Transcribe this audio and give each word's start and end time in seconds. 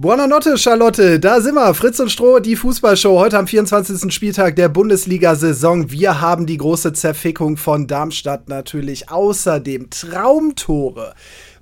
Buonanotte, 0.00 0.56
Charlotte. 0.56 1.20
Da 1.20 1.42
sind 1.42 1.56
wir. 1.56 1.74
Fritz 1.74 2.00
und 2.00 2.10
Stroh, 2.10 2.38
die 2.38 2.56
Fußballshow. 2.56 3.18
Heute 3.18 3.36
am 3.36 3.46
24. 3.46 4.10
Spieltag 4.10 4.56
der 4.56 4.70
Bundesliga-Saison. 4.70 5.90
Wir 5.90 6.22
haben 6.22 6.46
die 6.46 6.56
große 6.56 6.94
Zerfickung 6.94 7.58
von 7.58 7.86
Darmstadt 7.86 8.48
natürlich. 8.48 9.10
Außerdem 9.10 9.90
Traumtore, 9.90 11.12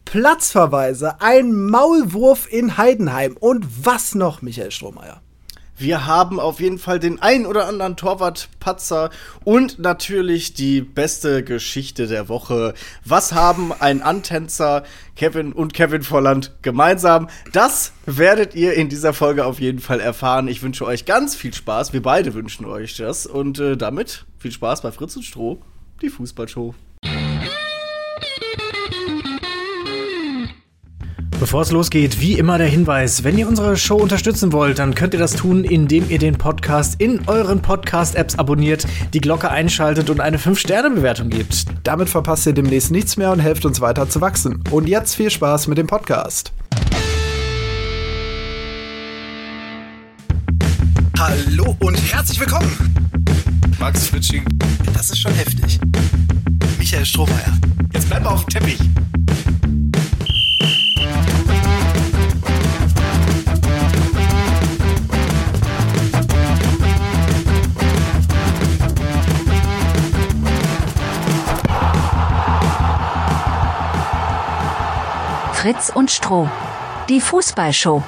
Platzverweise, 0.04 1.20
ein 1.20 1.52
Maulwurf 1.52 2.46
in 2.48 2.76
Heidenheim. 2.76 3.36
Und 3.40 3.66
was 3.84 4.14
noch, 4.14 4.40
Michael 4.40 4.70
Strohmeier? 4.70 5.20
Wir 5.80 6.06
haben 6.06 6.40
auf 6.40 6.58
jeden 6.58 6.78
Fall 6.78 6.98
den 6.98 7.22
ein 7.22 7.46
oder 7.46 7.68
anderen 7.68 7.96
Torwart-Patzer 7.96 9.10
und 9.44 9.78
natürlich 9.78 10.52
die 10.52 10.80
beste 10.80 11.44
Geschichte 11.44 12.08
der 12.08 12.28
Woche. 12.28 12.74
Was 13.04 13.32
haben 13.32 13.72
ein 13.72 14.02
Antänzer 14.02 14.82
Kevin 15.14 15.52
und 15.52 15.74
Kevin 15.74 16.02
Volland 16.02 16.52
gemeinsam? 16.62 17.28
Das 17.52 17.92
werdet 18.06 18.56
ihr 18.56 18.74
in 18.74 18.88
dieser 18.88 19.12
Folge 19.12 19.46
auf 19.46 19.60
jeden 19.60 19.78
Fall 19.78 20.00
erfahren. 20.00 20.48
Ich 20.48 20.64
wünsche 20.64 20.84
euch 20.84 21.04
ganz 21.04 21.36
viel 21.36 21.54
Spaß. 21.54 21.92
Wir 21.92 22.02
beide 22.02 22.34
wünschen 22.34 22.66
euch 22.66 22.96
das. 22.96 23.26
Und 23.26 23.60
äh, 23.60 23.76
damit 23.76 24.26
viel 24.36 24.50
Spaß 24.50 24.82
bei 24.82 24.90
Fritz 24.90 25.14
und 25.14 25.22
Stroh, 25.22 25.62
die 26.02 26.10
Fußballshow. 26.10 26.74
Bevor 31.40 31.62
es 31.62 31.70
losgeht, 31.70 32.20
wie 32.20 32.32
immer 32.32 32.58
der 32.58 32.66
Hinweis, 32.66 33.22
wenn 33.22 33.38
ihr 33.38 33.46
unsere 33.46 33.76
Show 33.76 33.94
unterstützen 33.94 34.52
wollt, 34.52 34.80
dann 34.80 34.96
könnt 34.96 35.14
ihr 35.14 35.20
das 35.20 35.36
tun, 35.36 35.62
indem 35.62 36.10
ihr 36.10 36.18
den 36.18 36.36
Podcast 36.36 37.00
in 37.00 37.20
euren 37.28 37.62
Podcast-Apps 37.62 38.36
abonniert, 38.40 38.84
die 39.14 39.20
Glocke 39.20 39.48
einschaltet 39.48 40.10
und 40.10 40.18
eine 40.18 40.38
5-Sterne-Bewertung 40.38 41.30
gebt. 41.30 41.66
Damit 41.84 42.08
verpasst 42.08 42.44
ihr 42.46 42.54
demnächst 42.54 42.90
nichts 42.90 43.16
mehr 43.16 43.30
und 43.30 43.38
helft 43.38 43.64
uns 43.64 43.80
weiter 43.80 44.10
zu 44.10 44.20
wachsen. 44.20 44.64
Und 44.72 44.88
jetzt 44.88 45.14
viel 45.14 45.30
Spaß 45.30 45.68
mit 45.68 45.78
dem 45.78 45.86
Podcast. 45.86 46.52
Hallo 51.16 51.76
und 51.78 51.96
herzlich 52.12 52.40
willkommen. 52.40 52.68
Max 53.78 54.08
Fritsching. 54.08 54.44
Das 54.92 55.10
ist 55.10 55.20
schon 55.20 55.34
heftig. 55.34 55.78
Michael 56.78 57.06
Strohmeier. 57.06 57.56
Jetzt 57.94 58.08
bleib 58.08 58.24
mal 58.24 58.30
auf 58.30 58.44
dem 58.46 58.60
Teppich. 58.60 58.78
Fritz 75.68 75.92
und 75.94 76.10
Stroh. 76.10 76.48
Die 77.10 77.20
Fußballshow. 77.20 78.02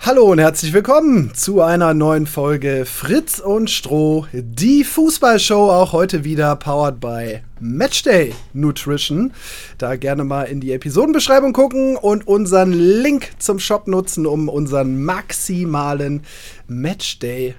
Hallo 0.00 0.24
und 0.24 0.38
herzlich 0.38 0.74
willkommen 0.74 1.32
zu 1.32 1.62
einer 1.62 1.94
neuen 1.94 2.26
Folge 2.26 2.84
Fritz 2.84 3.38
und 3.38 3.70
Stroh, 3.70 4.26
die 4.34 4.84
Fußballshow, 4.84 5.70
auch 5.70 5.94
heute 5.94 6.24
wieder 6.24 6.54
powered 6.56 7.00
by 7.00 7.40
Matchday 7.58 8.34
Nutrition. 8.52 9.32
Da 9.78 9.96
gerne 9.96 10.24
mal 10.24 10.42
in 10.42 10.60
die 10.60 10.72
Episodenbeschreibung 10.72 11.54
gucken 11.54 11.96
und 11.96 12.28
unseren 12.28 12.74
Link 12.74 13.30
zum 13.38 13.60
Shop 13.60 13.88
nutzen, 13.88 14.26
um 14.26 14.50
unseren 14.50 15.02
maximalen 15.02 16.22
Matchday 16.68 17.54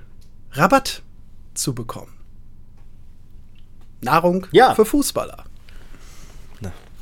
Rabatt 0.51 1.01
zu 1.55 1.73
bekommen. 1.73 2.20
Nahrung 4.01 4.47
Ja. 4.51 4.73
für 4.75 4.85
Fußballer. 4.85 5.45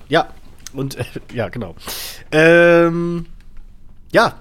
Ja, 0.07 0.29
und 0.73 0.95
äh, 0.97 1.03
ja, 1.33 1.49
genau. 1.49 1.75
Ähm, 2.31 3.27
ja, 4.11 4.39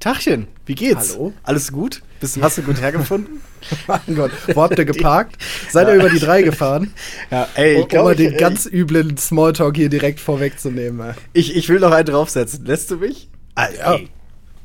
Tachchen, 0.00 0.48
wie 0.66 0.74
geht's? 0.74 1.12
Hallo. 1.14 1.32
Alles 1.44 1.70
gut? 1.70 2.02
Bist, 2.18 2.36
hast 2.42 2.58
du 2.58 2.62
gut 2.62 2.80
hergefunden? 2.80 3.40
Mein 3.86 4.16
Gott, 4.16 4.32
wo 4.54 4.62
habt 4.62 4.76
ihr 4.76 4.84
geparkt? 4.84 5.36
Seid 5.70 5.86
ihr 5.86 5.94
über 5.94 6.10
die 6.10 6.18
drei 6.18 6.42
gefahren? 6.42 6.92
ja, 7.30 7.46
ey, 7.54 7.76
Um, 7.76 7.88
um 7.98 8.04
mal 8.04 8.16
den 8.16 8.36
ganz 8.36 8.66
üblen 8.66 9.16
Smalltalk 9.16 9.76
hier 9.76 9.88
direkt 9.88 10.18
vorwegzunehmen. 10.18 11.00
ey. 11.10 11.14
ich, 11.32 11.54
ich 11.54 11.68
will 11.68 11.78
noch 11.78 11.92
einen 11.92 12.06
draufsetzen. 12.06 12.64
Lässt 12.64 12.90
du 12.90 12.96
mich? 12.96 13.28
Alter, 13.54 13.78
Ja. 13.78 13.94
ey, 13.94 14.08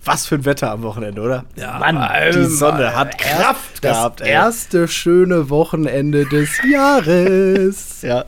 was 0.03 0.25
für 0.25 0.35
ein 0.35 0.45
Wetter 0.45 0.71
am 0.71 0.81
Wochenende, 0.83 1.21
oder? 1.21 1.45
Mann, 1.57 1.95
Mann, 1.95 2.09
die 2.33 2.45
Sonne 2.45 2.95
hat. 2.95 3.17
Kraft 3.17 3.83
Das 3.83 3.97
gehabt, 3.97 4.21
ey. 4.21 4.29
erste 4.29 4.87
schöne 4.87 5.49
Wochenende 5.49 6.25
des 6.25 6.49
Jahres. 6.71 8.01
Ja. 8.01 8.25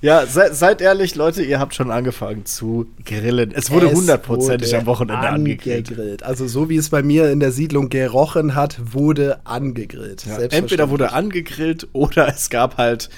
Ja, 0.00 0.26
seid, 0.26 0.56
seid 0.56 0.80
ehrlich, 0.80 1.14
Leute, 1.14 1.44
ihr 1.44 1.60
habt 1.60 1.76
schon 1.76 1.92
angefangen 1.92 2.44
zu 2.44 2.86
grillen. 3.04 3.52
Es 3.54 3.70
wurde 3.70 3.92
hundertprozentig 3.92 4.74
am 4.74 4.84
Wochenende 4.86 5.28
angegrillt. 5.28 5.90
angegrillt. 5.90 6.22
Also 6.24 6.48
so 6.48 6.68
wie 6.68 6.76
es 6.76 6.88
bei 6.90 7.04
mir 7.04 7.30
in 7.30 7.38
der 7.38 7.52
Siedlung 7.52 7.88
gerochen 7.88 8.56
hat, 8.56 8.80
wurde 8.82 9.38
angegrillt. 9.44 10.24
Ja, 10.26 10.38
entweder 10.38 10.90
wurde 10.90 11.12
angegrillt 11.12 11.86
oder 11.92 12.26
es 12.26 12.50
gab 12.50 12.78
halt, 12.78 13.10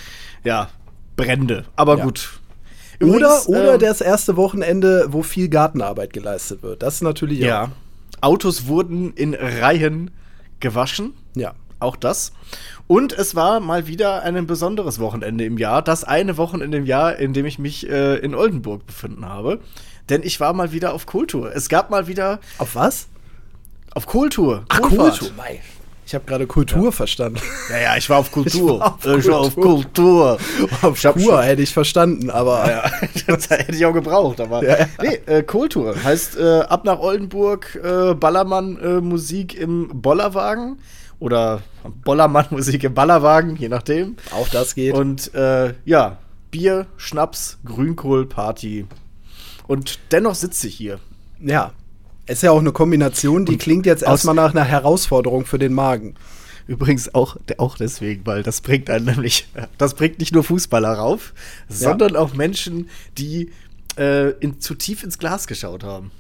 ja, 0.43 0.69
Brände. 1.17 1.65
Aber 1.75 1.97
Ja. 1.97 2.05
gut. 2.05 2.39
oder, 3.01 3.09
Übrigens, 3.15 3.49
oder 3.49 3.75
ähm, 3.75 3.81
das 3.81 4.03
erste 4.03 4.37
Wochenende, 4.37 5.07
wo 5.09 5.23
viel 5.23 5.49
Gartenarbeit 5.49 6.13
geleistet 6.13 6.63
wird. 6.63 6.83
Das 6.83 6.97
ist 6.97 7.03
natürlich 7.03 7.41
auch. 7.51 7.69
Autos 8.25 8.67
wurden 8.67 9.13
in 9.13 9.35
Reihen 9.35 10.11
gewaschen. 10.61 11.13
Ja. 11.35 11.55
Auch 11.79 11.97
das. 11.97 12.33
Und 12.87 13.13
es 13.13 13.35
war 13.35 13.61
mal 13.61 13.87
wieder 13.87 14.23
ein 14.23 14.47
besonderes 14.47 14.99
Wochenende 14.99 15.45
im 15.45 15.59
Jahr. 15.59 15.83
Das 15.83 16.05
eine 16.05 16.39
Wochenende 16.39 16.79
im 16.79 16.87
Jahr, 16.87 17.17
in 17.17 17.35
dem 17.35 17.45
ich 17.45 17.59
mich 17.59 17.89
äh, 17.91 18.17
in 18.17 18.35
Oldenburg 18.35 18.87
befunden 18.87 19.27
habe. 19.27 19.61
Denn 20.09 20.23
ich 20.23 20.41
war 20.41 20.55
mal 20.55 20.73
wieder 20.73 20.95
auf 20.95 21.05
Kultur. 21.05 21.55
Es 21.55 21.69
gab 21.69 21.91
mal 21.91 22.07
wieder 22.07 22.41
Auf 22.59 22.75
was? 22.75 23.09
auf 23.95 24.07
Kultur. 24.07 24.65
Ach. 24.71 24.81
Kultur. 24.81 25.31
Ich 26.07 26.15
habe 26.15 26.25
gerade 26.27 26.47
Kultur 26.47 26.93
verstanden. 26.93 27.41
Ja, 27.71 27.79
ja, 27.79 27.97
ich 27.97 28.09
war 28.11 28.19
auf 28.19 28.31
Kultur. 28.33 28.75
Ich 28.75 29.07
war 29.07 29.15
auf 29.15 29.19
Ich 29.19 29.27
war 29.27 29.41
auf 29.41 29.55
Kultur. 29.55 30.37
Kultur. 30.37 30.79
Auf 30.83 31.05
Ich 31.05 31.25
Kur 31.25 31.43
hätte 31.43 31.63
ich 31.63 31.73
verstanden, 31.73 32.31
aber 32.31 32.71
Ja, 32.71 32.91
das 33.27 33.49
hätte 33.51 33.75
ich 33.75 33.85
auch 33.87 33.93
gebraucht, 33.93 34.41
aber. 34.41 34.63
Ja, 34.63 34.79
ja. 34.81 34.87
Nee, 35.03 35.21
äh, 35.27 35.43
Kultur. 35.43 35.95
Heißt 36.03 36.37
äh, 36.37 36.61
ab 36.61 36.85
nach 36.85 36.99
Oldenburg 36.99 37.75
äh, 37.83 38.15
Ballermann-Musik 38.15 39.55
im 39.59 39.89
Bollerwagen. 40.03 40.79
Oder 41.21 41.63
Bollermann-Musik 42.05 42.85
im 42.85 42.93
Ballerwagen, 42.93 43.57
je 43.57 43.69
nachdem. 43.69 44.17
auch 44.33 44.49
das 44.49 44.75
geht. 44.75 44.95
Und 44.95 45.33
äh, 45.35 45.73
ja, 45.85 46.19
Bier, 46.51 46.87
Schnaps, 46.97 47.59
Grünkohl-Party. 47.65 48.87
Und 49.67 49.99
dennoch 50.13 50.35
sitze 50.35 50.67
ich 50.67 50.75
hier. 50.75 50.99
Ja. 51.41 51.73
Ist 52.27 52.43
ja 52.43 52.51
auch 52.53 52.61
eine 52.61 52.73
Kombination, 52.73 53.45
die 53.45 53.59
klingt 53.59 53.85
jetzt 53.87 54.03
erstmal 54.03 54.35
nach 54.35 54.53
einer 54.53 54.65
Herausforderung 54.65 55.45
für 55.45 55.59
den 55.59 55.75
Magen. 55.75 56.15
Übrigens 56.67 57.15
auch, 57.15 57.37
auch 57.59 57.77
deswegen, 57.77 58.25
weil 58.25 58.43
das 58.43 58.63
bringt 58.63 58.89
einen 58.89 59.05
nämlich, 59.05 59.47
das 59.77 59.95
bringt 59.95 60.19
nicht 60.19 60.33
nur 60.33 60.43
Fußballer 60.43 60.95
rauf, 60.95 61.35
sondern 61.69 62.17
auch 62.17 62.33
Menschen, 62.33 62.89
die 63.19 63.51
äh, 63.99 64.31
in, 64.41 64.61
zu 64.61 64.75
tief 64.75 65.05
ins 65.05 65.19
Glas 65.19 65.47
geschaut 65.47 65.85
haben. 65.85 66.11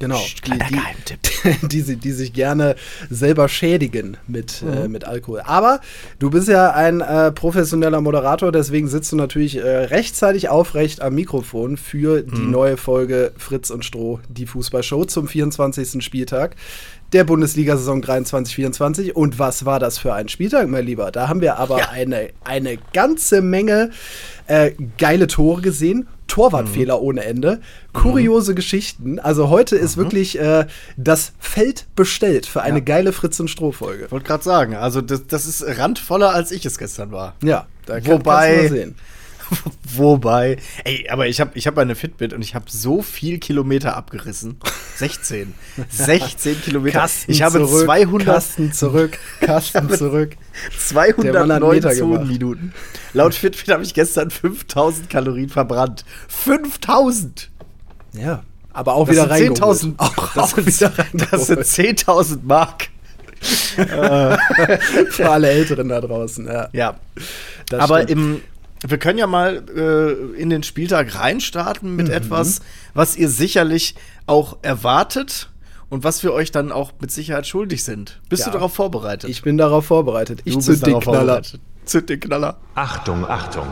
Genau. 0.00 0.18
Die, 0.18 0.40
kleiner 0.40 0.64
die, 0.68 0.74
Geheimtipp. 0.74 1.20
die, 1.70 1.80
si- 1.82 1.96
die 1.96 2.10
sich 2.12 2.32
gerne 2.32 2.74
selber 3.10 3.48
schädigen 3.48 4.16
mit, 4.26 4.62
äh, 4.62 4.86
Mhm. 4.86 4.92
mit 4.92 5.04
Alkohol. 5.04 5.42
Aber 5.44 5.80
du 6.18 6.30
bist 6.30 6.48
ja 6.48 6.72
ein 6.72 7.00
äh, 7.02 7.30
professioneller 7.32 8.00
Moderator, 8.00 8.50
deswegen 8.50 8.88
sitzt 8.88 9.12
du 9.12 9.16
natürlich 9.16 9.56
äh, 9.58 9.62
rechtzeitig 9.68 10.48
aufrecht 10.48 11.02
am 11.02 11.14
Mikrofon 11.14 11.76
für 11.76 12.22
die 12.22 12.34
Mhm. 12.40 12.50
neue 12.50 12.76
Folge 12.78 13.32
Fritz 13.36 13.70
und 13.70 13.84
Stroh, 13.84 14.20
die 14.28 14.46
Fußballshow 14.46 15.04
zum 15.04 15.28
24. 15.28 16.02
Spieltag 16.02 16.56
der 17.12 17.24
Bundesliga-Saison 17.24 18.02
23-24. 18.02 19.12
Und 19.12 19.38
was 19.38 19.64
war 19.64 19.78
das 19.80 19.98
für 19.98 20.14
ein 20.14 20.28
Spieltag, 20.28 20.68
mein 20.68 20.86
Lieber? 20.86 21.10
Da 21.10 21.28
haben 21.28 21.40
wir 21.40 21.56
aber 21.58 21.78
Ja. 21.78 21.88
eine, 21.90 22.30
eine 22.44 22.78
ganze 22.92 23.42
Menge 23.42 23.90
äh, 24.46 24.72
geile 24.98 25.26
Tore 25.26 25.60
gesehen. 25.62 26.06
Torwartfehler 26.26 26.96
Mhm. 26.98 27.02
ohne 27.04 27.24
Ende, 27.24 27.60
kuriose 27.92 28.54
Geschichten. 28.54 29.18
Also 29.18 29.48
heute 29.48 29.74
ist 29.74 29.96
wirklich 29.96 30.38
äh, 30.38 30.66
das 30.96 31.32
Feld 31.40 31.86
bestellt 31.96 32.46
für 32.46 32.62
eine 32.62 32.78
Ja. 32.78 32.84
geile 32.84 33.12
Fritz 33.12 33.40
und 33.40 33.48
Stroh-Folge. 33.48 34.04
Ich 34.06 34.12
wollte 34.12 34.26
gerade 34.26 34.44
sagen, 34.44 34.76
also 34.76 35.00
das, 35.00 35.26
das 35.26 35.46
ist 35.46 35.64
randvoller, 35.78 36.32
als 36.32 36.52
ich 36.52 36.64
es 36.66 36.78
gestern 36.78 37.10
war. 37.10 37.34
Ja, 37.42 37.66
da 37.86 37.98
kann, 38.00 38.12
Wobei- 38.12 38.54
kannst 38.58 38.70
du 38.70 38.74
mal 38.74 38.80
sehen. 38.80 38.94
Wobei, 39.96 40.58
ey, 40.84 41.08
aber 41.10 41.26
ich 41.26 41.40
habe 41.40 41.52
ich 41.54 41.66
hab 41.66 41.76
eine 41.78 41.94
Fitbit 41.94 42.32
und 42.32 42.42
ich 42.42 42.54
habe 42.54 42.66
so 42.68 43.02
viel 43.02 43.38
Kilometer 43.38 43.96
abgerissen. 43.96 44.56
16. 44.96 45.54
16 45.88 46.60
Kilometer. 46.62 47.00
Kasten 47.00 47.30
ich 47.32 47.42
habe 47.42 47.58
zurück, 47.58 47.84
200, 47.84 48.26
Kasten 48.26 48.72
zurück, 48.72 49.18
Kasten 49.40 49.90
zurück. 49.96 50.36
Der 51.22 51.32
Mann 51.46 51.52
hat 51.52 51.60
209 51.60 51.70
Meter 51.74 51.94
gemacht. 51.94 51.98
Zonenminuten. 51.98 52.72
Laut 53.12 53.34
Fitbit 53.34 53.68
habe 53.68 53.82
ich 53.82 53.94
gestern 53.94 54.30
5000 54.30 55.08
Kalorien 55.10 55.48
verbrannt. 55.48 56.04
5000! 56.28 57.50
Ja, 58.12 58.42
aber 58.72 58.94
auch 58.94 59.06
Das 59.08 59.16
wieder 59.16 59.36
sind 59.36 59.62
reingeholt. 59.62 59.78
10.000 59.78 59.94
Auch, 59.98 60.34
das 60.34 60.52
auch 60.52 60.56
sind- 60.56 60.66
wieder 60.66 60.90
Das 61.30 61.46
sind 61.46 61.58
reingeholt. 61.58 61.98
10.000 61.98 62.38
Mark. 62.44 62.88
Für 65.10 65.30
alle 65.30 65.48
Älteren 65.50 65.88
da 65.88 66.00
draußen, 66.00 66.46
ja. 66.46 66.68
Ja. 66.72 66.96
Aber 67.72 68.02
stimmt. 68.02 68.10
im, 68.10 68.40
wir 68.86 68.98
können 68.98 69.18
ja 69.18 69.26
mal 69.26 69.62
äh, 69.76 70.40
in 70.40 70.50
den 70.50 70.62
Spieltag 70.62 71.14
reinstarten 71.14 71.96
mit 71.96 72.08
mhm. 72.08 72.14
etwas, 72.14 72.60
was 72.94 73.16
ihr 73.16 73.28
sicherlich 73.28 73.94
auch 74.26 74.58
erwartet 74.62 75.50
und 75.90 76.04
was 76.04 76.22
wir 76.22 76.32
euch 76.32 76.50
dann 76.50 76.72
auch 76.72 76.92
mit 77.00 77.10
Sicherheit 77.10 77.46
schuldig 77.46 77.84
sind. 77.84 78.20
Bist 78.28 78.44
ja. 78.44 78.50
du 78.50 78.58
darauf 78.58 78.74
vorbereitet? 78.74 79.28
Ich 79.28 79.42
bin 79.42 79.58
darauf 79.58 79.86
vorbereitet. 79.86 80.40
Ich 80.44 80.58
zünd 80.60 80.86
den 80.86 81.00
Knaller. 81.00 81.42
Zünd 81.84 82.08
den 82.08 82.20
Knaller. 82.20 82.56
Achtung, 82.74 83.28
Achtung. 83.28 83.66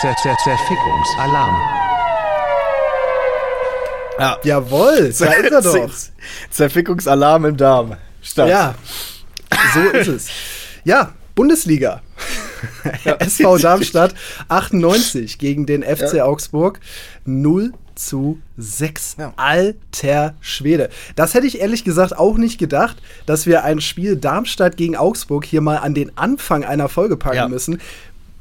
Zer 0.00 0.12
-zer 0.12 0.36
Zerfickungsalarm. 0.42 1.56
Ja. 4.18 4.38
Jawohl, 4.42 5.12
da 5.18 5.32
ist 5.32 5.52
er 5.52 5.62
doch. 5.62 5.90
Zerfickungsalarm 6.50 7.44
im 7.44 7.56
Darm. 7.56 7.96
Statt. 8.22 8.48
Ja, 8.48 8.74
so 9.74 9.80
ist 9.80 10.08
es. 10.08 10.28
Ja, 10.84 11.12
Bundesliga. 11.34 12.02
Ja. 13.04 13.14
SV 13.18 13.58
Darmstadt 13.58 14.14
98 14.48 15.38
gegen 15.38 15.66
den 15.66 15.82
FC 15.82 16.14
ja. 16.14 16.24
Augsburg 16.24 16.80
0 17.24 17.72
zu 17.96 18.38
6. 18.56 19.16
Ja. 19.18 19.32
Alter 19.36 20.34
Schwede. 20.40 20.90
Das 21.16 21.34
hätte 21.34 21.46
ich 21.46 21.60
ehrlich 21.60 21.84
gesagt 21.84 22.16
auch 22.16 22.36
nicht 22.36 22.58
gedacht, 22.58 22.98
dass 23.26 23.46
wir 23.46 23.64
ein 23.64 23.80
Spiel 23.80 24.16
Darmstadt 24.16 24.76
gegen 24.76 24.96
Augsburg 24.96 25.44
hier 25.44 25.60
mal 25.60 25.78
an 25.78 25.94
den 25.94 26.16
Anfang 26.16 26.64
einer 26.64 26.88
Folge 26.88 27.16
packen 27.16 27.50
müssen. 27.50 27.80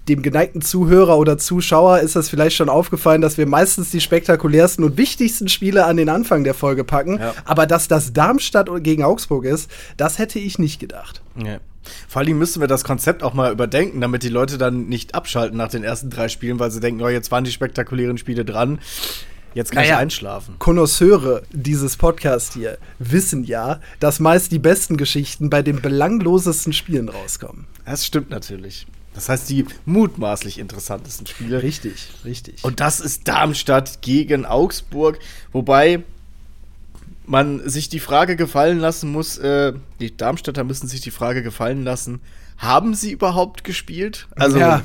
Dem 0.08 0.22
geneigten 0.22 0.62
Zuhörer 0.62 1.18
oder 1.18 1.40
Zuschauer 1.40 2.00
ist 2.00 2.16
das 2.16 2.30
vielleicht 2.30 2.56
schon 2.56 2.70
aufgefallen, 2.70 3.22
dass 3.22 3.40
wir 3.40 3.48
meistens 3.48 3.90
die 3.90 4.02
spektakulärsten 4.02 4.86
und 4.86 4.98
wichtigsten 4.98 5.48
Spiele 5.48 5.86
an 5.86 5.98
den 5.98 6.10
Anfang 6.10 6.44
der 6.44 6.54
Folge 6.54 6.84
packen. 6.84 7.18
Ja. 7.20 7.34
Aber 7.44 7.66
dass 7.66 7.88
das 7.88 8.14
Darmstadt 8.14 8.70
gegen 8.84 9.04
Augsburg 9.04 9.46
ist, 9.46 9.72
das 9.98 10.20
hätte 10.20 10.38
ich 10.38 10.60
nicht 10.60 10.80
gedacht. 10.80 11.24
Ja. 11.44 11.58
Vor 12.08 12.22
allem 12.22 12.38
müssen 12.38 12.62
wir 12.62 12.68
das 12.68 12.84
Konzept 12.84 13.24
auch 13.24 13.34
mal 13.34 13.52
überdenken, 13.52 14.02
damit 14.02 14.24
die 14.24 14.30
Leute 14.30 14.58
dann 14.58 14.88
nicht 14.88 15.16
abschalten 15.16 15.58
nach 15.58 15.70
den 15.70 15.84
ersten 15.84 16.10
drei 16.10 16.28
Spielen, 16.28 16.60
weil 16.60 16.72
sie 16.72 16.80
denken, 16.80 17.02
oh, 17.02 17.10
jetzt 17.10 17.32
waren 17.32 17.44
die 17.44 17.52
spektakulären 17.52 18.18
Spiele 18.18 18.46
dran. 18.46 18.80
Jetzt 19.54 19.72
kann 19.72 19.84
naja, 19.84 19.96
ich 19.96 20.02
einschlafen. 20.02 20.56
Konnoisseure 20.60 21.44
dieses 21.54 21.96
Podcasts 21.96 22.54
hier 22.54 22.78
wissen 23.00 23.46
ja, 23.46 23.80
dass 24.02 24.20
meist 24.20 24.52
die 24.52 24.60
besten 24.60 24.98
Geschichten 24.98 25.50
bei 25.50 25.62
den 25.62 25.82
belanglosesten 25.82 26.74
Spielen 26.74 27.08
rauskommen. 27.08 27.66
Das 27.86 28.06
stimmt 28.06 28.30
natürlich. 28.30 28.86
Das 29.14 29.30
heißt, 29.30 29.50
die 29.50 29.66
mutmaßlich 29.86 30.60
interessantesten 30.60 31.26
Spiele. 31.26 31.64
Richtig, 31.64 32.10
richtig. 32.26 32.66
Und 32.66 32.82
das 32.82 33.00
ist 33.00 33.30
Darmstadt 33.30 34.02
gegen 34.02 34.46
Augsburg. 34.46 35.20
Wobei 35.54 36.04
man 37.28 37.68
sich 37.68 37.90
die 37.90 38.00
Frage 38.00 38.36
gefallen 38.36 38.80
lassen 38.80 39.12
muss, 39.12 39.38
äh, 39.38 39.74
die 40.00 40.16
Darmstädter 40.16 40.64
müssen 40.64 40.88
sich 40.88 41.02
die 41.02 41.12
Frage 41.12 41.44
gefallen 41.44 41.84
lassen, 41.84 42.22
haben 42.58 42.94
sie 42.94 43.12
überhaupt 43.12 43.64
gespielt? 43.64 44.28
Also, 44.36 44.60
ja. 44.60 44.82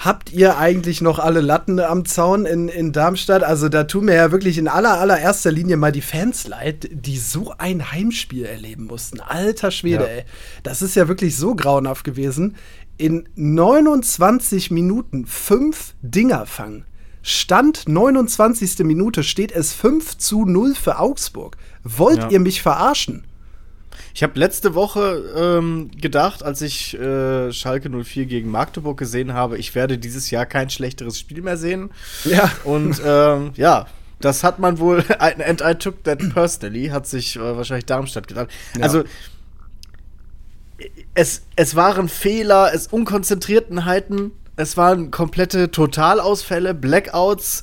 Habt 0.00 0.32
ihr 0.32 0.56
eigentlich 0.56 1.02
noch 1.02 1.18
alle 1.18 1.42
Latten 1.42 1.78
am 1.78 2.06
Zaun 2.06 2.46
in, 2.46 2.68
in 2.68 2.90
Darmstadt? 2.90 3.42
Also 3.42 3.68
da 3.68 3.84
tun 3.84 4.06
mir 4.06 4.14
ja 4.14 4.32
wirklich 4.32 4.56
in 4.56 4.66
aller 4.66 4.98
allererster 4.98 5.52
Linie 5.52 5.76
mal 5.76 5.92
die 5.92 6.00
Fans 6.00 6.48
leid, 6.48 6.88
die 6.90 7.18
so 7.18 7.52
ein 7.58 7.92
Heimspiel 7.92 8.46
erleben 8.46 8.86
mussten. 8.86 9.20
Alter 9.20 9.70
Schwede, 9.70 10.04
ja. 10.04 10.10
ey. 10.10 10.24
Das 10.62 10.80
ist 10.80 10.96
ja 10.96 11.06
wirklich 11.06 11.36
so 11.36 11.54
grauenhaft 11.54 12.04
gewesen. 12.04 12.56
In 12.96 13.28
29 13.34 14.70
Minuten 14.70 15.26
fünf 15.26 15.94
Dinger 16.00 16.46
fangen. 16.46 16.86
Stand 17.22 17.88
29. 17.88 18.78
Minute 18.80 19.22
steht 19.22 19.52
es 19.52 19.72
5 19.72 20.18
zu 20.18 20.44
0 20.44 20.74
für 20.74 20.98
Augsburg. 20.98 21.56
Wollt 21.82 22.18
ja. 22.18 22.30
ihr 22.30 22.40
mich 22.40 22.62
verarschen? 22.62 23.24
Ich 24.14 24.22
habe 24.22 24.38
letzte 24.38 24.74
Woche 24.74 25.22
ähm, 25.36 25.90
gedacht, 26.00 26.42
als 26.42 26.62
ich 26.62 26.98
äh, 26.98 27.52
Schalke 27.52 27.90
04 27.90 28.26
gegen 28.26 28.50
Magdeburg 28.50 28.98
gesehen 28.98 29.34
habe, 29.34 29.58
ich 29.58 29.74
werde 29.74 29.98
dieses 29.98 30.30
Jahr 30.30 30.46
kein 30.46 30.70
schlechteres 30.70 31.18
Spiel 31.18 31.42
mehr 31.42 31.56
sehen. 31.56 31.90
Ja. 32.24 32.50
Und 32.64 33.00
ähm, 33.04 33.52
ja, 33.54 33.86
das 34.20 34.42
hat 34.42 34.58
man 34.58 34.78
wohl, 34.78 35.04
and 35.18 35.62
I 35.62 35.74
took 35.74 36.02
that 36.04 36.18
personally, 36.34 36.88
hat 36.88 37.06
sich 37.06 37.36
äh, 37.36 37.56
wahrscheinlich 37.56 37.86
Darmstadt 37.86 38.26
gedacht. 38.28 38.48
Ja. 38.76 38.82
Also, 38.82 39.04
es, 41.14 41.42
es 41.56 41.76
waren 41.76 42.08
Fehler, 42.08 42.72
es 42.74 42.86
Unkonzentriertenheiten, 42.88 44.32
es 44.60 44.76
waren 44.76 45.10
komplette 45.10 45.70
Totalausfälle, 45.70 46.74
Blackouts 46.74 47.62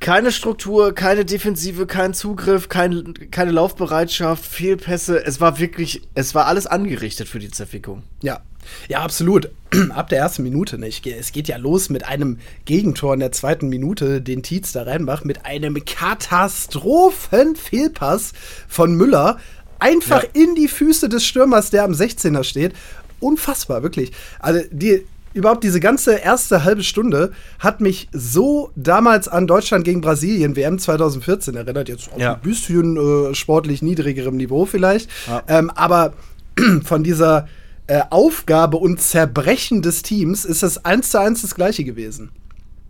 keine 0.00 0.30
Struktur, 0.30 0.94
keine 0.94 1.24
Defensive, 1.24 1.86
kein 1.86 2.14
Zugriff, 2.14 2.68
kein, 2.68 3.14
keine 3.30 3.50
Laufbereitschaft, 3.50 4.44
Fehlpässe. 4.44 5.24
Es 5.24 5.40
war 5.40 5.58
wirklich, 5.58 6.02
es 6.14 6.36
war 6.36 6.46
alles 6.46 6.66
angerichtet 6.66 7.28
für 7.28 7.38
die 7.38 7.50
Zerfickung. 7.50 8.02
Ja. 8.22 8.42
Ja, 8.88 9.00
absolut. 9.00 9.48
Ab 9.90 10.10
der 10.10 10.18
ersten 10.18 10.42
Minute 10.42 10.76
nicht. 10.78 11.06
Es 11.06 11.32
geht 11.32 11.48
ja 11.48 11.56
los 11.56 11.88
mit 11.88 12.06
einem 12.06 12.38
Gegentor 12.64 13.14
in 13.14 13.20
der 13.20 13.32
zweiten 13.32 13.68
Minute, 13.68 14.20
den 14.20 14.42
Tietz 14.42 14.72
da 14.72 14.82
reinmacht, 14.82 15.24
mit 15.24 15.46
einem 15.46 15.82
Katastrophenfehlpass 15.84 18.34
von 18.68 18.94
Müller. 18.94 19.38
Einfach 19.78 20.22
ja. 20.22 20.28
in 20.34 20.54
die 20.54 20.68
Füße 20.68 21.08
des 21.08 21.24
Stürmers, 21.24 21.70
der 21.70 21.84
am 21.84 21.92
16er 21.92 22.44
steht. 22.44 22.74
Unfassbar, 23.20 23.82
wirklich. 23.82 24.12
Also, 24.38 24.60
die, 24.70 25.06
überhaupt 25.38 25.64
diese 25.64 25.80
ganze 25.80 26.16
erste 26.16 26.64
halbe 26.64 26.82
Stunde 26.82 27.32
hat 27.58 27.80
mich 27.80 28.08
so 28.12 28.70
damals 28.76 29.28
an 29.28 29.46
Deutschland 29.46 29.84
gegen 29.84 30.00
Brasilien 30.00 30.56
WM 30.56 30.78
2014 30.78 31.54
erinnert. 31.54 31.88
Jetzt 31.88 32.12
auf 32.12 32.20
ja. 32.20 32.34
ein 32.34 32.40
bisschen 32.40 32.96
äh, 32.96 33.34
sportlich 33.34 33.80
niedrigerem 33.80 34.36
Niveau 34.36 34.66
vielleicht. 34.66 35.08
Ja. 35.26 35.42
Ähm, 35.48 35.70
aber 35.70 36.12
von 36.84 37.04
dieser 37.04 37.48
äh, 37.86 38.02
Aufgabe 38.10 38.76
und 38.76 39.00
Zerbrechen 39.00 39.80
des 39.80 40.02
Teams 40.02 40.44
ist 40.44 40.62
das 40.62 40.84
eins 40.84 41.10
zu 41.10 41.20
eins 41.20 41.42
das 41.42 41.54
gleiche 41.54 41.84
gewesen. 41.84 42.30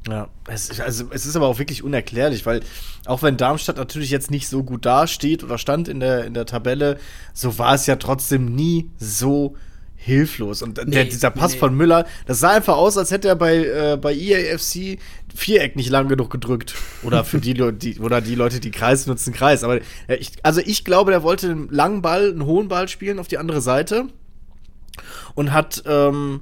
Ja, 0.09 0.29
es, 0.47 0.81
also, 0.81 1.05
es 1.11 1.27
ist 1.27 1.37
aber 1.37 1.47
auch 1.47 1.59
wirklich 1.59 1.83
unerklärlich, 1.83 2.47
weil 2.47 2.61
auch 3.05 3.23
wenn 3.23 3.37
Darmstadt 3.37 3.77
natürlich 3.77 4.11
jetzt 4.11 4.31
nicht 4.31 4.49
so 4.49 4.63
gut 4.63 4.87
dasteht 4.87 5.45
oder 5.45 5.59
stand 5.59 5.87
in 5.87 6.01
der, 6.01 6.25
in 6.25 6.33
der 6.33 6.47
Tabelle, 6.47 6.99
so 7.35 7.59
war 7.59 7.75
es 7.75 7.87
ja 7.87 7.97
trotzdem 7.97 8.55
nie 8.55 8.89
so 8.99 9.55
hilflos. 10.01 10.63
Und 10.63 10.79
nee, 10.87 10.93
der, 10.93 11.05
dieser 11.05 11.31
Pass 11.31 11.53
nee. 11.53 11.59
von 11.59 11.75
Müller, 11.75 12.07
das 12.27 12.39
sah 12.41 12.51
einfach 12.51 12.77
aus, 12.77 12.97
als 12.97 13.11
hätte 13.11 13.29
er 13.29 13.37
bei, 13.37 13.57
äh, 13.57 13.99
bei 14.01 14.15
EAFC 14.15 14.99
Viereck 15.35 15.77
nicht 15.77 15.91
lang 15.91 16.09
genug 16.09 16.31
gedrückt. 16.31 16.75
Oder 17.03 17.25
für 17.25 17.41
die, 17.41 17.55
die, 17.55 17.99
oder 17.99 18.21
die 18.21 18.37
Leute, 18.37 18.61
die 18.61 18.71
Kreis 18.71 19.07
nutzen, 19.07 19.35
Kreis. 19.35 19.65
Aber 19.65 19.77
äh, 20.07 20.17
ich, 20.19 20.33
also 20.45 20.61
ich 20.65 20.85
glaube, 20.85 21.11
der 21.11 21.23
wollte 21.25 21.51
einen 21.51 21.69
langen 21.69 22.01
Ball, 22.01 22.31
einen 22.31 22.47
hohen 22.47 22.69
Ball 22.69 22.89
spielen 22.89 23.19
auf 23.19 23.29
die 23.29 23.39
andere 23.39 23.61
Seite. 23.61 24.07
Und 25.35 25.53
hat, 25.53 25.83
ähm, 25.87 26.41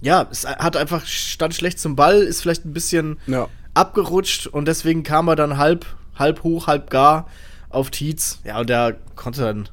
ja, 0.00 0.28
es 0.30 0.46
hat 0.46 0.76
einfach, 0.76 1.06
stand 1.06 1.54
schlecht 1.54 1.80
zum 1.80 1.96
Ball, 1.96 2.22
ist 2.22 2.42
vielleicht 2.42 2.64
ein 2.64 2.72
bisschen 2.72 3.18
ja. 3.26 3.48
abgerutscht 3.74 4.46
und 4.46 4.68
deswegen 4.68 5.02
kam 5.02 5.28
er 5.28 5.36
dann 5.36 5.58
halb, 5.58 5.86
halb 6.14 6.42
hoch, 6.42 6.66
halb 6.66 6.90
gar 6.90 7.28
auf 7.68 7.90
Tietz. 7.90 8.40
Ja, 8.44 8.60
und 8.60 8.70
der 8.70 8.96
konnte 9.14 9.42
dann 9.42 9.68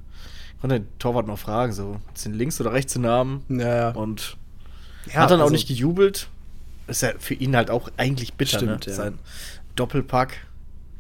konnte 0.64 0.80
den 0.80 0.98
Torwart 0.98 1.28
noch 1.28 1.38
fragen, 1.38 1.74
so, 1.74 1.98
sind 2.14 2.36
links 2.36 2.62
oder 2.62 2.72
rechts 2.72 2.94
den 2.94 3.02
Namen? 3.02 3.44
Ja. 3.50 3.90
Und 3.90 4.38
ja, 5.08 5.16
hat 5.16 5.30
dann 5.30 5.42
also, 5.42 5.50
auch 5.50 5.52
nicht 5.52 5.68
gejubelt. 5.68 6.30
Ist 6.88 7.02
ja 7.02 7.10
für 7.20 7.34
ihn 7.34 7.58
halt 7.58 7.70
auch 7.70 7.92
eigentlich 7.98 8.36
bitter, 8.36 8.60
stimmt, 8.60 8.88
ne? 8.88 8.94
Sein 8.94 9.20
Doppelpack. 9.76 10.38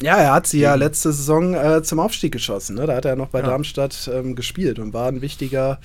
Ja, 0.01 0.17
er 0.17 0.34
hat 0.34 0.48
sie 0.48 0.60
ja 0.60 0.75
letzte 0.75 1.13
Saison 1.13 1.53
äh, 1.53 1.82
zum 1.82 2.01
Aufstieg 2.01 2.34
geschossen. 2.34 2.75
Ne? 2.75 2.88
Da 2.88 2.96
hat 2.98 3.05
er 3.05 3.15
noch 3.15 3.29
bei 3.29 3.39
ja. 3.39 3.46
Darmstadt 3.46 4.10
ähm, 4.13 4.36
gespielt 4.36 4.79
und 4.79 4.91
war 4.91 5.08
ein 5.08 5.22
wichtiger 5.22 5.79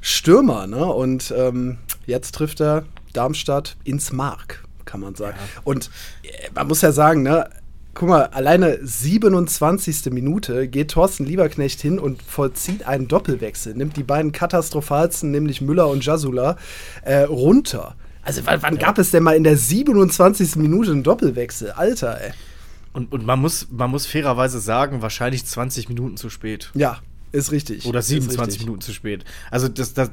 Stürmer. 0.00 0.66
Ne? 0.66 0.84
Und 0.84 1.32
ähm, 1.36 1.78
jetzt 2.06 2.34
trifft 2.34 2.60
er 2.60 2.84
Darmstadt 3.12 3.76
ins 3.84 4.12
Mark, 4.12 4.64
kann 4.86 4.98
man 4.98 5.14
sagen. 5.14 5.36
Ja. 5.38 5.60
Und 5.62 5.88
äh, 6.24 6.50
man 6.52 6.66
muss 6.66 6.80
ja 6.80 6.90
sagen, 6.90 7.22
ne, 7.22 7.48
guck 7.94 8.08
mal, 8.08 8.24
alleine 8.26 8.78
27. 8.82 10.06
Minute 10.12 10.68
geht 10.68 10.92
Thorsten 10.92 11.24
Lieberknecht 11.24 11.80
hin 11.80 11.98
und 11.98 12.22
vollzieht 12.22 12.86
einen 12.86 13.08
Doppelwechsel, 13.08 13.74
nimmt 13.74 13.96
die 13.96 14.02
beiden 14.02 14.32
katastrophalsten, 14.32 15.30
nämlich 15.30 15.60
Müller 15.60 15.88
und 15.88 16.04
Jasula, 16.04 16.56
äh, 17.02 17.22
runter. 17.22 17.96
Also 18.22 18.42
wann, 18.44 18.62
wann 18.62 18.74
ja. 18.74 18.80
gab 18.80 18.98
es 18.98 19.10
denn 19.10 19.22
mal 19.22 19.36
in 19.36 19.44
der 19.44 19.56
27. 19.56 20.56
Minute 20.56 20.92
einen 20.92 21.02
Doppelwechsel? 21.02 21.72
Alter, 21.72 22.20
ey. 22.20 22.32
Und, 22.92 23.12
und 23.12 23.24
man, 23.24 23.38
muss, 23.40 23.68
man 23.70 23.90
muss 23.90 24.06
fairerweise 24.06 24.58
sagen, 24.60 25.00
wahrscheinlich 25.00 25.44
20 25.46 25.88
Minuten 25.88 26.16
zu 26.16 26.28
spät. 26.28 26.70
Ja, 26.74 26.98
ist 27.32 27.52
richtig. 27.52 27.86
Oder 27.86 28.02
27 28.02 28.46
richtig. 28.46 28.66
Minuten 28.66 28.80
zu 28.82 28.92
spät. 28.92 29.24
Also 29.50 29.68
das, 29.68 29.94
das, 29.94 30.10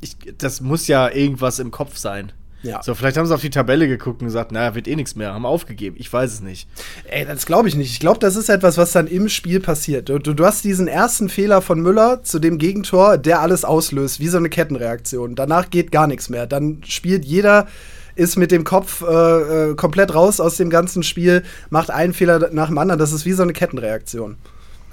ich, 0.00 0.16
das 0.36 0.60
muss 0.60 0.88
ja 0.88 1.08
irgendwas 1.08 1.60
im 1.60 1.70
Kopf 1.70 1.96
sein. 1.96 2.32
Ja. 2.62 2.82
So, 2.82 2.94
vielleicht 2.94 3.16
haben 3.16 3.26
sie 3.26 3.34
auf 3.34 3.40
die 3.40 3.50
Tabelle 3.50 3.88
geguckt 3.88 4.20
und 4.20 4.28
gesagt, 4.28 4.52
naja, 4.52 4.74
wird 4.74 4.86
eh 4.86 4.94
nichts 4.94 5.16
mehr, 5.16 5.34
haben 5.34 5.46
aufgegeben. 5.46 5.96
Ich 5.98 6.12
weiß 6.12 6.32
es 6.32 6.40
nicht. 6.40 6.68
Ey, 7.08 7.24
das 7.26 7.46
glaube 7.46 7.68
ich 7.68 7.74
nicht. 7.74 7.90
Ich 7.90 8.00
glaube, 8.00 8.20
das 8.20 8.36
ist 8.36 8.48
etwas, 8.48 8.78
was 8.78 8.92
dann 8.92 9.08
im 9.08 9.28
Spiel 9.28 9.60
passiert. 9.60 10.08
Du, 10.08 10.18
du, 10.18 10.32
du, 10.32 10.44
hast 10.44 10.64
diesen 10.64 10.86
ersten 10.86 11.28
Fehler 11.28 11.60
von 11.60 11.80
Müller 11.80 12.22
zu 12.22 12.38
dem 12.38 12.58
Gegentor, 12.58 13.18
der 13.18 13.40
alles 13.40 13.64
auslöst, 13.64 14.20
wie 14.20 14.28
so 14.28 14.38
eine 14.38 14.48
Kettenreaktion. 14.48 15.34
Danach 15.34 15.70
geht 15.70 15.90
gar 15.90 16.06
nichts 16.06 16.28
mehr. 16.28 16.46
Dann 16.46 16.82
spielt 16.84 17.24
jeder 17.24 17.66
ist 18.14 18.36
mit 18.36 18.50
dem 18.50 18.64
Kopf 18.64 19.02
äh, 19.02 19.70
äh 19.70 19.74
komplett 19.74 20.14
raus 20.14 20.38
aus 20.38 20.58
dem 20.58 20.68
ganzen 20.68 21.02
Spiel, 21.02 21.44
macht 21.70 21.90
einen 21.90 22.12
Fehler 22.12 22.50
nach 22.52 22.68
dem 22.68 22.78
anderen. 22.78 22.98
Das 22.98 23.12
ist 23.12 23.24
wie 23.24 23.32
so 23.32 23.42
eine 23.42 23.54
Kettenreaktion. 23.54 24.36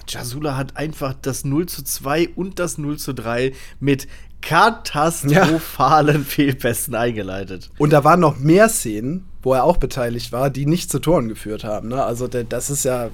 Jasula 0.09 0.57
hat 0.57 0.75
einfach 0.77 1.13
das 1.21 1.45
0 1.45 1.67
zu 1.67 1.83
2 1.83 2.29
und 2.35 2.59
das 2.59 2.77
0 2.77 2.97
zu 2.97 3.13
3 3.13 3.53
mit 3.79 4.07
katastrophalen 4.41 6.25
Fehlpässen 6.25 6.95
eingeleitet. 6.95 7.69
Und 7.77 7.91
da 7.91 8.03
waren 8.03 8.19
noch 8.19 8.39
mehr 8.39 8.69
Szenen, 8.69 9.25
wo 9.41 9.53
er 9.53 9.63
auch 9.63 9.77
beteiligt 9.77 10.31
war, 10.31 10.49
die 10.49 10.65
nicht 10.65 10.91
zu 10.91 10.99
Toren 10.99 11.27
geführt 11.27 11.63
haben. 11.63 11.89
Ne? 11.89 12.03
Also 12.03 12.27
das 12.27 12.69
ist 12.69 12.85
ja, 12.85 13.09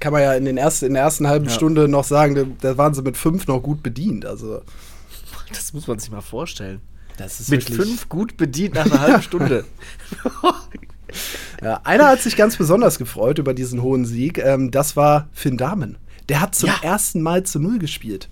kann 0.00 0.12
man 0.12 0.22
ja 0.22 0.34
in, 0.34 0.44
den 0.44 0.56
ersten, 0.56 0.86
in 0.86 0.94
der 0.94 1.02
ersten 1.02 1.26
halben 1.26 1.46
Ja. 1.46 1.50
Stunde 1.50 1.88
noch 1.88 2.04
sagen, 2.04 2.56
da, 2.60 2.76
waren 2.78 2.94
sie 2.94 3.02
mit 3.02 3.16
fünf 3.16 3.46
noch 3.46 3.60
gut 3.60 3.82
bedient. 3.82 4.26
Also 4.26 4.62
Das 5.52 5.72
muss 5.72 5.86
man 5.86 5.98
sich 5.98 6.10
mal 6.10 6.20
vorstellen. 6.20 6.80
das 7.16 7.40
ist 7.40 7.50
Mit 7.50 7.64
fünf 7.64 8.08
gut 8.08 8.36
bedient 8.36 8.74
nach 8.74 8.86
einer 8.86 9.00
halben 9.00 9.22
Stunde. 9.22 9.64
Ja, 11.62 11.80
einer 11.84 12.08
hat 12.08 12.20
sich 12.20 12.36
ganz 12.36 12.56
besonders 12.56 12.98
gefreut 12.98 13.38
über 13.38 13.54
diesen 13.54 13.82
hohen 13.82 14.04
Sieg. 14.04 14.38
Ähm, 14.38 14.70
das 14.70 14.96
war 14.96 15.28
Finn 15.32 15.56
Dahmen. 15.56 15.96
Der 16.28 16.40
hat 16.40 16.54
zum 16.54 16.68
Ja. 16.70 16.76
ersten 16.82 17.20
Mal 17.22 17.42
zu 17.44 17.58
Null 17.58 17.78
gespielt. 17.78 18.28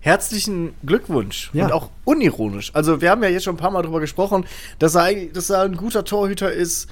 Herzlichen 0.00 0.72
Glückwunsch. 0.84 1.50
Ja. 1.52 1.66
Und 1.66 1.72
auch 1.72 1.90
unironisch. 2.04 2.70
Also, 2.74 3.00
wir 3.02 3.10
haben 3.10 3.22
ja 3.22 3.28
jetzt 3.28 3.44
schon 3.44 3.54
ein 3.54 3.58
paar 3.58 3.70
Mal 3.70 3.82
darüber 3.82 4.00
gesprochen, 4.00 4.46
dass 4.78 4.94
er 4.94 5.02
eigentlich, 5.02 5.32
dass 5.32 5.50
er 5.50 5.62
ein 5.62 5.76
guter 5.76 6.04
Torhüter 6.04 6.50
ist. 6.50 6.88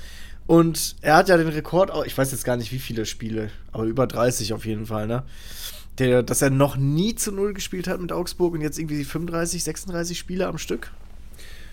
Und 0.46 0.96
er 1.02 1.16
hat 1.16 1.28
ja 1.28 1.36
den 1.36 1.48
Rekord, 1.48 1.90
ich 2.06 2.16
weiß 2.16 2.32
jetzt 2.32 2.44
gar 2.44 2.56
nicht, 2.56 2.72
wie 2.72 2.78
viele 2.78 3.04
Spiele, 3.06 3.50
aber 3.72 3.84
über 3.84 4.06
30 4.06 4.52
auf 4.54 4.64
jeden 4.64 4.86
Fall, 4.86 5.06
ne? 5.06 5.22
Der, 5.98 6.22
dass 6.22 6.40
er 6.42 6.48
noch 6.50 6.76
nie 6.76 7.14
zu 7.14 7.32
Null 7.32 7.52
gespielt 7.54 7.86
hat 7.88 8.00
mit 8.00 8.12
Augsburg 8.12 8.54
und 8.54 8.60
jetzt 8.60 8.78
irgendwie 8.78 9.04
35, 9.04 9.64
36 9.64 10.18
Spiele 10.18 10.46
am 10.46 10.56
Stück. 10.58 10.90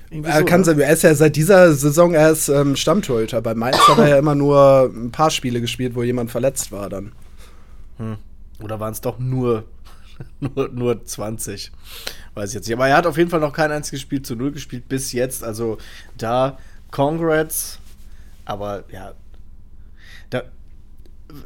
Irgendwie 0.10 0.30
Er, 0.30 0.40
so, 0.40 0.46
kann, 0.46 0.62
ne? 0.62 0.66
sein- 0.66 0.80
er 0.80 0.92
ist 0.94 1.04
ja 1.04 1.14
seit 1.16 1.36
dieser 1.36 1.74
Saison 1.74 2.14
erst 2.14 2.50
ähm, 2.50 2.76
Stammtorhüter. 2.76 3.42
Bei 3.42 3.56
Mainz 3.56 3.78
hat 3.88 3.98
er 3.98 4.08
ja 4.10 4.18
immer 4.18 4.36
nur 4.36 4.92
ein 4.94 5.12
paar 5.12 5.32
Spiele 5.32 5.62
gespielt, 5.62 5.96
wo 5.96 6.04
jemand 6.04 6.32
verletzt 6.32 6.72
war 6.72 6.90
dann. 6.90 7.12
Oder 8.62 8.80
waren 8.80 8.94
es 8.94 9.02
doch 9.02 9.20
nur, 9.20 9.66
nur, 10.40 10.70
nur 10.70 11.04
20? 11.06 11.72
Weiß 12.34 12.50
ich 12.50 12.56
jetzt 12.56 12.68
nicht. 12.68 12.76
Aber 12.76 12.88
er 12.88 12.98
hat 12.98 13.08
auf 13.08 13.18
jeden 13.18 13.30
Fall 13.30 13.40
noch 13.40 13.54
kein 13.54 13.72
einziges 13.72 14.02
Spiel 14.02 14.22
zu 14.22 14.36
Null 14.36 14.52
gespielt 14.52 14.88
bis 14.90 15.12
jetzt. 15.12 15.44
Also 15.44 15.78
da 16.18 16.58
Congrats. 16.92 17.80
Aber 18.46 18.84
ja, 18.92 19.14
da, 20.30 20.44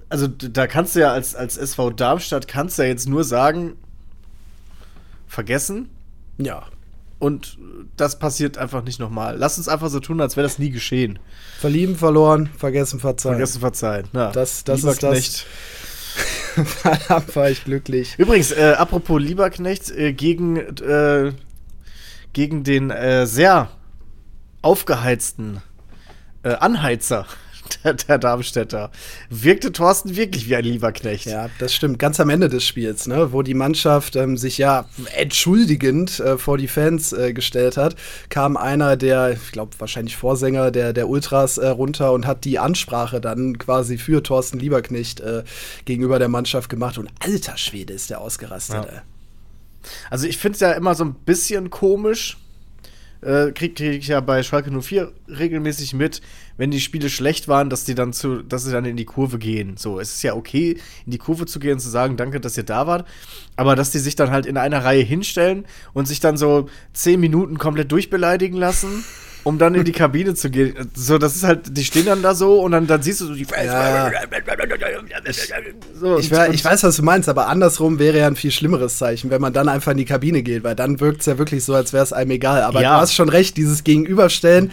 also 0.10 0.28
da 0.28 0.68
kannst 0.68 0.96
du 0.96 1.00
ja 1.00 1.12
als, 1.14 1.34
als 1.36 1.58
SV 1.58 1.92
Darmstadt 1.92 2.48
kannst 2.48 2.78
du 2.78 2.84
ja 2.84 2.90
jetzt 2.90 3.08
nur 3.08 3.24
sagen, 3.24 3.78
vergessen. 5.28 5.90
Ja. 6.38 6.64
Und 7.20 7.58
das 7.98 8.18
passiert 8.18 8.58
einfach 8.58 8.84
nicht 8.84 9.00
nochmal. 9.00 9.36
Lass 9.38 9.58
uns 9.58 9.68
einfach 9.68 9.90
so 9.90 10.00
tun, 10.00 10.22
als 10.22 10.38
wäre 10.38 10.46
das 10.48 10.58
nie 10.58 10.70
geschehen. 10.70 11.20
Verlieben, 11.60 11.96
verloren, 11.98 12.48
vergessen, 12.58 13.00
verzeihen. 13.00 13.36
Vergessen, 13.36 13.60
verzeihen. 13.60 14.08
Ja. 14.14 14.32
Das- 14.32 14.64
das 14.64 14.80
Lieber 14.80 14.92
ist 14.92 15.04
das- 15.04 15.46
Da 17.08 17.24
war 17.36 17.50
ich 17.50 17.64
glücklich. 17.64 18.16
Übrigens, 18.18 18.52
äh, 18.52 18.76
apropos 18.78 19.22
Lieberknecht, 19.22 19.92
äh, 19.92 20.14
gegen, 20.14 20.58
äh, 20.58 21.32
gegen 22.34 22.64
den 22.64 22.90
äh, 22.90 23.26
sehr 23.26 23.70
aufgeheizten 24.62 25.62
äh, 26.44 26.50
Anheizer 26.50 27.26
der, 27.84 27.94
der 27.94 28.18
Darmstädter 28.18 28.92
wirkte 29.30 29.72
Thorsten 29.72 30.16
wirklich 30.16 30.50
wie 30.50 30.56
ein 30.56 30.64
Lieberknecht. 30.64 31.26
Ja, 31.26 31.50
das 31.60 31.74
stimmt. 31.74 32.00
Ganz 32.00 32.20
am 32.20 32.30
Ende 32.30 32.50
des 32.50 32.66
Spiels, 32.66 33.08
ne, 33.08 33.32
wo 33.32 33.42
die 33.42 33.54
Mannschaft 33.54 34.16
ähm, 34.16 34.38
sich 34.38 34.58
ja 34.58 34.86
entschuldigend 35.16 36.20
äh, 36.20 36.38
vor 36.38 36.58
die 36.58 36.68
Fans 36.68 37.14
äh, 37.14 37.34
gestellt 37.34 37.78
hat, 37.78 37.96
kam 38.30 38.58
einer 38.58 38.98
der, 38.98 39.34
ich 39.34 39.52
glaube 39.52 39.72
wahrscheinlich 39.80 40.16
Vorsänger 40.16 40.72
der, 40.72 40.94
der 40.94 41.10
Ultras 41.10 41.58
äh, 41.58 41.68
runter 41.68 42.12
und 42.14 42.26
hat 42.26 42.46
die 42.46 42.60
Ansprache 42.60 43.22
dann 43.22 43.58
quasi 43.58 43.98
für 43.98 44.24
Thorsten 44.24 44.60
Lieberknecht 44.60 45.20
äh, 45.20 45.44
gegenüber 45.86 46.20
der 46.20 46.30
Mannschaft 46.30 46.70
gemacht. 46.70 46.98
Und 46.98 47.10
alter 47.20 47.58
Schwede 47.58 47.94
ist 47.94 48.10
der 48.10 48.22
ausgerastet. 48.22 48.86
Ja. 48.86 49.02
Also 50.10 50.28
ich 50.28 50.38
finde 50.38 50.56
es 50.56 50.60
ja 50.60 50.72
immer 50.72 50.96
so 50.96 51.06
ein 51.06 51.14
bisschen 51.14 51.70
komisch. 51.70 52.38
Äh, 53.22 53.52
krieg, 53.52 53.76
krieg 53.76 54.00
ich 54.00 54.08
ja 54.08 54.22
bei 54.22 54.44
Schalke 54.44 54.72
04 54.72 55.12
regelmäßig 55.28 55.94
mit, 55.94 56.22
wenn 56.60 56.70
die 56.72 56.82
Spiele 56.82 57.10
schlecht 57.10 57.48
waren, 57.48 57.70
dass 57.72 57.86
die 57.86 57.96
dann 57.96 58.14
zu, 58.14 58.44
dass 58.44 58.66
sie 58.66 58.72
dann 58.72 58.86
in 58.86 58.98
die 58.98 59.06
Kurve 59.06 59.40
gehen. 59.40 59.78
So, 59.78 60.00
es 60.00 60.14
ist 60.14 60.22
ja 60.24 60.36
okay, 60.36 60.78
in 61.06 61.12
die 61.12 61.18
Kurve 61.18 61.46
zu 61.48 61.58
gehen 61.60 61.74
und 61.74 61.80
zu 61.80 61.90
sagen, 61.90 62.18
danke, 62.18 62.40
dass 62.40 62.56
ihr 62.58 62.64
da 62.64 62.86
wart. 62.86 63.08
Aber 63.56 63.76
dass 63.78 63.92
die 63.92 64.00
sich 64.00 64.16
dann 64.16 64.30
halt 64.30 64.46
in 64.46 64.58
einer 64.58 64.84
Reihe 64.84 65.02
hinstellen 65.02 65.66
und 65.94 66.08
sich 66.08 66.20
dann 66.20 66.38
so 66.38 66.68
zehn 66.94 67.20
Minuten 67.20 67.58
komplett 67.58 67.92
durchbeleidigen 67.92 68.58
lassen, 68.60 69.06
um 69.46 69.58
dann 69.58 69.74
in 69.74 69.86
die 69.86 69.94
Kabine 69.94 70.36
zu 70.36 70.50
gehen. 70.50 70.76
So, 70.94 71.18
das 71.18 71.38
ist 71.38 71.44
halt, 71.46 71.78
die 71.78 71.86
stehen 71.86 72.06
dann 72.08 72.22
da 72.22 72.36
so 72.36 72.60
und 72.62 72.74
dann, 72.74 72.88
dann 72.88 73.02
siehst 73.02 73.22
du 73.22 73.28
so 73.28 73.34
die 73.34 73.48
Ja. 73.64 74.12
so, 75.98 76.18
Ich, 76.20 76.30
we- 76.30 76.50
ich 76.54 76.64
weiß, 76.64 76.84
was 76.84 76.98
du 76.98 77.04
meinst, 77.04 77.30
aber 77.30 77.48
andersrum 77.48 78.00
wäre 78.00 78.18
ja 78.20 78.28
ein 78.28 78.36
viel 78.36 78.52
schlimmeres 78.52 78.98
Zeichen, 78.98 79.30
wenn 79.30 79.42
man 79.42 79.54
dann 79.54 79.70
einfach 79.70 79.94
in 79.94 79.98
die 79.98 80.06
Kabine 80.06 80.44
geht, 80.44 80.64
weil 80.66 80.76
dann 80.76 81.00
wirkt 81.00 81.22
es 81.22 81.26
ja 81.28 81.38
wirklich 81.38 81.64
so, 81.64 81.74
als 81.74 81.94
wäre 81.94 82.04
es 82.04 82.12
einem 82.14 82.32
egal. 82.32 82.64
Aber 82.64 82.82
Ja. 82.82 82.96
du 82.96 83.02
hast 83.02 83.14
schon 83.14 83.30
recht, 83.30 83.56
dieses 83.58 83.84
Gegenüberstellen 83.86 84.72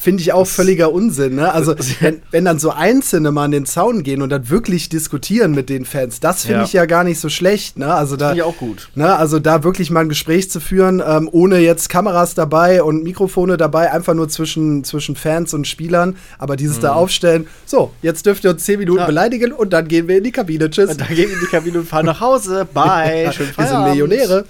finde 0.00 0.22
ich 0.22 0.32
auch 0.32 0.46
völliger 0.46 0.92
Unsinn. 0.92 1.34
Ne? 1.36 1.52
Also, 1.52 1.74
wenn, 2.00 2.22
wenn 2.30 2.44
dann 2.44 2.58
so 2.58 2.70
Einzelne 2.70 3.32
mal 3.32 3.44
an 3.44 3.50
den 3.50 3.66
Zaun 3.66 4.02
gehen 4.02 4.22
und 4.22 4.30
dann 4.30 4.48
wirklich 4.48 4.88
diskutieren 4.88 5.52
mit 5.52 5.68
den 5.68 5.84
Fans, 5.84 6.20
das 6.20 6.42
finde 6.42 6.60
Ja. 6.60 6.64
ich 6.64 6.72
ja 6.72 6.86
gar 6.86 7.04
nicht 7.04 7.18
so 7.20 7.28
schlecht. 7.28 7.78
Ne? 7.78 7.92
Also 7.92 8.16
da, 8.16 8.28
Finde 8.28 8.42
ich 8.42 8.46
auch 8.48 8.56
gut. 8.56 8.88
Ne? 8.94 9.16
Also 9.16 9.38
da 9.38 9.64
wirklich 9.64 9.90
mal 9.90 10.00
ein 10.00 10.08
Gespräch 10.08 10.50
zu 10.50 10.60
führen, 10.60 11.02
ähm, 11.06 11.28
ohne 11.32 11.58
jetzt 11.58 11.88
Kameras 11.88 12.34
dabei 12.34 12.82
und 12.82 13.02
Mikrofone 13.02 13.56
dabei, 13.56 13.92
einfach 13.92 14.14
nur 14.14 14.28
zwischen, 14.28 14.84
zwischen 14.84 15.16
Fans 15.16 15.52
und 15.54 15.66
Spielern, 15.66 16.16
aber 16.38 16.56
dieses 16.56 16.78
da 16.80 16.92
aufstellen, 16.92 17.46
so, 17.66 17.90
jetzt 18.02 18.24
dürft 18.26 18.44
ihr 18.44 18.50
uns 18.50 18.64
zehn 18.64 18.78
Minuten 18.78 18.98
Mhm. 18.98 19.00
Ja. 19.00 19.06
beleidigen 19.06 19.52
und 19.52 19.72
dann 19.72 19.88
gehen 19.88 20.06
wir 20.08 20.18
in 20.18 20.24
die 20.24 20.32
Kabine. 20.32 20.70
Tschüss. 20.70 20.90
Und 20.90 21.00
dann 21.00 21.08
gehen 21.08 21.28
wir 21.28 21.34
in 21.34 21.40
die 21.40 21.46
Kabine 21.50 21.78
und 21.80 21.88
fahren 21.88 22.06
nach 22.06 22.20
Hause. 22.20 22.66
Bye. 22.72 23.30
Schönen 23.32 23.50
wir 23.56 23.66
sind 23.66 23.74
Feierabend. 23.76 24.46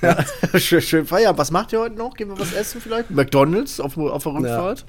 Millionäre. 0.00 0.26
schön, 0.60 0.82
schön 0.82 1.06
Feierabend. 1.06 1.38
Was 1.38 1.50
macht 1.50 1.72
ihr 1.72 1.80
heute 1.80 1.96
noch? 1.96 2.14
Gehen 2.14 2.28
wir 2.28 2.38
was 2.38 2.52
essen 2.52 2.80
vielleicht? 2.80 3.10
McDonalds 3.10 3.80
auf, 3.80 3.96
auf 3.96 4.22
der 4.22 4.34
Rückfahrt? 4.34 4.84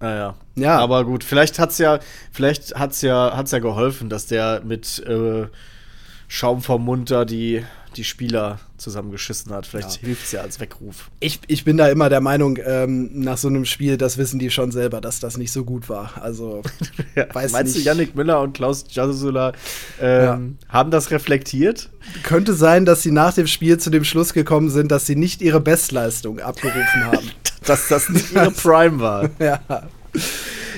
Naja. 0.00 0.34
Ja. 0.56 0.78
Aber 0.78 1.04
gut, 1.04 1.24
vielleicht 1.24 1.58
hat's 1.58 1.78
ja, 1.78 2.00
vielleicht 2.32 2.74
hat's 2.74 3.02
ja, 3.02 3.36
hat's 3.36 3.52
ja 3.52 3.60
geholfen, 3.60 4.08
dass 4.08 4.26
der 4.26 4.62
mit 4.64 4.98
äh, 5.06 5.46
Schaum 6.28 6.62
vom 6.62 6.84
Mund 6.84 7.10
da 7.10 7.24
die, 7.24 7.64
die 7.92 8.04
Spieler 8.04 8.58
zusammengeschissen 8.78 9.52
hat. 9.52 9.66
Vielleicht 9.66 10.00
Ja. 10.02 10.06
hilft's 10.08 10.32
ja 10.32 10.40
als 10.40 10.58
Weckruf. 10.60 11.10
Ich, 11.20 11.40
ich 11.46 11.64
bin 11.64 11.76
da 11.76 11.88
immer 11.88 12.08
der 12.08 12.20
Meinung, 12.20 12.58
ähm, 12.64 13.10
nach 13.20 13.38
so 13.38 13.48
einem 13.48 13.64
Spiel, 13.64 13.96
das 13.96 14.18
wissen 14.18 14.38
die 14.38 14.50
schon 14.50 14.72
selber, 14.72 15.00
dass 15.00 15.20
das 15.20 15.36
nicht 15.36 15.52
so 15.52 15.64
gut 15.64 15.88
war. 15.88 16.12
Also, 16.22 16.62
weiß 17.32 17.52
Meinst 17.52 17.74
nicht. 17.76 17.86
du, 17.86 17.90
Yannick 17.90 18.14
Müller 18.16 18.40
und 18.40 18.54
Klaus 18.54 18.84
Jasula 18.90 19.52
ähm, 20.00 20.58
haben 20.68 20.90
das 20.90 21.10
reflektiert? 21.10 21.90
Könnte 22.22 22.54
sein, 22.54 22.84
dass 22.84 23.02
sie 23.02 23.12
nach 23.12 23.34
dem 23.34 23.46
Spiel 23.46 23.78
zu 23.78 23.90
dem 23.90 24.04
Schluss 24.04 24.32
gekommen 24.32 24.70
sind, 24.70 24.90
dass 24.90 25.06
sie 25.06 25.16
nicht 25.16 25.40
ihre 25.42 25.60
Bestleistung 25.60 26.40
abgerufen 26.40 27.04
haben. 27.04 27.30
Dass 27.64 27.86
das 27.86 28.08
nicht 28.08 28.32
ihre 28.32 28.50
Prime 28.62 28.98
war. 28.98 29.30
Ja. 29.38 29.60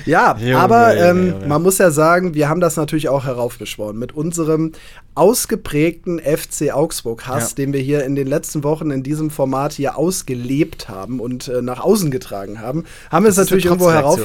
Ja, 0.05 0.37
Junge, 0.37 0.57
aber 0.59 0.95
ähm, 0.95 1.29
Junge. 1.31 1.45
man 1.47 1.63
muss 1.63 1.77
ja 1.79 1.89
sagen, 1.91 2.33
wir 2.35 2.47
haben 2.47 2.61
das 2.61 2.75
natürlich 2.77 3.09
auch 3.09 3.25
heraufbeschworen 3.25 3.97
mit 3.97 4.11
unserem 4.13 4.71
ausgeprägten 5.15 6.19
FC 6.19 6.71
Augsburg-Hass, 6.73 7.51
Ja. 7.51 7.55
den 7.55 7.73
wir 7.73 7.79
hier 7.79 8.03
in 8.03 8.15
den 8.15 8.27
letzten 8.27 8.63
Wochen 8.63 8.91
in 8.91 9.01
diesem 9.01 9.29
Format 9.31 9.73
hier 9.73 9.97
ausgelebt 9.97 10.89
haben 10.89 11.19
und 11.19 11.47
äh, 11.47 11.61
nach 11.61 11.79
außen 11.79 12.11
getragen 12.11 12.59
haben, 12.59 12.83
haben 13.09 13.23
wir 13.25 13.29
es 13.29 13.37
natürlich 13.37 13.65
irgendwo 13.65 13.91
herauf. 13.91 14.19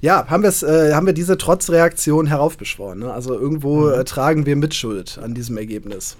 Ja, 0.00 0.26
haben 0.28 0.42
wir 0.42 0.48
es, 0.48 0.62
äh, 0.62 0.94
haben 0.94 1.06
wir 1.06 1.12
diese 1.12 1.36
Trotzreaktion 1.36 2.26
heraufbeschworen. 2.28 3.00
Ne? 3.00 3.12
Also 3.12 3.34
irgendwo 3.38 3.86
Mhm. 3.86 4.00
äh, 4.00 4.04
tragen 4.04 4.46
wir 4.46 4.56
Mitschuld 4.56 5.18
an 5.22 5.34
diesem 5.34 5.56
Ergebnis. 5.58 6.16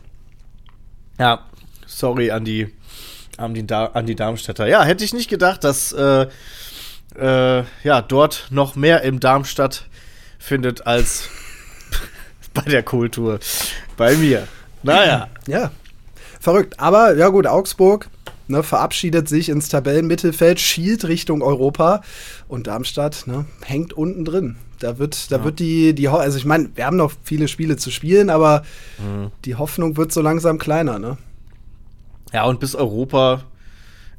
Ja, 1.19 1.41
sorry 1.87 2.31
an 2.31 2.45
die, 2.45 2.69
an 3.39 3.55
die, 3.55 3.67
Da- 3.67 3.87
an 3.87 4.07
die 4.07 4.17
Darmstädter. 4.17 4.67
Ja, 4.67 4.83
hätte 4.85 5.05
ich 5.05 5.15
nicht 5.15 5.31
gedacht, 5.31 5.65
dass 5.65 5.93
äh, 7.17 7.63
ja, 7.83 8.03
dort 8.03 8.49
noch 8.51 8.77
mehr 8.77 9.03
im 9.03 9.21
Darmstadt 9.21 9.87
findet 10.39 10.87
als 10.87 11.29
bei 12.55 12.63
der 12.63 12.83
Kultur. 12.83 13.41
Bei 13.97 14.17
mir. 14.17 14.47
Naja. 14.83 15.29
Ja, 15.47 15.71
verrückt. 16.41 16.79
Aber 16.79 17.17
ja 17.17 17.29
gut, 17.29 17.47
Augsburg 17.47 18.09
ne, 18.47 18.63
verabschiedet 18.63 19.29
sich 19.29 19.49
ins 19.49 19.69
Tabellenmittelfeld, 19.69 20.61
schielt 20.61 21.07
Richtung 21.07 21.43
Europa 21.43 22.03
und 22.49 22.67
Darmstadt 22.67 23.27
ne, 23.27 23.47
hängt 23.65 23.93
unten 23.93 24.25
drin. 24.25 24.57
Da 24.79 24.99
wird, 24.99 25.33
da 25.33 25.43
wird 25.43 25.59
die, 25.59 25.93
die, 25.93 26.07
also 26.07 26.39
ich 26.39 26.45
meine, 26.45 26.71
wir 26.77 26.87
haben 26.87 26.97
noch 26.97 27.13
viele 27.25 27.49
Spiele 27.49 27.77
zu 27.77 27.91
spielen, 27.91 28.31
aber 28.31 28.63
die 29.45 29.57
Hoffnung 29.57 29.97
wird 29.97 30.13
so 30.13 30.21
langsam 30.21 30.59
kleiner, 30.59 31.01
ne? 31.01 31.19
Ja, 32.33 32.45
und 32.45 32.61
bis 32.61 32.77
Europa 32.77 33.43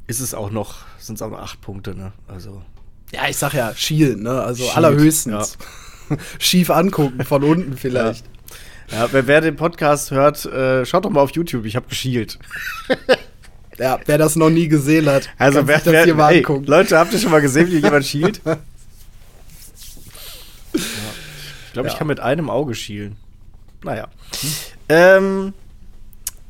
ist 0.08 0.20
es 0.20 0.34
auch 0.34 0.52
noch, 0.52 0.80
sind 0.98 1.16
es 1.16 1.22
auch 1.22 1.30
noch 1.30 1.40
acht 1.40 1.62
Punkte, 1.62 1.96
ne? 1.96 2.12
Also. 2.28 2.62
Ja, 3.12 3.28
ich 3.28 3.38
sag 3.38 3.54
ja, 3.54 3.74
schielen, 3.76 4.24
ne? 4.24 4.42
Also 4.42 4.64
Schielt, 4.64 4.78
allerhöchstens. 4.78 5.58
Schief 6.40 6.70
angucken, 6.70 7.24
von 7.26 7.44
unten 7.44 7.76
vielleicht. 7.78 8.26
Ja, 8.92 9.12
wer, 9.12 9.28
wer 9.28 9.42
den 9.42 9.56
Podcast 9.56 10.12
hört, 10.12 10.46
äh, 10.46 10.86
schaut 10.86 11.06
doch 11.06 11.10
mal 11.12 11.22
auf 11.22 11.32
YouTube, 11.32 11.66
ich 11.66 11.76
habe 11.76 11.88
geschielt. 11.88 12.40
Ja. 13.78 13.98
wer 14.08 14.18
das 14.18 14.36
noch 14.36 14.50
nie 14.50 14.68
gesehen 14.68 15.08
hat, 15.08 15.30
Also 15.38 15.66
wer, 15.66 15.78
das 15.78 15.86
wer, 15.86 16.04
hier 16.04 16.14
mal 16.14 16.32
ey, 16.34 16.40
angucken. 16.40 16.66
Leute, 16.66 16.98
habt 17.00 17.14
ihr 17.14 17.20
schon 17.20 17.32
mal 17.32 17.40
gesehen, 17.40 17.70
wie 17.72 17.78
jemand 17.78 18.06
schielt? 18.06 18.42
ja. 18.46 18.58
Ich 20.74 21.74
glaube, 21.74 21.88
ich 21.88 21.94
Ja. 21.94 21.98
kann 22.00 22.08
mit 22.08 22.20
einem 22.20 22.50
Auge 22.50 22.76
schielen. 22.76 23.16
Naja. 23.84 24.10
Ähm, 24.90 25.54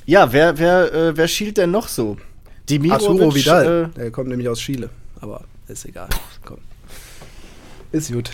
Ja, 0.08 0.34
wer, 0.34 0.58
wer, 0.58 0.92
äh, 0.92 1.18
wer 1.18 1.28
schielt 1.28 1.58
denn 1.58 1.70
noch 1.70 1.88
so? 1.88 2.18
Dimirovic, 2.68 3.08
Arturo 3.08 3.36
Vidal. 3.36 3.92
Äh, 3.96 4.00
Der 4.00 4.10
kommt 4.12 4.30
nämlich 4.30 4.50
aus 4.50 4.60
Chile. 4.60 4.90
Aber 5.22 5.44
ist 5.70 5.86
egal. 5.86 6.10
Komm. 6.46 6.60
Ist 7.92 8.12
gut. 8.12 8.32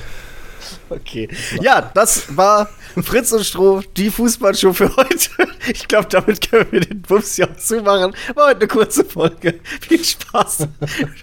Okay. 0.90 1.30
Ja, 1.62 1.92
das 1.94 2.36
war 2.36 2.68
Fritz 3.04 3.32
und 3.32 3.46
Stroh, 3.46 3.82
die 3.98 4.10
Fußballshow 4.10 4.74
für 4.74 4.96
heute. 4.98 5.30
Ich 5.68 5.88
glaube, 5.88 6.08
damit 6.10 6.50
können 6.50 6.66
wir 6.72 6.80
den 6.80 7.02
Bums 7.04 7.36
hier 7.36 7.48
auch 7.50 7.56
zumachen. 7.58 8.16
War 8.34 8.48
heute 8.48 8.60
eine 8.62 8.68
kurze 8.68 9.06
Folge. 9.06 9.60
Viel 9.82 10.04
Spaß. 10.04 10.68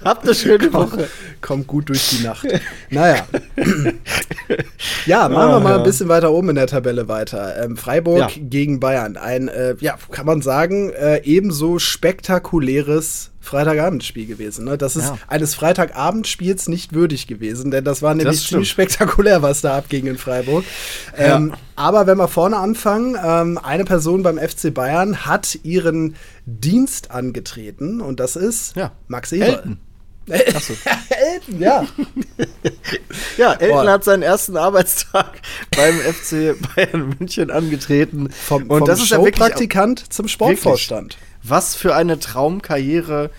Habt 0.04 0.22
eine 0.24 0.34
schöne 0.36 0.72
Woche. 0.72 1.08
Kommt 1.40 1.66
gut 1.66 1.88
durch 1.88 2.08
die 2.10 2.22
Nacht. 2.24 2.46
Naja. 2.90 3.26
ja, 5.06 5.28
machen 5.28 5.50
wir 5.50 5.56
Ah, 5.56 5.60
mal 5.60 5.70
ja. 5.72 5.76
ein 5.78 5.82
bisschen 5.82 6.08
weiter 6.08 6.30
oben 6.30 6.50
in 6.50 6.54
der 6.56 6.66
Tabelle 6.68 7.08
weiter. 7.08 7.64
Ähm, 7.64 7.76
Freiburg 7.76 8.18
Ja. 8.18 8.28
gegen 8.36 8.78
Bayern. 8.78 9.16
Ein, 9.16 9.48
äh, 9.48 9.74
ja, 9.80 9.96
kann 10.12 10.26
man 10.26 10.40
sagen, 10.42 10.90
äh, 10.92 11.20
ebenso 11.24 11.78
spektakuläres 11.80 13.31
Freitagabendspiel 13.42 14.26
gewesen. 14.26 14.64
Ne? 14.64 14.78
Das 14.78 14.96
ist 14.96 15.08
Ja. 15.08 15.18
eines 15.28 15.54
Freitagabendspiels 15.54 16.68
nicht 16.68 16.94
würdig 16.94 17.26
gewesen, 17.26 17.70
denn 17.70 17.84
das 17.84 18.00
war 18.00 18.14
nämlich 18.14 18.46
ziemlich 18.48 18.70
spektakulär, 18.70 19.42
was 19.42 19.60
da 19.60 19.76
abging 19.76 20.06
in 20.06 20.16
Freiburg. 20.16 20.64
Ja. 21.18 21.36
Ähm, 21.36 21.52
aber 21.76 22.06
wenn 22.06 22.16
wir 22.18 22.28
vorne 22.28 22.56
anfangen, 22.56 23.18
ähm, 23.22 23.58
eine 23.58 23.84
Person 23.84 24.22
beim 24.22 24.38
FC 24.38 24.70
Bayern 24.72 25.26
hat 25.26 25.58
ihren 25.64 26.14
Dienst 26.46 27.10
angetreten 27.10 28.00
und 28.00 28.20
das 28.20 28.36
ist 28.36 28.76
Ja. 28.76 28.92
Max 29.08 29.32
Eberl. 29.32 29.50
Elton. 29.50 29.78
Achso. 30.54 30.74
Elton, 31.10 31.60
ja. 31.60 31.84
Ja, 33.36 33.54
Elton 33.54 33.68
Boah. 33.84 33.90
hat 33.92 34.04
seinen 34.04 34.22
ersten 34.22 34.56
Arbeitstag 34.56 35.40
beim 35.76 35.94
FC 35.98 36.54
Bayern 36.76 37.16
München 37.18 37.50
angetreten. 37.50 38.28
Vom, 38.30 38.62
Und 38.70 38.78
vom 38.78 38.86
das 38.86 39.00
ist 39.02 39.10
ja 39.10 39.18
wirklich 39.18 39.34
Showpraktikant 39.36 40.12
zum 40.12 40.28
Sportvorstand. 40.28 41.16
Was 41.42 41.74
für 41.74 41.94
eine 41.94 42.18
Traumkarriere. 42.18 43.30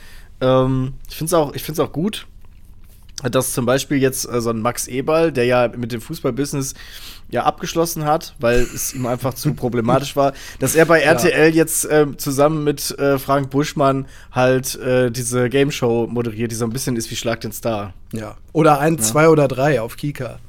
Ähm, 0.42 0.94
ich 1.10 1.16
finde 1.16 1.28
es 1.28 1.34
auch, 1.34 1.54
ich 1.54 1.64
find's 1.64 1.80
auch 1.80 1.92
gut, 1.92 2.28
dass 3.22 3.54
zum 3.54 3.66
Beispiel 3.66 3.98
jetzt 3.98 4.30
äh, 4.30 4.42
so 4.42 4.50
ein 4.50 4.62
Max 4.62 4.88
Eberl, 4.88 5.32
der 5.32 5.46
ja 5.46 5.70
mit 5.70 5.92
dem 5.92 6.02
Fußballbusiness 6.02 6.74
ja 7.30 7.44
abgeschlossen 7.44 8.06
hat, 8.06 8.36
weil 8.40 8.60
es 8.60 8.94
ihm 8.94 9.06
einfach 9.06 9.34
zu 9.34 9.54
problematisch 9.54 10.16
war, 10.16 10.34
dass 10.60 10.76
er 10.76 10.86
bei 10.86 11.02
RTL 11.02 11.54
jetzt 11.54 11.88
ähm, 11.90 12.18
zusammen 12.18 12.64
mit 12.64 12.98
äh, 13.00 13.18
Frank 13.18 13.50
Buschmann 13.50 14.08
halt 14.32 14.76
äh, 14.76 15.10
diese 15.10 15.50
Game 15.50 15.72
Show 15.72 16.08
moderiert, 16.08 16.52
die 16.52 16.56
so 16.56 16.66
ein 16.66 16.72
bisschen 16.72 16.96
ist 16.96 17.10
wie 17.12 17.16
Schlag 17.16 17.42
den 17.42 17.52
Star. 17.52 17.94
Ja. 18.12 18.38
Oder 18.52 18.80
ein, 18.80 19.00
zwei 19.00 19.30
oder 19.30 19.48
drei 19.48 19.82
auf 19.82 19.98
Kika. 19.98 20.40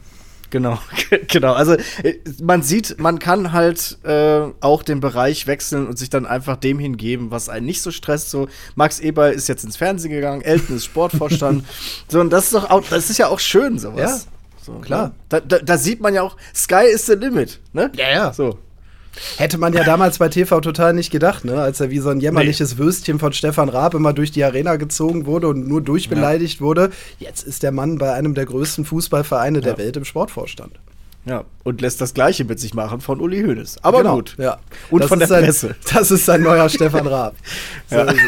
Genau, 0.55 0.79
genau. 1.27 1.55
Also 1.55 1.73
äh, 2.05 2.15
man 2.41 2.63
sieht, 2.63 3.01
man 3.01 3.19
kann 3.19 3.51
halt 3.51 3.99
äh, 4.05 4.43
auch 4.61 4.85
den 4.85 5.01
Bereich 5.01 5.49
wechseln 5.49 5.89
und 5.89 5.99
sich 5.99 6.11
dann 6.11 6.27
einfach 6.27 6.55
dem 6.55 6.79
hingeben, 6.79 7.33
was 7.33 7.49
einen 7.49 7.67
nicht 7.67 7.83
so 7.83 7.91
stresst. 7.91 8.31
So 8.31 8.47
Max 8.77 9.01
Eberl 9.01 9.33
ist 9.33 9.49
jetzt 9.49 9.65
ins 9.65 9.77
Fernsehen 9.77 10.13
gegangen, 10.13 10.43
Elton 10.43 10.77
ist 10.77 10.85
Sportvorstand. 10.85 11.65
so 12.09 12.21
und 12.21 12.31
das 12.31 12.45
ist 12.45 12.55
doch 12.55 12.71
auch, 12.71 12.85
das 12.89 13.11
ist 13.11 13.19
ja 13.19 13.27
auch 13.27 13.41
schön 13.41 13.81
sowas. 13.81 14.29
Ja, 14.29 14.33
so, 14.63 14.79
klar. 14.79 15.09
Ne? 15.09 15.15
Da, 15.29 15.41
da, 15.41 15.59
da 15.59 15.77
sieht 15.77 16.01
man 16.01 16.15
ja 16.15 16.23
auch, 16.23 16.37
Sky 16.55 16.85
is 16.85 17.07
the 17.07 17.15
limit. 17.15 17.59
Ne? 17.73 17.91
Ja, 17.97 18.11
ja. 18.11 18.33
So. 18.33 18.57
Hätte 19.37 19.59
man 19.59 19.73
ja 19.73 19.85
damals 19.85 20.19
bei 20.19 20.29
TV 20.29 20.61
total 20.61 20.93
nicht 20.93 21.11
gedacht, 21.11 21.45
ne? 21.45 21.61
als 21.61 21.81
er 21.81 21.91
wie 21.91 21.99
so 22.01 22.09
ein 22.11 22.21
jämmerliches 22.21 22.79
Würstchen 22.79 23.19
von 23.19 23.33
Stefan 23.33 23.69
Raab 23.69 23.95
immer 23.95 24.13
durch 24.13 24.33
die 24.33 24.43
Arena 24.45 24.77
gezogen 24.77 25.27
wurde 25.27 25.49
und 25.49 25.69
nur 25.69 25.81
durchbeleidigt 25.81 26.61
wurde. 26.61 26.91
Jetzt 27.19 27.43
ist 27.47 27.63
der 27.63 27.73
Mann 27.73 27.99
bei 27.99 28.13
einem 28.13 28.35
der 28.35 28.47
größten 28.47 28.85
Fußballvereine 28.85 29.61
der 29.61 29.73
Ja. 29.73 29.79
Welt 29.79 29.97
im 29.97 30.05
Sportvorstand. 30.05 30.73
Ja, 31.27 31.45
und 31.63 31.81
lässt 31.81 32.01
das 32.03 32.13
Gleiche 32.13 32.45
mit 32.45 32.61
sich 32.61 32.75
machen 32.75 33.01
von 33.01 33.19
Uli 33.19 33.43
Hoeneß. 33.43 33.79
Aber 33.83 33.99
Genau, 33.99 34.17
gut. 34.17 34.35
Ja. 34.37 34.59
Und 34.91 35.01
Das 35.03 35.09
von 35.09 35.19
der 35.19 35.29
sein, 35.29 35.45
Presse. 35.45 35.75
Das 35.95 36.11
ist 36.11 36.27
sein 36.27 36.43
neuer 36.43 36.69
Stefan 36.69 37.07
Raab. 37.07 37.35
So 37.89 37.97
Ja. 37.97 38.03
ist 38.05 38.19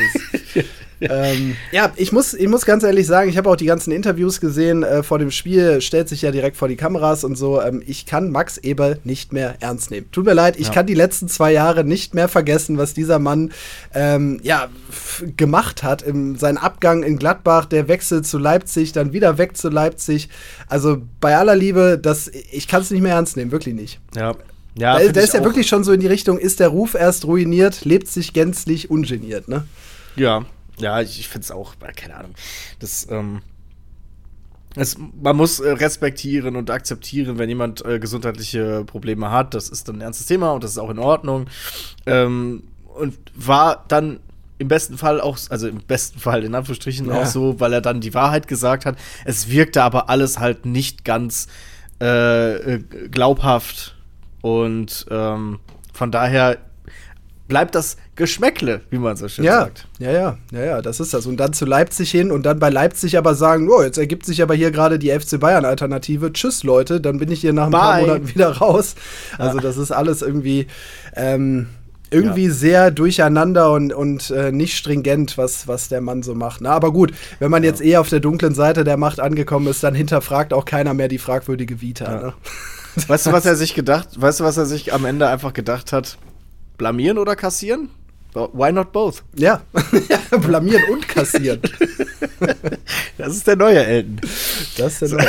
es. 0.55 0.65
ähm, 1.01 1.57
ja, 1.73 1.93
ich 1.97 2.13
muss, 2.13 2.33
ich 2.35 2.49
muss 2.49 2.65
ganz 2.65 2.83
ehrlich 2.83 3.07
sagen, 3.07 3.29
ich 3.29 3.37
habe 3.37 3.51
auch 3.51 3.57
die 3.57 3.67
ganzen 3.67 3.93
Interviews 3.93 4.41
gesehen 4.41 4.83
äh, 4.83 5.03
vor 5.03 5.19
dem 5.19 5.31
Spiel, 5.31 5.81
stellt 5.81 6.09
sich 6.09 6.23
ja 6.23 6.31
direkt 6.31 6.57
vor 6.57 6.69
die 6.69 6.77
Kameras 6.77 7.25
und 7.25 7.37
so. 7.37 7.61
Ähm, 7.61 7.83
ich 7.87 8.07
kann 8.07 8.31
Max 8.31 8.57
Eberl 8.59 8.99
nicht 9.05 9.33
mehr 9.33 9.57
ernst 9.61 9.91
nehmen. 9.91 10.11
Tut 10.13 10.25
mir 10.25 10.33
leid, 10.35 10.57
ich 10.59 10.69
Ja. 10.69 10.73
kann 10.73 10.87
die 10.87 10.95
letzten 10.95 11.29
zwei 11.29 11.53
Jahre 11.53 11.85
nicht 11.85 12.15
mehr 12.15 12.29
vergessen, 12.29 12.79
was 12.79 12.95
dieser 12.95 13.19
Mann 13.19 13.53
ähm, 13.95 14.41
ja, 14.43 14.69
gemacht 15.37 15.83
hat. 15.83 16.03
Im, 16.03 16.37
sein 16.37 16.59
Abgang 16.59 17.03
in 17.03 17.19
Gladbach, 17.19 17.67
der 17.67 17.89
Wechsel 17.89 18.23
zu 18.23 18.39
Leipzig, 18.39 18.93
dann 18.93 19.13
wieder 19.13 19.39
weg 19.39 19.57
zu 19.57 19.69
Leipzig. 19.69 20.29
Also 20.69 20.99
bei 21.21 21.37
aller 21.37 21.57
Liebe, 21.57 21.99
das, 22.01 22.29
ich 22.51 22.69
kann 22.69 22.83
es 22.83 22.91
nicht 22.91 23.03
mehr 23.03 23.15
ernst 23.15 23.37
nehmen, 23.37 23.53
wirklich 23.53 23.75
nicht. 23.75 24.01
Ja. 24.17 24.35
Ja, 24.79 24.99
Da, 24.99 25.09
da 25.11 25.21
ist 25.23 25.33
ja 25.33 25.43
wirklich 25.43 25.69
schon 25.69 25.85
so 25.85 25.93
in 25.93 26.01
die 26.01 26.07
Richtung, 26.07 26.37
ist 26.39 26.61
der 26.61 26.69
Ruf 26.69 26.93
erst 26.95 27.25
ruiniert, 27.25 27.87
lebt 27.87 28.09
sich 28.09 28.35
gänzlich 28.35 28.91
ungeniert, 28.91 29.49
ne? 29.49 29.65
Ja, 30.17 30.45
ja, 30.79 31.01
ich, 31.01 31.19
ich 31.21 31.29
finde 31.29 31.45
es 31.45 31.51
auch, 31.51 31.75
äh, 31.87 31.93
keine 31.93 32.17
Ahnung. 32.17 32.35
Das, 32.79 33.07
ähm, 33.11 33.43
es, 34.75 34.97
man 34.99 35.37
muss 35.37 35.59
äh, 35.61 35.71
respektieren 35.71 36.57
und 36.57 36.71
akzeptieren, 36.71 37.39
wenn 37.39 37.49
jemand 37.49 37.85
äh, 37.85 37.99
gesundheitliche 37.99 38.85
Probleme 38.85 39.31
hat. 39.31 39.55
Das 39.55 39.69
ist 39.69 39.89
dann 39.89 39.97
ein 39.97 40.01
ernstes 40.03 40.27
Thema 40.27 40.53
und 40.53 40.63
das 40.65 40.73
ist 40.73 40.79
auch 40.79 40.91
in 40.91 40.99
Ordnung. 40.99 41.47
Ähm, 42.05 42.65
und 42.95 43.17
war 43.35 43.85
dann 43.89 44.21
im 44.59 44.69
besten 44.69 44.97
Fall 44.97 45.21
auch, 45.21 45.39
also 45.51 45.69
im 45.69 45.79
besten 45.79 46.19
Fall 46.19 46.45
in 46.45 46.55
Anführungsstrichen 46.55 47.07
Ja. 47.09 47.23
auch 47.23 47.27
so, 47.27 47.61
weil 47.61 47.73
er 47.73 47.81
dann 47.81 48.01
die 48.01 48.15
Wahrheit 48.15 48.49
gesagt 48.49 48.87
hat. 48.87 48.97
Es 49.25 49.51
wirkte 49.51 49.83
aber 49.83 50.09
alles 50.09 50.39
halt 50.39 50.65
nicht 50.67 51.05
ganz 51.05 51.47
äh, 52.01 52.75
äh, 52.75 52.79
glaubhaft 53.11 53.97
und 54.43 55.07
ähm, 55.11 55.61
von 55.93 56.11
daher 56.11 56.59
bleibt 57.49 57.75
das 57.75 57.97
Geschmäckle, 58.17 58.81
wie 58.91 58.99
man 58.99 59.17
so 59.17 59.29
schön 59.29 59.45
Ja, 59.45 59.61
sagt. 59.61 59.87
ja, 59.99 60.11
ja, 60.11 60.39
ja, 60.51 60.65
ja, 60.65 60.83
das 60.83 61.01
ist 61.01 61.13
das. 61.15 61.27
Und 61.27 61.37
dann 61.37 61.53
zu 61.53 61.67
Leipzig 61.67 62.11
hin 62.11 62.31
und 62.33 62.45
dann 62.45 62.59
bei 62.59 62.71
Leipzig 62.71 63.19
aber 63.19 63.35
sagen, 63.35 63.69
oh, 63.71 63.83
jetzt 63.83 63.99
ergibt 63.99 64.25
sich 64.27 64.43
aber 64.43 64.55
hier 64.55 64.71
gerade 64.71 64.99
die 64.99 65.11
FC 65.11 65.39
Bayern-Alternative. 65.39 66.33
Tschüss, 66.33 66.65
Leute, 66.65 67.01
dann 67.01 67.19
bin 67.19 67.31
ich 67.31 67.43
hier 67.43 67.53
nach 67.53 67.67
ein 67.67 67.73
paar 67.73 67.93
Bye. 67.95 68.01
Monaten 68.07 68.29
wieder 68.29 68.57
raus. 68.57 68.95
Also 69.39 69.59
das 69.61 69.77
ist 69.77 69.93
alles 69.93 70.23
irgendwie, 70.23 70.67
ähm, 71.15 71.69
irgendwie 72.11 72.49
sehr 72.49 72.91
durcheinander 72.91 73.73
und, 73.73 73.93
und 73.93 74.31
äh, 74.31 74.51
nicht 74.53 74.77
stringent, 74.77 75.37
was, 75.37 75.69
was 75.69 75.89
der 75.89 76.01
Mann 76.01 76.23
so 76.23 76.35
macht. 76.35 76.61
Na, 76.63 76.71
aber 76.71 76.93
gut, 76.93 77.13
wenn 77.39 77.51
man 77.51 77.65
jetzt 77.65 77.85
eh 77.85 77.97
auf 77.99 78.09
der 78.09 78.21
dunklen 78.21 78.55
Seite 78.55 78.85
der 78.85 78.97
Macht 78.97 79.21
angekommen 79.21 79.67
ist, 79.67 79.83
dann 79.83 79.95
hinterfragt 79.95 80.53
auch 80.55 80.65
keiner 80.65 80.95
mehr 80.95 81.09
die 81.09 81.19
fragwürdige 81.19 81.81
Vita. 81.83 82.05
Ja. 82.05 82.21
Ne? 82.29 82.33
Weißt 83.09 83.27
du, 83.27 83.33
was 83.33 83.45
er 83.45 83.57
sich 83.57 83.75
gedacht, 83.75 84.09
weißt 84.19 84.41
du, 84.41 84.45
was 84.45 84.57
er 84.57 84.65
sich 84.67 84.95
am 84.95 85.05
Ende 85.05 85.29
einfach 85.29 85.53
gedacht 85.53 85.93
hat? 85.93 86.17
Blamieren 86.79 87.19
oder 87.19 87.37
kassieren? 87.37 87.91
Why 88.37 88.73
not 88.73 88.93
both? 88.93 89.23
Ja, 89.37 89.63
blamieren 90.41 90.85
und 90.93 91.09
kassieren. 91.09 91.61
Das 93.19 93.35
ist 93.35 93.47
der 93.47 93.57
neue 93.57 93.83
Elton. 93.85 94.21
Das 94.77 95.01
ist 95.01 95.13
ja, 95.13 95.25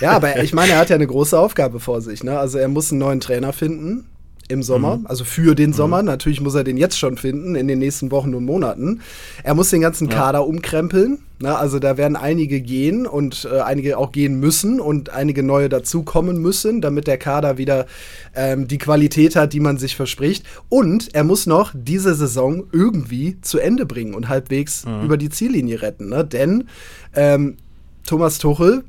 ja, 0.00 0.10
aber 0.12 0.42
ich 0.42 0.52
meine, 0.52 0.72
er 0.72 0.78
hat 0.78 0.90
ja 0.90 0.96
eine 0.96 1.06
große 1.06 1.38
Aufgabe 1.38 1.80
vor 1.80 2.02
sich. 2.02 2.22
Ne? 2.22 2.38
Also 2.38 2.58
er 2.58 2.68
muss 2.68 2.92
einen 2.92 3.00
neuen 3.00 3.20
Trainer 3.20 3.54
finden 3.54 4.06
im 4.48 4.62
Sommer, 4.62 5.00
also 5.04 5.24
für 5.24 5.54
den 5.54 5.72
Sommer. 5.72 6.02
Natürlich 6.02 6.40
muss 6.40 6.54
er 6.54 6.64
den 6.64 6.76
jetzt 6.76 6.98
schon 6.98 7.16
finden, 7.16 7.54
in 7.54 7.68
den 7.68 7.78
nächsten 7.78 8.10
Wochen 8.10 8.34
und 8.34 8.44
Monaten. 8.44 9.00
Er 9.44 9.54
muss 9.54 9.70
den 9.70 9.82
ganzen 9.82 10.08
Kader 10.08 10.46
umkrempeln. 10.46 11.18
Ne? 11.40 11.56
Also 11.56 11.78
da 11.78 11.96
werden 11.96 12.16
einige 12.16 12.60
gehen 12.60 13.06
und 13.06 13.46
äh, 13.50 13.60
einige 13.60 13.98
auch 13.98 14.10
gehen 14.10 14.40
müssen 14.40 14.80
und 14.80 15.10
einige 15.10 15.42
neue 15.42 15.68
dazukommen 15.68 16.40
müssen, 16.40 16.80
damit 16.80 17.06
der 17.06 17.18
Kader 17.18 17.58
wieder 17.58 17.86
ähm, 18.34 18.66
die 18.66 18.78
Qualität 18.78 19.36
hat, 19.36 19.52
die 19.52 19.60
man 19.60 19.78
sich 19.78 19.94
verspricht. 19.94 20.44
Und 20.68 21.14
er 21.14 21.24
muss 21.24 21.46
noch 21.46 21.72
diese 21.74 22.14
Saison 22.14 22.64
irgendwie 22.72 23.40
zu 23.42 23.58
Ende 23.58 23.86
bringen 23.86 24.14
und 24.14 24.28
halbwegs 24.28 24.84
über 25.04 25.16
die 25.16 25.28
Ziellinie 25.28 25.82
retten. 25.82 26.08
Ne? 26.08 26.24
Denn 26.24 26.64
ähm, 27.14 27.56
Thomas 28.06 28.38
Tuchel 28.38 28.84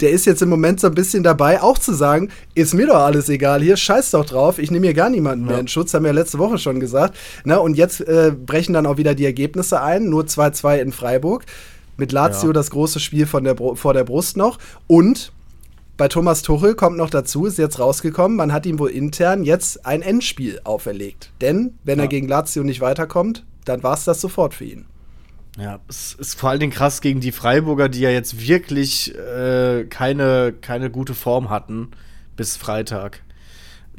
der 0.00 0.10
ist 0.10 0.24
jetzt 0.26 0.42
im 0.42 0.48
Moment 0.48 0.80
so 0.80 0.86
ein 0.86 0.94
bisschen 0.94 1.22
dabei, 1.22 1.60
auch 1.62 1.78
zu 1.78 1.92
sagen, 1.94 2.30
ist 2.54 2.74
mir 2.74 2.86
doch 2.86 2.96
alles 3.00 3.28
egal 3.28 3.62
hier, 3.62 3.76
scheiß 3.76 4.10
doch 4.12 4.24
drauf, 4.24 4.58
ich 4.58 4.70
nehme 4.70 4.86
hier 4.86 4.94
gar 4.94 5.10
niemanden 5.10 5.44
mehr 5.46 5.58
in 5.58 5.68
Schutz, 5.68 5.92
haben 5.94 6.04
wir 6.04 6.12
letzte 6.12 6.38
Woche 6.38 6.58
schon 6.58 6.80
gesagt. 6.80 7.16
Na, 7.44 7.56
und 7.56 7.74
jetzt 7.76 8.00
äh, 8.00 8.32
brechen 8.34 8.72
dann 8.72 8.86
auch 8.86 8.96
wieder 8.96 9.14
die 9.14 9.24
Ergebnisse 9.24 9.80
ein, 9.82 10.08
nur 10.08 10.24
2-2 10.24 10.78
in 10.78 10.92
Freiburg. 10.92 11.44
Mit 11.96 12.12
Lazio 12.12 12.48
Ja. 12.48 12.52
das 12.54 12.70
große 12.70 12.98
Spiel 12.98 13.26
von 13.26 13.44
der 13.44 13.56
vor 13.56 13.92
der 13.92 14.04
Brust 14.04 14.36
noch. 14.38 14.58
Und 14.86 15.32
bei 15.98 16.08
Thomas 16.08 16.40
Tuchel 16.40 16.74
kommt 16.74 16.96
noch 16.96 17.10
dazu, 17.10 17.44
ist 17.44 17.58
jetzt 17.58 17.78
rausgekommen, 17.78 18.34
man 18.38 18.54
hat 18.54 18.64
ihm 18.64 18.78
wohl 18.78 18.88
intern 18.88 19.44
jetzt 19.44 19.84
ein 19.84 20.00
Endspiel 20.00 20.60
auferlegt. 20.64 21.30
Denn 21.42 21.74
wenn 21.84 21.98
er 21.98 22.04
Ja. 22.06 22.08
gegen 22.08 22.26
Lazio 22.26 22.62
nicht 22.62 22.80
weiterkommt, 22.80 23.44
dann 23.66 23.82
war 23.82 23.92
es 23.92 24.04
das 24.04 24.18
sofort 24.22 24.54
für 24.54 24.64
ihn. 24.64 24.86
Ja, 25.58 25.80
es 25.88 26.14
ist 26.14 26.38
vor 26.38 26.50
allen 26.50 26.60
Dingen 26.60 26.72
krass 26.72 27.00
gegen 27.00 27.20
die 27.20 27.32
Freiburger, 27.32 27.88
die 27.88 28.00
ja 28.00 28.10
jetzt 28.10 28.40
wirklich 28.40 29.14
äh, 29.16 29.84
keine, 29.84 30.54
keine 30.60 30.90
gute 30.90 31.14
Form 31.14 31.50
hatten 31.50 31.88
bis 32.36 32.56
Freitag. 32.56 33.22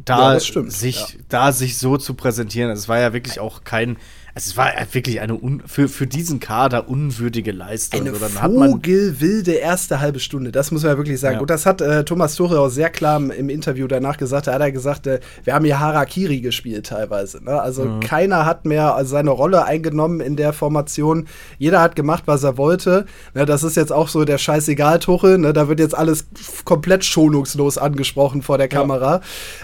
Da 0.06 0.20
Ja, 0.20 0.34
das 0.34 0.48
stimmt, 0.48 0.72
sich, 0.72 0.96
ja. 0.96 1.08
da 1.30 1.52
sich 1.52 1.78
so 1.78 1.98
zu 1.98 2.14
präsentieren, 2.16 2.72
es 2.72 2.88
war 2.88 3.00
ja 3.00 3.14
wirklich 3.14 3.40
auch 3.40 3.64
kein, 3.64 3.98
Also 4.34 4.52
es 4.52 4.58
war 4.58 4.72
wirklich 4.94 5.20
eine 5.22 5.36
un 5.36 5.62
für, 5.66 5.88
für 5.90 6.08
diesen 6.08 6.40
Kader 6.40 6.88
unwürdige 6.90 7.52
Leistung. 7.52 8.02
Eine 8.02 8.14
vogelwilde 8.14 9.52
erste 9.54 10.00
halbe 10.00 10.20
Stunde, 10.20 10.52
das 10.52 10.72
muss 10.72 10.84
man 10.84 10.94
ja 10.94 10.98
wirklich 10.98 11.20
sagen. 11.20 11.36
Ja. 11.36 11.42
Und 11.42 11.50
das 11.50 11.66
hat 11.66 11.82
äh, 11.82 12.04
Thomas 12.06 12.36
Tuchel 12.36 12.58
auch 12.58 12.70
sehr 12.70 12.90
klar 12.90 13.18
im 13.18 13.50
Interview 13.50 13.88
danach 13.88 14.18
gesagt. 14.18 14.48
Da 14.48 14.54
hat 14.54 14.62
er 14.62 14.72
gesagt, 14.72 15.08
äh, 15.08 15.20
wir 15.44 15.54
haben 15.54 15.66
hier 15.66 15.80
Harakiri 15.80 16.40
gespielt 16.42 16.88
teilweise. 16.88 17.44
Ne? 17.44 17.60
Also 17.62 17.86
Mhm. 17.86 18.00
keiner 18.00 18.46
hat 18.46 18.66
mehr 18.66 18.98
seine 19.04 19.32
Rolle 19.32 19.66
eingenommen 19.66 20.22
in 20.22 20.36
der 20.36 20.54
Formation. 20.54 21.28
Jeder 21.58 21.82
hat 21.82 21.96
gemacht, 21.96 22.24
was 22.26 22.44
er 22.44 22.58
wollte. 22.58 23.06
Ne, 23.34 23.46
das 23.46 23.64
ist 23.64 23.76
jetzt 23.76 23.92
auch 23.92 24.08
so 24.08 24.24
der 24.24 24.38
scheißegal 24.38 25.00
Tuchel. 25.00 25.38
Ne? 25.40 25.52
Da 25.54 25.68
wird 25.68 25.80
jetzt 25.80 25.98
alles 25.98 26.26
komplett 26.66 27.04
schonungslos 27.06 27.78
angesprochen 27.78 28.42
vor 28.42 28.58
der 28.58 28.68
Kamera. 28.68 29.22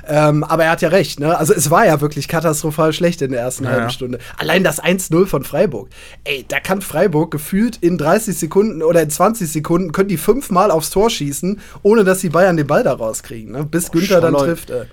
Ähm, 0.07 0.43
aber 0.43 0.65
er 0.65 0.71
hat 0.71 0.81
ja 0.81 0.89
recht. 0.89 1.19
Ne? 1.19 1.37
Also 1.37 1.53
es 1.53 1.69
war 1.71 1.85
ja 1.85 2.01
wirklich 2.01 2.27
katastrophal 2.27 2.91
schlecht 2.93 3.21
in 3.21 3.31
der 3.31 3.41
ersten 3.41 3.63
Ja, 3.65 3.69
halben 3.71 3.83
ja. 3.83 3.89
Stunde. 3.89 4.19
Allein 4.37 4.56
das 4.63 4.81
1-0 4.81 5.25
von 5.25 5.43
Freiburg. 5.43 5.89
Ey, 6.23 6.45
da 6.47 6.59
kann 6.59 6.81
Freiburg 6.81 7.31
gefühlt 7.31 7.77
in 7.77 7.97
30 7.97 8.37
Sekunden 8.37 8.83
oder 8.83 9.01
in 9.01 9.09
20 9.09 9.51
Sekunden 9.51 9.91
können 9.91 10.09
die 10.09 10.17
fünfmal 10.17 10.71
aufs 10.71 10.89
Tor 10.89 11.09
schießen, 11.09 11.59
ohne 11.83 12.03
dass 12.03 12.19
die 12.19 12.29
Bayern 12.29 12.57
den 12.57 12.67
Ball 12.67 12.83
da 12.83 12.93
rauskriegen. 12.93 13.51
Ne? 13.51 13.65
Bis 13.65 13.91
Günther 13.91 14.21
dann 14.21 14.33
trifft. 14.35 14.69
Äh. 14.69 14.85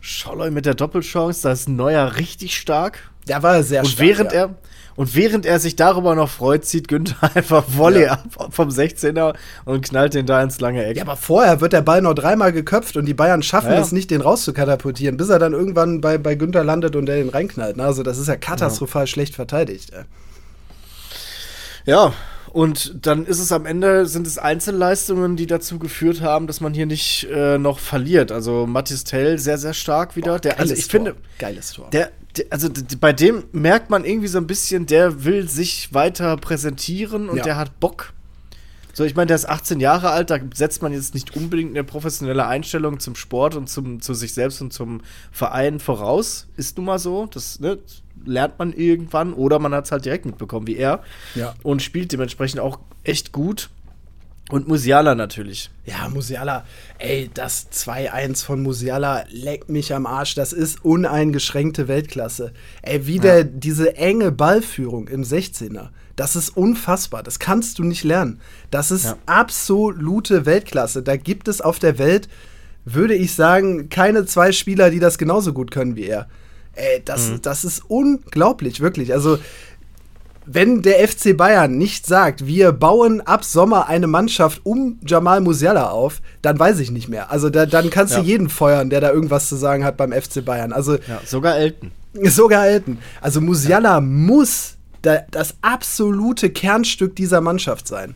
Scholloy 0.00 0.50
mit 0.50 0.66
der 0.66 0.74
Doppelchance, 0.74 1.42
da 1.42 1.52
ist 1.52 1.68
Neuer 1.68 2.16
richtig 2.16 2.56
stark. 2.58 3.10
Der 3.26 3.42
war 3.42 3.62
sehr 3.62 3.80
Und 3.80 3.88
stark. 3.88 4.06
während 4.06 4.32
ja. 4.32 4.38
er 4.40 4.54
und 4.96 5.14
während 5.14 5.46
er 5.46 5.58
sich 5.58 5.76
darüber 5.76 6.14
noch 6.14 6.28
freut, 6.28 6.64
zieht 6.64 6.88
Günther 6.88 7.30
einfach 7.34 7.64
Volley 7.68 8.06
ab 8.06 8.24
vom 8.50 8.68
16er 8.68 9.34
und 9.64 9.82
knallt 9.82 10.14
den 10.14 10.26
da 10.26 10.42
ins 10.42 10.60
lange 10.60 10.84
Eck. 10.84 10.96
Ja, 10.96 11.02
aber 11.02 11.16
vorher 11.16 11.60
wird 11.60 11.72
der 11.72 11.82
Ball 11.82 12.02
noch 12.02 12.14
dreimal 12.14 12.52
geköpft 12.52 12.96
und 12.96 13.06
die 13.06 13.14
Bayern 13.14 13.42
schaffen 13.42 13.70
Ja, 13.70 13.76
ja. 13.76 13.80
es 13.82 13.92
nicht, 13.92 14.10
den 14.10 14.20
rauszukatapultieren, 14.20 15.16
bis 15.16 15.28
er 15.28 15.38
dann 15.38 15.52
irgendwann 15.52 16.00
bei, 16.00 16.18
bei 16.18 16.34
Günther 16.34 16.64
landet 16.64 16.96
und 16.96 17.06
der 17.06 17.16
den 17.16 17.28
reinknallt. 17.28 17.78
Also 17.80 18.02
das 18.02 18.18
ist 18.18 18.28
ja 18.28 18.36
katastrophal 18.36 19.06
schlecht 19.06 19.34
verteidigt. 19.34 19.90
Ja, 21.86 22.12
und 22.54 23.04
dann 23.04 23.26
ist 23.26 23.40
es 23.40 23.50
am 23.50 23.66
Ende, 23.66 24.06
sind 24.06 24.28
es 24.28 24.38
Einzelleistungen, 24.38 25.34
die 25.34 25.46
dazu 25.46 25.80
geführt 25.80 26.20
haben, 26.20 26.46
dass 26.46 26.60
man 26.60 26.72
hier 26.72 26.86
nicht 26.86 27.26
äh, 27.28 27.58
noch 27.58 27.80
verliert. 27.80 28.30
Also 28.30 28.64
Mathis 28.66 29.02
Tell 29.02 29.40
sehr, 29.40 29.58
sehr 29.58 29.74
stark 29.74 30.14
wieder. 30.14 30.38
der, 30.38 30.60
also 30.60 30.72
ich 30.72 30.86
Tor. 30.86 30.90
finde, 30.90 31.16
Geiles 31.40 31.72
Tor. 31.72 31.90
der 31.90 32.12
also 32.50 32.68
bei 33.00 33.12
dem 33.12 33.44
merkt 33.52 33.90
man 33.90 34.04
irgendwie 34.04 34.28
so 34.28 34.38
ein 34.38 34.46
bisschen, 34.46 34.86
der 34.86 35.24
will 35.24 35.48
sich 35.48 35.92
weiter 35.94 36.36
präsentieren 36.36 37.28
und 37.28 37.38
Ja. 37.38 37.42
der 37.44 37.56
hat 37.56 37.80
Bock. 37.80 38.12
So, 38.92 39.02
ich 39.02 39.16
meine, 39.16 39.26
der 39.26 39.36
ist 39.36 39.48
18 39.48 39.80
Jahre 39.80 40.10
alt, 40.10 40.30
da 40.30 40.38
setzt 40.54 40.80
man 40.80 40.92
jetzt 40.92 41.14
nicht 41.14 41.34
unbedingt 41.36 41.70
eine 41.70 41.82
professionelle 41.82 42.46
Einstellung 42.46 43.00
zum 43.00 43.16
Sport 43.16 43.56
und 43.56 43.68
zum, 43.68 44.00
zu 44.00 44.14
sich 44.14 44.34
selbst 44.34 44.60
und 44.60 44.72
zum 44.72 45.00
Verein 45.32 45.80
voraus. 45.80 46.46
Ist 46.56 46.76
nun 46.76 46.86
mal 46.86 47.00
so. 47.00 47.26
Das 47.26 47.58
ne, 47.58 47.78
lernt 48.24 48.58
man 48.60 48.72
irgendwann 48.72 49.32
oder 49.32 49.58
man 49.58 49.74
hat 49.74 49.86
es 49.86 49.92
halt 49.92 50.04
direkt 50.04 50.26
mitbekommen, 50.26 50.68
wie 50.68 50.76
er. 50.76 51.02
Ja. 51.34 51.54
Und 51.64 51.82
spielt 51.82 52.12
dementsprechend 52.12 52.60
auch 52.60 52.78
echt 53.02 53.32
gut. 53.32 53.68
Und 54.50 54.68
Musiala 54.68 55.14
natürlich. 55.14 55.70
Ja, 55.86 56.08
Musiala, 56.10 56.64
ey, 56.98 57.30
das 57.32 57.70
2-1 57.72 58.44
von 58.44 58.62
Musiala 58.62 59.24
leckt 59.30 59.70
mich 59.70 59.94
am 59.94 60.04
Arsch. 60.06 60.34
Das 60.34 60.52
ist 60.52 60.84
uneingeschränkte 60.84 61.88
Weltklasse. 61.88 62.52
Ey, 62.82 63.06
wie 63.06 63.18
der 63.20 63.44
diese 63.44 63.96
enge 63.96 64.32
Ballführung 64.32 65.08
im 65.08 65.22
16er, 65.22 65.88
das 66.16 66.36
ist 66.36 66.50
unfassbar. 66.56 67.22
Das 67.22 67.38
kannst 67.38 67.78
du 67.78 67.84
nicht 67.84 68.04
lernen. 68.04 68.38
Das 68.70 68.90
ist 68.90 69.04
Ja. 69.04 69.16
absolute 69.24 70.44
Weltklasse. 70.44 71.02
Da 71.02 71.16
gibt 71.16 71.48
es 71.48 71.62
auf 71.62 71.78
der 71.78 71.98
Welt, 71.98 72.28
würde 72.84 73.14
ich 73.14 73.34
sagen, 73.34 73.88
keine 73.88 74.26
zwei 74.26 74.52
Spieler, 74.52 74.90
die 74.90 75.00
das 75.00 75.16
genauso 75.16 75.54
gut 75.54 75.70
können 75.70 75.96
wie 75.96 76.04
er. 76.04 76.28
Ey, 76.74 77.00
das, 77.04 77.30
das 77.40 77.64
ist 77.64 77.82
unglaublich, 77.88 78.80
wirklich. 78.80 79.12
Also, 79.14 79.38
wenn 80.46 80.82
der 80.82 81.06
FC 81.08 81.36
Bayern 81.36 81.78
nicht 81.78 82.06
sagt, 82.06 82.46
wir 82.46 82.72
bauen 82.72 83.20
ab 83.22 83.44
Sommer 83.44 83.88
eine 83.88 84.06
Mannschaft 84.06 84.60
um 84.64 84.98
Jamal 85.06 85.40
Musiala 85.40 85.90
auf, 85.90 86.20
dann 86.42 86.58
weiß 86.58 86.80
ich 86.80 86.90
nicht 86.90 87.08
mehr. 87.08 87.30
Also 87.30 87.50
da, 87.50 87.66
dann 87.66 87.90
kannst 87.90 88.14
Ja. 88.14 88.20
du 88.20 88.26
jeden 88.26 88.48
feuern, 88.48 88.90
der 88.90 89.00
da 89.00 89.10
irgendwas 89.12 89.48
zu 89.48 89.56
sagen 89.56 89.84
hat 89.84 89.96
beim 89.96 90.12
FC 90.12 90.44
Bayern. 90.44 90.72
Also 90.72 90.94
Ja, 90.96 91.20
sogar 91.24 91.56
Elton. 91.56 91.92
sogar 92.24 92.66
Elton. 92.66 92.98
Also 93.20 93.40
Musiala 93.40 94.00
muss 94.00 94.76
da, 95.02 95.18
das 95.30 95.56
absolute 95.62 96.50
Kernstück 96.50 97.16
dieser 97.16 97.40
Mannschaft 97.40 97.88
sein. 97.88 98.14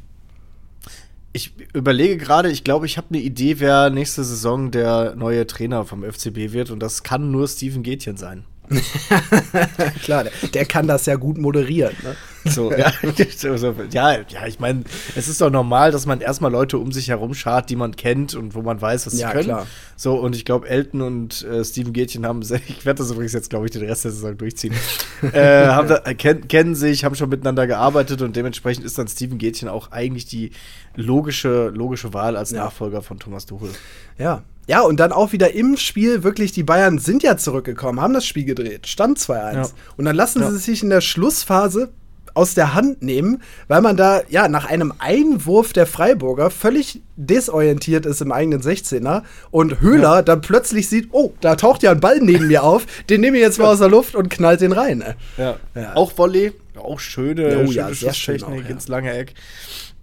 Ich 1.33 1.53
überlege 1.75 2.17
gerade, 2.17 2.51
ich 2.51 2.65
glaube, 2.65 2.87
ich 2.87 2.97
habe 2.97 3.09
eine 3.11 3.19
Idee, 3.21 3.61
wer 3.61 3.91
nächste 3.91 4.25
Saison 4.25 4.71
der 4.71 5.15
neue 5.15 5.47
Trainer 5.47 5.85
vom 5.85 6.03
FCB 6.03 6.53
wird. 6.53 6.71
Und 6.71 6.81
das 6.81 7.03
kann 7.03 7.31
nur 7.31 7.47
Steven 7.47 7.83
Gätchen 7.83 8.17
sein. 8.17 8.45
Klar, 10.03 10.25
der, 10.25 10.33
der 10.55 10.65
kann 10.67 10.87
das 10.87 11.07
ja 11.07 11.17
gut 11.17 11.39
moderieren. 11.39 11.95
Ne? 12.03 12.17
So, 12.51 12.73
ja, 12.73 12.93
ja, 13.91 14.13
ja, 14.29 14.47
ich 14.47 14.59
meine, 14.61 14.85
es 15.17 15.29
ist 15.29 15.41
doch 15.41 15.51
normal, 15.51 15.91
dass 15.91 16.07
man 16.07 16.21
erstmal 16.21 16.51
Leute 16.51 16.79
um 16.79 16.93
sich 16.93 17.09
herum 17.09 17.35
schart, 17.35 17.69
die 17.69 17.77
man 17.77 17.97
kennt 17.97 18.35
und 18.35 18.55
wo 18.55 18.63
man 18.63 18.81
weiß, 18.81 19.07
was 19.07 19.15
sie 19.15 19.21
Ja, 19.23 19.33
können. 19.33 19.45
klar. 19.45 19.67
So, 19.97 20.15
und 20.17 20.35
ich 20.37 20.45
glaube, 20.45 20.69
Elton 20.69 21.03
und 21.03 21.43
äh, 21.45 21.65
Steven 21.65 21.93
Gätchen 21.93 22.25
haben, 22.25 22.41
ich 22.69 22.87
werde 22.87 22.99
das 23.03 23.11
übrigens 23.11 23.33
jetzt, 23.33 23.51
glaube 23.51 23.67
ich, 23.67 23.73
den 23.73 23.85
Rest 23.85 24.05
der 24.05 24.13
Saison 24.13 24.37
durchziehen, 24.39 24.75
äh, 25.33 25.67
haben 25.67 25.89
da, 25.89 26.03
äh, 26.05 26.15
kenn, 26.15 26.47
kennen 26.49 26.75
sich, 26.75 27.05
haben 27.05 27.15
schon 27.17 27.29
miteinander 27.29 27.67
gearbeitet 27.67 28.23
und 28.23 28.35
dementsprechend 28.37 28.85
ist 28.85 28.97
dann 28.99 29.09
Steven 29.09 29.39
Gätchen 29.39 29.69
auch 29.69 29.91
eigentlich 29.91 30.27
die 30.27 30.53
logische, 30.95 31.69
logische 31.69 32.15
Wahl 32.15 32.37
als 32.37 32.51
Ja. 32.51 32.65
Nachfolger 32.65 33.03
von 33.03 33.19
Thomas 33.19 33.47
Tuchel. 33.47 33.71
Ja. 34.17 34.43
Ja, 34.69 34.83
und 34.83 35.01
dann 35.01 35.13
auch 35.13 35.33
wieder 35.33 35.55
im 35.55 35.77
Spiel 35.77 36.23
wirklich, 36.23 36.53
die 36.53 36.63
Bayern 36.63 36.99
sind 36.99 37.23
ja 37.23 37.37
zurückgekommen, 37.37 38.01
haben 38.01 38.13
das 38.15 38.27
Spiel 38.27 38.45
gedreht, 38.45 38.87
stand 38.87 39.19
2-1. 39.19 39.55
Ja. 39.55 39.69
Und 39.97 40.05
dann 40.05 40.15
lassen 40.15 40.43
Ja. 40.43 40.51
sie 40.51 40.59
sich 40.59 40.83
in 40.83 40.91
der 40.91 41.01
Schlussphase 41.01 41.89
aus 42.35 42.55
der 42.55 42.75
Hand 42.75 43.03
nehmen, 43.03 43.43
weil 43.67 43.81
man 43.81 43.97
da 43.97 44.21
ja 44.29 44.47
nach 44.47 44.67
einem 44.67 44.93
Einwurf 44.99 45.73
der 45.73 45.87
Freiburger 45.87 46.51
völlig 46.51 47.01
desorientiert 47.17 48.07
ist 48.07 48.21
im 48.21 48.31
eigenen 48.31 48.61
16er 48.61 49.23
und 49.51 49.81
Höhler 49.81 50.23
dann 50.23 50.41
plötzlich 50.43 50.89
sieht, 50.89 51.09
oh, 51.11 51.33
da 51.41 51.57
taucht 51.57 51.83
ja 51.83 51.91
ein 51.91 51.99
Ball 52.01 52.21
neben 52.21 52.47
mir 52.47 52.63
auf, 52.63 52.87
den 53.09 53.23
nehme 53.23 53.39
ich 53.39 53.43
jetzt 53.43 53.59
mal 53.59 53.67
aus 53.73 53.79
der 53.81 53.89
Luft 53.89 54.15
und 54.15 54.29
knallt 54.29 54.61
den 54.61 54.71
rein. 54.73 54.99
ne? 54.99 55.17
Ja. 55.37 55.57
Ja. 55.75 55.97
Auch 55.97 56.17
Volley, 56.17 56.53
auch 56.79 57.01
schöne, 57.01 57.49
Oh 57.65 57.67
schöne 57.67 57.73
ja, 57.73 57.87
sehr 57.93 58.13
schön 58.15 58.39
Schusstechnik 58.39 58.61
auch, 58.65 58.69
ja. 58.69 58.71
ins 58.75 58.87
lange 58.87 59.13
Eck. 59.19 59.35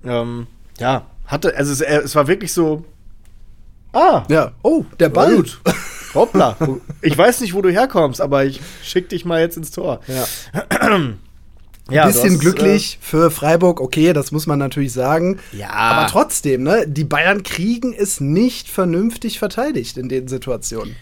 Ähm, 0.03 0.47
ja, 0.79 1.05
hatte, 1.27 1.55
also 1.55 1.71
es, 1.71 1.79
äh, 1.81 2.01
es 2.03 2.15
war 2.15 2.27
wirklich 2.27 2.51
so. 2.51 2.83
Ah, 3.95 4.23
Ja, 4.29 4.51
oh, 4.61 4.83
der 4.99 5.09
Ball. 5.09 5.37
gut. 5.37 5.59
Hoppla. 6.13 6.55
Ich 7.01 7.17
weiß 7.17 7.41
nicht, 7.41 7.53
wo 7.53 7.61
du 7.61 7.69
herkommst, 7.71 8.21
aber 8.21 8.45
ich 8.45 8.61
schick 8.83 9.09
dich 9.09 9.25
mal 9.25 9.41
jetzt 9.41 9.57
ins 9.57 9.71
Tor. 9.71 10.01
Ja. 10.07 10.99
Ja, 11.87 12.07
bisschen 12.07 12.29
du 12.29 12.33
hast, 12.33 12.39
glücklich 12.39 12.97
für 12.99 13.29
Freiburg, 13.29 13.79
okay, 13.79 14.11
das 14.11 14.31
muss 14.31 14.47
man 14.47 14.57
natürlich 14.57 14.91
sagen. 14.91 15.37
Ja. 15.51 15.69
Aber 15.69 16.07
trotzdem, 16.07 16.63
ne, 16.63 16.85
die 16.87 17.03
Bayern 17.03 17.43
kriegen 17.43 17.93
es 17.93 18.19
nicht 18.19 18.69
vernünftig 18.69 19.37
verteidigt 19.37 19.95
in 19.97 20.09
den 20.09 20.27
Situationen. 20.27 20.95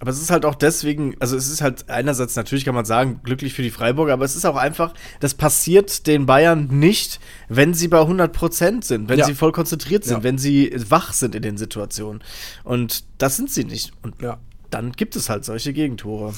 Aber 0.00 0.10
es 0.10 0.20
ist 0.20 0.30
halt 0.30 0.44
auch 0.44 0.54
deswegen, 0.54 1.14
also 1.20 1.36
es 1.36 1.48
ist 1.48 1.62
halt 1.62 1.88
einerseits 1.88 2.36
natürlich 2.36 2.66
kann 2.66 2.74
man 2.74 2.84
sagen, 2.84 3.20
glücklich 3.24 3.54
für 3.54 3.62
die 3.62 3.70
Freiburger, 3.70 4.12
aber 4.12 4.26
es 4.26 4.36
ist 4.36 4.44
auch 4.44 4.56
einfach, 4.56 4.92
das 5.20 5.32
passiert 5.32 6.06
den 6.06 6.26
Bayern 6.26 6.66
nicht, 6.70 7.18
wenn 7.48 7.72
sie 7.72 7.88
bei 7.88 8.00
100% 8.00 8.84
sind, 8.84 9.08
wenn 9.08 9.18
Ja. 9.18 9.24
sie 9.24 9.34
voll 9.34 9.52
konzentriert 9.52 10.04
sind, 10.04 10.18
Ja. 10.18 10.22
wenn 10.22 10.36
sie 10.36 10.70
wach 10.90 11.14
sind 11.14 11.34
in 11.34 11.40
den 11.42 11.56
Situationen. 11.56 12.22
Und 12.62 13.04
das 13.18 13.36
sind 13.36 13.50
sie 13.50 13.64
nicht. 13.64 13.92
Und 14.02 14.20
Ja. 14.20 14.38
dann 14.68 14.92
gibt 14.92 15.16
es 15.16 15.30
halt 15.30 15.46
solche 15.46 15.72
Gegentore. 15.72 16.34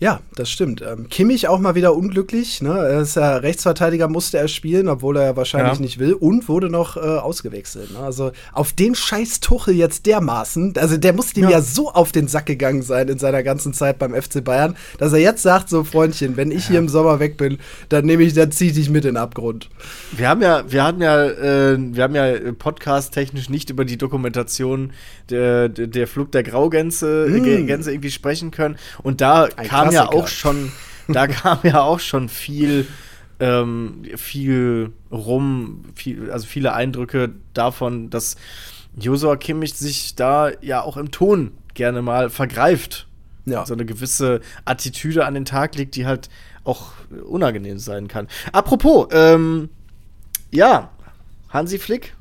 Ja, 0.00 0.20
das 0.36 0.48
stimmt. 0.48 0.80
Ähm, 0.80 1.08
Kimmich 1.08 1.48
auch 1.48 1.58
mal 1.58 1.74
wieder 1.74 1.96
unglücklich. 1.96 2.62
Ne? 2.62 2.70
Er 2.70 3.00
ist 3.00 3.16
ja 3.16 3.38
Rechtsverteidiger, 3.38 4.06
musste 4.06 4.38
er 4.38 4.46
spielen, 4.46 4.88
obwohl 4.88 5.16
er 5.16 5.24
ja 5.24 5.36
wahrscheinlich 5.36 5.74
Ja. 5.74 5.80
nicht 5.80 5.98
will 5.98 6.12
und 6.12 6.48
wurde 6.48 6.70
noch 6.70 6.96
äh, 6.96 7.00
ausgewechselt. 7.00 7.92
Ne? 7.92 7.98
Also 7.98 8.30
auf 8.52 8.72
den 8.72 8.94
scheiß 8.94 9.40
Tuchel 9.40 9.74
jetzt 9.74 10.06
dermaßen, 10.06 10.74
also 10.78 10.96
der 10.96 11.12
muss 11.14 11.34
ihm 11.36 11.44
ja. 11.44 11.50
Ja. 11.50 11.62
so 11.62 11.90
auf 11.90 12.12
den 12.12 12.28
Sack 12.28 12.46
gegangen 12.46 12.82
sein 12.82 13.08
in 13.08 13.18
seiner 13.18 13.42
ganzen 13.42 13.72
Zeit 13.72 13.98
beim 13.98 14.14
FC 14.14 14.44
Bayern, 14.44 14.76
dass 14.98 15.12
er 15.12 15.18
jetzt 15.18 15.42
sagt, 15.42 15.68
so 15.68 15.82
Freundchen, 15.82 16.36
wenn 16.36 16.52
ich 16.52 16.68
hier 16.68 16.78
im 16.78 16.88
Sommer 16.88 17.18
weg 17.18 17.36
bin, 17.36 17.58
dann 17.88 18.04
nehme 18.06 18.22
ich, 18.22 18.34
dann 18.34 18.52
zieh 18.52 18.68
ich 18.68 18.74
dich 18.74 18.90
mit 18.90 19.04
in 19.04 19.14
den 19.14 19.16
Abgrund. 19.16 19.68
Wir 20.16 20.28
haben 20.28 20.42
ja, 20.42 20.62
wir 20.70 20.84
hatten 20.84 21.02
ja, 21.02 21.24
äh, 21.24 21.76
wir 21.76 22.04
haben 22.04 22.14
ja 22.14 22.34
podcast-technisch 22.56 23.48
nicht 23.48 23.70
über 23.70 23.84
die 23.84 23.98
Dokumentation 23.98 24.92
der, 25.30 25.68
der, 25.68 26.06
Flug 26.06 26.30
der 26.32 26.44
Graugänse 26.44 27.26
äh, 27.26 27.64
Gänse 27.64 27.90
irgendwie 27.90 28.10
sprechen 28.12 28.52
können. 28.52 28.76
Und 29.02 29.20
da 29.20 29.48
Ein 29.56 29.66
kam 29.66 29.87
ja 29.94 30.02
Klassiker. 30.06 30.22
auch 30.24 30.28
schon, 30.28 30.72
da 31.08 31.26
kam 31.28 31.58
ja 31.62 31.82
auch 31.82 32.00
schon 32.00 32.28
viel, 32.28 32.86
ähm, 33.40 34.02
viel 34.16 34.92
rum, 35.10 35.84
viel, 35.94 36.30
also 36.30 36.46
viele 36.46 36.72
Eindrücke 36.74 37.30
davon, 37.54 38.10
dass 38.10 38.36
Josua 38.98 39.36
Kimmich 39.36 39.74
sich 39.74 40.14
da 40.16 40.50
ja 40.60 40.82
auch 40.82 40.96
im 40.96 41.10
Ton 41.10 41.52
gerne 41.74 42.02
mal 42.02 42.30
vergreift. 42.30 43.06
Ja. 43.46 43.64
So 43.64 43.72
eine 43.74 43.86
gewisse 43.86 44.40
Attitüde 44.64 45.24
an 45.24 45.34
den 45.34 45.44
Tag 45.44 45.74
legt, 45.76 45.94
die 45.94 46.04
halt 46.04 46.28
auch 46.64 46.92
unangenehm 47.26 47.78
sein 47.78 48.08
kann. 48.08 48.28
Apropos, 48.52 49.06
ähm, 49.12 49.70
ja, 50.50 50.90
Hansi 51.48 51.78
Flick 51.78 52.14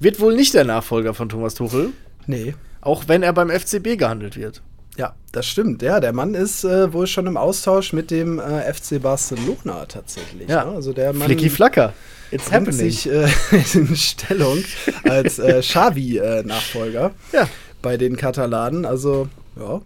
wird 0.00 0.18
wohl 0.18 0.34
nicht 0.34 0.54
der 0.54 0.64
Nachfolger 0.64 1.14
von 1.14 1.28
Thomas 1.28 1.54
Tuchel, 1.54 1.90
Nee. 2.26 2.54
auch 2.80 3.06
wenn 3.06 3.22
er 3.22 3.32
beim 3.32 3.50
FCB 3.50 3.96
gehandelt 3.96 4.36
wird. 4.36 4.62
Ja, 4.98 5.14
das 5.32 5.46
stimmt. 5.46 5.80
Ja, 5.82 6.00
der 6.00 6.12
Mann 6.12 6.34
ist 6.34 6.64
äh, 6.64 6.92
wohl 6.92 7.06
schon 7.06 7.26
im 7.26 7.36
Austausch 7.36 7.92
mit 7.92 8.10
dem 8.10 8.38
äh, 8.38 8.72
FC 8.72 9.00
Barcelona 9.00 9.86
tatsächlich. 9.86 10.48
Ja. 10.48 10.64
Ne? 10.64 10.72
Also 10.72 10.92
der 10.92 11.12
Mann 11.12 11.26
Flicky 11.26 11.48
Flacker. 11.48 11.94
It's 12.30 12.50
happening. 12.50 12.72
sich 12.72 13.08
äh, 13.10 13.28
in 13.74 13.94
Stellung 13.96 14.62
als 15.04 15.38
äh, 15.38 15.60
Xavi-Nachfolger 15.62 17.12
Ja. 17.32 17.48
bei 17.82 17.96
den 17.96 18.16
Katalanen. 18.16 18.84
Also, 18.84 19.28
ja, 19.58 19.80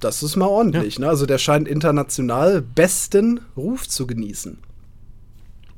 das 0.00 0.22
ist 0.22 0.36
mal 0.36 0.46
ordentlich. 0.46 0.98
Ne? 0.98 1.08
Also 1.08 1.26
der 1.26 1.38
scheint 1.38 1.68
international 1.68 2.60
besten 2.60 3.40
Ruf 3.56 3.88
zu 3.88 4.06
genießen. 4.06 4.58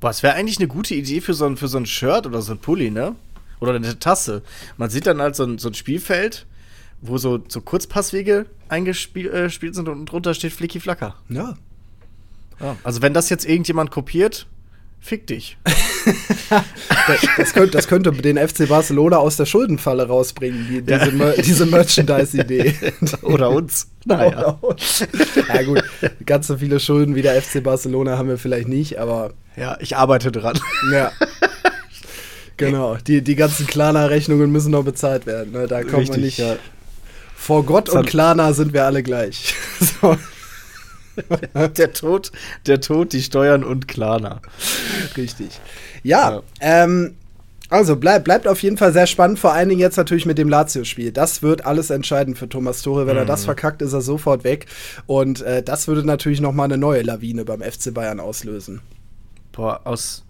Boah, 0.01 0.11
es 0.11 0.23
wäre 0.23 0.35
eigentlich 0.35 0.59
eine 0.59 0.69
gute 0.69 0.95
Idee 0.95 1.21
für 1.21 1.35
so, 1.35 1.47
ein, 1.47 1.57
für 1.57 1.69
so 1.69 1.79
ein 1.79 1.87
Shirt 1.87 2.27
oder 2.27 2.43
so 2.43 2.53
ein 2.53 2.59
Pulli, 2.59 2.91
ne? 2.91 3.15
Oder 3.61 3.75
eine 3.75 3.99
Tasse. 3.99 4.43
Man 4.77 4.91
sieht 4.91 5.07
dann 5.07 5.23
halt 5.23 5.37
so 5.37 5.45
ein, 5.45 5.57
so 5.59 5.69
ein 5.69 5.75
Spielfeld, 5.75 6.45
wo 7.01 7.19
so, 7.19 7.41
so 7.49 7.61
Kurzpasswege 7.61 8.47
eingespielt 8.69 9.33
äh, 9.33 9.49
sind 9.73 9.89
und 9.89 10.07
drunter 10.07 10.35
steht 10.35 10.53
Flicky 10.53 10.81
Flacker. 10.81 11.17
Ja. 11.29 11.55
Ja. 12.61 12.77
Also 12.83 13.03
wenn 13.03 13.13
das 13.15 13.29
jetzt 13.29 13.47
irgendjemand 13.47 13.91
kopiert, 13.91 14.47
fick 15.01 15.27
dich. 15.27 15.57
Das, 17.09 17.21
das, 17.37 17.53
könnte, 17.53 17.71
das 17.73 17.89
könnte 17.89 18.13
den 18.13 18.37
FC 18.37 18.69
Barcelona 18.69 19.17
aus 19.19 19.37
der 19.37 19.47
Schuldenfalle 19.47 20.07
rausbringen, 20.07 20.67
die, 20.71 20.83
diese, 20.83 21.13
Mer 21.13 21.33
diese 21.33 21.67
Merchandise-Idee. 21.67 22.75
Oder 23.23 23.51
uns. 23.51 23.89
Naja. 24.05 24.59
ja, 25.49 25.63
gut. 25.63 25.83
Ganz 26.25 26.47
so 26.47 26.59
viele 26.59 26.79
Schulden 26.81 27.15
wie 27.17 27.23
der 27.23 27.41
FC 27.43 27.63
Barcelona 27.63 28.19
haben 28.19 28.29
wir 28.29 28.39
vielleicht 28.39 28.69
nicht, 28.69 28.99
aber 28.99 29.33
Ja, 29.57 29.77
ich 29.81 29.97
arbeite 29.97 30.31
dran. 30.31 30.59
ja. 30.93 31.13
Genau, 32.57 32.97
die, 32.97 33.23
die 33.23 33.35
ganzen 33.37 33.67
Klarna-Rechnungen 33.67 34.51
müssen 34.51 34.71
noch 34.71 34.85
bezahlt 34.85 35.27
werden. 35.27 35.53
Ne? 35.53 35.67
Da 35.67 35.83
kommt 35.83 36.09
man 36.09 36.21
nicht. 36.21 36.39
ja. 36.39 36.57
Vor 37.37 37.65
Gott 37.65 37.89
und 37.89 38.07
Klarna 38.07 38.53
sind 38.53 38.73
wir 38.73 38.85
alle 38.85 39.03
gleich. 39.03 39.55
so, 40.01 40.17
Der 41.77 41.93
Tod, 41.93 42.33
der 42.67 42.81
Tod, 42.81 43.13
die 43.13 43.23
Steuern 43.23 43.63
und 43.65 43.89
Klarna. 43.89 44.41
richtig. 45.17 45.61
Ja, 46.03 46.31
Ja. 46.31 46.43
Ähm, 46.61 47.15
also 47.69 47.97
bleib, 47.97 48.23
bleibt 48.25 48.47
auf 48.47 48.63
jeden 48.63 48.77
Fall 48.77 48.93
sehr 48.93 49.09
spannend, 49.09 49.41
vor 49.41 49.53
allen 49.53 49.69
Dingen 49.69 49.81
jetzt 49.81 49.97
natürlich 49.97 50.25
mit 50.25 50.39
dem 50.39 50.49
Lazio-Spiel. 50.49 51.11
Das 51.11 51.43
wird 51.43 51.67
alles 51.67 51.91
entscheidend 51.91 52.39
für 52.39 52.49
Thomas 52.49 52.81
Tuchel. 52.83 53.09
Wenn 53.09 53.17
er 53.17 53.25
das 53.25 53.45
verkackt, 53.45 53.83
ist 53.83 53.93
er 53.93 54.03
sofort 54.03 54.45
weg. 54.45 54.67
Und 55.07 55.41
äh, 55.43 55.65
das 55.65 55.89
würde 55.89 56.05
natürlich 56.05 56.41
noch 56.41 56.53
mal 56.53 56.65
eine 56.65 56.79
neue 56.79 57.03
Lawine 57.03 57.45
beim 57.45 57.63
FC 57.63 57.93
Bayern 57.93 58.21
auslösen. 58.21 58.83
Boah, 59.51 59.81
aus 59.85 60.23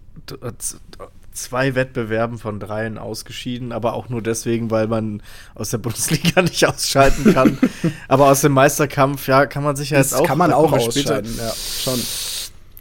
zwei 1.36 1.74
Wettbewerben 1.74 2.38
von 2.38 2.58
dreien 2.60 2.98
ausgeschieden, 2.98 3.72
aber 3.72 3.94
auch 3.94 4.08
nur 4.08 4.22
deswegen, 4.22 4.70
weil 4.70 4.88
man 4.88 5.22
aus 5.54 5.70
der 5.70 5.78
Bundesliga 5.78 6.42
nicht 6.42 6.66
ausscheiden 6.66 7.32
kann. 7.34 7.58
aber 8.08 8.30
aus 8.30 8.40
dem 8.40 8.52
Meisterkampf, 8.52 9.28
ja, 9.28 9.46
kann 9.46 9.62
man 9.62 9.76
sich 9.76 9.90
ja 9.90 9.98
Das 9.98 10.10
jetzt 10.10 10.20
auch. 10.20 10.26
kann 10.26 10.38
man 10.38 10.52
auch 10.52 10.72
wir 10.72 10.80
später-. 10.80 11.22
Ja, 11.22 11.52
schon. 11.54 12.00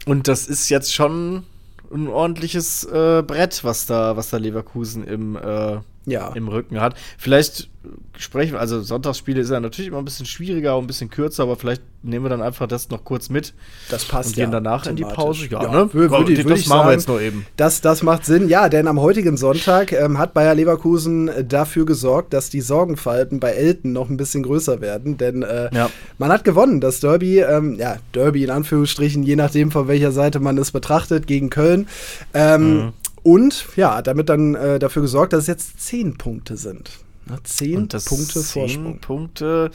Und 0.06 0.28
das 0.28 0.46
ist 0.46 0.68
jetzt 0.68 0.94
schon 0.94 1.44
ein 1.92 2.08
ordentliches 2.08 2.84
äh, 2.84 3.22
Brett, 3.26 3.62
was 3.64 3.86
da, 3.86 4.16
was 4.16 4.30
da 4.30 4.38
Leverkusen 4.38 5.04
im, 5.04 5.36
äh, 5.36 5.78
Ja. 6.06 6.28
im 6.34 6.48
Rücken 6.48 6.80
hat. 6.80 6.94
Vielleicht 7.18 7.68
sprechen 8.16 8.52
wir, 8.54 8.60
also 8.60 8.80
Sonntagsspiele 8.80 9.40
ist 9.40 9.50
ja 9.50 9.60
natürlich 9.60 9.88
immer 9.88 9.98
ein 9.98 10.04
bisschen 10.04 10.26
schwieriger 10.26 10.76
und 10.76 10.84
ein 10.84 10.86
bisschen 10.88 11.10
kürzer, 11.10 11.44
aber 11.44 11.56
vielleicht 11.56 11.82
nehmen 12.02 12.24
wir 12.24 12.28
dann 12.30 12.42
einfach 12.42 12.66
das 12.66 12.88
noch 12.90 13.04
kurz 13.04 13.28
mit 13.28 13.54
Das 13.90 14.04
passt 14.04 14.30
und 14.30 14.34
gehen 14.36 14.44
ja 14.46 14.50
danach 14.60 14.86
in 14.86 14.96
die. 14.96 15.02
Pause. 15.04 15.46
Ja, 15.50 15.62
Ja, 15.64 15.70
ne? 15.70 15.78
wür- 15.92 16.10
würde 16.10 16.32
ich- 16.32 16.38
das 16.38 16.46
würde 16.46 16.60
ich 16.60 16.66
machen 16.68 16.78
wir 16.78 16.82
sagen. 16.84 16.90
jetzt 16.92 17.08
nur 17.08 17.20
eben. 17.20 17.46
Das, 17.56 17.80
das 17.80 18.02
macht 18.02 18.24
Sinn, 18.24 18.48
ja, 18.48 18.68
denn 18.68 18.88
am 18.88 19.00
heutigen 19.00 19.36
Sonntag 19.36 19.92
ähm, 19.92 20.18
hat 20.18 20.32
Bayer 20.34 20.54
Leverkusen 20.54 21.28
äh, 21.28 21.44
dafür 21.44 21.84
gesorgt, 21.86 22.32
dass 22.32 22.50
die 22.50 22.60
Sorgenfalten 22.60 23.38
bei 23.40 23.50
Elton 23.52 23.92
noch 23.92 24.08
ein 24.08 24.16
bisschen 24.16 24.42
größer 24.42 24.80
werden, 24.80 25.16
denn 25.16 25.42
äh, 25.42 25.70
Ja. 25.74 25.90
man 26.18 26.30
hat 26.30 26.42
gewonnen. 26.44 26.80
Das 26.80 27.00
Derby, 27.00 27.40
ähm, 27.40 27.76
ja, 27.78 27.96
Derby 28.14 28.44
in 28.44 28.50
Anführungsstrichen, 28.50 29.22
je 29.22 29.36
nachdem, 29.36 29.70
von 29.70 29.86
welcher 29.88 30.12
Seite 30.12 30.40
man 30.40 30.56
es 30.58 30.70
betrachtet, 30.72 31.26
gegen 31.26 31.50
Köln. 31.50 31.86
Ähm, 32.34 32.74
Mhm. 32.76 32.92
Und 33.26 33.66
ja, 33.74 34.02
damit 34.02 34.28
dann 34.28 34.54
äh, 34.54 34.78
dafür 34.78 35.02
gesorgt, 35.02 35.32
dass 35.32 35.40
es 35.42 35.46
jetzt 35.48 35.80
zehn 35.80 36.16
Punkte 36.16 36.56
sind. 36.56 36.90
Na, 37.26 37.38
zehn 37.42 37.76
Und 37.78 38.04
Punkte 38.04 38.40
zehn 38.40 38.44
Vorsprung. 38.44 38.98
Punkte 39.00 39.70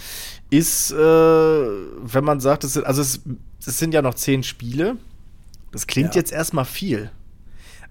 ist, 0.50 0.92
äh, 0.92 0.96
wenn 0.96 2.24
man 2.24 2.40
sagt, 2.40 2.64
es 2.64 2.74
sind, 2.74 2.86
also 2.86 3.02
es, 3.02 3.20
es 3.66 3.78
sind 3.78 3.94
ja 3.94 4.02
noch 4.02 4.14
zehn 4.14 4.44
Spiele. 4.44 4.96
Das 5.74 5.86
klingt 5.86 6.16
Ja. 6.16 6.22
jetzt 6.22 6.32
erstmal 6.32 6.64
viel. 6.64 7.12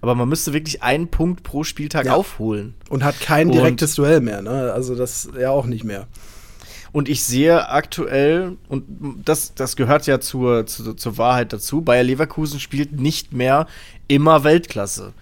Aber 0.01 0.15
man 0.15 0.27
müsste 0.27 0.51
wirklich 0.51 0.81
einen 0.81 1.09
Punkt 1.09 1.43
pro 1.43 1.63
Spieltag 1.63 2.07
Ja. 2.07 2.15
aufholen. 2.15 2.73
Und 2.89 3.03
hat 3.03 3.19
kein 3.19 3.49
Und- 3.49 3.53
direktes 3.53 3.93
Duell 3.93 4.19
mehr, 4.19 4.41
ne? 4.41 4.73
Also 4.73 4.95
das 4.95 5.29
ja 5.39 5.51
auch 5.51 5.67
nicht 5.67 5.83
mehr. 5.83 6.07
Und 6.91 7.07
ich 7.07 7.23
sehe 7.23 7.69
aktuell, 7.69 8.57
und 8.67 8.83
das, 9.23 9.53
das 9.53 9.75
gehört 9.75 10.07
ja 10.07 10.19
zur, 10.19 10.65
zur, 10.65 10.97
zur 10.97 11.17
Wahrheit 11.19 11.53
dazu, 11.53 11.81
Bayer 11.81 12.03
Leverkusen 12.03 12.59
spielt 12.59 12.99
nicht 12.99 13.31
mehr 13.31 13.67
immer 14.07 14.43
Weltklasse. 14.43 15.13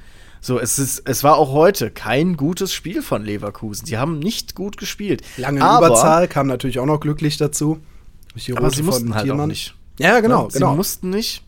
So, 0.42 0.60
es, 0.60 0.80
ist, 0.80 1.04
es 1.06 1.24
war 1.24 1.38
auch 1.38 1.52
heute 1.52 1.92
kein 1.92 2.38
gutes 2.38 2.74
Spiel 2.74 3.02
von 3.02 3.24
Leverkusen. 3.24 3.86
Sie 3.86 3.98
haben 3.98 4.20
nicht 4.20 4.56
gut 4.56 4.78
gespielt. 4.78 5.22
Lange 5.38 5.62
aber, 5.62 5.88
Überzahl 5.88 6.28
kam 6.28 6.48
natürlich 6.48 6.80
auch 6.80 6.86
noch 6.86 7.00
glücklich 7.00 7.38
dazu. 7.38 7.80
Aber 8.56 8.72
sie 8.72 8.84
mussten 8.84 9.14
halt 9.14 9.24
auch 9.24 9.26
Thielmann. 9.26 9.50
nicht. 9.50 9.76
Ja, 10.00 10.20
genau, 10.22 10.44
Ne? 10.44 10.50
genau. 10.54 10.72
Sie 10.72 10.78
mussten 10.78 11.10
nicht. 11.10 11.44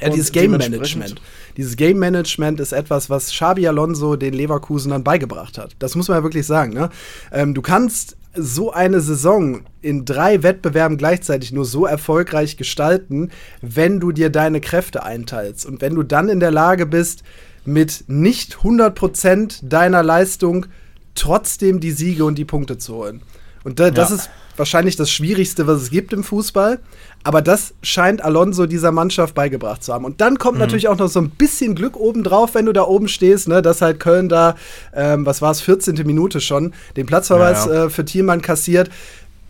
Ja, 0.00 0.10
dieses 0.10 0.30
Game 0.30 0.50
Management. 0.50 1.20
Dieses 1.56 1.76
Game 1.76 1.98
Management 1.98 2.60
ist 2.60 2.72
etwas, 2.72 3.08
was 3.08 3.30
Xabi 3.30 3.66
Alonso 3.66 4.16
den 4.16 4.34
Leverkusenern 4.34 5.02
beigebracht 5.02 5.56
hat. 5.56 5.74
Das 5.78 5.94
muss 5.96 6.08
man 6.08 6.18
ja 6.18 6.22
wirklich 6.22 6.46
sagen. 6.46 6.74
Ne? 6.74 6.90
Ähm, 7.32 7.54
du 7.54 7.62
kannst 7.62 8.16
so 8.34 8.70
eine 8.70 9.00
Saison 9.00 9.62
in 9.80 10.04
drei 10.04 10.42
Wettbewerben 10.42 10.98
gleichzeitig 10.98 11.52
nur 11.52 11.64
so 11.64 11.86
erfolgreich 11.86 12.58
gestalten, 12.58 13.30
wenn 13.62 13.98
du 13.98 14.12
dir 14.12 14.28
deine 14.28 14.60
Kräfte 14.60 15.02
einteilst 15.02 15.64
und 15.64 15.80
wenn 15.80 15.94
du 15.94 16.02
dann 16.02 16.28
in 16.28 16.40
der 16.40 16.50
Lage 16.50 16.84
bist, 16.84 17.22
mit 17.66 18.04
nicht 18.08 18.58
100% 18.62 19.60
deiner 19.68 20.02
Leistung 20.02 20.66
trotzdem 21.14 21.80
die 21.80 21.92
Siege 21.92 22.24
und 22.24 22.36
die 22.36 22.44
Punkte 22.44 22.78
zu 22.78 22.94
holen. 22.94 23.22
Und 23.64 23.80
da, 23.80 23.90
das 23.90 24.10
Ja. 24.10 24.16
ist 24.16 24.30
wahrscheinlich 24.56 24.96
das 24.96 25.10
Schwierigste, 25.10 25.66
was 25.66 25.82
es 25.82 25.90
gibt 25.90 26.12
im 26.12 26.22
Fußball. 26.22 26.78
Aber 27.24 27.42
das 27.42 27.74
scheint 27.82 28.22
Alonso 28.22 28.66
dieser 28.66 28.92
Mannschaft 28.92 29.34
beigebracht 29.34 29.82
zu 29.82 29.92
haben. 29.92 30.04
Und 30.04 30.20
dann 30.20 30.38
kommt 30.38 30.58
natürlich 30.58 30.86
auch 30.86 30.96
noch 30.96 31.08
so 31.08 31.20
ein 31.20 31.30
bisschen 31.30 31.74
Glück 31.74 31.96
obendrauf, 31.96 32.54
wenn 32.54 32.66
du 32.66 32.72
da 32.72 32.82
oben 32.82 33.08
stehst, 33.08 33.48
ne, 33.48 33.62
dass 33.62 33.82
halt 33.82 33.98
Köln 33.98 34.28
da, 34.28 34.54
ähm, 34.94 35.26
was 35.26 35.42
war 35.42 35.50
es, 35.50 35.60
14. 35.60 36.06
Minute 36.06 36.40
schon, 36.40 36.72
den 36.96 37.06
Platzverweis 37.06 37.66
Ja, 37.66 37.72
ja. 37.74 37.84
Äh, 37.86 37.90
für 37.90 38.04
Thielmann 38.04 38.40
kassiert. 38.42 38.88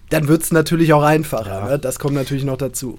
Dann 0.08 0.28
wird 0.28 0.42
es 0.44 0.52
natürlich 0.52 0.94
auch 0.94 1.02
einfacher. 1.02 1.68
Ne? 1.68 1.78
Das 1.78 1.98
kommt 1.98 2.14
natürlich 2.14 2.44
noch 2.44 2.56
dazu. 2.56 2.98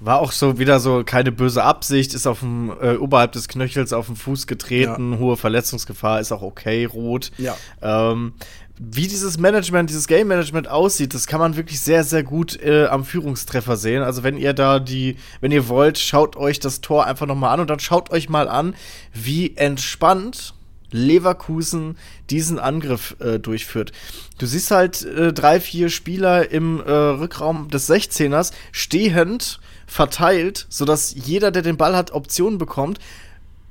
War 0.00 0.20
auch 0.20 0.32
so 0.32 0.58
wieder 0.58 0.78
so 0.78 1.04
keine 1.04 1.32
böse 1.32 1.62
Absicht, 1.62 2.12
ist 2.12 2.26
auf 2.26 2.40
dem 2.40 2.70
äh, 2.80 2.96
oberhalb 2.96 3.32
des 3.32 3.48
Knöchels 3.48 3.92
auf 3.92 4.06
den 4.06 4.16
Fuß 4.16 4.46
getreten, 4.46 5.18
hohe 5.18 5.36
Verletzungsgefahr, 5.36 6.20
ist 6.20 6.32
auch 6.32 6.42
okay, 6.42 6.84
rot. 6.84 7.30
Ja. 7.38 7.56
Ähm, 7.80 8.34
wie 8.78 9.06
dieses 9.06 9.38
Management, 9.38 9.88
dieses 9.88 10.06
Game 10.06 10.28
Management 10.28 10.68
aussieht, 10.68 11.14
das 11.14 11.26
kann 11.26 11.40
man 11.40 11.56
wirklich 11.56 11.80
sehr, 11.80 12.04
sehr 12.04 12.22
gut 12.22 12.60
äh, 12.62 12.86
am 12.86 13.04
Führungstreffer 13.04 13.76
sehen. 13.76 14.02
Also 14.02 14.22
wenn 14.22 14.36
ihr 14.36 14.52
da 14.52 14.80
die, 14.80 15.16
wenn 15.40 15.50
ihr 15.50 15.68
wollt, 15.68 15.98
schaut 15.98 16.36
euch 16.36 16.60
das 16.60 16.82
Tor 16.82 17.06
einfach 17.06 17.26
noch 17.26 17.36
mal 17.36 17.52
an 17.52 17.60
und 17.60 17.70
dann 17.70 17.80
schaut 17.80 18.10
euch 18.10 18.28
mal 18.28 18.48
an, 18.48 18.74
wie 19.14 19.56
entspannt 19.56 20.52
Leverkusen 20.90 21.96
diesen 22.30 22.58
Angriff 22.58 23.16
äh, 23.20 23.38
durchführt. 23.38 23.92
Du 24.38 24.46
siehst 24.46 24.70
halt 24.70 25.04
äh, 25.04 25.32
drei, 25.32 25.58
vier 25.58 25.88
Spieler 25.88 26.50
im 26.50 26.80
äh, 26.80 26.90
Rückraum 26.90 27.68
des 27.68 27.88
16ers 27.90 28.52
stehend 28.72 29.58
verteilt, 29.86 30.66
sodass 30.68 31.14
jeder, 31.14 31.50
der 31.50 31.62
den 31.62 31.76
Ball 31.76 31.96
hat, 31.96 32.10
Optionen 32.12 32.58
bekommt. 32.58 32.98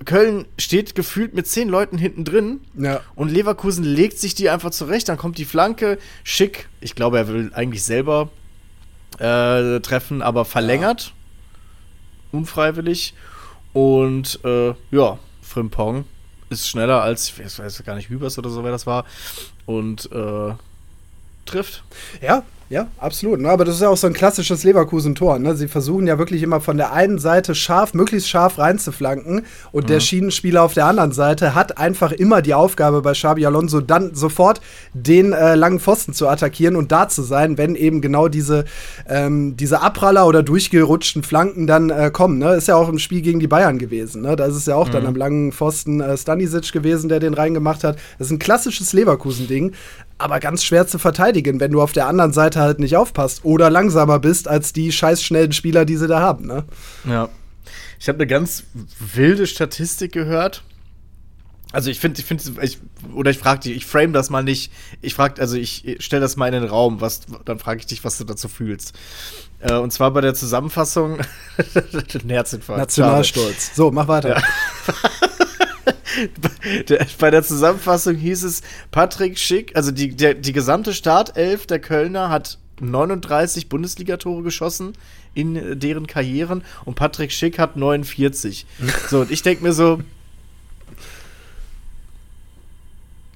Köln 0.04 0.46
steht 0.60 0.94
gefühlt 0.96 1.34
mit 1.34 1.48
zehn 1.48 1.70
Leuten 1.70 1.98
hinten 1.98 2.26
drin 2.26 2.60
Ja. 2.78 3.00
und 3.16 3.32
Leverkusen 3.32 3.84
legt 3.86 4.20
sich 4.20 4.36
die 4.36 4.50
einfach 4.50 4.72
zurecht. 4.72 5.08
Dann 5.10 5.18
kommt 5.18 5.38
die 5.38 5.46
Flanke, 5.46 5.98
schick. 6.24 6.68
Ich 6.82 6.96
glaube, 6.96 7.18
er 7.18 7.28
will 7.28 7.52
eigentlich 7.54 7.84
selber 7.84 8.30
äh, 9.20 9.80
treffen, 9.80 10.22
aber 10.22 10.44
verlängert. 10.46 11.14
Unfreiwillig. 12.32 13.14
Und 13.74 14.40
äh, 14.44 14.74
ja, 14.92 15.18
Frimpong 15.42 16.06
ist 16.50 16.68
schneller 16.68 17.02
als, 17.02 17.30
ich 17.30 17.40
weiß, 17.40 17.60
weiß 17.60 17.84
gar 17.86 17.96
nicht, 17.96 18.10
Hübers 18.10 18.38
oder 18.38 18.50
so, 18.50 18.64
wer 18.64 18.72
das 18.72 18.86
war. 18.86 19.06
Und 19.66 20.12
äh, 20.12 20.54
trifft. 21.46 21.84
Ja, 22.22 22.44
ja, 22.68 22.88
absolut. 22.98 23.40
Ne? 23.40 23.50
Aber 23.50 23.64
das 23.64 23.76
ist 23.76 23.82
ja 23.82 23.90
auch 23.90 23.98
so 23.98 24.08
ein 24.08 24.14
klassisches 24.14 24.64
Leverkusen-Tor. 24.64 25.38
Ne? 25.38 25.56
Sie 25.56 25.68
versuchen 25.68 26.08
ja 26.08 26.18
wirklich 26.18 26.42
immer 26.42 26.62
von 26.62 26.78
der 26.78 26.94
einen 26.94 27.20
Seite 27.20 27.54
scharf, 27.54 27.94
möglichst 27.94 28.28
scharf 28.28 28.58
reinzuflanken. 28.58 29.46
Und 29.72 29.92
der 29.92 30.00
Schienenspieler 30.00 30.64
auf 30.64 30.74
der 30.74 30.88
anderen 30.88 31.12
Seite 31.12 31.54
hat 31.54 31.78
einfach 31.78 32.12
immer 32.12 32.42
die 32.42 32.56
Aufgabe 32.56 33.04
bei 33.04 33.14
Xabi 33.14 33.46
Alonso, 33.46 33.82
dann 33.82 34.16
sofort 34.16 34.62
den 34.96 35.32
äh, 35.32 35.54
langen 35.54 35.80
Pfosten 35.80 36.14
zu 36.14 36.28
attackieren 36.28 36.76
und 36.76 36.92
da 36.92 37.08
zu 37.08 37.22
sein, 37.22 37.60
wenn 37.60 37.76
eben 37.76 38.02
genau 38.02 38.30
diese, 38.30 38.66
ähm, 39.08 39.56
diese 39.56 39.82
Abpraller 39.82 40.26
oder 40.26 40.42
durchgerutschten 40.42 41.22
Flanken 41.22 41.68
dann 41.68 41.92
äh, 41.92 42.10
kommen. 42.12 42.40
Ne? 42.40 42.56
Ist 42.56 42.68
ja 42.68 42.78
auch 42.78 42.90
im 42.90 42.98
Spiel 42.98 43.22
gegen 43.22 43.40
die 43.40 43.48
Bayern 43.48 43.78
gewesen. 43.78 44.24
Ne? 44.24 44.36
Da 44.36 44.46
ist 44.46 44.56
es 44.56 44.66
ja 44.66 44.74
auch 44.74 44.90
dann 44.90 45.06
am 45.06 45.16
langen 45.16 45.52
Pfosten 45.52 46.02
äh, 46.02 46.18
Stanisic 46.18 46.72
gewesen, 46.72 47.10
der 47.10 47.20
den 47.20 47.36
reingemacht 47.36 47.84
hat. 47.84 47.98
Das 48.18 48.28
ist 48.28 48.32
ein 48.32 48.40
klassisches 48.40 48.92
Leverkusen-Ding 48.94 49.74
aber 50.18 50.40
ganz 50.40 50.64
schwer 50.64 50.88
zu 50.88 50.98
verteidigen, 50.98 51.60
wenn 51.60 51.72
du 51.72 51.82
auf 51.82 51.92
der 51.92 52.08
anderen 52.08 52.32
Seite 52.32 52.60
halt 52.62 52.80
nicht 52.80 52.96
aufpasst 52.96 53.44
oder 53.44 53.70
langsamer 53.70 54.20
bist 54.20 54.48
als 54.48 54.74
die 54.74 54.92
scheiß 54.92 55.22
schnellen 55.22 55.52
Spieler, 55.52 55.86
die 55.86 55.98
sie 55.98 56.08
da 56.08 56.20
haben. 56.20 56.48
Ne? 56.48 56.64
Ja. 57.06 57.30
Ich 58.00 58.08
habe 58.08 58.18
eine 58.18 58.28
ganz 58.28 58.64
wilde 59.14 59.48
Statistik 59.48 60.12
gehört. 60.14 60.64
Also 61.72 61.90
ich 61.90 62.00
finde, 62.00 62.22
ich 62.22 62.26
finde, 62.26 62.44
ich, 62.62 62.80
oder 63.14 63.32
ich 63.32 63.38
frage 63.38 63.62
dich, 63.62 63.76
ich 63.76 63.86
frame 63.86 64.14
das 64.14 64.30
mal 64.30 64.44
nicht. 64.44 64.72
Ich 65.02 65.14
frage, 65.14 65.42
also 65.42 65.58
ich 65.58 65.98
stelle 66.00 66.22
das 66.22 66.38
mal 66.38 66.48
in 66.48 66.54
den 66.54 66.70
Raum, 66.70 67.02
was, 67.02 67.22
dann 67.44 67.60
frage 67.60 67.82
ich 67.82 67.86
dich, 67.86 68.04
was 68.06 68.18
du 68.18 68.24
dazu 68.24 68.48
fühlst. 68.48 68.94
Äh, 69.60 69.74
und 69.74 69.92
zwar 69.92 70.12
bei 70.12 70.22
der 70.22 70.34
Zusammenfassung, 70.34 71.20
Herzinfarkt. 72.28 72.80
Nationalstolz. 72.80 73.76
So, 73.76 73.92
mach 73.92 74.08
weiter. 74.08 74.38
Ja. 74.38 74.44
bei 77.20 77.32
der 77.32 77.44
Zusammenfassung 77.44 78.16
hieß 78.16 78.44
es, 78.44 78.62
Patrick 78.92 79.38
Schick, 79.38 79.76
also 79.76 79.92
die, 79.92 80.16
der, 80.16 80.34
die 80.34 80.54
gesamte 80.54 80.94
Startelf 80.94 81.66
der 81.68 81.80
Kölner 81.80 82.30
hat 82.30 82.60
39 82.80 83.70
Bundesligatore 83.70 84.44
geschossen 84.44 84.94
in 85.34 85.80
deren 85.80 86.08
Karrieren 86.08 86.64
und 86.86 86.96
Patrick 86.96 87.32
Schick 87.32 87.60
hat 87.60 87.76
49. 87.76 88.66
so, 89.10 89.22
und 89.22 89.32
ich 89.32 89.42
denke 89.42 89.64
mir 89.64 89.74
so, 89.74 90.00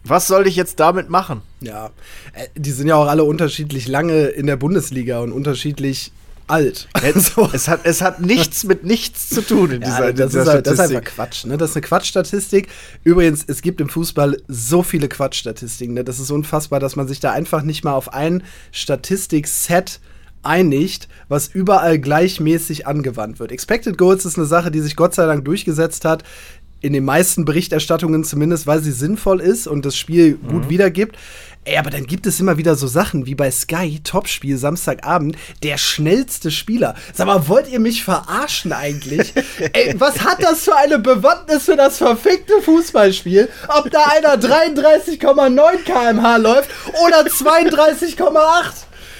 was 0.03 0.27
soll 0.27 0.47
ich 0.47 0.55
jetzt 0.55 0.79
damit 0.79 1.09
machen? 1.09 1.41
Ja, 1.61 1.91
äh, 2.33 2.47
die 2.55 2.71
sind 2.71 2.87
ja 2.87 2.95
auch 2.95 3.07
alle 3.07 3.23
unterschiedlich 3.23 3.87
lange 3.87 4.27
in 4.27 4.47
der 4.47 4.55
Bundesliga 4.55 5.19
und 5.19 5.31
unterschiedlich 5.31 6.11
alt. 6.49 6.87
so. 7.15 7.49
es, 7.53 7.67
hat, 7.67 7.81
es 7.83 8.01
hat 8.01 8.21
nichts 8.21 8.63
mit 8.63 8.83
nichts 8.83 9.29
zu 9.29 9.41
tun 9.41 9.71
in 9.71 9.81
dieser, 9.81 10.07
ja, 10.07 10.11
das, 10.13 10.31
dieser 10.31 10.41
ist 10.41 10.47
halt, 10.49 10.67
das 10.67 10.73
ist 10.73 10.79
einfach 10.79 11.03
Quatsch. 11.03 11.45
Ne? 11.45 11.57
Das 11.57 11.71
ist 11.71 11.75
eine 11.75 11.81
Quatschstatistik. 11.81 12.67
Übrigens, 13.03 13.43
es 13.47 13.61
gibt 13.61 13.81
im 13.81 13.89
Fußball 13.89 14.37
so 14.47 14.83
viele 14.83 15.07
Quatschstatistiken. 15.07 15.93
Ne? 15.93 16.03
Das 16.03 16.19
ist 16.19 16.31
unfassbar, 16.31 16.79
dass 16.79 16.95
man 16.95 17.07
sich 17.07 17.19
da 17.19 17.31
einfach 17.31 17.63
nicht 17.63 17.83
mal 17.83 17.93
auf 17.93 18.13
ein 18.13 18.43
Statistikset 18.71 19.99
einigt, 20.43 21.07
was 21.27 21.47
überall 21.47 21.99
gleichmäßig 21.99 22.87
angewandt 22.87 23.39
wird. 23.39 23.51
Expected 23.51 23.97
Goals 23.97 24.25
ist 24.25 24.37
eine 24.37 24.47
Sache, 24.47 24.71
die 24.71 24.79
sich 24.79 24.95
Gott 24.95 25.13
sei 25.13 25.25
Dank 25.25 25.45
durchgesetzt 25.45 26.05
hat. 26.05 26.23
In 26.81 26.93
den 26.93 27.03
meisten 27.03 27.43
Berichterstattungen 27.43 28.23
zumindest, 28.23 28.65
weil 28.65 28.81
sie 28.81 28.93
sinnvoll 28.93 29.41
ist 29.41 29.67
und 29.67 29.85
das 29.85 29.97
Spiel 29.97 30.39
mhm. 30.41 30.47
gut 30.47 30.69
wiedergibt. 30.69 31.17
Ey, 31.65 31.77
aber 31.77 31.89
dann 31.89 32.07
gibt 32.07 32.25
es 32.25 32.39
immer 32.39 32.57
wieder 32.57 32.75
so 32.75 32.87
Sachen 32.87 33.25
wie 33.25 33.35
bei 33.35 33.51
Sky, 33.51 33.99
Topspiel 34.03 34.57
Samstagabend, 34.57 35.37
der 35.61 35.77
schnellste 35.77 36.51
Spieler. 36.51 36.95
Sag 37.13 37.27
mal, 37.27 37.47
wollt 37.47 37.67
ihr 37.69 37.79
mich 37.79 38.03
verarschen 38.03 38.71
eigentlich? 38.71 39.33
Ey, 39.73 39.93
was 39.99 40.21
hat 40.21 40.41
das 40.41 40.63
für 40.63 40.75
eine 40.75 40.99
Bewandtnis 40.99 41.65
für 41.65 41.75
das 41.75 41.97
verfickte 41.97 42.61
Fußballspiel? 42.61 43.49
Ob 43.67 43.91
da 43.91 44.03
einer 44.05 44.35
33,9 44.35 45.83
km/h 45.83 46.37
läuft 46.37 46.69
oder 47.05 47.21
32,8? 47.21 48.15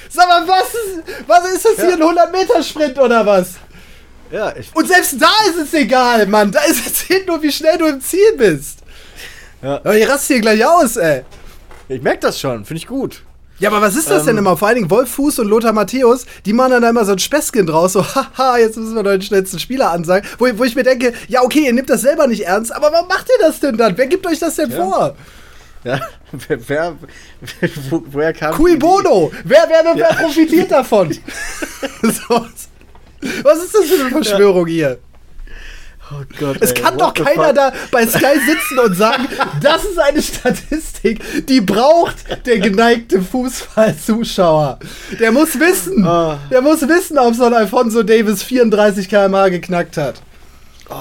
Sag 0.10 0.28
mal, 0.28 0.48
was 0.48 0.74
ist, 0.74 1.28
was 1.28 1.52
ist 1.52 1.66
das 1.66 1.76
hier, 1.76 1.94
ein 1.94 2.02
100-Meter-Sprint 2.02 2.98
oder 2.98 3.26
was? 3.26 3.56
Ja, 4.32 4.56
ich 4.56 4.76
Und 4.76 4.88
selbst 4.88 5.16
da 5.20 5.32
ist 5.50 5.58
es 5.58 5.74
egal, 5.74 6.26
Mann. 6.26 6.52
Da 6.52 6.62
ist 6.62 6.86
es 6.86 7.26
nur, 7.28 7.42
wie 7.44 7.52
schnell 7.52 7.78
du 7.78 7.86
im 7.86 8.02
Ziel 8.02 8.34
bist. 8.38 8.80
Ja. 9.62 9.76
Aber 9.76 9.96
ich 9.96 10.08
raste 10.08 10.34
hier 10.34 10.42
gleich 10.42 10.66
aus, 10.66 10.98
ey. 10.98 11.24
Ich 11.90 12.02
merke 12.04 12.20
das 12.20 12.40
schon, 12.40 12.66
finde 12.66 12.78
ich 12.78 12.88
gut. 12.88 13.24
Ja, 13.58 13.70
aber 13.70 13.82
was 13.82 13.96
ist 13.96 14.10
das 14.10 14.22
ähm, 14.22 14.28
denn 14.28 14.38
immer? 14.38 14.56
Vor 14.56 14.68
allen 14.68 14.76
Dingen 14.78 14.90
Wolf 14.90 15.10
Fuß 15.10 15.40
und 15.40 15.48
Lothar 15.48 15.74
Matthäus, 15.74 16.26
die 16.46 16.54
machen 16.54 16.72
dann 16.72 16.84
immer 16.84 17.04
so 17.04 17.12
ein 17.12 17.20
Späßchen 17.20 17.66
draus, 17.66 17.94
so, 17.94 18.06
haha, 18.16 18.58
jetzt 18.58 18.78
müssen 18.78 18.96
wir 18.96 19.04
doch 19.04 19.12
den 19.12 19.22
schnellsten 19.22 19.60
Spieler 19.60 19.92
ansagen. 19.92 20.28
Wo, 20.38 20.48
wo 20.58 20.64
ich 20.64 20.76
mir 20.76 20.84
denke, 20.84 21.14
ja, 21.28 21.42
okay, 21.44 21.66
ihr 21.66 21.74
nehmt 21.74 21.90
das 21.90 22.02
selber 22.02 22.28
nicht 22.28 22.46
ernst, 22.46 22.74
aber 22.74 22.92
warum 22.94 23.08
macht 23.08 23.28
ihr 23.28 23.46
das 23.46 23.60
denn 23.60 23.76
dann? 23.76 23.98
Wer 23.98 24.08
gibt 24.08 24.26
euch 24.28 24.40
das 24.40 24.56
denn 24.56 24.70
ja. 24.70 24.78
vor? 24.78 25.16
Ja, 25.84 26.00
wer, 26.48 26.68
wer 26.68 26.96
wo, 27.90 28.04
woher 28.06 28.34
kam 28.34 28.54
Cui 28.54 28.78
Bono! 28.78 29.32
Wer, 29.44 29.66
wer, 29.68 29.84
wer, 29.84 29.98
ja. 29.98 30.14
profitiert 30.14 30.72
davon? 30.72 31.12
so, 32.02 32.46
was 33.44 33.64
ist 33.64 33.76
das 33.76 33.86
für 33.86 34.02
eine 34.02 34.12
Verschwörung 34.12 34.68
ja. 34.68 34.74
hier? 34.74 35.00
Oh 36.12 36.24
Gott, 36.40 36.58
es 36.60 36.72
ey, 36.72 36.82
kann 36.82 36.98
doch 36.98 37.14
keiner 37.14 37.54
da 37.54 37.72
bei 37.92 38.06
Sky 38.08 38.40
sitzen 38.46 38.80
und 38.80 38.96
sagen, 38.96 39.28
das 39.62 39.86
ist 39.86 40.00
eine 40.00 40.22
Statistik, 40.22 41.46
die 41.46 41.62
braucht 41.62 42.46
der 42.48 42.60
geneigte 42.60 43.22
Fußballzuschauer. 43.22 44.80
Der 45.20 45.32
muss 45.32 45.60
wissen, 45.60 46.08
oh. 46.08 46.36
der 46.50 46.62
muss 46.62 46.82
wissen, 46.88 47.20
ob 47.20 47.36
so 47.36 47.44
ein 47.44 47.54
Alfonso 47.54 48.02
Davis 48.02 48.42
34 48.42 49.08
km/h 49.08 49.50
geknackt 49.50 49.98
hat. 49.98 50.22
Oh. 50.90 50.96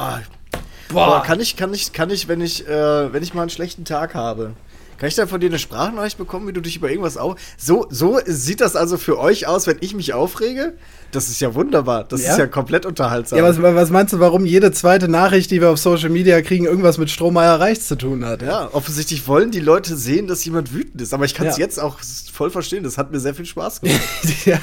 Boah. 0.91 1.07
Boah. 1.07 1.23
kann 1.23 1.41
ich, 1.41 1.57
kann 1.57 1.73
ich, 1.73 1.93
kann 1.93 2.11
ich, 2.11 2.29
wenn 2.29 2.41
ich, 2.41 2.67
äh, 2.67 3.13
wenn 3.13 3.23
ich 3.23 3.35
mal 3.35 3.43
einen 3.43 3.51
schlechten 3.51 3.85
Tag 3.85 4.15
habe, 4.15 4.53
kann 4.99 5.09
ich 5.09 5.15
da 5.15 5.27
von 5.27 5.41
dir 5.41 5.49
eine 5.49 5.59
Sprachnachricht 5.59 6.19
bekommen, 6.19 6.49
wie 6.49 6.53
du 6.53 6.61
dich 6.61 6.77
über 6.77 6.91
irgendwas 6.91 7.17
auf. 7.17 7.37
So, 7.57 7.87
so 7.89 8.19
sieht 8.27 8.61
das 8.61 8.77
also 8.77 8.99
für 8.99 9.19
euch 9.19 9.47
aus, 9.47 9.67
wenn 9.67 9.79
ich 9.81 9.95
mich 9.95 10.13
aufrege? 10.13 10.75
Das 11.11 11.29
ist 11.29 11.41
ja 11.41 11.55
wunderbar. 11.55 12.05
Das 12.05 12.23
ja? 12.23 12.33
ist 12.33 12.39
ja 12.39 12.47
komplett 12.47 12.85
unterhaltsam. 12.85 13.39
Ja, 13.39 13.45
was, 13.45 13.63
was, 13.63 13.91
meinst 13.91 14.13
du, 14.13 14.21
warum 14.21 14.45
jede 14.45 14.73
zweite 14.73 15.09
Nachricht, 15.09 15.51
die 15.51 15.61
wir 15.61 15.71
auf 15.71 15.79
Social 15.79 16.11
Media 16.11 16.43
kriegen, 16.43 16.67
irgendwas 16.67 16.99
mit 16.99 17.11
Strohmeier 17.11 17.59
Reichs 17.59 17.87
zu 17.87 17.97
tun 17.97 18.27
hat? 18.27 18.43
Ja, 18.43 18.69
offensichtlich 18.73 19.27
wollen 19.27 19.51
die 19.51 19.61
Leute 19.61 19.97
sehen, 19.97 20.27
dass 20.27 20.45
jemand 20.45 20.75
wütend 20.75 21.01
ist. 21.01 21.15
Aber 21.15 21.25
ich 21.25 21.35
kann 21.35 21.47
es 21.47 21.57
ja. 21.57 21.65
jetzt 21.65 21.81
auch 21.81 21.99
voll 22.39 22.51
verstehen. 22.51 22.85
Das 22.85 22.99
hat 22.99 23.11
mir 23.11 23.21
sehr 23.21 23.35
viel 23.35 23.47
Spaß 23.47 23.81
gemacht. 23.81 24.01
ja, 24.45 24.59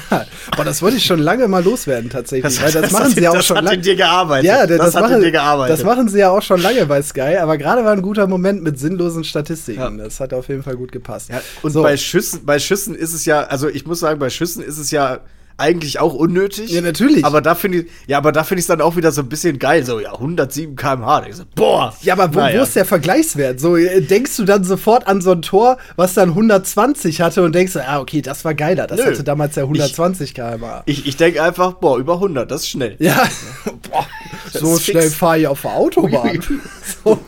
aber 0.52 0.64
das 0.64 0.82
wollte 0.82 0.98
ich 0.98 1.04
schon 1.04 1.18
lange 1.18 1.48
mal 1.48 1.64
loswerden, 1.64 2.10
tatsächlich. 2.10 2.54
Das, 2.54 2.62
weil 2.62 2.72
das, 2.72 2.90
das 2.90 2.92
machen 2.92 3.12
sie 3.12 3.22
ja 3.22 3.30
auch 3.30 3.42
schon 3.42 3.56
lange. 3.56 3.66
Das 3.66 3.72
hat 3.72 3.76
in 3.78 3.82
dir 3.82 3.96
gearbeitet. 3.96 4.46
Ja, 4.46 4.66
das, 4.66 4.78
das 4.78 4.94
hat 4.94 5.02
machen, 5.02 5.16
in 5.16 5.20
dir 5.22 5.32
gearbeitet. 5.32 5.78
Das 5.78 5.84
machen 5.84 6.08
sie 6.08 6.18
ja 6.18 6.30
auch 6.30 6.42
schon 6.42 6.62
lange 6.62 6.86
bei 6.86 7.02
Sky. 7.02 7.38
Aber 7.40 7.58
gerade 7.58 7.84
war 7.84 7.92
ein 7.92 8.02
guter 8.02 8.28
Moment 8.28 8.62
mit 8.62 8.78
sinnlosen 8.78 9.24
Statistiken. 9.24 9.80
Ja. 9.80 9.90
Das 9.90 10.20
hat 10.20 10.25
auf 10.32 10.48
jeden 10.48 10.62
Fall 10.62 10.76
gut 10.76 10.92
gepasst. 10.92 11.30
Ja, 11.30 11.40
und 11.62 11.72
so. 11.72 11.82
bei, 11.82 11.96
Schüssen, 11.96 12.44
bei 12.44 12.58
Schüssen 12.58 12.94
ist 12.94 13.12
es 13.12 13.24
ja, 13.24 13.42
also 13.42 13.68
ich 13.68 13.86
muss 13.86 14.00
sagen, 14.00 14.18
bei 14.18 14.30
Schüssen 14.30 14.62
ist 14.62 14.78
es 14.78 14.90
ja 14.90 15.20
eigentlich 15.58 15.98
auch 16.00 16.12
unnötig. 16.14 16.70
Ja, 16.70 16.80
natürlich. 16.82 17.24
Aber 17.24 17.40
da 17.40 17.54
finde 17.54 17.78
ich, 17.78 17.86
ja, 18.06 18.18
aber 18.18 18.32
da 18.32 18.44
finde 18.44 18.60
ich 18.60 18.64
es 18.64 18.68
dann 18.68 18.80
auch 18.80 18.96
wieder 18.96 19.10
so 19.10 19.22
ein 19.22 19.28
bisschen 19.28 19.58
geil. 19.58 19.84
So, 19.84 20.00
ja, 20.00 20.12
107 20.12 20.76
km/h. 20.76 21.24
So, 21.32 21.44
boah. 21.54 21.94
Ja, 22.02 22.14
aber 22.14 22.34
wo, 22.34 22.40
naja. 22.40 22.58
wo 22.58 22.62
ist 22.62 22.76
der 22.76 22.84
Vergleichswert? 22.84 23.58
So, 23.58 23.76
äh, 23.76 24.02
denkst 24.02 24.36
du 24.36 24.44
dann 24.44 24.64
sofort 24.64 25.06
an 25.06 25.22
so 25.22 25.32
ein 25.32 25.42
Tor, 25.42 25.78
was 25.96 26.14
dann 26.14 26.30
120 26.30 27.20
hatte 27.22 27.42
und 27.42 27.54
denkst, 27.54 27.76
ah, 27.76 28.00
okay, 28.00 28.20
das 28.20 28.44
war 28.44 28.54
geiler. 28.54 28.86
Das 28.86 28.98
Nö. 28.98 29.06
hatte 29.06 29.24
damals 29.24 29.56
ja 29.56 29.62
120 29.62 30.34
km/h. 30.34 30.82
Ich, 30.86 31.06
ich 31.06 31.16
denke 31.16 31.42
einfach, 31.42 31.74
boah, 31.74 31.98
über 31.98 32.14
100, 32.14 32.50
das 32.50 32.62
ist 32.62 32.68
schnell. 32.68 32.96
Ja. 32.98 33.26
boah, 33.90 34.06
so 34.52 34.78
schnell 34.78 35.10
fahre 35.10 35.40
ich 35.40 35.46
auf 35.46 35.62
der 35.62 35.72
Autobahn. 35.72 36.38
so. 37.02 37.18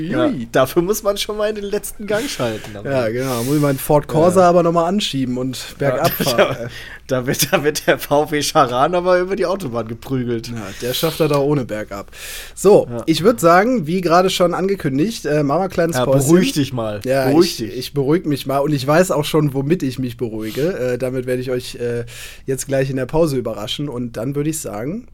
ja, 0.00 0.30
dafür 0.52 0.82
muss 0.82 1.02
man 1.02 1.18
schon 1.18 1.36
mal 1.36 1.50
in 1.50 1.56
den 1.56 1.64
letzten 1.64 2.06
Gang 2.06 2.28
schalten. 2.28 2.78
Ja, 2.82 3.08
genau. 3.08 3.42
Muss 3.44 3.56
ich 3.56 3.62
meinen 3.62 3.78
Ford 3.78 4.08
Corsa 4.08 4.40
ja. 4.40 4.48
aber 4.48 4.62
nochmal 4.62 4.86
anschieben 4.86 5.36
und 5.36 5.76
bergab 5.78 6.10
fahren. 6.10 6.70
Da 7.10 7.26
wird, 7.26 7.52
da 7.52 7.64
wird 7.64 7.86
der 7.86 7.98
VW 7.98 8.40
Charan 8.42 8.94
aber 8.94 9.18
über 9.18 9.34
die 9.34 9.46
Autobahn 9.46 9.88
geprügelt. 9.88 10.48
Ja, 10.48 10.68
der 10.80 10.94
schafft 10.94 11.18
er 11.20 11.26
da 11.26 11.38
ohne 11.38 11.64
bergab. 11.64 12.12
So, 12.54 12.86
ja. 12.88 13.02
ich 13.06 13.22
würde 13.24 13.40
sagen, 13.40 13.86
wie 13.86 14.00
gerade 14.00 14.30
schon 14.30 14.54
angekündigt, 14.54 15.26
äh, 15.26 15.42
machen 15.42 15.60
wir 15.60 15.64
ein 15.64 15.70
kleines 15.70 15.96
ja, 15.96 16.04
Beruhig 16.04 16.52
dich 16.52 16.72
mal. 16.72 17.00
Ja, 17.04 17.26
beruhig 17.26 17.50
ich, 17.50 17.56
dich. 17.56 17.78
Ich 17.78 17.94
beruhige 17.94 18.28
mich 18.28 18.46
mal 18.46 18.58
und 18.58 18.72
ich 18.72 18.86
weiß 18.86 19.10
auch 19.10 19.24
schon, 19.24 19.54
womit 19.54 19.82
ich 19.82 19.98
mich 19.98 20.16
beruhige. 20.16 20.72
Äh, 20.78 20.98
damit 20.98 21.26
werde 21.26 21.42
ich 21.42 21.50
euch 21.50 21.74
äh, 21.76 22.04
jetzt 22.46 22.68
gleich 22.68 22.90
in 22.90 22.96
der 22.96 23.06
Pause 23.06 23.36
überraschen. 23.36 23.88
Und 23.88 24.16
dann 24.16 24.36
würde 24.36 24.50
ich 24.50 24.60
sagen, 24.60 25.08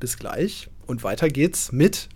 bis 0.00 0.18
gleich. 0.18 0.68
Und 0.86 1.04
weiter 1.04 1.28
geht's 1.28 1.70
mit 1.70 2.08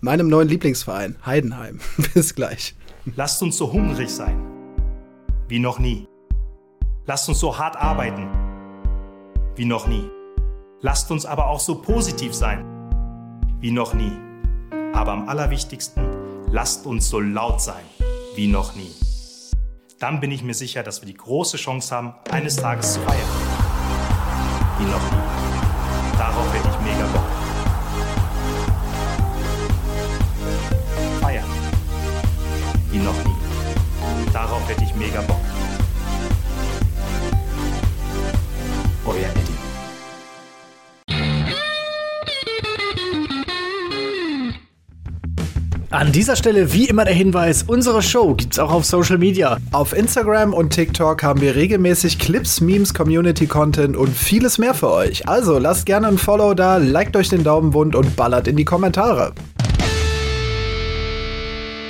meinem 0.00 0.28
neuen 0.28 0.48
Lieblingsverein, 0.48 1.16
Heidenheim. 1.24 1.78
bis 2.14 2.34
gleich. 2.34 2.74
Lasst 3.14 3.42
uns 3.42 3.56
so 3.56 3.72
hungrig 3.72 4.10
sein. 4.10 4.40
Wie 5.48 5.60
noch 5.60 5.78
nie. 5.78 6.09
Lasst 7.10 7.28
uns 7.28 7.40
so 7.40 7.58
hart 7.58 7.74
arbeiten 7.74 8.28
wie 9.56 9.64
noch 9.64 9.88
nie. 9.88 10.08
Lasst 10.80 11.10
uns 11.10 11.26
aber 11.26 11.48
auch 11.48 11.58
so 11.58 11.82
positiv 11.82 12.32
sein 12.32 12.64
wie 13.58 13.72
noch 13.72 13.94
nie. 13.94 14.16
Aber 14.94 15.10
am 15.10 15.28
allerwichtigsten, 15.28 16.04
lasst 16.52 16.86
uns 16.86 17.08
so 17.08 17.18
laut 17.18 17.60
sein 17.60 17.82
wie 18.36 18.46
noch 18.46 18.76
nie. 18.76 18.92
Dann 19.98 20.20
bin 20.20 20.30
ich 20.30 20.44
mir 20.44 20.54
sicher, 20.54 20.84
dass 20.84 21.02
wir 21.02 21.06
die 21.08 21.16
große 21.16 21.56
Chance 21.56 21.96
haben, 21.96 22.14
eines 22.30 22.54
Tages 22.54 22.94
zu 22.94 23.00
feiern. 23.00 23.28
Wie 24.78 24.84
noch 24.84 25.10
nie. 25.10 26.16
Darauf 26.16 26.54
hätte 26.54 26.68
ich 26.68 26.78
mega 26.78 27.06
Bock. 27.12 27.24
Feiern. 31.20 31.50
Wie 32.92 32.98
noch 32.98 33.24
nie. 33.24 34.32
Darauf 34.32 34.68
hätte 34.68 34.84
ich 34.84 34.94
mega 34.94 35.22
Bock. 35.22 35.49
Euer 39.10 39.28
Eddie. 39.28 39.50
An 45.90 46.12
dieser 46.12 46.36
Stelle 46.36 46.72
wie 46.72 46.88
immer 46.88 47.04
der 47.04 47.14
Hinweis, 47.14 47.64
unsere 47.64 48.00
Show 48.00 48.34
gibt's 48.34 48.60
auch 48.60 48.70
auf 48.70 48.84
Social 48.84 49.18
Media. 49.18 49.58
Auf 49.72 49.92
Instagram 49.92 50.54
und 50.54 50.70
TikTok 50.70 51.20
haben 51.24 51.40
wir 51.40 51.56
regelmäßig 51.56 52.20
Clips, 52.20 52.60
Memes, 52.60 52.94
Community 52.94 53.48
Content 53.48 53.96
und 53.96 54.16
vieles 54.16 54.58
mehr 54.58 54.74
für 54.74 54.92
euch. 54.92 55.26
Also 55.28 55.58
lasst 55.58 55.86
gerne 55.86 56.06
ein 56.06 56.18
Follow 56.18 56.54
da, 56.54 56.76
liked 56.76 57.16
euch 57.16 57.28
den 57.28 57.42
Daumen 57.42 57.74
wund 57.74 57.96
und 57.96 58.14
ballert 58.14 58.46
in 58.46 58.56
die 58.56 58.64
Kommentare. 58.64 59.32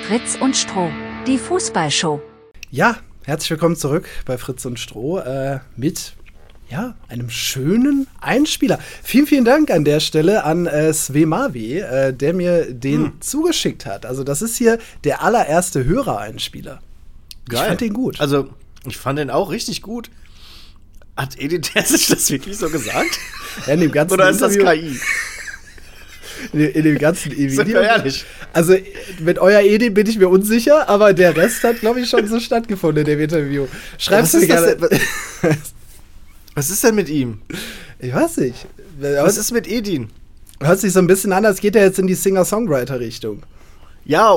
Fritz 0.08 0.38
und 0.40 0.56
Stroh, 0.56 0.88
die 1.26 1.36
Fußballshow. 1.36 2.22
Ja, 2.70 2.96
Herzlich 3.30 3.50
willkommen 3.50 3.76
zurück 3.76 4.08
bei 4.24 4.38
Fritz 4.38 4.64
und 4.64 4.80
Stroh 4.80 5.18
äh, 5.18 5.60
mit 5.76 6.14
ja, 6.70 6.94
einem 7.08 7.30
schönen 7.30 8.06
Einspieler. 8.20 8.78
Vielen, 9.02 9.26
vielen 9.26 9.44
Dank 9.44 9.70
an 9.70 9.84
der 9.84 9.98
Stelle 10.00 10.44
an 10.44 10.66
äh, 10.66 10.92
Svemavi, 10.94 11.78
äh, 11.80 12.12
der 12.12 12.32
mir 12.32 12.72
den 12.72 13.04
Hm. 13.06 13.12
zugeschickt 13.20 13.86
hat. 13.86 14.06
Also, 14.06 14.22
das 14.24 14.40
ist 14.40 14.56
hier 14.56 14.78
der 15.04 15.22
allererste 15.22 15.84
Hörereinspieler. 15.84 16.80
Ich 17.50 17.58
fand 17.58 17.80
den 17.80 17.92
gut. 17.92 18.20
Also, 18.20 18.50
ich 18.86 18.96
fand 18.96 19.18
den 19.18 19.30
auch 19.30 19.50
richtig 19.50 19.82
gut. 19.82 20.10
Hat 21.16 21.38
Edith 21.38 21.72
Terzic 21.72 22.06
das 22.08 22.30
wirklich 22.30 22.56
so 22.56 22.70
gesagt? 22.70 23.18
Ja, 23.66 23.74
in 23.74 23.80
dem 23.80 23.90
ganzen 23.90 24.14
Oder 24.14 24.30
ist 24.30 24.40
das 24.40 24.56
KI? 24.56 24.96
In, 26.52 26.58
dem- 26.60 26.72
in 26.72 26.84
dem 26.84 26.98
ganzen 26.98 27.30
Sind 27.32 27.50
Video. 27.50 27.66
wir 27.66 27.82
ehrlich? 27.82 28.24
Also, 28.52 28.76
mit 29.18 29.40
euer 29.40 29.60
Edi 29.60 29.90
bin 29.90 30.06
ich 30.06 30.18
mir 30.18 30.28
unsicher, 30.28 30.88
aber 30.88 31.12
der 31.12 31.36
Rest 31.36 31.64
hat, 31.64 31.80
glaube 31.80 32.00
ich, 32.00 32.08
schon 32.08 32.28
so 32.28 32.38
stattgefunden 32.40 33.00
in 33.04 33.06
dem 33.10 33.20
Interview. 33.20 33.66
Schreib's 33.98 34.32
Was 34.34 34.40
mir 34.40 34.46
ist 34.46 34.50
das 34.50 34.78
gerne. 34.78 34.88
denn? 35.42 35.56
Was 36.60 36.68
ist 36.68 36.84
denn 36.84 36.94
mit 36.94 37.08
ihm? 37.08 37.40
Ich 38.00 38.12
weiß 38.14 38.36
nicht. 38.36 38.66
Was 38.98 39.38
ist 39.38 39.50
mit 39.50 39.66
Edin? 39.66 40.10
Hört 40.60 40.78
sich 40.78 40.92
so 40.92 40.98
ein 40.98 41.06
bisschen 41.06 41.32
an, 41.32 41.46
als 41.46 41.58
geht 41.62 41.74
er 41.74 41.84
jetzt 41.84 41.98
in 41.98 42.06
die 42.06 42.12
Singer-Songwriter-Richtung. 42.14 43.44
Ja, 44.04 44.36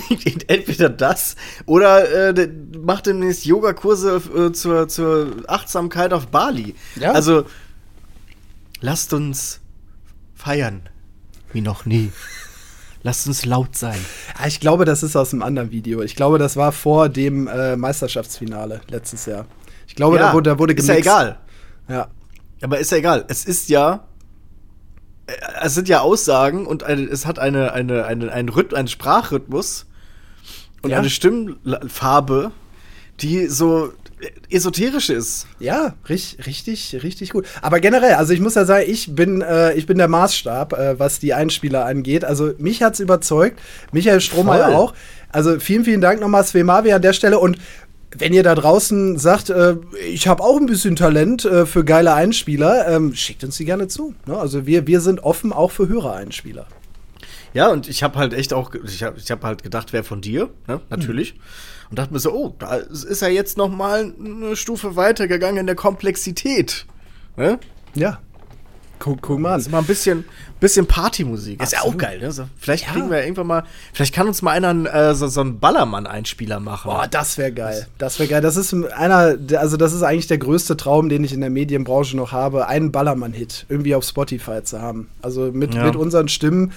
entweder 0.46 0.88
das 0.88 1.34
oder 1.66 2.36
äh, 2.38 2.48
macht 2.80 3.06
demnächst 3.06 3.44
Yogakurse 3.44 4.22
äh, 4.36 4.52
zur, 4.52 4.86
zur 4.86 5.32
Achtsamkeit 5.48 6.12
auf 6.12 6.28
Bali. 6.28 6.76
Ja. 6.94 7.10
Also, 7.10 7.44
lasst 8.80 9.12
uns 9.12 9.58
feiern 10.36 10.88
wie 11.52 11.60
noch 11.60 11.86
nie. 11.86 12.12
Lasst 13.02 13.26
uns 13.26 13.44
laut 13.44 13.76
sein. 13.76 13.98
Ah, 14.38 14.46
Ich 14.46 14.60
glaube, 14.60 14.84
das 14.84 15.02
ist 15.02 15.16
aus 15.16 15.32
einem 15.32 15.42
anderen 15.42 15.72
Video. 15.72 16.02
Ich 16.02 16.14
glaube, 16.14 16.38
das 16.38 16.56
war 16.56 16.70
vor 16.70 17.08
dem 17.08 17.48
äh, 17.48 17.74
Meisterschaftsfinale 17.74 18.80
letztes 18.90 19.26
Jahr. 19.26 19.46
Ich 19.88 19.96
glaube, 19.96 20.18
da 20.18 20.32
wurde, 20.32 20.50
da 20.50 20.58
wurde 20.58 20.72
ist 20.74 20.86
ja 20.86 20.94
gemixt. 20.94 21.10
egal. 21.10 21.38
Ja. 21.88 22.08
Aber 22.62 22.78
ist 22.78 22.90
ja 22.92 22.98
egal. 22.98 23.24
Es 23.28 23.44
ist 23.44 23.68
ja. 23.68 24.04
äh, 25.26 25.32
Es 25.62 25.74
sind 25.74 25.88
ja 25.88 26.00
Aussagen 26.00 26.66
und 26.66 26.82
eine, 26.82 27.02
es 27.02 27.26
hat 27.26 27.38
eine, 27.38 27.72
eine, 27.72 28.04
eine, 28.04 28.32
einen, 28.32 28.48
Rhyth 28.48 28.74
einen 28.74 28.88
Sprachrhythmus 28.88 29.86
und 30.82 30.90
Ja. 30.90 30.98
eine 30.98 31.10
Stimmfarbe, 31.10 32.52
die 33.20 33.46
so 33.48 33.92
esoterisch 34.50 35.10
ist. 35.10 35.46
Ja, 35.58 35.94
richtig, 36.08 36.46
richtig, 36.46 37.02
richtig 37.02 37.30
gut. 37.30 37.46
Aber 37.60 37.80
generell, 37.80 38.14
also 38.14 38.32
ich 38.32 38.40
muss 38.40 38.54
ja 38.54 38.64
sagen, 38.64 38.84
ich 38.88 39.14
bin, 39.14 39.42
äh, 39.42 39.74
ich 39.74 39.86
bin 39.86 39.98
der 39.98 40.08
Maßstab, 40.08 40.72
äh, 40.72 40.98
was 40.98 41.18
die 41.18 41.34
Einspieler 41.34 41.84
angeht. 41.84 42.24
Also 42.24 42.52
mich 42.58 42.82
hat's 42.82 43.00
überzeugt, 43.00 43.60
Michael 43.92 44.20
Strohmeier 44.20 44.68
auch. 44.78 44.94
Also 45.30 45.58
vielen, 45.58 45.84
vielen 45.84 46.00
Dank 46.00 46.20
nochmal, 46.20 46.44
Svemavi 46.44 46.92
an 46.92 47.02
der 47.02 47.12
Stelle. 47.12 47.38
Und 47.38 47.58
wenn 48.16 48.32
ihr 48.32 48.42
da 48.42 48.54
draußen 48.54 49.18
sagt, 49.18 49.50
äh, 49.50 49.76
ich 50.08 50.28
habe 50.28 50.42
auch 50.42 50.56
ein 50.56 50.66
bisschen 50.66 50.96
Talent 50.96 51.44
äh, 51.44 51.66
für 51.66 51.84
geile 51.84 52.14
Einspieler, 52.14 52.88
ähm, 52.88 53.14
schickt 53.14 53.44
uns 53.44 53.56
die 53.56 53.64
gerne 53.64 53.88
zu. 53.88 54.14
Ne? 54.26 54.36
Also 54.36 54.66
wir, 54.66 54.86
wir 54.86 55.00
sind 55.00 55.20
offen 55.24 55.52
auch 55.52 55.70
für 55.70 55.88
Hörereinspieler. 55.88 56.66
Ja, 57.52 57.68
und 57.68 57.88
ich 57.88 58.02
habe 58.02 58.18
halt 58.18 58.34
echt 58.34 58.52
auch, 58.52 58.72
ich 58.74 59.02
habe 59.02 59.18
ich 59.18 59.30
hab 59.30 59.44
halt 59.44 59.62
gedacht, 59.62 59.92
wer 59.92 60.02
von 60.02 60.20
dir, 60.20 60.50
ne? 60.66 60.80
natürlich. 60.90 61.34
Und 61.90 61.98
dachte 61.98 62.12
mir 62.12 62.18
so, 62.18 62.32
oh, 62.32 62.54
da 62.58 62.76
ist 62.76 63.22
er 63.22 63.28
jetzt 63.28 63.56
noch 63.56 63.68
mal 63.68 64.12
eine 64.18 64.56
Stufe 64.56 64.96
weitergegangen 64.96 65.58
in 65.58 65.66
der 65.66 65.76
Komplexität. 65.76 66.86
Ne? 67.36 67.60
Ja. 67.94 68.20
Guck, 68.98 69.20
guck 69.20 69.38
mal 69.38 69.50
Das 69.54 69.62
ist 69.62 69.66
an. 69.66 69.72
mal 69.72 69.78
ein 69.80 69.84
bisschen, 69.86 70.24
bisschen 70.60 70.86
Partymusik. 70.86 71.62
Ist 71.62 71.72
ja 71.72 71.80
auch 71.80 71.84
Absolut. 71.94 72.00
geil, 72.00 72.18
ne? 72.20 72.32
So, 72.32 72.44
vielleicht 72.58 72.86
Ja. 72.86 72.92
kriegen 72.92 73.10
wir 73.10 73.22
irgendwann 73.22 73.46
mal, 73.46 73.64
vielleicht 73.92 74.14
kann 74.14 74.26
uns 74.28 74.40
mal 74.40 74.52
einer 74.52 74.94
äh, 74.94 75.14
so, 75.14 75.26
so 75.28 75.40
einen 75.42 75.58
Ballermann-Einspieler 75.58 76.60
machen. 76.60 76.90
Boah, 76.90 77.06
das 77.06 77.36
wäre 77.36 77.52
geil. 77.52 77.86
Das 77.98 78.18
wäre 78.18 78.28
geil. 78.28 78.40
Das 78.40 78.56
ist 78.56 78.72
einer, 78.72 79.36
also 79.58 79.76
das 79.76 79.92
ist 79.92 80.02
eigentlich 80.02 80.26
der 80.28 80.38
größte 80.38 80.76
Traum, 80.76 81.08
den 81.08 81.22
ich 81.24 81.32
in 81.32 81.40
der 81.40 81.50
Medienbranche 81.50 82.16
noch 82.16 82.32
habe, 82.32 82.66
einen 82.68 82.92
Ballermann-Hit 82.92 83.66
irgendwie 83.68 83.94
auf 83.94 84.04
Spotify 84.04 84.62
zu 84.62 84.80
haben. 84.80 85.08
Also 85.22 85.50
mit, 85.52 85.74
Ja. 85.74 85.84
mit 85.84 85.96
unseren 85.96 86.28
Stimmen. 86.28 86.72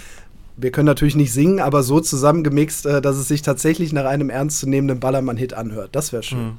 Wir 0.57 0.71
können 0.71 0.87
natürlich 0.87 1.15
nicht 1.15 1.31
singen, 1.31 1.59
aber 1.61 1.83
so 1.83 1.99
zusammengemixt, 1.99 2.87
äh, 2.87 2.99
dass 2.99 3.15
es 3.15 3.27
sich 3.27 3.43
tatsächlich 3.43 3.93
nach 3.93 4.05
einem 4.05 4.29
ernstzunehmenden 4.31 4.99
Ballermann-Hit 4.99 5.53
anhört. 5.53 5.89
Das 5.95 6.11
wäre 6.11 6.23
schön. 6.23 6.57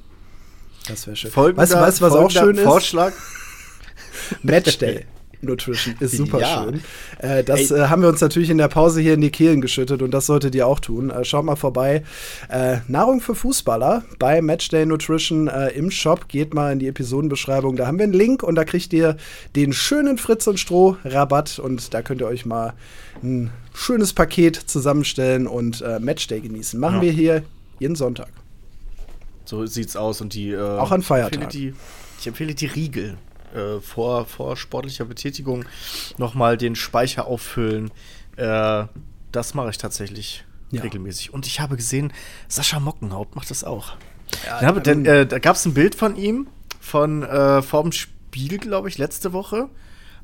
Das 0.88 1.06
wäre 1.06 1.16
schön. 1.16 1.30
Folgender- 1.32 1.80
weißt 1.80 2.00
du, 2.00 2.04
was 2.04 2.12
auch 2.14 2.30
schön 2.30 2.56
ist? 2.56 2.62
Vorschlag. 2.62 3.12
Matchday. 4.42 5.04
Nutrition 5.40 5.94
ist 6.00 6.16
super 6.16 6.40
Ja. 6.40 6.64
schön. 6.64 6.80
Äh, 7.18 7.44
das 7.44 7.70
äh, 7.70 7.86
haben 7.88 8.02
wir 8.02 8.08
uns 8.08 8.20
natürlich 8.20 8.50
in 8.50 8.58
der 8.58 8.68
Pause 8.68 9.00
hier 9.00 9.14
in 9.14 9.20
die 9.20 9.30
Kehlen 9.30 9.60
geschüttet 9.60 10.02
und 10.02 10.10
das 10.12 10.26
solltet 10.26 10.54
ihr 10.54 10.66
auch 10.66 10.80
tun. 10.80 11.10
Äh, 11.10 11.24
schaut 11.24 11.44
mal 11.44 11.56
vorbei. 11.56 12.02
Äh, 12.48 12.78
Nahrung 12.88 13.20
für 13.20 13.34
Fußballer 13.34 14.04
bei 14.18 14.42
Matchday 14.42 14.84
Nutrition 14.86 15.48
äh, 15.48 15.68
im 15.70 15.90
Shop. 15.90 16.28
Geht 16.28 16.54
mal 16.54 16.72
in 16.72 16.78
die 16.78 16.88
Episodenbeschreibung. 16.88 17.76
Da 17.76 17.86
haben 17.86 17.98
wir 17.98 18.04
einen 18.04 18.12
Link 18.12 18.42
und 18.42 18.54
da 18.56 18.64
kriegt 18.64 18.92
ihr 18.92 19.16
den 19.56 19.72
schönen 19.72 20.18
Fritz 20.18 20.46
und 20.46 20.58
Stroh 20.58 20.96
Rabatt 21.04 21.58
und 21.58 21.94
da 21.94 22.02
könnt 22.02 22.20
ihr 22.20 22.26
euch 22.26 22.44
mal 22.46 22.74
ein 23.22 23.50
schönes 23.74 24.12
Paket 24.12 24.56
zusammenstellen 24.56 25.46
und 25.46 25.80
äh, 25.82 25.98
Matchday 26.00 26.40
genießen. 26.40 26.78
Machen 26.80 26.96
Ja. 26.96 27.02
wir 27.02 27.12
hier 27.12 27.42
jeden 27.78 27.94
Sonntag. 27.96 28.28
So 29.44 29.64
sieht's 29.66 29.96
aus 29.96 30.20
und 30.20 30.34
die. 30.34 30.56
Auch 30.56 30.90
an 30.90 31.02
Feiertagen. 31.02 31.74
ich 32.20 32.26
empfehle 32.26 32.54
die 32.54 32.66
Riegel. 32.66 33.16
Äh, 33.54 33.80
vor, 33.80 34.26
vor 34.26 34.56
sportlicher 34.56 35.04
Betätigung 35.04 35.64
nochmal 36.18 36.56
den 36.56 36.76
Speicher 36.76 37.26
auffüllen. 37.26 37.90
Äh, 38.36 38.84
das 39.32 39.54
mache 39.54 39.70
ich 39.70 39.78
tatsächlich 39.78 40.44
Ja. 40.70 40.82
regelmäßig. 40.82 41.32
Und 41.32 41.46
ich 41.46 41.60
habe 41.60 41.76
gesehen, 41.76 42.12
Sascha 42.48 42.78
Mockenhaupt 42.80 43.36
macht 43.36 43.50
das 43.50 43.64
auch. 43.64 43.92
Ja, 44.46 44.68
aber 44.68 44.80
denn, 44.80 45.06
äh, 45.06 45.26
da 45.26 45.38
gab 45.38 45.56
es 45.56 45.64
ein 45.64 45.74
Bild 45.74 45.94
von 45.94 46.16
ihm, 46.16 46.46
von 46.80 47.22
äh, 47.22 47.62
vorm 47.62 47.92
Spiel, 47.92 48.58
glaube 48.58 48.88
ich, 48.88 48.98
letzte 48.98 49.32
Woche. 49.32 49.62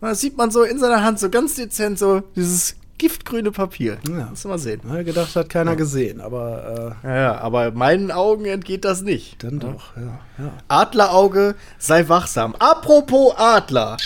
Und 0.01 0.09
da 0.09 0.15
sieht 0.15 0.37
man 0.37 0.51
so 0.51 0.63
in 0.63 0.79
seiner 0.79 1.03
Hand 1.03 1.19
so 1.19 1.31
ganz 1.31 1.55
dezent 1.55 1.99
so 1.99 2.21
dieses 2.37 2.77
giftgrüne 2.99 3.51
Papier. 3.51 3.99
Ja. 4.09 4.27
Musst 4.31 4.45
du 4.45 4.49
mal 4.49 4.59
sehen. 4.59 4.81
Ja, 4.89 5.03
gedacht 5.03 5.35
hat 5.37 5.49
keiner 5.49 5.77
gesehen, 5.77 6.21
aber 6.21 6.95
äh, 7.05 7.09
Ja, 7.09 7.17
ja, 7.17 7.39
aber 7.39 7.73
meinen 7.73 8.11
Augen 8.11 8.45
entgeht 8.45 8.85
das 8.85 9.03
nicht. 9.03 9.43
dann 9.43 9.59
doch. 9.59 9.97
Ja, 9.97 10.21
ja. 10.39 10.53
Adlerauge, 10.69 11.55
sei 11.79 12.09
wachsam. 12.09 12.55
Apropos 12.59 13.35
Adler. 13.37 13.97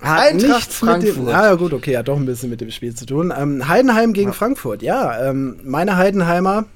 Eintracht 0.00 0.42
nichts 0.68 0.82
mit 0.82 1.02
dem, 1.02 1.14
Frankfurt. 1.14 1.34
ah, 1.34 1.44
ja 1.46 1.54
gut, 1.54 1.72
okay, 1.72 1.96
hat 1.96 2.06
doch 2.06 2.16
ein 2.16 2.24
bisschen 2.26 2.50
mit 2.50 2.60
dem 2.60 2.70
Spiel 2.70 2.94
zu 2.94 3.04
tun. 3.04 3.32
Ähm, 3.36 3.66
Heidenheim 3.68 4.12
gegen 4.12 4.32
Frankfurt, 4.32 4.82
ja. 4.82 5.28
Ähm, 5.28 5.58
meine 5.64 5.96
Heidenheimer 5.96 6.66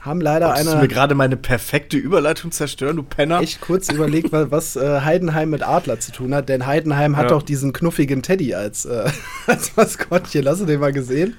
haben 0.00 0.20
leider 0.20 0.48
Wolltest 0.48 0.66
du 0.66 0.70
eine 0.72 0.80
mir 0.82 0.88
gerade 0.88 1.14
meine 1.14 1.36
perfekte 1.36 1.96
Überleitung 1.96 2.52
zerstören, 2.52 2.96
du 2.96 3.02
Penner? 3.02 3.40
echt 3.40 3.60
kurz 3.60 3.90
überlegt, 3.92 4.32
wa- 4.32 4.46
was 4.50 4.76
äh, 4.76 5.00
Heidenheim 5.02 5.50
mit 5.50 5.62
Adler 5.62 6.00
zu 6.00 6.10
tun 6.12 6.34
hat. 6.34 6.48
Denn 6.48 6.66
Heidenheim 6.66 7.16
hat 7.16 7.24
Ja. 7.24 7.30
doch 7.30 7.42
diesen 7.42 7.72
knuffigen 7.72 8.22
Teddy 8.22 8.54
als, 8.54 8.86
äh, 8.86 9.10
als 9.46 9.76
Maskottchen. 9.76 10.48
Hast 10.48 10.60
du 10.62 10.64
den 10.66 10.80
mal 10.80 10.92
gesehen? 10.92 11.36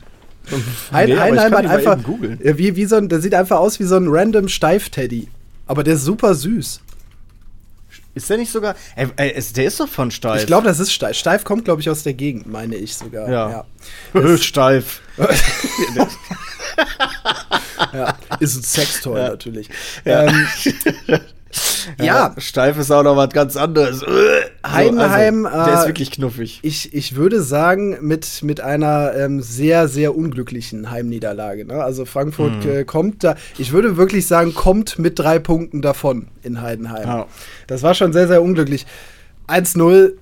Heiden, 0.91 1.09
Nee, 1.09 1.13
ich 1.15 1.19
Heidenheim 1.21 1.53
hat 1.53 1.65
einfach, 1.67 1.97
äh, 1.97 2.57
wie, 2.57 2.75
wie 2.75 2.85
so 2.85 2.95
ein, 2.97 3.09
der 3.09 3.19
sieht 3.21 3.33
einfach 3.35 3.57
aus 3.59 3.79
wie 3.79 3.83
so 3.83 3.95
ein 3.95 4.07
random 4.07 4.47
Steif-Teddy. 4.47 5.27
Aber 5.67 5.83
der 5.83 5.93
ist 5.95 6.03
super 6.05 6.33
süß. 6.35 6.81
Ist 8.13 8.29
der 8.29 8.37
nicht 8.37 8.51
sogar. 8.51 8.75
Ey, 8.95 9.07
ey, 9.15 9.31
ist, 9.31 9.55
der 9.55 9.65
ist 9.65 9.79
doch 9.79 9.87
von 9.87 10.11
Steif. 10.11 10.41
Ich 10.41 10.47
glaube, 10.47 10.67
das 10.67 10.79
ist 10.79 10.91
Steif. 10.91 11.15
Steif 11.15 11.43
kommt, 11.45 11.63
glaube 11.65 11.79
ich, 11.81 11.89
aus 11.89 12.03
der 12.03 12.13
Gegend, 12.13 12.45
meine 12.51 12.75
ich 12.75 12.95
sogar. 12.95 13.29
Ja. 13.29 13.65
ja. 14.13 14.37
Steif. 14.37 15.01
Ja, 17.93 18.15
ist 18.39 18.55
ein 18.57 18.63
Sextoy 18.63 19.19
natürlich. 19.19 19.69
Ja. 20.05 20.23
Ähm, 20.27 20.47
ja, 22.01 22.33
Steif 22.37 22.77
ist 22.77 22.91
auch 22.91 23.03
noch 23.03 23.15
was 23.17 23.29
ganz 23.29 23.57
anderes. 23.57 24.05
Heidenheim, 24.65 25.45
also, 25.45 25.65
der 25.65 25.73
äh, 25.73 25.79
ist 25.79 25.87
wirklich 25.87 26.11
knuffig. 26.11 26.59
ich, 26.61 26.93
ich 26.93 27.15
würde 27.15 27.41
sagen, 27.41 27.97
mit, 28.01 28.43
mit 28.43 28.61
einer 28.61 29.13
ähm, 29.15 29.41
sehr, 29.41 29.87
sehr 29.87 30.15
unglücklichen 30.15 30.91
Heimniederlage. 30.91 31.65
Ne? 31.65 31.83
Also 31.83 32.05
Frankfurt 32.05 32.65
Mhm. 32.65 32.69
äh, 32.71 32.83
kommt 32.85 33.23
da, 33.23 33.35
ich 33.57 33.71
würde 33.71 33.97
wirklich 33.97 34.27
sagen, 34.27 34.53
kommt 34.53 34.99
mit 34.99 35.19
drei 35.19 35.39
Punkten 35.39 35.81
davon 35.81 36.27
in 36.43 36.61
Heidenheim. 36.61 37.07
Ja. 37.07 37.25
Das 37.67 37.83
war 37.83 37.93
schon 37.93 38.13
sehr, 38.13 38.27
sehr 38.27 38.41
unglücklich. 38.41 38.85
1-0, 39.47 40.13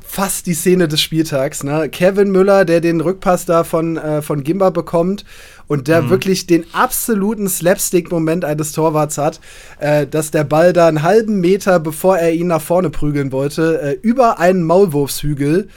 fast 0.00 0.46
die 0.46 0.54
Szene 0.54 0.88
des 0.88 1.02
Spieltags. 1.02 1.62
Ne? 1.64 1.88
Kevin 1.90 2.30
Müller, 2.30 2.64
der 2.64 2.80
den 2.80 3.00
Rückpass 3.02 3.44
da 3.44 3.62
von, 3.64 3.98
äh, 3.98 4.22
von 4.22 4.42
Gimba 4.42 4.70
bekommt 4.70 5.24
und 5.68 5.86
der 5.86 6.02
Mhm. 6.02 6.10
wirklich 6.10 6.46
den 6.46 6.64
absoluten 6.72 7.48
Slapstick-Moment 7.48 8.44
eines 8.44 8.72
Torwarts 8.72 9.18
hat, 9.18 9.38
äh, 9.78 10.06
dass 10.06 10.30
der 10.32 10.44
Ball 10.44 10.72
da 10.72 10.88
einen 10.88 11.02
halben 11.02 11.40
Meter, 11.40 11.78
bevor 11.78 12.18
er 12.18 12.32
ihn 12.32 12.48
nach 12.48 12.62
vorne 12.62 12.90
prügeln 12.90 13.30
wollte, 13.30 13.80
äh, 13.80 13.98
über 14.02 14.38
einen 14.40 14.64
Maulwurfshügel 14.64 15.68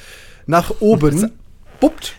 nach 0.47 0.71
oben 0.79 1.31
buppt. 1.79 2.15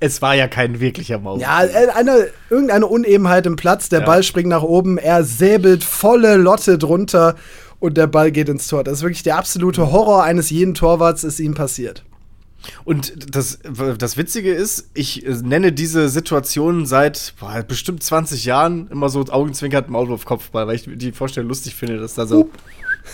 Es 0.00 0.20
war 0.22 0.34
ja 0.34 0.46
kein 0.46 0.80
wirklicher 0.80 1.18
Maul. 1.18 1.40
Ja, 1.40 1.64
äh, 1.64 1.88
eine, 1.94 2.28
irgendeine 2.50 2.86
Unebenheit 2.86 3.46
im 3.46 3.56
Platz, 3.56 3.88
der 3.88 4.00
Ja. 4.00 4.06
Ball 4.06 4.22
springt 4.22 4.48
nach 4.48 4.62
oben, 4.62 4.98
er 4.98 5.24
säbelt 5.24 5.84
volle 5.84 6.36
Lotte 6.36 6.76
drunter 6.78 7.34
und 7.80 7.96
der 7.96 8.06
Ball 8.06 8.30
geht 8.30 8.48
ins 8.48 8.68
Tor. 8.68 8.84
Das 8.84 8.94
ist 8.98 9.02
wirklich 9.02 9.22
der 9.22 9.36
absolute 9.36 9.92
Horror 9.92 10.22
eines 10.22 10.50
jeden 10.50 10.74
Torwarts, 10.74 11.24
ist 11.24 11.40
ihm 11.40 11.54
passiert. 11.54 12.04
Und 12.84 13.34
das, 13.34 13.58
das 13.98 14.16
Witzige 14.16 14.52
ist, 14.52 14.90
ich 14.94 15.26
äh, 15.26 15.30
nenne 15.42 15.72
diese 15.72 16.08
Situation 16.08 16.86
seit 16.86 17.34
boah, 17.38 17.62
bestimmt 17.62 18.02
20 18.02 18.44
Jahren 18.44 18.88
immer 18.90 19.08
so 19.08 19.20
Augenzwinkert 19.20 19.88
Maulwurf 19.88 20.24
Kopfball, 20.24 20.66
weil 20.66 20.76
ich 20.76 20.88
die 20.88 21.12
Vorstellung 21.12 21.48
lustig 21.48 21.74
finde, 21.74 21.98
dass 21.98 22.14
da 22.14 22.26
so 22.26 22.50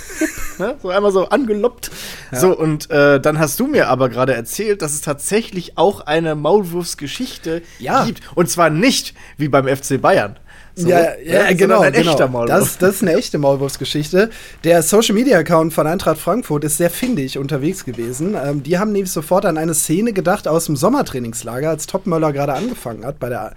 ne, 0.58 0.76
so 0.82 0.88
einmal 0.90 1.12
so 1.12 1.28
angeloppt. 1.28 1.90
So 2.32 2.56
und 2.56 2.90
äh, 2.90 3.20
dann 3.20 3.38
hast 3.38 3.60
du 3.60 3.66
mir 3.66 3.88
aber 3.88 4.08
gerade 4.08 4.34
erzählt, 4.34 4.82
dass 4.82 4.94
es 4.94 5.00
tatsächlich 5.02 5.76
auch 5.76 6.00
eine 6.00 6.34
Maulwurfsgeschichte 6.34 7.62
Ja. 7.78 8.04
gibt 8.04 8.22
und 8.34 8.48
zwar 8.48 8.70
nicht 8.70 9.14
wie 9.36 9.48
beim 9.48 9.68
FC 9.68 10.00
Bayern. 10.00 10.38
So, 10.74 10.88
ja, 10.88 11.18
ja, 11.22 11.32
sondern 11.32 11.56
genau, 11.56 11.80
ein 11.80 11.92
genau. 11.92 12.10
echter 12.12 12.28
Maulwurf. 12.28 12.48
Das, 12.48 12.78
das 12.78 12.94
ist 12.96 13.02
eine 13.02 13.14
echte 13.14 13.38
Maulwurfsgeschichte. 13.38 14.30
Der 14.64 14.82
Social 14.82 15.14
Media 15.14 15.38
Account 15.38 15.74
von 15.74 15.86
Eintracht 15.86 16.18
Frankfurt 16.18 16.64
ist 16.64 16.78
sehr 16.78 16.88
findig 16.88 17.38
unterwegs 17.38 17.84
gewesen. 17.84 18.34
Ähm, 18.42 18.62
die 18.62 18.78
haben 18.78 18.92
nämlich 18.92 19.12
sofort 19.12 19.44
an 19.44 19.58
eine 19.58 19.74
Szene 19.74 20.14
gedacht 20.14 20.48
aus 20.48 20.66
dem 20.66 20.76
Sommertrainingslager, 20.76 21.68
als 21.68 21.86
Topmöller 21.86 22.32
gerade 22.32 22.54
angefangen 22.54 23.04
hat 23.04 23.18
bei 23.18 23.28
der, 23.28 23.54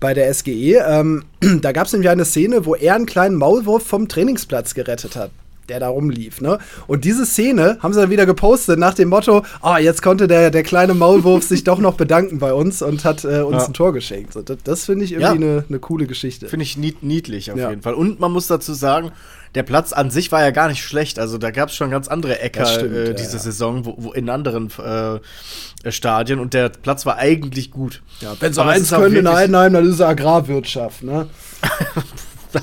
bei 0.00 0.12
der 0.12 0.32
SGE. 0.34 0.82
Ähm, 0.86 1.24
da 1.60 1.70
gab 1.70 1.86
es 1.86 1.92
nämlich 1.92 2.10
eine 2.10 2.24
Szene, 2.24 2.66
wo 2.66 2.74
er 2.74 2.96
einen 2.96 3.06
kleinen 3.06 3.36
Maulwurf 3.36 3.86
vom 3.86 4.08
Trainingsplatz 4.08 4.74
gerettet 4.74 5.14
hat. 5.14 5.30
Der 5.68 5.80
da 5.80 5.88
rumlief, 5.88 6.40
ne? 6.40 6.58
Und 6.86 7.04
diese 7.04 7.26
Szene 7.26 7.78
haben 7.82 7.92
sie 7.92 8.00
dann 8.00 8.10
wieder 8.10 8.24
gepostet 8.26 8.78
nach 8.78 8.94
dem 8.94 9.08
Motto: 9.08 9.42
Ah, 9.62 9.78
jetzt 9.78 10.00
konnte 10.02 10.28
der, 10.28 10.50
der 10.50 10.62
kleine 10.62 10.94
Maulwurf 10.94 11.42
sich 11.44 11.64
doch 11.64 11.78
noch 11.78 11.94
bedanken 11.94 12.38
bei 12.38 12.52
uns 12.52 12.82
und 12.82 13.04
hat 13.04 13.24
äh, 13.24 13.40
uns 13.40 13.62
Ja. 13.62 13.66
ein 13.68 13.74
Tor 13.74 13.92
geschenkt. 13.92 14.32
So, 14.32 14.42
das 14.42 14.58
das 14.62 14.84
finde 14.84 15.04
ich 15.04 15.10
Ja. 15.12 15.18
irgendwie 15.32 15.44
eine 15.44 15.64
eine 15.68 15.78
coole 15.80 16.06
Geschichte. 16.06 16.48
Finde 16.48 16.62
ich 16.64 16.76
nied 16.76 17.02
niedlich 17.02 17.50
auf 17.50 17.58
Ja. 17.58 17.70
jeden 17.70 17.82
Fall. 17.82 17.94
Und 17.94 18.20
man 18.20 18.30
muss 18.32 18.46
dazu 18.46 18.74
sagen, 18.74 19.10
der 19.56 19.62
Platz 19.62 19.92
an 19.92 20.10
sich 20.10 20.30
war 20.32 20.42
ja 20.42 20.50
gar 20.50 20.68
nicht 20.68 20.82
schlecht. 20.84 21.18
Also 21.18 21.38
da 21.38 21.50
gab 21.50 21.70
es 21.70 21.74
schon 21.74 21.90
ganz 21.90 22.08
andere 22.08 22.40
Äcker 22.40 22.66
stimmt, 22.66 22.94
äh, 22.94 23.06
ja, 23.08 23.12
diese 23.14 23.36
ja. 23.36 23.42
Saison, 23.42 23.84
wo, 23.86 23.94
wo 23.96 24.12
in 24.12 24.28
anderen 24.28 24.70
äh, 24.78 25.90
Stadien 25.90 26.38
und 26.40 26.52
der 26.54 26.68
Platz 26.68 27.06
war 27.06 27.16
eigentlich 27.16 27.70
gut. 27.70 28.02
Ja, 28.20 28.34
wenn 28.38 28.52
sie 28.52 28.62
eins 28.62 28.90
können 28.90 29.16
in 29.16 29.28
Heidenheim, 29.28 29.72
dann 29.72 29.84
ist 29.86 29.94
es 29.94 30.00
Agrarwirtschaft, 30.00 31.02
ne? 31.02 31.26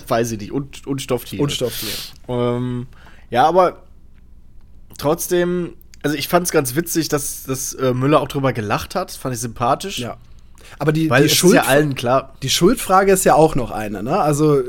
Weiß 0.08 0.32
ich 0.32 0.40
nicht. 0.40 0.52
Und, 0.52 0.86
und 0.88 1.02
Stofftiere. 1.02 1.44
Und 1.44 1.52
Stofftier. 1.52 1.90
Ähm, 2.28 2.88
ja, 3.30 3.46
aber 3.48 3.84
trotzdem, 4.98 5.74
also 6.04 6.16
ich 6.16 6.28
fand 6.28 6.46
es 6.46 6.52
ganz 6.52 6.76
witzig, 6.76 7.10
dass, 7.10 7.44
dass 7.44 7.74
äh, 7.74 7.94
Müller 7.94 8.22
auch 8.22 8.28
drüber 8.28 8.54
gelacht 8.54 8.96
hat. 8.96 9.10
Das 9.10 9.18
fand 9.18 9.36
ich 9.36 9.42
sympathisch. 9.42 10.00
Ja. 10.00 10.18
Aber 10.80 10.92
die, 10.92 11.10
Weil 11.10 11.24
die, 11.24 11.30
Schuld, 11.30 11.54
ist 11.54 11.64
ja 11.64 11.70
allen 11.70 11.96
klar. 11.96 12.34
die 12.42 12.50
Schuldfrage 12.50 13.12
ist 13.12 13.26
ja 13.26 13.36
auch 13.36 13.56
noch 13.56 13.72
eine, 13.72 14.02
ne? 14.02 14.20
Also, 14.20 14.62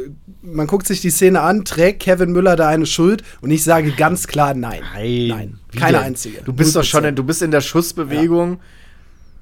man 0.43 0.67
guckt 0.67 0.87
sich 0.87 1.01
die 1.01 1.11
Szene 1.11 1.41
an, 1.41 1.65
trägt 1.65 2.03
Kevin 2.03 2.33
Müller 2.33 2.57
da 2.57 2.69
eine 2.69 2.87
Schuld? 2.87 3.23
Und 3.41 3.51
ich 3.51 3.65
sage 3.65 3.93
ganz 3.93 4.27
klar 4.27 4.55
nein. 4.55 4.83
Nein. 4.93 5.59
Wie 5.71 5.79
Keine 5.79 6.01
einzige. 6.01 6.43
Du 6.43 6.53
bist 6.53 6.77
doch 6.77 6.85
schon, 6.85 7.05
0%. 7.05 7.09
in, 7.09 7.17
du 7.17 7.25
bist 7.25 7.43
in 7.43 7.51
der 7.51 7.63
Schussbewegung. 7.63 8.61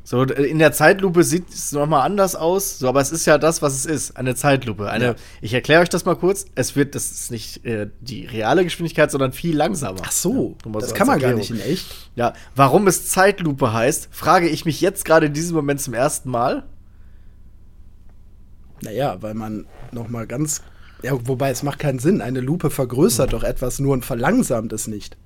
So, 0.05 0.22
in 0.24 0.59
der 0.59 0.72
Zeitlupe 0.72 1.22
sieht 1.22 1.48
es 1.50 1.70
nochmal 1.70 2.05
anders 2.05 2.34
aus, 2.34 2.80
so, 2.80 2.88
aber 2.88 3.00
es 3.00 3.12
ist 3.12 3.24
ja 3.24 3.38
das, 3.38 3.62
was 3.62 3.74
es 3.74 3.86
ist. 3.86 4.16
Eine 4.16 4.34
Zeitlupe. 4.34 4.90
Eine, 4.90 5.05
Ja. 5.05 5.14
Ich 5.40 5.55
erkläre 5.55 5.82
euch 5.82 5.88
das 5.88 6.05
mal 6.05 6.16
kurz. 6.16 6.46
Es 6.57 6.74
wird, 6.74 6.96
das 6.96 7.12
ist 7.12 7.30
nicht 7.30 7.64
äh, 7.64 7.88
die 8.00 8.26
reale 8.26 8.64
Geschwindigkeit, 8.64 9.12
sondern 9.12 9.32
viel 9.32 9.57
langsamer. 9.57 10.00
Ach 10.05 10.11
so, 10.11 10.57
Ja, 10.64 10.72
das 10.72 10.88
so 10.90 10.94
kann 10.96 11.07
man 11.07 11.20
gar 11.20 11.34
nicht 11.34 11.50
in 11.50 11.61
echt. 11.61 12.11
Ja, 12.16 12.32
warum 12.57 12.88
es 12.88 13.09
Zeitlupe 13.11 13.72
heißt, 13.72 14.09
frage 14.11 14.48
ich 14.48 14.64
mich 14.64 14.80
jetzt 14.80 15.05
gerade 15.05 15.26
in 15.26 15.34
diesem 15.34 15.55
Moment 15.55 15.80
zum 15.80 15.94
ersten 15.94 16.30
Mal. 16.30 16.64
Naja, 18.80 19.18
weil 19.20 19.34
man 19.34 19.66
noch 19.92 20.09
mal 20.09 20.26
ganz. 20.26 20.62
Ja, 21.03 21.12
wobei 21.26 21.50
es 21.50 21.62
macht 21.62 21.78
keinen 21.78 22.00
Sinn. 22.00 22.20
Eine 22.20 22.40
Lupe 22.40 22.70
vergrößert 22.70 23.32
doch 23.32 23.44
etwas 23.44 23.78
nur 23.78 23.92
und 23.92 24.05
verlangsamt 24.05 24.72
es 24.72 24.88
nicht. 24.88 25.16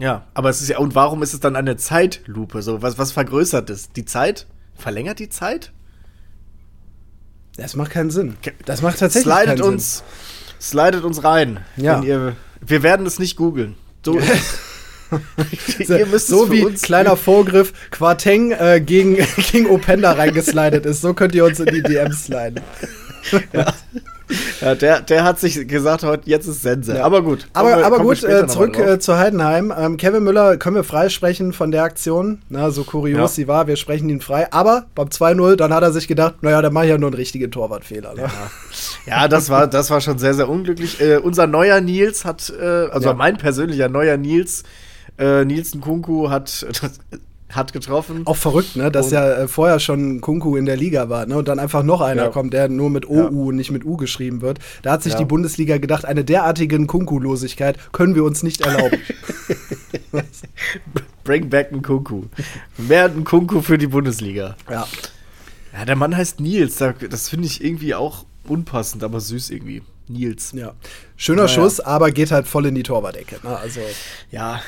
Ja, 0.00 0.26
aber 0.32 0.48
es 0.48 0.62
ist 0.62 0.68
ja, 0.68 0.78
und 0.78 0.94
warum 0.94 1.22
ist 1.22 1.34
es 1.34 1.40
dann 1.40 1.56
eine 1.56 1.76
Zeitlupe? 1.76 2.62
So, 2.62 2.80
was, 2.80 2.98
was 2.98 3.12
vergrößert 3.12 3.68
es? 3.68 3.92
Die 3.92 4.06
Zeit? 4.06 4.46
Verlängert 4.74 5.18
die 5.18 5.28
Zeit? 5.28 5.72
Das 7.56 7.76
macht 7.76 7.90
keinen 7.90 8.10
Sinn. 8.10 8.36
Das 8.64 8.80
macht 8.80 8.98
tatsächlich 8.98 9.32
Slidet 9.32 9.58
keinen 9.58 9.72
uns, 9.74 10.02
slidet 10.58 11.04
uns 11.04 11.22
rein. 11.22 11.60
Ja. 11.76 12.00
Wenn 12.00 12.08
ihr, 12.08 12.36
wir 12.62 12.82
werden 12.82 13.04
es 13.04 13.18
nicht 13.18 13.36
googeln. 13.36 13.76
So, 14.02 14.18
Sinn. 14.18 14.38
ihr 15.98 16.06
müsst 16.06 16.28
so 16.28 16.44
es 16.44 16.48
für 16.48 16.54
wie 16.54 16.64
uns 16.64 16.80
kleiner 16.80 17.16
Vorgriff 17.18 17.74
Quarteng 17.90 18.52
äh, 18.52 18.80
gegen, 18.80 19.16
gegen 19.52 19.66
Openda 19.66 20.12
reingeslidet 20.12 20.86
ist. 20.86 21.02
So 21.02 21.12
könnt 21.12 21.34
ihr 21.34 21.44
uns 21.44 21.60
in 21.60 21.74
die 21.74 21.82
DMs 21.82 22.24
sliden. 22.24 22.60
Ja, 23.52 23.74
der, 24.80 25.00
der 25.00 25.24
hat 25.24 25.40
sich 25.40 25.66
gesagt, 25.68 26.02
heute 26.02 26.28
jetzt 26.28 26.46
ist 26.46 26.62
Sense. 26.62 26.96
Ja. 26.96 27.04
Aber 27.04 27.22
gut. 27.22 27.48
Aber, 27.52 27.84
aber 27.84 27.98
gut, 28.00 28.22
äh, 28.22 28.46
zurück 28.46 28.78
äh, 28.78 28.98
zu 28.98 29.16
Heidenheim. 29.18 29.72
Ähm, 29.76 29.96
Kevin 29.96 30.22
Müller 30.24 30.56
können 30.56 30.76
wir 30.76 30.84
freisprechen 30.84 31.52
von 31.52 31.70
der 31.70 31.82
Aktion. 31.82 32.42
Na, 32.48 32.70
so 32.70 32.84
kurios 32.84 33.18
Ja. 33.18 33.28
sie 33.28 33.48
war, 33.48 33.66
wir 33.66 33.76
sprechen 33.76 34.08
ihn 34.08 34.20
frei. 34.20 34.52
Aber 34.52 34.86
beim 34.94 35.08
2-0, 35.08 35.56
dann 35.56 35.72
hat 35.74 35.82
er 35.82 35.92
sich 35.92 36.08
gedacht, 36.08 36.42
naja, 36.42 36.62
dann 36.62 36.72
mache 36.72 36.84
ich 36.86 36.90
ja 36.90 36.98
nur 36.98 37.08
einen 37.08 37.16
richtigen 37.16 37.50
Torwartfehler. 37.50 38.14
Ne? 38.14 38.28
Ja, 39.06 39.28
das 39.28 39.50
war, 39.50 39.66
das 39.66 39.90
war 39.90 40.00
schon 40.00 40.18
sehr, 40.18 40.34
sehr 40.34 40.48
unglücklich. 40.48 41.00
Äh, 41.00 41.16
unser 41.18 41.46
neuer 41.46 41.80
Nils 41.80 42.24
hat, 42.24 42.52
äh, 42.60 42.64
also 42.64 43.08
Ja. 43.08 43.14
mein 43.14 43.36
persönlicher 43.38 43.88
neuer 43.88 44.16
Nils, 44.16 44.62
äh, 45.18 45.44
Nielsen 45.44 45.80
Kunku 45.80 46.30
hat, 46.30 46.66
hat 47.50 47.72
getroffen. 47.72 48.22
Auch 48.26 48.36
verrückt, 48.36 48.76
ne? 48.76 48.90
Dass 48.90 49.06
Und- 49.06 49.12
ja 49.12 49.30
äh, 49.32 49.48
vorher 49.48 49.80
schon 49.80 50.20
Kunku 50.20 50.56
in 50.56 50.66
der 50.66 50.76
Liga 50.76 51.08
war, 51.08 51.26
ne? 51.26 51.36
Und 51.38 51.48
dann 51.48 51.58
einfach 51.58 51.82
noch 51.82 52.00
einer 52.00 52.24
Ja. 52.24 52.28
kommt, 52.30 52.52
der 52.52 52.68
nur 52.68 52.90
mit 52.90 53.08
OU 53.08 53.48
und 53.48 53.56
nicht 53.56 53.70
mit 53.70 53.84
U 53.84 53.96
geschrieben 53.96 54.40
wird. 54.40 54.58
Da 54.82 54.92
hat 54.92 55.02
sich 55.02 55.12
Ja. 55.14 55.18
die 55.18 55.24
Bundesliga 55.24 55.78
gedacht, 55.78 56.04
eine 56.04 56.24
derartige 56.24 56.84
Kunku-Losigkeit 56.86 57.78
können 57.92 58.14
wir 58.14 58.24
uns 58.24 58.42
nicht 58.42 58.60
erlauben. 58.62 58.98
Bring 61.24 61.50
back 61.50 61.72
ein 61.72 61.82
Kunku. 61.82 62.24
Mehr 62.78 63.04
ein 63.06 63.24
Kunku 63.24 63.60
für 63.62 63.78
die 63.78 63.86
Bundesliga. 63.86 64.56
ja. 64.70 64.86
Ja, 65.72 65.84
der 65.84 65.94
Mann 65.94 66.16
heißt 66.16 66.40
Nils. 66.40 66.78
da- 66.78 66.92
Das 66.92 67.28
finde 67.28 67.46
ich 67.46 67.62
irgendwie 67.62 67.94
auch 67.94 68.24
unpassend, 68.48 69.04
aber 69.04 69.20
süß 69.20 69.50
irgendwie. 69.50 69.82
Nils. 70.12 70.52
ja. 70.52 70.74
Schöner 71.16 71.44
Naja. 71.44 71.54
Schuss, 71.54 71.80
aber 71.80 72.10
geht 72.10 72.30
halt 72.30 72.46
voll 72.46 72.66
in 72.66 72.74
die 72.74 72.82
Torwart-Ecke. 72.82 73.40
Ne? 73.42 73.56
Also, 73.56 73.80
Ja, 74.30 74.62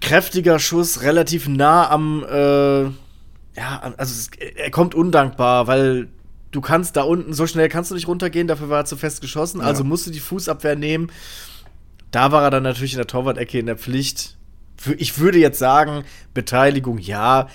kräftiger 0.00 0.58
Schuss, 0.58 1.02
relativ 1.02 1.48
nah 1.48 1.90
am, 1.90 2.24
äh, 2.24 2.82
ja, 3.58 3.94
also 3.96 4.12
es, 4.12 4.30
er 4.56 4.70
kommt 4.70 4.94
undankbar, 4.94 5.66
weil 5.66 6.08
du 6.52 6.60
kannst 6.60 6.96
da 6.96 7.02
unten, 7.02 7.32
so 7.34 7.46
schnell 7.46 7.68
kannst 7.68 7.90
du 7.90 7.94
nicht 7.94 8.08
runtergehen, 8.08 8.46
dafür 8.46 8.68
war 8.68 8.80
er 8.80 8.84
zu 8.84 8.96
fest 8.96 9.20
geschossen, 9.20 9.60
also 9.60 9.84
musst 9.84 10.06
du 10.06 10.10
die 10.10 10.20
Fußabwehr 10.20 10.76
nehmen. 10.76 11.10
Da 12.10 12.32
war 12.32 12.42
er 12.42 12.50
dann 12.50 12.62
natürlich 12.62 12.92
in 12.92 12.98
der 12.98 13.06
Torwart-Ecke 13.06 13.58
in 13.58 13.66
der 13.66 13.76
Pflicht. 13.76 14.36
Ich 14.96 15.18
würde 15.18 15.38
jetzt 15.38 15.58
sagen, 15.58 16.04
Beteiligung 16.34 16.98
ja. 16.98 17.48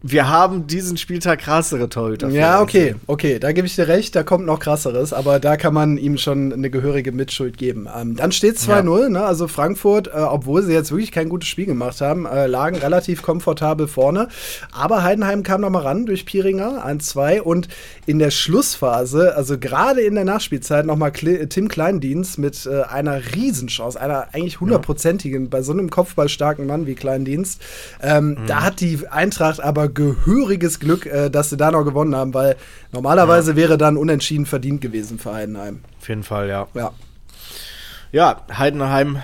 Wir 0.00 0.28
haben 0.28 0.68
diesen 0.68 0.96
Spieltag 0.96 1.40
krassere 1.40 1.88
Torhüter. 1.88 2.28
Ja, 2.28 2.60
okay, 2.60 2.94
okay, 3.08 3.40
da 3.40 3.50
gebe 3.50 3.66
ich 3.66 3.74
dir 3.74 3.88
recht, 3.88 4.14
da 4.14 4.22
kommt 4.22 4.46
noch 4.46 4.60
krasseres, 4.60 5.12
aber 5.12 5.40
da 5.40 5.56
kann 5.56 5.74
man 5.74 5.98
ihm 5.98 6.18
schon 6.18 6.52
eine 6.52 6.70
gehörige 6.70 7.10
Mitschuld 7.10 7.58
geben. 7.58 7.88
Ähm, 7.92 8.14
dann 8.14 8.30
steht 8.30 8.58
2-0, 8.58 9.08
ne? 9.08 9.24
also 9.24 9.48
Frankfurt, 9.48 10.06
äh, 10.06 10.12
obwohl 10.12 10.62
sie 10.62 10.72
jetzt 10.72 10.92
wirklich 10.92 11.10
kein 11.10 11.28
gutes 11.28 11.48
Spiel 11.48 11.66
gemacht 11.66 12.00
haben, 12.00 12.26
äh, 12.26 12.46
lagen 12.46 12.76
relativ 12.80 13.22
komfortabel 13.22 13.88
vorne, 13.88 14.28
aber 14.70 15.02
Heidenheim 15.02 15.42
kam 15.42 15.62
noch 15.62 15.70
mal 15.70 15.82
ran 15.82 16.06
durch 16.06 16.26
Piringer, 16.26 16.86
1-2 16.86 17.40
und 17.40 17.66
in 18.06 18.20
der 18.20 18.30
Schlussphase, 18.30 19.34
also 19.34 19.58
gerade 19.58 20.02
in 20.02 20.14
der 20.14 20.24
Nachspielzeit 20.24 20.86
noch 20.86 20.96
mal 20.96 21.10
Kle 21.10 21.48
Tim 21.48 21.66
Kleindienst 21.66 22.38
mit 22.38 22.66
äh, 22.66 22.82
einer 22.82 23.20
Riesenchance, 23.34 24.00
einer 24.00 24.28
eigentlich 24.32 24.60
hundertprozentigen, 24.60 25.50
bei 25.50 25.62
so 25.62 25.72
einem 25.72 25.90
kopfballstarken 25.90 26.68
Mann 26.68 26.86
wie 26.86 26.94
Kleindienst, 26.94 27.60
ähm, 28.00 28.36
da 28.46 28.62
hat 28.62 28.80
die 28.80 29.00
Eintracht 29.08 29.60
aber 29.60 29.87
gehöriges 29.88 30.80
Glück, 30.80 31.06
äh, 31.06 31.30
dass 31.30 31.50
sie 31.50 31.56
da 31.56 31.70
noch 31.70 31.84
gewonnen 31.84 32.14
haben, 32.14 32.34
weil 32.34 32.56
normalerweise 32.92 33.56
wäre 33.56 33.78
dann 33.78 33.96
unentschieden 33.96 34.46
verdient 34.46 34.80
gewesen 34.80 35.18
für 35.18 35.32
Heidenheim. 35.32 35.80
Auf 36.00 36.08
jeden 36.08 36.22
Fall, 36.22 36.48
ja. 36.48 36.66
Ja. 36.74 36.92
Ja, 38.10 38.42
Heidenheim, 38.56 39.18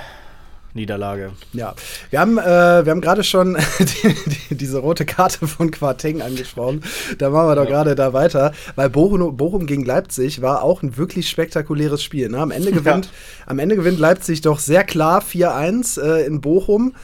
Niederlage. 0.74 1.32
Ja, 1.52 1.74
wir 2.10 2.20
haben, 2.20 2.36
äh, 2.36 2.84
wir 2.84 2.90
haben 2.90 3.00
gerade 3.00 3.22
schon 3.22 3.56
die, 3.78 4.14
die, 4.50 4.54
diese 4.56 4.78
rote 4.78 5.06
Karte 5.06 5.46
von 5.46 5.70
Quarteng 5.70 6.20
angesprochen. 6.20 6.82
Da 7.18 7.30
machen 7.30 7.48
wir 7.48 7.54
doch 7.54 7.66
gerade 7.66 7.94
da 7.94 8.12
weiter, 8.12 8.52
weil 8.74 8.90
Bochum, 8.90 9.36
Bochum 9.36 9.66
gegen 9.66 9.84
Leipzig 9.84 10.42
war 10.42 10.62
auch 10.62 10.82
ein 10.82 10.96
wirklich 10.96 11.30
spektakuläres 11.30 12.02
Spiel. 12.02 12.28
Ne? 12.28 12.38
Am, 12.38 12.50
Ende 12.50 12.72
gewinnt, 12.72 13.08
am 13.46 13.60
Ende 13.60 13.76
gewinnt 13.76 14.00
Leipzig 14.00 14.40
doch 14.40 14.58
sehr 14.58 14.82
klar 14.82 15.22
4-1 15.22 16.00
äh, 16.00 16.26
in 16.26 16.40
Bochum. 16.40 16.94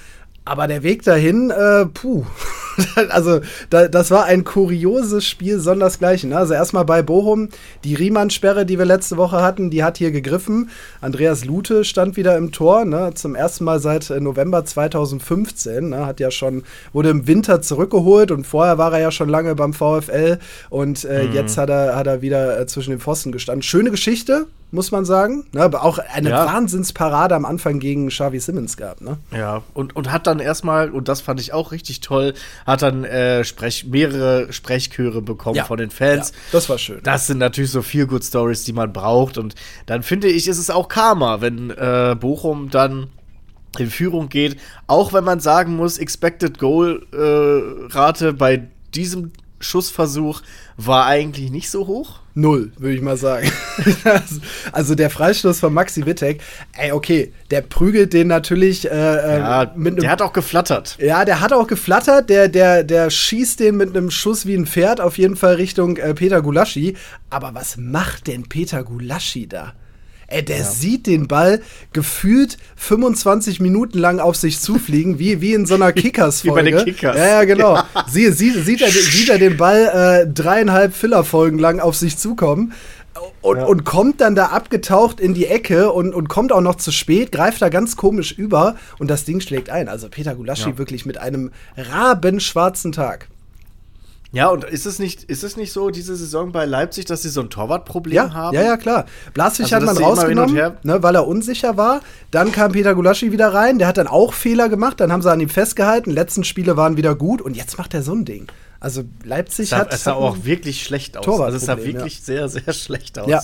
Aber 0.44 0.66
der 0.66 0.82
Weg 0.82 1.02
dahin, 1.02 1.50
äh, 1.50 1.86
puh. 1.86 2.24
also, 3.10 3.40
da, 3.68 3.88
das 3.88 4.10
war 4.10 4.24
ein 4.24 4.44
kurioses 4.44 5.26
Spiel, 5.26 5.58
sondersgleichen. 5.58 6.30
Ne? 6.30 6.38
Also, 6.38 6.54
erstmal 6.54 6.84
bei 6.84 7.02
Bochum, 7.02 7.50
die 7.84 7.94
Riemann-Sperre, 7.94 8.64
die 8.64 8.78
wir 8.78 8.86
letzte 8.86 9.16
Woche 9.16 9.42
hatten, 9.42 9.70
die 9.70 9.84
hat 9.84 9.98
hier 9.98 10.10
gegriffen. 10.10 10.70
Andreas 11.00 11.44
Lute 11.44 11.84
stand 11.84 12.16
wieder 12.16 12.36
im 12.36 12.52
Tor, 12.52 12.84
ne? 12.84 13.12
zum 13.14 13.34
ersten 13.34 13.64
Mal 13.64 13.80
seit 13.80 14.08
äh, 14.10 14.20
November 14.20 14.64
2015. 14.64 15.90
Ne? 15.90 16.06
Hat 16.06 16.20
ja 16.20 16.30
schon, 16.30 16.62
wurde 16.92 17.10
im 17.10 17.26
Winter 17.26 17.60
zurückgeholt 17.60 18.30
und 18.30 18.46
vorher 18.46 18.78
war 18.78 18.92
er 18.94 19.00
ja 19.00 19.10
schon 19.10 19.28
lange 19.28 19.54
beim 19.54 19.74
VfL 19.74 20.38
und 20.70 21.04
äh, 21.04 21.24
jetzt 21.26 21.58
hat 21.58 21.68
er, 21.68 21.96
hat 21.96 22.06
er 22.06 22.22
wieder 22.22 22.58
äh, 22.58 22.66
zwischen 22.66 22.90
den 22.90 23.00
Pfosten 23.00 23.30
gestanden. 23.30 23.62
Schöne 23.62 23.90
Geschichte, 23.90 24.46
muss 24.72 24.90
man 24.92 25.04
sagen. 25.04 25.46
Ne? 25.52 25.62
Aber 25.62 25.82
auch 25.84 25.98
eine 25.98 26.30
Ja. 26.30 26.46
Wahnsinnsparade 26.46 27.34
am 27.34 27.44
Anfang 27.44 27.78
gegen 27.80 28.08
Xavi 28.08 28.38
Simmons 28.40 28.76
gehabt. 28.76 29.00
Ne? 29.00 29.18
Ja, 29.36 29.62
und, 29.74 29.96
und 29.96 30.12
hat 30.12 30.26
dann 30.26 30.38
erstmal, 30.38 30.90
und 30.90 31.08
das 31.08 31.20
fand 31.20 31.40
ich 31.40 31.52
auch 31.52 31.72
richtig 31.72 32.00
toll, 32.00 32.34
hat 32.66 32.82
dann 32.82 33.04
äh, 33.04 33.44
Sprech 33.44 33.86
mehrere 33.86 34.52
Sprechchöre 34.52 35.22
bekommen 35.22 35.56
Ja. 35.56 35.64
von 35.64 35.78
den 35.78 35.90
Fans. 35.90 36.30
Ja, 36.30 36.36
das 36.52 36.68
war 36.68 36.78
schön. 36.78 37.00
Das 37.02 37.26
sind 37.26 37.38
natürlich 37.38 37.70
so 37.70 37.82
viel 37.82 38.06
Good 38.06 38.24
Stories, 38.24 38.64
die 38.64 38.72
man 38.72 38.92
braucht. 38.92 39.38
Und 39.38 39.54
dann 39.86 40.02
finde 40.02 40.28
ich, 40.28 40.46
ist 40.48 40.58
es 40.58 40.70
auch 40.70 40.88
Karma, 40.88 41.40
wenn 41.40 41.70
äh, 41.70 42.16
Bochum 42.18 42.70
dann 42.70 43.08
in 43.78 43.88
Führung 43.90 44.28
geht. 44.28 44.56
Auch 44.86 45.12
wenn 45.12 45.24
man 45.24 45.40
sagen 45.40 45.76
muss, 45.76 45.98
Expected 45.98 46.58
Goal 46.58 47.06
äh, 47.12 47.92
Rate 47.96 48.32
bei 48.32 48.68
diesem 48.94 49.32
Schussversuch 49.60 50.42
war 50.76 51.06
eigentlich 51.06 51.50
nicht 51.50 51.70
so 51.70 51.86
hoch. 51.86 52.20
Null, 52.34 52.72
würde 52.78 52.94
ich 52.94 53.02
mal 53.02 53.16
sagen. 53.16 53.50
also 54.72 54.94
der 54.94 55.10
Freistoß 55.10 55.60
von 55.60 55.74
Maxi 55.74 56.06
Wittek, 56.06 56.40
ey, 56.72 56.92
okay, 56.92 57.32
der 57.50 57.60
prügelt 57.60 58.12
den 58.12 58.28
natürlich 58.28 58.90
äh, 58.90 58.94
Ja, 58.94 59.64
äh, 59.64 59.68
mit 59.74 59.94
einem 59.94 60.02
der 60.02 60.10
hat 60.10 60.22
auch 60.22 60.32
geflattert. 60.32 60.96
Ja, 61.00 61.24
der 61.24 61.40
hat 61.40 61.52
auch 61.52 61.66
geflattert, 61.66 62.30
der, 62.30 62.48
der, 62.48 62.84
der 62.84 63.10
schießt 63.10 63.60
den 63.60 63.76
mit 63.76 63.90
einem 63.90 64.10
Schuss 64.10 64.46
wie 64.46 64.54
ein 64.54 64.66
Pferd 64.66 65.00
auf 65.00 65.18
jeden 65.18 65.36
Fall 65.36 65.56
Richtung 65.56 65.96
äh, 65.96 66.14
Peter 66.14 66.40
Gulaschi. 66.40 66.96
Aber 67.28 67.54
was 67.54 67.76
macht 67.76 68.28
denn 68.28 68.48
Peter 68.48 68.82
Gulaschi 68.84 69.46
da? 69.46 69.74
Ey, 70.30 70.44
der 70.44 70.64
sieht 70.64 71.06
den 71.06 71.26
Ball 71.28 71.60
gefühlt 71.92 72.56
25 72.76 73.60
Minuten 73.60 73.98
lang 73.98 74.20
auf 74.20 74.36
sich 74.36 74.60
zufliegen, 74.60 75.18
wie, 75.18 75.40
wie 75.40 75.54
in 75.54 75.66
so 75.66 75.74
einer 75.74 75.92
Kickers-Folge. 75.92 76.66
Wie 76.66 76.70
bei 76.72 76.82
den 76.82 76.84
Kickers. 76.84 77.16
Ja, 77.16 77.26
ja, 77.26 77.44
genau. 77.44 77.82
Sie, 78.08 78.30
sie, 78.30 78.50
sieht, 78.52 78.80
er, 78.80 78.90
sieht 78.90 79.28
er 79.28 79.38
den 79.38 79.56
Ball 79.56 80.22
äh, 80.24 80.32
dreieinhalb 80.32 80.94
Filler-Folgen 80.94 81.58
lang 81.58 81.80
auf 81.80 81.96
sich 81.96 82.16
zukommen 82.16 82.72
und, 83.42 83.58
und 83.58 83.84
kommt 83.84 84.20
dann 84.20 84.34
da 84.34 84.46
abgetaucht 84.46 85.18
in 85.20 85.34
die 85.34 85.46
Ecke 85.46 85.92
und, 85.92 86.14
und 86.14 86.28
kommt 86.28 86.52
auch 86.52 86.60
noch 86.60 86.76
zu 86.76 86.92
spät, 86.92 87.32
greift 87.32 87.60
da 87.60 87.68
ganz 87.68 87.96
komisch 87.96 88.32
über 88.32 88.76
und 88.98 89.10
das 89.10 89.24
Ding 89.24 89.40
schlägt 89.40 89.68
ein. 89.70 89.88
Also 89.88 90.08
Peter 90.08 90.34
Gulaschi 90.34 90.70
Ja. 90.70 90.78
wirklich 90.78 91.06
mit 91.06 91.18
einem 91.18 91.50
rabenschwarzen 91.76 92.92
Tag. 92.92 93.28
Ja, 94.32 94.48
und 94.48 94.62
ist 94.64 94.86
es 94.86 94.98
nicht, 95.00 95.24
ist 95.24 95.42
es 95.42 95.56
nicht 95.56 95.72
so, 95.72 95.90
diese 95.90 96.14
Saison 96.14 96.52
bei 96.52 96.64
Leipzig, 96.64 97.04
dass 97.06 97.22
sie 97.22 97.30
so 97.30 97.40
ein 97.40 97.50
Torwartproblem 97.50 98.14
Ja, 98.14 98.32
haben? 98.32 98.54
ja, 98.54 98.62
ja, 98.62 98.76
klar. 98.76 99.06
Blaswig 99.34 99.64
Also, 99.72 99.76
hat 99.76 99.82
man 99.82 99.96
rausgenommen, 99.96 100.72
ne, 100.82 101.02
weil 101.02 101.14
er 101.16 101.26
unsicher 101.26 101.76
war. 101.76 102.00
Dann 102.30 102.52
kam 102.52 102.72
Peter 102.72 102.94
Gulaschi 102.94 103.32
wieder 103.32 103.52
rein, 103.52 103.78
der 103.80 103.88
hat 103.88 103.96
dann 103.96 104.06
auch 104.06 104.32
Fehler 104.32 104.68
gemacht, 104.68 105.00
dann 105.00 105.10
haben 105.10 105.22
sie 105.22 105.30
an 105.30 105.40
ihm 105.40 105.48
festgehalten. 105.48 106.10
Letzten 106.12 106.44
Spiele 106.44 106.76
waren 106.76 106.96
wieder 106.96 107.16
gut 107.16 107.42
und 107.42 107.56
jetzt 107.56 107.76
macht 107.76 107.92
er 107.92 108.02
so 108.02 108.12
ein 108.12 108.24
Ding. 108.24 108.46
Also 108.78 109.02
Leipzig 109.24 109.64
Es 109.64 109.70
sah, 109.70 109.78
hat, 109.78 109.92
es 109.92 110.04
sah 110.04 110.12
hat 110.12 110.18
auch 110.18 110.44
wirklich 110.44 110.82
schlecht 110.84 111.16
aus. 111.16 111.26
Also 111.40 111.56
es 111.56 111.66
sah 111.66 111.76
wirklich 111.76 112.22
sehr, 112.22 112.48
sehr 112.48 112.72
schlecht 112.72 113.18
aus. 113.18 113.28
Ja. 113.28 113.42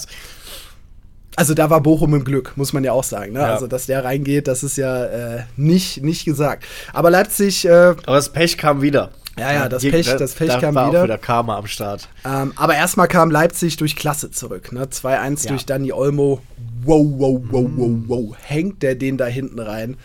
Also 1.37 1.53
da 1.55 1.69
war 1.71 1.81
Bochum 1.83 2.15
im 2.15 2.25
Glück, 2.25 2.53
muss 2.57 2.73
man 2.73 2.83
ja 2.83 2.93
auch 2.93 3.05
sagen. 3.05 3.35
Ne? 3.35 3.41
Ja. 3.41 3.53
Also 3.55 3.67
dass 3.67 3.87
der 3.87 4.05
reingeht, 4.05 4.49
das 4.49 4.63
ist 4.63 4.77
ja 4.79 5.05
äh, 5.05 5.43
nicht, 5.57 6.03
nicht 6.03 6.25
gesagt. 6.25 6.65
Aber 6.95 7.11
Leipzig, 7.11 7.67
äh, 7.67 7.71
Aber 7.71 8.17
das 8.17 8.31
Pech 8.31 8.57
kam 8.57 8.81
wieder. 8.83 9.11
Ja, 9.39 9.53
ja, 9.53 9.69
das 9.69 9.83
Pech- 9.85 10.07
da- 10.13 10.17
das 10.17 10.33
Pech 10.33 10.49
da 10.49 10.59
kam 10.61 10.75
war 10.75 10.89
wieder. 10.89 11.01
Auch 11.01 11.05
wieder 11.05 11.19
Karma 11.19 11.59
am 11.59 11.67
Start. 11.67 12.09
ähm, 12.25 12.55
aber 12.57 12.75
erstmal 12.75 13.07
kam 13.07 13.31
Leipzig 13.31 13.77
durch 13.77 13.95
Klasse 13.95 14.31
zurück. 14.31 14.73
Ne? 14.73 14.89
2-1 14.89 15.45
Ja. 15.45 15.51
durch 15.51 15.67
Dani 15.67 15.93
Olmo. 15.93 16.41
Wow, 16.85 17.05
wow, 17.19 17.41
wow, 17.51 17.71
wow, 17.77 17.91
wow. 18.07 18.37
Hängt 18.43 18.83
der 18.83 18.95
den 18.95 19.19
da 19.19 19.27
hinten 19.27 19.59
rein. 19.61 19.99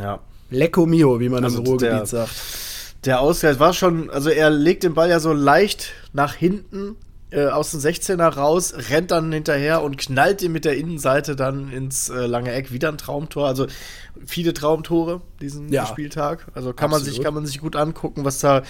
Ja. 0.00 0.20
Lecco 0.50 0.86
mio, 0.86 1.18
wie 1.18 1.28
man 1.30 1.42
Also 1.42 1.58
im 1.58 1.66
Ruhrgebiet 1.66 1.92
der- 1.98 2.06
sagt. 2.06 2.30
Der 3.04 3.20
Ausgleich 3.20 3.58
war 3.58 3.72
schon, 3.74 4.08
also 4.08 4.30
er 4.30 4.50
legt 4.50 4.84
den 4.84 4.94
Ball 4.94 5.10
ja 5.10 5.18
so 5.18 5.32
leicht 5.32 5.88
nach 6.12 6.34
hinten 6.34 6.94
äh, 7.34 7.46
aus 7.46 7.70
dem 7.72 7.80
16er 7.80 8.28
raus, 8.34 8.74
rennt 8.90 9.10
dann 9.10 9.32
hinterher 9.32 9.82
und 9.82 9.98
knallt 9.98 10.42
ihn 10.42 10.52
mit 10.52 10.64
der 10.64 10.76
Innenseite 10.76 11.36
dann 11.36 11.72
ins 11.72 12.08
äh, 12.08 12.26
lange 12.26 12.52
Eck. 12.52 12.72
Wieder 12.72 12.88
ein 12.88 12.98
Traumtor. 12.98 13.46
Also 13.46 13.66
viele 14.24 14.54
Traumtore 14.54 15.20
diesen 15.40 15.72
Ja. 15.72 15.86
Spieltag. 15.86 16.46
Also 16.54 16.72
kann 16.72 16.90
man, 16.90 17.02
sich, 17.02 17.20
kann 17.22 17.34
man 17.34 17.44
sich 17.46 17.60
gut 17.60 17.76
angucken, 17.76 18.24
was 18.24 18.38
da 18.38 18.62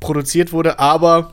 produziert 0.00 0.52
wurde. 0.52 0.78
Aber 0.78 1.32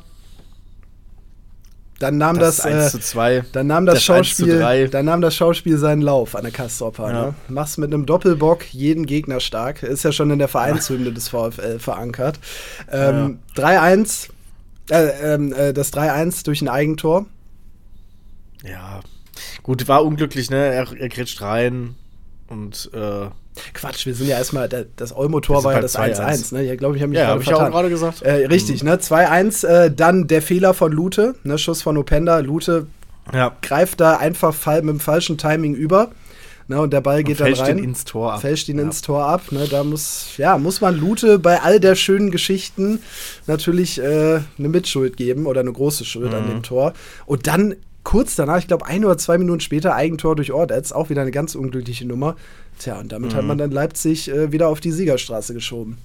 Dann 1.99 2.17
nahm 2.19 2.38
das, 2.38 2.57
das, 2.57 2.65
1 2.67 2.86
äh, 2.86 2.89
zu 2.91 2.99
2. 2.99 3.45
dann 3.53 3.65
nahm 3.67 3.88
das, 3.88 4.05
das 4.05 4.09
1 4.15 4.28
Schauspiel, 4.28 4.59
3. 4.59 4.88
dann 4.88 5.05
nahm 5.05 5.21
das 5.21 5.34
Schauspiel 5.36 5.80
seinen 5.80 6.03
Lauf 6.03 6.36
an 6.36 6.43
der 6.43 6.51
Kastropper. 6.51 7.11
Ja. 7.11 7.25
Ne? 7.28 7.34
Machst 7.47 7.80
mit 7.80 7.91
einem 7.91 8.05
Doppelbock 8.05 8.71
jeden 8.71 9.07
Gegner 9.07 9.39
stark. 9.39 9.82
Ist 9.82 10.03
ja 10.03 10.11
schon 10.11 10.30
in 10.30 10.38
der 10.38 10.47
Vereinshymne 10.47 11.11
des 11.11 11.30
VfL 11.30 11.80
verankert. 11.80 12.39
Ähm, 12.91 13.39
3-1, 13.55 14.30
äh, 14.90 15.34
ähm, 15.34 15.54
äh, 15.54 15.74
das 15.74 15.94
3-1 15.94 16.44
durch 16.46 16.62
ein 16.62 16.70
Eigentor. 16.70 17.26
Ja. 18.64 19.02
Gut, 19.64 19.88
war 19.88 20.04
unglücklich, 20.04 20.50
ne? 20.50 20.58
Er, 20.58 20.88
er 20.98 21.10
kretscht 21.10 21.42
rein 21.42 21.96
und 22.48 22.90
äh, 22.94 23.28
Quatsch, 23.74 24.06
wir 24.06 24.14
sind 24.14 24.28
ja 24.28 24.38
erstmal, 24.38 24.70
da- 24.70 24.84
das 24.96 25.16
Olmo-Tor 25.16 25.64
war 25.64 25.74
ja 25.74 25.82
das 25.82 25.94
bei 25.94 26.14
1-1. 26.14 26.54
Ne? 26.54 26.72
Ich 26.72 26.78
glaube, 26.78 26.96
ich 26.96 27.02
habe 27.02 27.10
mich 27.10 27.20
Ja, 27.20 27.28
hab 27.28 27.42
ich 27.42 27.48
ja 27.48 27.56
auch 27.58 27.70
gerade 27.70 27.90
gesagt. 27.90 28.22
Äh, 28.22 28.46
richtig, 28.46 28.84
ne? 28.84 28.98
2-1, 28.98 29.66
äh, 29.68 29.92
dann 29.92 30.28
der 30.28 30.42
Fehler 30.42 30.74
von 30.74 30.92
Lute, 30.92 31.36
ne? 31.44 31.58
Schuss 31.58 31.82
von 31.82 31.98
Openda. 31.98 32.40
Lute 32.40 32.88
ja. 33.34 33.56
greift 33.62 34.00
da 34.00 34.18
einfach 34.18 34.56
mit 34.68 34.86
dem 34.90 35.00
falschen 35.00 35.38
Timing 35.38 35.74
über. 35.76 36.12
Ne, 36.70 36.82
und 36.82 36.91
der 36.91 36.99
Ball 37.01 37.24
geht 37.24 37.39
dann 37.39 37.53
rein. 37.53 37.78
ihn 37.78 37.84
ins 37.86 38.03
Tor 38.03 38.34
ab. 38.34 38.41
Fälscht 38.41 38.68
ihn 38.68 38.78
Ja. 38.78 38.84
ins 38.84 39.01
Tor 39.01 39.26
ab. 39.26 39.51
Ne, 39.51 39.68
da 39.70 39.84
muss, 39.86 40.36
ja, 40.38 40.57
muss 40.57 40.82
man 40.82 40.97
Lute 40.97 41.39
bei 41.39 41.61
all 41.61 41.80
der 41.80 41.95
schönen 41.95 42.30
Geschichten 42.30 42.99
natürlich 43.45 43.99
äh, 44.01 44.41
eine 44.57 44.68
Mitschuld 44.70 45.15
geben 45.15 45.45
oder 45.45 45.61
eine 45.61 45.72
große 45.72 46.03
Schuld 46.03 46.34
an 46.34 46.43
Mhm. 46.43 46.49
dem 46.49 46.63
Tor. 46.63 46.93
Und 47.26 47.47
dann 47.47 47.76
kurz 48.03 48.36
danach, 48.36 48.57
ich 48.59 48.68
glaube 48.68 48.86
ein 48.86 49.05
oder 49.05 49.18
zwei 49.18 49.38
Minuten 49.38 49.61
später, 49.61 49.95
Eigentor 49.95 50.36
durch 50.36 50.51
Ordetz, 50.51 50.91
auch 50.91 51.09
wieder 51.09 51.22
eine 51.22 51.32
ganz 51.32 51.55
unglückliche 51.55 52.05
Nummer. 52.05 52.36
Tja, 52.80 52.99
und 52.99 53.11
damit 53.13 53.34
hat 53.34 53.43
Mhm. 53.43 53.47
man 53.47 53.57
dann 53.57 53.72
Leipzig 53.72 54.30
äh, 54.30 54.51
wieder 54.51 54.68
auf 54.68 54.82
die 54.82 54.91
Siegerstraße 54.91 55.53
geschoben. 55.53 55.97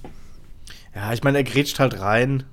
Ja, 0.95 1.11
ich 1.11 1.23
meine, 1.23 1.39
er 1.39 1.43
grätscht 1.43 1.79
halt 1.79 1.99
rein 1.99 2.43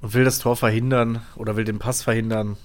und 0.00 0.14
will 0.14 0.24
das 0.24 0.38
Tor 0.38 0.56
verhindern 0.56 1.22
oder 1.36 1.56
will 1.56 1.64
den 1.64 1.78
Pass 1.80 2.02
verhindern. 2.02 2.56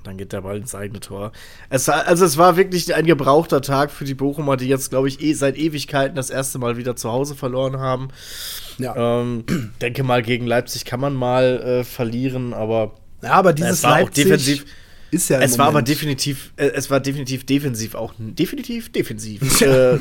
Und 0.00 0.06
dann 0.06 0.16
geht 0.16 0.32
der 0.32 0.40
Ball 0.40 0.56
ins 0.56 0.74
eigene 0.74 0.98
Tor. 1.00 1.30
Es, 1.68 1.86
also 1.90 2.24
es 2.24 2.38
war 2.38 2.56
wirklich 2.56 2.94
ein 2.94 3.04
gebrauchter 3.04 3.60
Tag 3.60 3.90
für 3.90 4.06
die 4.06 4.14
Bochumer, 4.14 4.56
die 4.56 4.66
jetzt, 4.66 4.88
glaube 4.88 5.08
ich, 5.08 5.20
eh 5.20 5.34
seit 5.34 5.58
Ewigkeiten 5.58 6.16
das 6.16 6.30
erste 6.30 6.58
Mal 6.58 6.78
wieder 6.78 6.96
zu 6.96 7.12
Hause 7.12 7.34
verloren 7.34 7.76
haben. 7.78 8.08
Ja, 8.78 9.20
Ähm, 9.20 9.44
denke 9.82 10.02
mal, 10.02 10.22
gegen 10.22 10.46
Leipzig 10.46 10.86
kann 10.86 11.00
man 11.00 11.14
mal 11.14 11.60
äh, 11.80 11.84
verlieren, 11.84 12.54
aber 12.54 12.94
ja 13.22 13.32
aber 13.32 13.52
dieses 13.52 13.82
Leipzig 13.82 14.24
defensiv. 14.24 14.64
ist 15.10 15.28
ja 15.28 15.38
es 15.42 15.58
war 15.58 15.66
aber 15.66 15.72
Moment- 15.74 15.88
definitiv, 15.88 16.52
äh, 16.56 16.68
es 16.68 16.88
war 16.88 16.98
definitiv 17.00 17.44
defensiv 17.44 17.94
auch 17.94 18.14
definitiv 18.16 18.90
defensiv 18.90 19.60
äh, 19.60 19.98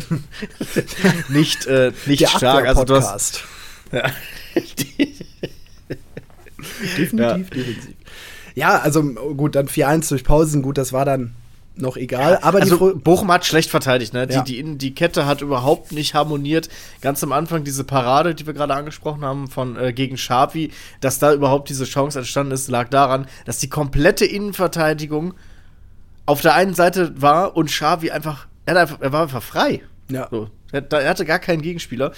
nicht 1.27 1.65
äh, 1.65 1.91
nicht 2.05 2.21
der 2.21 2.27
stark. 2.29 2.67
Also 2.67 2.85
du 2.85 2.95
hast, 2.95 3.43
ja, 3.91 4.09
Definitiv, 6.97 7.19
Ja. 7.19 7.33
defensiv. 7.37 7.95
Ja, 8.59 8.79
also 8.79 9.03
gut, 9.03 9.55
dann 9.55 9.67
4-1 9.67 10.09
durch 10.09 10.23
Pausen, 10.23 10.61
gut, 10.61 10.77
das 10.77 10.93
war 10.93 11.05
dann 11.05 11.33
noch 11.75 11.95
egal. 11.95 12.39
aber 12.41 12.59
die 12.59 12.71
also 12.71 12.93
Bochum 12.95 13.31
hat 13.31 13.45
schlecht 13.45 13.69
verteidigt, 13.69 14.13
ne? 14.13 14.27
Die, 14.27 14.33
Ja. 14.33 14.41
die, 14.41 14.59
Innen- 14.59 14.77
die 14.77 14.93
Kette 14.93 15.25
hat 15.25 15.41
überhaupt 15.41 15.93
nicht 15.93 16.13
harmoniert. 16.13 16.67
Ganz 16.99 17.23
am 17.23 17.31
Anfang 17.31 17.63
diese 17.63 17.85
Parade, 17.85 18.35
die 18.35 18.45
wir 18.45 18.53
gerade 18.53 18.73
angesprochen 18.75 19.23
haben, 19.23 19.47
von 19.47 19.77
äh, 19.77 19.93
gegen 19.93 20.17
Schafi, 20.17 20.71
dass 20.99 21.19
da 21.19 21.33
überhaupt 21.33 21.69
diese 21.69 21.85
Chance 21.85 22.19
entstanden 22.19 22.51
ist, 22.51 22.67
lag 22.69 22.89
daran, 22.89 23.27
dass 23.45 23.59
die 23.59 23.69
komplette 23.69 24.25
Innenverteidigung 24.25 25.35
auf 26.25 26.41
der 26.41 26.53
einen 26.53 26.73
Seite 26.73 27.13
war 27.21 27.55
und 27.55 27.71
Schafi 27.71 28.11
einfach, 28.11 28.47
er, 28.65 28.75
einfach, 28.77 28.99
er 28.99 29.13
war 29.13 29.21
einfach 29.23 29.41
frei. 29.43 29.81
Ja. 30.11 30.27
So, 30.29 30.49
er, 30.73 30.83
er 30.91 31.09
hatte 31.09 31.23
gar 31.25 31.39
keinen 31.39 31.61
Gegenspieler. 31.61 32.11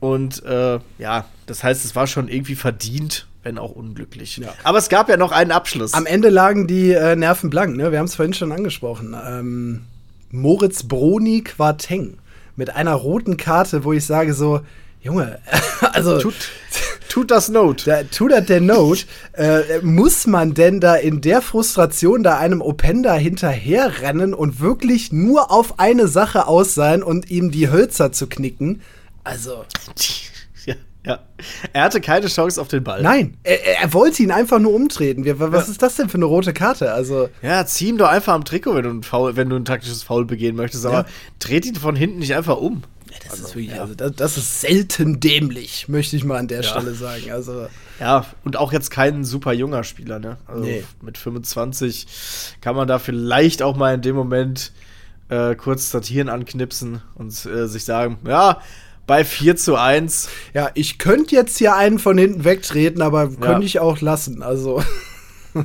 Und 0.00 0.42
äh, 0.44 0.78
ja, 0.98 1.26
das 1.44 1.62
heißt, 1.62 1.84
es 1.84 1.94
war 1.94 2.06
schon 2.06 2.28
irgendwie 2.28 2.54
verdient, 2.56 3.26
wenn 3.44 3.58
auch 3.58 3.72
unglücklich. 3.72 4.38
Ja. 4.38 4.54
Aber 4.64 4.78
es 4.78 4.88
gab 4.88 5.08
ja 5.08 5.16
noch 5.16 5.32
einen 5.32 5.52
Abschluss. 5.52 5.94
Am 5.94 6.06
Ende 6.06 6.30
lagen 6.30 6.66
die 6.66 6.92
äh, 6.92 7.14
Nerven 7.14 7.50
blank, 7.50 7.76
ne? 7.76 7.92
Wir 7.92 7.98
haben 7.98 8.06
es 8.06 8.16
vorhin 8.16 8.34
schon 8.34 8.52
angesprochen. 8.52 9.14
Ähm, 9.26 9.82
Moritz 10.30 10.82
Broni 10.82 11.42
Quarteng 11.42 12.18
mit 12.56 12.74
einer 12.74 12.94
roten 12.94 13.36
Karte, 13.36 13.84
wo 13.84 13.92
ich 13.92 14.04
sage 14.04 14.34
so, 14.34 14.60
Junge, 15.02 15.38
also 15.92 16.18
tut, 16.18 16.34
tut 17.10 17.30
das 17.30 17.50
Not. 17.50 17.86
da, 17.86 18.02
tut 18.04 18.32
das 18.32 18.46
der 18.46 18.62
Not. 18.62 19.06
äh, 19.34 19.80
muss 19.82 20.26
man 20.26 20.54
denn 20.54 20.80
da 20.80 20.94
in 20.94 21.20
der 21.20 21.42
Frustration 21.42 22.22
da 22.22 22.38
einem 22.38 22.62
Openda 22.62 23.12
hinterherrennen 23.14 24.32
und 24.32 24.60
wirklich 24.60 25.12
nur 25.12 25.50
auf 25.50 25.78
eine 25.78 26.08
Sache 26.08 26.46
aus 26.46 26.74
sein 26.74 27.02
und 27.02 27.30
ihm 27.30 27.50
die 27.50 27.70
Hölzer 27.70 28.12
zu 28.12 28.26
knicken? 28.26 28.80
Also, 29.24 29.64
Ja, 31.06 31.12
ja. 31.12 31.18
Er 31.72 31.82
hatte 31.84 32.00
keine 32.00 32.28
Chance 32.28 32.60
auf 32.60 32.68
den 32.68 32.82
Ball. 32.84 33.02
nein, 33.02 33.36
er, 33.42 33.82
er 33.82 33.92
wollte 33.92 34.22
ihn 34.22 34.30
einfach 34.30 34.58
nur 34.58 34.72
umtreten. 34.72 35.24
Was 35.38 35.68
ist 35.68 35.82
das 35.82 35.96
denn 35.96 36.08
für 36.08 36.16
eine 36.16 36.24
rote 36.24 36.52
Karte? 36.52 36.92
Also, 36.92 37.28
Ja, 37.42 37.66
zieh 37.66 37.88
ihm 37.88 37.98
doch 37.98 38.08
einfach 38.08 38.32
am 38.34 38.44
Trikot, 38.44 38.74
wenn 38.74 38.84
du 38.84 38.90
ein, 38.90 39.02
Foul, 39.02 39.36
wenn 39.36 39.48
du 39.50 39.56
ein 39.56 39.64
taktisches 39.64 40.02
Foul 40.02 40.24
begehen 40.24 40.56
möchtest. 40.56 40.86
Aber 40.86 41.00
Ja. 41.00 41.06
dreht 41.40 41.66
ihn 41.66 41.74
von 41.76 41.94
hinten 41.96 42.18
nicht 42.20 42.34
einfach 42.34 42.56
um. 42.56 42.82
Das 43.28 43.38
ist 43.38 43.54
wirklich, 43.54 43.80
also 43.80 43.94
das, 43.94 44.12
das 44.16 44.36
ist 44.38 44.60
selten 44.62 45.20
dämlich, 45.20 45.88
möchte 45.88 46.16
ich 46.16 46.24
mal 46.24 46.36
an 46.38 46.48
der 46.48 46.62
Ja. 46.62 46.68
Stelle 46.70 46.94
sagen. 46.94 47.30
Also, 47.30 47.66
Ja, 48.00 48.26
und 48.44 48.56
auch 48.56 48.72
jetzt 48.72 48.90
kein 48.90 49.24
super 49.24 49.52
junger 49.52 49.84
Spieler, 49.84 50.18
ne? 50.18 50.36
Also 50.48 50.64
Nee. 50.64 50.82
mit 51.00 51.16
25 51.18 52.06
kann 52.60 52.74
man 52.74 52.88
da 52.88 52.98
vielleicht 52.98 53.62
auch 53.62 53.76
mal 53.76 53.94
in 53.94 54.02
dem 54.02 54.16
Moment 54.16 54.72
äh, 55.28 55.54
kurz 55.54 55.90
das 55.90 56.06
Hirn 56.08 56.28
anknipsen 56.28 57.02
und 57.14 57.28
äh, 57.46 57.66
sich 57.68 57.84
sagen, 57.84 58.18
ja, 58.26 58.60
bei 59.06 59.24
4 59.24 59.56
zu 59.56 59.76
1. 59.76 60.28
Ja, 60.54 60.70
ich 60.74 60.98
könnte 60.98 61.34
jetzt 61.34 61.58
hier 61.58 61.74
einen 61.76 61.98
von 61.98 62.16
hinten 62.18 62.44
wegtreten, 62.44 63.02
aber 63.02 63.24
Ja. 63.24 63.36
könnte 63.40 63.66
ich 63.66 63.80
auch 63.80 64.00
lassen. 64.00 64.42
Also, 64.42 64.82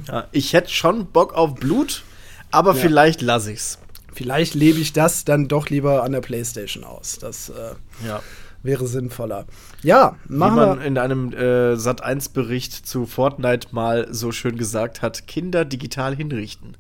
Ja, 0.07 0.27
ich 0.31 0.53
hätte 0.53 0.69
schon 0.71 1.07
Bock 1.07 1.33
auf 1.33 1.55
Blut, 1.55 2.03
aber 2.51 2.75
vielleicht 2.75 3.21
lasse 3.21 3.51
ich's. 3.51 3.79
vielleicht 4.13 4.53
lebe 4.53 4.79
ich 4.79 4.93
das 4.93 5.23
dann 5.25 5.47
doch 5.47 5.69
lieber 5.69 6.03
an 6.03 6.11
der 6.11 6.21
Playstation 6.21 6.83
aus. 6.83 7.17
Das 7.19 7.49
äh, 7.49 7.73
Ja. 8.05 8.21
wäre 8.61 8.85
sinnvoller. 8.87 9.45
Ja, 9.81 10.17
Wie 10.27 10.35
machen 10.35 10.55
man 10.57 10.79
wir. 10.79 10.85
in 10.85 10.97
einem 10.97 11.31
äh, 11.33 11.73
Sat1-Bericht 11.75 12.85
zu 12.85 13.05
Fortnite 13.05 13.69
mal 13.71 14.07
so 14.11 14.31
schön 14.31 14.57
gesagt 14.57 15.01
hat, 15.01 15.25
Kinder 15.27 15.63
digital 15.65 16.15
hinrichten. 16.15 16.75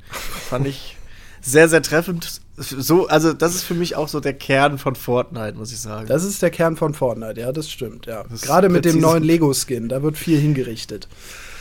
Fand 0.49 0.67
ich 0.67 0.97
sehr, 1.41 1.69
sehr 1.69 1.81
treffend. 1.81 2.41
So, 2.59 3.07
also, 3.07 3.31
das 3.33 3.55
ist 3.55 3.63
für 3.63 3.73
mich 3.73 3.95
auch 3.95 4.07
so 4.09 4.19
der 4.19 4.33
Kern 4.33 4.77
von 4.77 4.95
Fortnite, 4.95 5.57
muss 5.57 5.71
ich 5.71 5.79
sagen. 5.79 6.07
Das 6.07 6.23
ist 6.23 6.41
der 6.41 6.49
Kern 6.49 6.75
von 6.75 6.93
Fortnite, 6.93 7.39
ja, 7.39 7.51
das 7.51 7.69
stimmt, 7.71 8.05
ja. 8.05 8.25
ist 8.33 8.43
Gerade 8.43 8.67
mit 8.69 8.83
dem 8.85 8.99
neuen 8.99 9.23
Lego-Skin, 9.23 9.87
da 9.89 10.03
wird 10.03 10.17
viel 10.17 10.39
hingerichtet. 10.39 11.07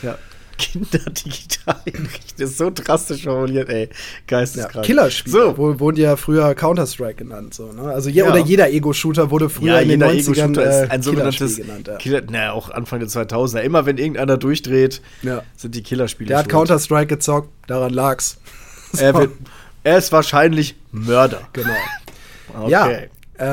ja. 0.01 0.17
Kinder 0.57 0.99
digital 1.09 1.77
hinrichten 1.85 2.43
ist 2.43 2.57
so 2.57 2.69
drastisch 2.69 3.23
formuliert, 3.23 3.69
ey. 3.69 3.83
Ja, 3.85 3.89
Geisteskrank. 4.27 4.85
Killerspiel, 4.85 5.31
So, 5.31 5.57
wo, 5.57 5.79
wurde 5.79 6.01
ja 6.01 6.17
früher 6.17 6.53
Counter-Strike 6.53 7.15
genannt. 7.23 7.53
So, 7.53 7.71
ne? 7.71 7.83
Also 7.83 8.09
je, 8.09 8.23
Ja. 8.23 8.27
oder 8.27 8.39
jeder 8.39 8.69
Ego-Shooter 8.69 9.31
wurde 9.31 9.47
früher 9.49 9.75
ja, 9.75 9.79
in 9.79 9.87
den 9.87 10.01
jeder 10.01 10.11
90ern 10.11 10.19
Ego-Shooter 10.51 10.83
äh, 10.83 10.89
ein 10.89 11.01
sogenanntes 11.01 11.55
genannt. 11.55 11.87
Ja. 11.87 11.95
Killer, 11.95 12.21
naja, 12.29 12.51
auch 12.51 12.69
Anfang 12.71 12.99
der 12.99 13.07
2000er. 13.07 13.61
Immer 13.61 13.85
wenn 13.85 13.97
irgendeiner 13.97 14.35
durchdreht, 14.35 15.01
Ja. 15.21 15.43
sind 15.55 15.75
die 15.75 15.81
Killerspiele 15.81 16.27
Der 16.27 16.39
hat. 16.39 16.49
Counter-Strike 16.49 17.07
gezockt, 17.07 17.47
daran 17.67 17.93
lag's. 17.93 18.35
Er, 18.97 19.13
wird, 19.13 19.31
er 19.83 19.97
ist 19.97 20.11
wahrscheinlich 20.11 20.75
Mörder. 20.91 21.41
Genau. 21.53 21.73
Okay. 22.51 22.71
Ja, 22.71 22.89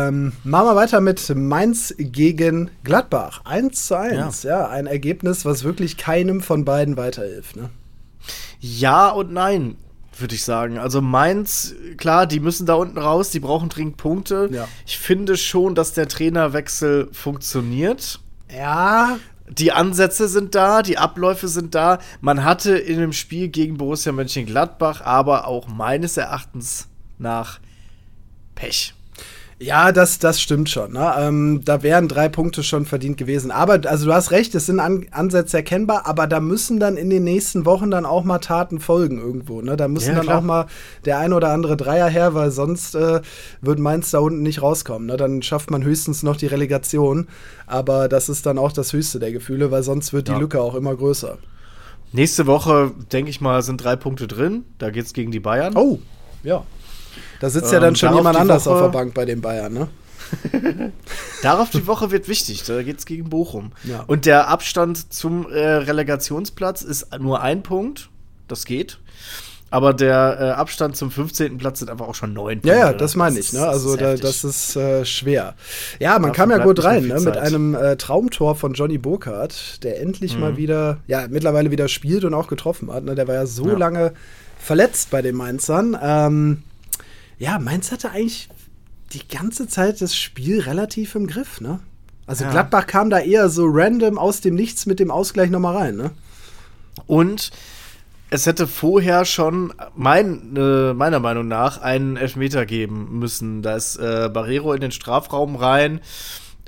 ähm, 0.08 0.32
machen 0.42 0.68
wir 0.68 0.74
weiter 0.74 1.00
mit 1.00 1.32
Mainz 1.34 1.94
gegen 1.98 2.70
Gladbach. 2.82 3.42
1 3.44 3.86
zu 3.86 3.98
1. 3.98 4.42
Ja. 4.42 4.68
ein 4.68 4.86
Ergebnis, 4.86 5.44
was 5.44 5.64
wirklich 5.64 5.96
keinem 5.96 6.40
von 6.40 6.64
beiden 6.64 6.96
weiterhilft. 6.96 7.56
Ne? 7.56 7.70
Ja 8.58 9.10
und 9.10 9.32
nein, 9.32 9.76
würde 10.18 10.34
ich 10.34 10.42
sagen. 10.42 10.78
Also 10.78 11.00
Mainz, 11.00 11.74
klar, 11.98 12.26
die 12.26 12.40
müssen 12.40 12.66
da 12.66 12.74
unten 12.74 12.98
raus, 12.98 13.30
die 13.30 13.38
brauchen 13.38 13.68
dringend 13.68 13.96
Punkte. 13.96 14.48
Ja. 14.50 14.66
Ich 14.86 14.98
finde 14.98 15.36
schon, 15.36 15.74
dass 15.76 15.92
der 15.92 16.08
Trainerwechsel 16.08 17.08
funktioniert. 17.12 18.20
Ja, 18.52 19.18
Die 19.48 19.72
Ansätze 19.72 20.28
sind 20.28 20.54
da, 20.54 20.82
die 20.82 20.98
Abläufe 20.98 21.46
sind 21.48 21.74
da. 21.74 21.98
Man 22.20 22.42
hatte 22.42 22.76
in 22.76 22.98
dem 22.98 23.12
Spiel 23.12 23.48
gegen 23.48 23.76
Borussia 23.76 24.12
Mönchengladbach 24.12 25.02
aber 25.02 25.46
auch 25.46 25.68
meines 25.68 26.16
Erachtens 26.16 26.88
nach 27.18 27.60
Pech. 28.56 28.95
Ja, 29.58 29.90
das, 29.90 30.18
das 30.18 30.38
stimmt 30.40 30.68
schon. 30.68 30.92
Ne? 30.92 31.14
Ähm, 31.18 31.62
da 31.64 31.82
wären 31.82 32.08
drei 32.08 32.28
Punkte 32.28 32.62
schon 32.62 32.84
verdient 32.84 33.16
gewesen. 33.16 33.50
Aber, 33.50 33.80
also 33.88 34.04
du 34.06 34.12
hast 34.12 34.30
recht, 34.30 34.54
es 34.54 34.66
sind 34.66 34.80
An 34.80 35.06
Ansätze 35.12 35.56
erkennbar, 35.56 36.06
aber 36.06 36.26
da 36.26 36.40
müssen 36.40 36.78
dann 36.78 36.98
in 36.98 37.08
den 37.08 37.24
nächsten 37.24 37.64
Wochen 37.64 37.90
dann 37.90 38.04
auch 38.04 38.22
mal 38.24 38.38
Taten 38.38 38.80
folgen 38.80 39.18
irgendwo. 39.18 39.62
Ne? 39.62 39.78
Da 39.78 39.88
müssen 39.88 40.10
Ja, 40.10 40.16
dann 40.16 40.24
klar. 40.26 40.38
auch 40.38 40.42
mal 40.42 40.66
der 41.06 41.18
ein 41.18 41.32
oder 41.32 41.52
andere 41.52 41.76
Dreier 41.78 42.08
her, 42.08 42.34
weil 42.34 42.50
sonst 42.50 42.94
äh, 42.94 43.22
wird 43.62 43.78
Mainz 43.78 44.10
da 44.10 44.18
unten 44.18 44.42
nicht 44.42 44.60
rauskommen. 44.60 45.06
Ne? 45.06 45.16
Dann 45.16 45.40
schafft 45.40 45.70
man 45.70 45.82
höchstens 45.84 46.22
noch 46.22 46.36
die 46.36 46.46
Relegation. 46.46 47.26
Aber 47.66 48.08
das 48.08 48.28
ist 48.28 48.44
dann 48.44 48.58
auch 48.58 48.72
das 48.72 48.92
höchste 48.92 49.18
der 49.20 49.32
Gefühle, 49.32 49.70
weil 49.70 49.82
sonst 49.82 50.12
wird 50.12 50.28
die 50.28 50.32
Ja. 50.32 50.38
Lücke 50.38 50.60
auch 50.60 50.74
immer 50.74 50.94
größer. 50.94 51.38
Nächste 52.12 52.46
Woche, 52.46 52.92
denke 53.10 53.30
ich 53.30 53.40
mal, 53.40 53.62
sind 53.62 53.82
drei 53.82 53.96
Punkte 53.96 54.28
drin. 54.28 54.64
Da 54.78 54.90
geht's 54.90 55.12
gegen 55.14 55.30
die 55.32 55.40
Bayern. 55.40 55.74
Oh, 55.76 55.98
ja. 56.42 56.62
Da 57.40 57.50
sitzt 57.50 57.70
ja 57.72 57.78
Ähm, 57.78 57.82
dann 57.84 57.96
schon 57.96 58.08
darauf 58.08 58.20
jemand 58.20 58.36
anders 58.38 58.66
auf 58.66 58.74
Woche- 58.76 58.82
der 58.84 58.88
Bank 58.90 59.14
bei 59.14 59.24
den 59.24 59.40
Bayern, 59.40 59.72
ne? 59.72 59.88
Darauf 61.42 61.70
die 61.70 61.86
Woche 61.86 62.10
wird 62.10 62.28
wichtig. 62.28 62.64
Da 62.64 62.82
geht's 62.82 63.06
gegen 63.06 63.28
Bochum. 63.30 63.72
Ja. 63.84 64.04
Und 64.06 64.26
der 64.26 64.48
Abstand 64.48 65.12
zum 65.12 65.50
äh, 65.50 65.58
Relegationsplatz 65.60 66.82
ist 66.82 67.08
nur 67.20 67.40
ein 67.42 67.62
Punkt. 67.62 68.08
Das 68.48 68.64
geht. 68.64 68.98
Aber 69.70 69.92
der 69.92 70.36
äh, 70.40 70.44
Abstand 70.50 70.96
zum 70.96 71.10
15. 71.10 71.58
Platz 71.58 71.80
sind 71.80 71.90
einfach 71.90 72.06
auch 72.06 72.14
schon 72.14 72.32
neun 72.32 72.60
Punkte. 72.60 72.68
Ja, 72.68 72.86
ja, 72.86 72.92
das 72.92 73.16
meine 73.16 73.38
ich. 73.38 73.52
Ne? 73.52 73.66
Also 73.66 73.90
ist 73.94 74.00
da, 74.00 74.14
das 74.14 74.44
ist 74.44 74.76
äh, 74.76 75.04
schwer. 75.04 75.54
Ja, 75.98 76.12
man 76.12 76.30
Dafür 76.30 76.34
kam 76.34 76.50
ja 76.50 76.58
gut 76.58 76.82
rein 76.84 77.06
ne? 77.08 77.20
mit 77.20 77.36
einem 77.36 77.74
äh, 77.74 77.96
Traumtor 77.96 78.54
von 78.54 78.74
Johnny 78.74 78.98
Burkhardt, 78.98 79.82
der 79.82 80.00
endlich 80.00 80.38
mal 80.38 80.56
wieder, 80.56 80.98
ja, 81.08 81.26
mittlerweile 81.28 81.70
wieder 81.72 81.88
spielt 81.88 82.24
und 82.24 82.32
auch 82.32 82.46
getroffen 82.46 82.92
hat. 82.92 83.04
Ne? 83.04 83.16
Der 83.16 83.26
war 83.26 83.34
ja 83.34 83.46
so 83.46 83.66
Ja. 83.68 83.76
lange 83.76 84.12
verletzt 84.58 85.10
bei 85.10 85.20
den 85.20 85.34
Mainzern. 85.36 85.98
Ähm, 86.00 86.62
ja, 87.38 87.58
Mainz 87.58 87.92
hatte 87.92 88.10
eigentlich 88.10 88.48
die 89.12 89.26
ganze 89.26 89.68
Zeit 89.68 90.00
das 90.00 90.16
Spiel 90.16 90.60
relativ 90.60 91.14
im 91.14 91.26
Griff. 91.26 91.60
Ne? 91.60 91.80
Also 92.26 92.44
Ja. 92.44 92.50
Gladbach 92.50 92.86
kam 92.86 93.10
da 93.10 93.18
eher 93.18 93.48
so 93.48 93.66
random 93.66 94.18
aus 94.18 94.40
dem 94.40 94.54
Nichts 94.54 94.86
mit 94.86 94.98
dem 94.98 95.10
Ausgleich 95.10 95.50
nochmal 95.50 95.76
rein. 95.76 95.96
Ne? 95.96 96.10
Und 97.06 97.52
es 98.30 98.46
hätte 98.46 98.66
vorher 98.66 99.24
schon, 99.24 99.72
mein, 99.94 100.56
äh, 100.56 100.92
meiner 100.92 101.20
Meinung 101.20 101.46
nach, 101.46 101.80
einen 101.80 102.16
Elfmeter 102.16 102.66
geben 102.66 103.18
müssen. 103.18 103.62
Da 103.62 103.76
ist 103.76 103.96
äh, 103.96 104.28
Barrero 104.32 104.72
in 104.72 104.80
den 104.80 104.90
Strafraum 104.90 105.54
rein, 105.56 106.00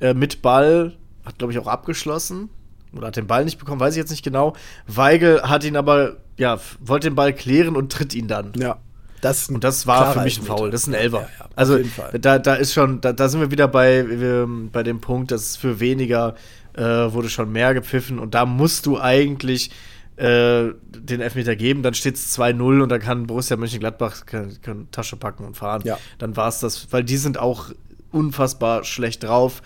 äh, 0.00 0.14
mit 0.14 0.40
Ball, 0.42 0.96
hat 1.24 1.38
glaube 1.38 1.52
ich 1.52 1.58
auch 1.58 1.66
abgeschlossen. 1.66 2.50
Oder 2.94 3.08
hat 3.08 3.16
den 3.16 3.26
Ball 3.26 3.44
nicht 3.44 3.58
bekommen, 3.58 3.80
weiß 3.80 3.94
ich 3.94 3.98
jetzt 3.98 4.10
nicht 4.10 4.24
genau. 4.24 4.54
Weigel 4.86 5.42
hat 5.42 5.64
ihn 5.64 5.76
aber, 5.76 6.16
ja, 6.38 6.58
wollte 6.80 7.10
den 7.10 7.16
Ball 7.16 7.34
klären 7.34 7.76
und 7.76 7.92
tritt 7.92 8.14
ihn 8.14 8.28
dann. 8.28 8.52
Ja. 8.56 8.78
Das, 9.20 9.48
Und 9.48 9.64
das 9.64 9.86
war 9.86 10.12
für 10.12 10.20
mich 10.20 10.38
ein 10.38 10.44
Foul. 10.44 10.70
Das 10.70 10.82
ist 10.82 10.88
ein 10.88 10.94
Elfer. 10.94 11.22
Ja, 11.22 11.28
ja, 11.40 11.48
also 11.56 11.78
da, 12.20 12.38
da 12.38 12.54
ist 12.54 12.72
schon, 12.72 13.00
da, 13.00 13.12
da 13.12 13.28
sind 13.28 13.40
wir 13.40 13.50
wieder 13.50 13.68
bei, 13.68 14.04
wir, 14.08 14.48
bei 14.72 14.82
dem 14.82 15.00
Punkt, 15.00 15.30
dass 15.30 15.56
für 15.56 15.80
weniger 15.80 16.34
äh, 16.74 16.82
wurde 16.82 17.28
schon 17.28 17.50
mehr 17.50 17.74
gepfiffen 17.74 18.18
und 18.18 18.34
da 18.34 18.46
musst 18.46 18.86
du 18.86 19.00
eigentlich 19.00 19.70
äh, 20.16 20.72
den 20.90 21.20
Elfmeter 21.20 21.56
geben, 21.56 21.82
dann 21.82 21.94
steht 21.94 22.16
es 22.16 22.36
2-0 22.38 22.82
und 22.82 22.88
dann 22.88 23.00
kann 23.00 23.26
Borussia 23.26 23.56
Mönchengladbach 23.56 24.26
kann, 24.26 24.56
kann 24.62 24.88
Tasche 24.90 25.16
packen 25.16 25.44
und 25.44 25.56
fahren. 25.56 25.82
Ja. 25.84 25.98
Dann 26.18 26.36
war 26.36 26.48
es 26.48 26.60
das, 26.60 26.88
weil 26.92 27.04
die 27.04 27.16
sind 27.16 27.38
auch 27.38 27.70
unfassbar 28.10 28.84
schlecht 28.84 29.22
drauf. 29.22 29.62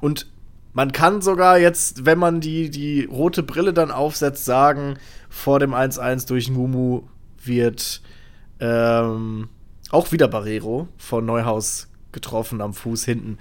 Und 0.00 0.26
man 0.72 0.92
kann 0.92 1.20
sogar 1.20 1.58
jetzt, 1.58 2.06
wenn 2.06 2.18
man 2.18 2.40
die, 2.40 2.70
die 2.70 3.04
rote 3.04 3.42
Brille 3.42 3.72
dann 3.72 3.90
aufsetzt, 3.90 4.44
sagen, 4.44 4.98
vor 5.28 5.60
dem 5.60 5.72
1-1 5.72 6.26
durch 6.26 6.50
Ngumu 6.50 7.02
wird 7.44 8.02
ähm, 8.62 9.48
auch 9.90 10.12
wieder 10.12 10.28
Barrero 10.28 10.88
von 10.96 11.26
Neuhaus 11.26 11.88
getroffen 12.12 12.60
am 12.60 12.74
Fuß 12.74 13.04
hinten. 13.04 13.38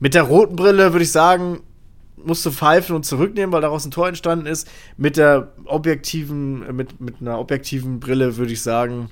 Mit 0.00 0.14
der 0.14 0.22
roten 0.22 0.56
Brille 0.56 0.92
würde 0.92 1.04
ich 1.04 1.12
sagen, 1.12 1.60
musst 2.16 2.44
du 2.46 2.50
pfeifen 2.50 2.96
und 2.96 3.04
zurücknehmen, 3.04 3.52
weil 3.52 3.60
daraus 3.60 3.84
ein 3.84 3.90
Tor 3.90 4.08
entstanden 4.08 4.46
ist. 4.46 4.68
Mit 4.96 5.18
der 5.18 5.52
objektiven, 5.66 6.74
mit, 6.74 7.00
mit 7.00 7.20
einer 7.20 7.38
objektiven 7.38 8.00
Brille 8.00 8.36
würde 8.38 8.52
ich 8.52 8.62
sagen, 8.62 9.10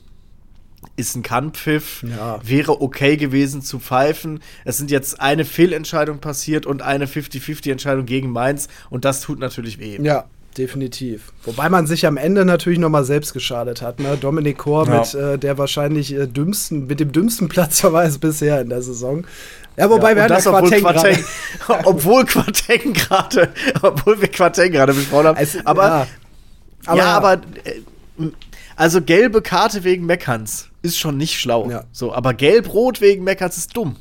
ist 0.97 1.17
ein 1.17 1.23
Kannpfiff. 1.23 2.05
Ja. 2.17 2.41
Wäre 2.43 2.81
okay 2.81 3.17
gewesen 3.17 3.61
zu 3.63 3.79
pfeifen. 3.79 4.41
Es 4.65 4.79
sind 4.79 4.91
jetzt 4.91 5.21
eine 5.21 5.45
Fehlentscheidung 5.45 6.19
passiert 6.19 6.67
und 6.67 6.83
eine 6.83 7.07
50-50-Entscheidung 7.07 8.07
gegen 8.07 8.31
Mainz 8.31 8.69
und 8.91 9.05
das 9.05 9.21
tut 9.21 9.39
natürlich 9.39 9.79
weh. 9.79 9.99
Ja, 10.01 10.25
definitiv. 10.59 11.33
Wobei 11.45 11.69
man 11.69 11.87
sich 11.87 12.07
am 12.07 12.17
Ende 12.17 12.45
natürlich 12.45 12.79
noch 12.79 12.89
mal 12.89 13.05
selbst 13.05 13.33
geschadet 13.33 13.83
hat. 13.83 14.01
Ne? 14.01 14.17
Dominik 14.21 14.59
Kor 14.59 14.87
Ja. 14.89 14.99
mit 15.01 15.15
äh, 15.15 15.39
der 15.39 15.59
wahrscheinlich 15.59 16.13
äh, 16.15 16.27
dümmsten, 16.27 16.87
mit 16.87 17.01
dem 17.01 17.13
dümmsten 17.13 17.49
Platzverweis 17.49 18.19
bisher 18.21 18.61
in 18.61 18.69
der 18.69 18.83
Saison. 18.83 19.25
Ja, 19.77 19.91
wobei 19.91 20.11
Ja, 20.11 20.17
wir 20.17 20.23
hatten 20.25 20.33
das, 20.35 20.45
ja 20.45 20.53
obwohl 20.53 20.71
Quarteng 20.71 20.83
Quarteng, 20.85 21.25
gerade. 21.67 21.83
obwohl 21.89 22.25
Quarteng 22.25 22.93
gerade, 22.93 23.49
obwohl 23.83 24.21
wir 24.21 24.29
Quarteng 24.29 24.73
gerade 24.73 24.95
besprochen 24.95 25.27
haben. 25.29 25.39
Es- 25.39 25.65
aber, 25.67 25.83
ja. 25.85 26.07
Aber- 26.87 26.99
ja, 26.99 27.07
aber, 27.17 27.33
äh, 27.65 27.81
also 28.77 29.01
gelbe 29.01 29.41
Karte 29.43 29.85
wegen 29.85 30.07
Meckerns 30.07 30.69
ist 30.83 30.99
schon 30.99 31.17
nicht 31.17 31.39
schlau. 31.41 31.71
Ja. 31.71 31.85
So, 31.93 32.13
aber 32.13 32.35
gelb-rot 32.35 33.01
wegen 33.01 33.25
Meckerns 33.25 33.57
ist 33.57 33.77
dumm. 33.77 33.97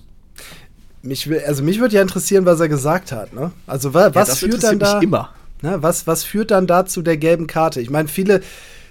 Mich, 1.02 1.30
also 1.46 1.64
mich 1.64 1.80
würde 1.80 1.96
ja 1.96 2.02
interessieren, 2.02 2.46
was 2.46 2.60
er 2.60 2.70
gesagt 2.70 3.12
hat. 3.12 3.34
Ne? 3.34 3.52
Also 3.68 3.94
wa, 3.94 4.10
was 4.14 4.30
das 4.30 4.40
führt 4.40 4.64
dann 4.64 4.80
da? 4.80 4.96
mich 4.96 5.04
immer. 5.04 5.30
Ne, 5.64 5.82
was, 5.82 6.06
was 6.08 6.26
führt 6.26 6.52
dann 6.52 6.68
da 6.68 6.86
zu 6.86 7.02
der 7.02 7.16
gelben 7.16 7.48
Karte? 7.48 7.80
Ich 7.80 7.90
meine, 7.90 8.10
viele, 8.10 8.42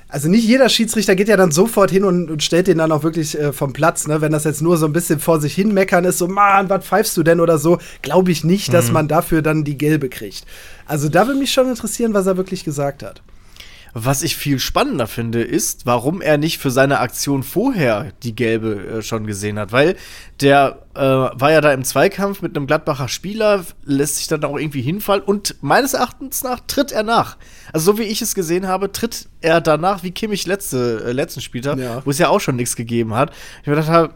also 0.08 0.30
nicht 0.30 0.48
jeder 0.48 0.70
Schiedsrichter 0.70 1.14
geht 1.14 1.28
ja 1.28 1.36
dann 1.36 1.50
sofort 1.50 1.90
hin 1.90 2.02
und, 2.02 2.30
und 2.30 2.42
stellt 2.42 2.66
den 2.66 2.78
dann 2.78 2.92
auch 2.92 3.02
wirklich 3.02 3.38
äh, 3.38 3.52
vom 3.52 3.74
Platz, 3.74 4.06
ne? 4.06 4.22
Wenn 4.22 4.32
das 4.32 4.44
jetzt 4.44 4.62
nur 4.62 4.78
so 4.78 4.86
ein 4.86 4.94
bisschen 4.94 5.20
vor 5.20 5.38
sich 5.38 5.54
hin 5.54 5.74
meckern 5.74 6.06
ist, 6.06 6.16
so, 6.16 6.28
Mann, 6.28 6.70
was 6.70 6.86
pfeifst 6.86 7.14
du 7.18 7.22
denn 7.22 7.40
oder 7.40 7.58
so, 7.58 7.78
glaube 8.00 8.30
ich 8.30 8.42
nicht, 8.42 8.72
dass 8.72 8.90
man 8.90 9.06
dafür 9.06 9.42
dann 9.42 9.64
die 9.64 9.76
gelbe 9.76 10.08
kriegt. 10.08 10.46
Also 10.86 11.10
da 11.10 11.26
würde 11.26 11.38
mich 11.38 11.52
schon 11.52 11.68
interessieren, 11.68 12.14
was 12.14 12.26
er 12.26 12.38
wirklich 12.38 12.64
gesagt 12.64 13.02
hat. 13.02 13.20
Was 13.94 14.22
ich 14.22 14.36
viel 14.36 14.58
spannender 14.58 15.06
finde, 15.06 15.42
ist, 15.42 15.84
warum 15.84 16.22
er 16.22 16.38
nicht 16.38 16.56
für 16.58 16.70
seine 16.70 17.00
Aktion 17.00 17.42
vorher 17.42 18.12
die 18.22 18.34
gelbe 18.34 18.74
äh, 18.98 19.02
schon 19.02 19.26
gesehen 19.26 19.58
hat. 19.58 19.70
Weil 19.70 19.96
der 20.40 20.78
äh, 20.94 21.00
war 21.00 21.52
ja 21.52 21.60
da 21.60 21.72
im 21.74 21.84
Zweikampf 21.84 22.40
mit 22.40 22.56
einem 22.56 22.66
Gladbacher 22.66 23.08
Spieler, 23.08 23.66
lässt 23.84 24.16
sich 24.16 24.28
dann 24.28 24.44
auch 24.44 24.58
irgendwie 24.58 24.80
hinfallen 24.80 25.22
und 25.22 25.56
meines 25.60 25.92
Erachtens 25.92 26.42
nach 26.42 26.60
tritt 26.66 26.90
er 26.90 27.02
nach. 27.02 27.36
Also 27.74 27.92
so 27.92 27.98
wie 27.98 28.04
ich 28.04 28.22
es 28.22 28.34
gesehen 28.34 28.66
habe, 28.66 28.90
tritt 28.92 29.28
er 29.42 29.60
danach 29.60 30.02
wie 30.02 30.10
Kimmich 30.10 30.46
letzte, 30.46 31.04
äh, 31.08 31.12
letzten 31.12 31.42
Spieltag, 31.42 31.78
Ja. 31.78 32.00
wo 32.06 32.10
es 32.10 32.18
ja 32.18 32.28
auch 32.30 32.40
schon 32.40 32.56
nichts 32.56 32.76
gegeben 32.76 33.14
hat. 33.14 33.30
Ich 33.60 33.66
mir 33.66 33.74
gedacht 33.74 33.90
habe, 33.90 34.14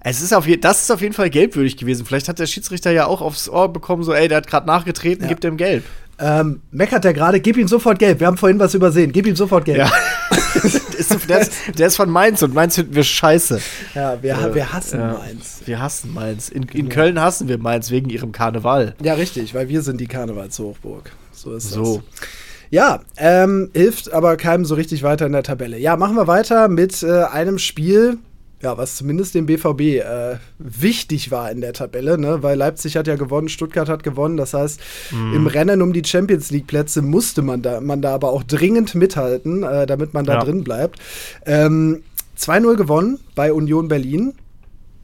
Es 0.00 0.22
ist 0.22 0.32
auf 0.32 0.46
je 0.46 0.56
das 0.58 0.82
ist 0.82 0.92
auf 0.92 1.00
jeden 1.00 1.14
Fall 1.14 1.30
gelbwürdig 1.30 1.76
gewesen. 1.76 2.06
Vielleicht 2.06 2.28
hat 2.28 2.38
der 2.38 2.46
Schiedsrichter 2.46 2.92
ja 2.92 3.06
auch 3.06 3.20
aufs 3.20 3.48
Ohr 3.48 3.72
bekommen, 3.72 4.04
so, 4.04 4.12
ey, 4.12 4.28
der 4.28 4.36
hat 4.36 4.46
gerade 4.46 4.68
nachgetreten, 4.68 5.24
Ja. 5.24 5.28
gibt 5.28 5.42
ihm 5.44 5.56
gelb. 5.56 5.82
Ähm, 6.18 6.62
meckert 6.70 7.04
der 7.04 7.12
gerade, 7.12 7.40
gib 7.40 7.56
ihm 7.58 7.68
sofort 7.68 7.98
gelb. 7.98 8.20
Wir 8.20 8.26
haben 8.26 8.38
vorhin 8.38 8.58
was 8.58 8.72
übersehen. 8.74 9.12
Gib 9.12 9.26
ihm 9.26 9.36
sofort 9.36 9.64
gelb. 9.66 9.78
Ja. 9.78 9.90
der, 11.28 11.40
ist, 11.40 11.52
der 11.78 11.86
ist 11.88 11.96
von 11.96 12.08
Mainz 12.10 12.42
und 12.42 12.54
Mainz 12.54 12.76
finden 12.76 12.94
wir 12.94 13.04
scheiße. 13.04 13.60
Ja, 13.94 14.22
wir, 14.22 14.34
Äh, 14.34 14.54
wir 14.54 14.72
hassen 14.72 15.00
ja. 15.00 15.12
Mainz. 15.18 15.60
Wir 15.66 15.80
hassen 15.80 16.14
Mainz. 16.14 16.48
In, 16.48 16.62
in 16.64 16.88
Köln 16.88 17.20
hassen 17.20 17.48
wir 17.48 17.58
Mainz 17.58 17.90
wegen 17.90 18.08
ihrem 18.08 18.32
Karneval. 18.32 18.94
Ja, 19.02 19.14
richtig, 19.14 19.54
weil 19.54 19.68
wir 19.68 19.82
sind 19.82 20.00
die 20.00 20.06
Karnevalshochburg. 20.06 21.10
So 21.32 21.54
ist 21.54 21.70
So. 21.70 21.96
das. 21.96 22.28
Ja, 22.70 23.00
ähm, 23.16 23.70
hilft 23.74 24.12
aber 24.12 24.36
keinem 24.36 24.64
so 24.64 24.74
richtig 24.74 25.02
weiter 25.02 25.26
in 25.26 25.32
der 25.32 25.42
Tabelle. 25.44 25.78
Ja, 25.78 25.96
machen 25.96 26.16
wir 26.16 26.26
weiter 26.26 26.68
mit 26.68 27.02
äh, 27.02 27.22
einem 27.24 27.58
Spiel, 27.58 28.18
ja, 28.62 28.78
was 28.78 28.96
zumindest 28.96 29.34
dem 29.34 29.46
BVB 29.46 29.80
äh, 29.80 30.36
wichtig 30.58 31.30
war 31.30 31.50
in 31.50 31.60
der 31.60 31.72
Tabelle, 31.74 32.16
ne? 32.18 32.42
weil 32.42 32.56
Leipzig 32.56 32.96
hat 32.96 33.06
ja 33.06 33.16
gewonnen, 33.16 33.48
Stuttgart 33.48 33.88
hat 33.88 34.02
gewonnen. 34.02 34.36
Das 34.36 34.54
heißt, 34.54 34.80
im 35.12 35.46
Rennen 35.46 35.82
um 35.82 35.92
die 35.92 36.04
Champions 36.04 36.50
League 36.50 36.66
Plätze 36.66 37.02
musste 37.02 37.42
man 37.42 37.60
da, 37.62 37.80
man 37.80 38.00
da 38.00 38.14
aber 38.14 38.30
auch 38.32 38.42
dringend 38.42 38.94
mithalten, 38.94 39.62
äh, 39.62 39.86
damit 39.86 40.14
man 40.14 40.24
da 40.24 40.34
Ja. 40.34 40.44
drin 40.44 40.64
bleibt. 40.64 40.98
Ähm, 41.44 42.02
2-0 42.38 42.76
gewonnen 42.76 43.18
bei 43.34 43.52
Union 43.52 43.88
Berlin. 43.88 44.32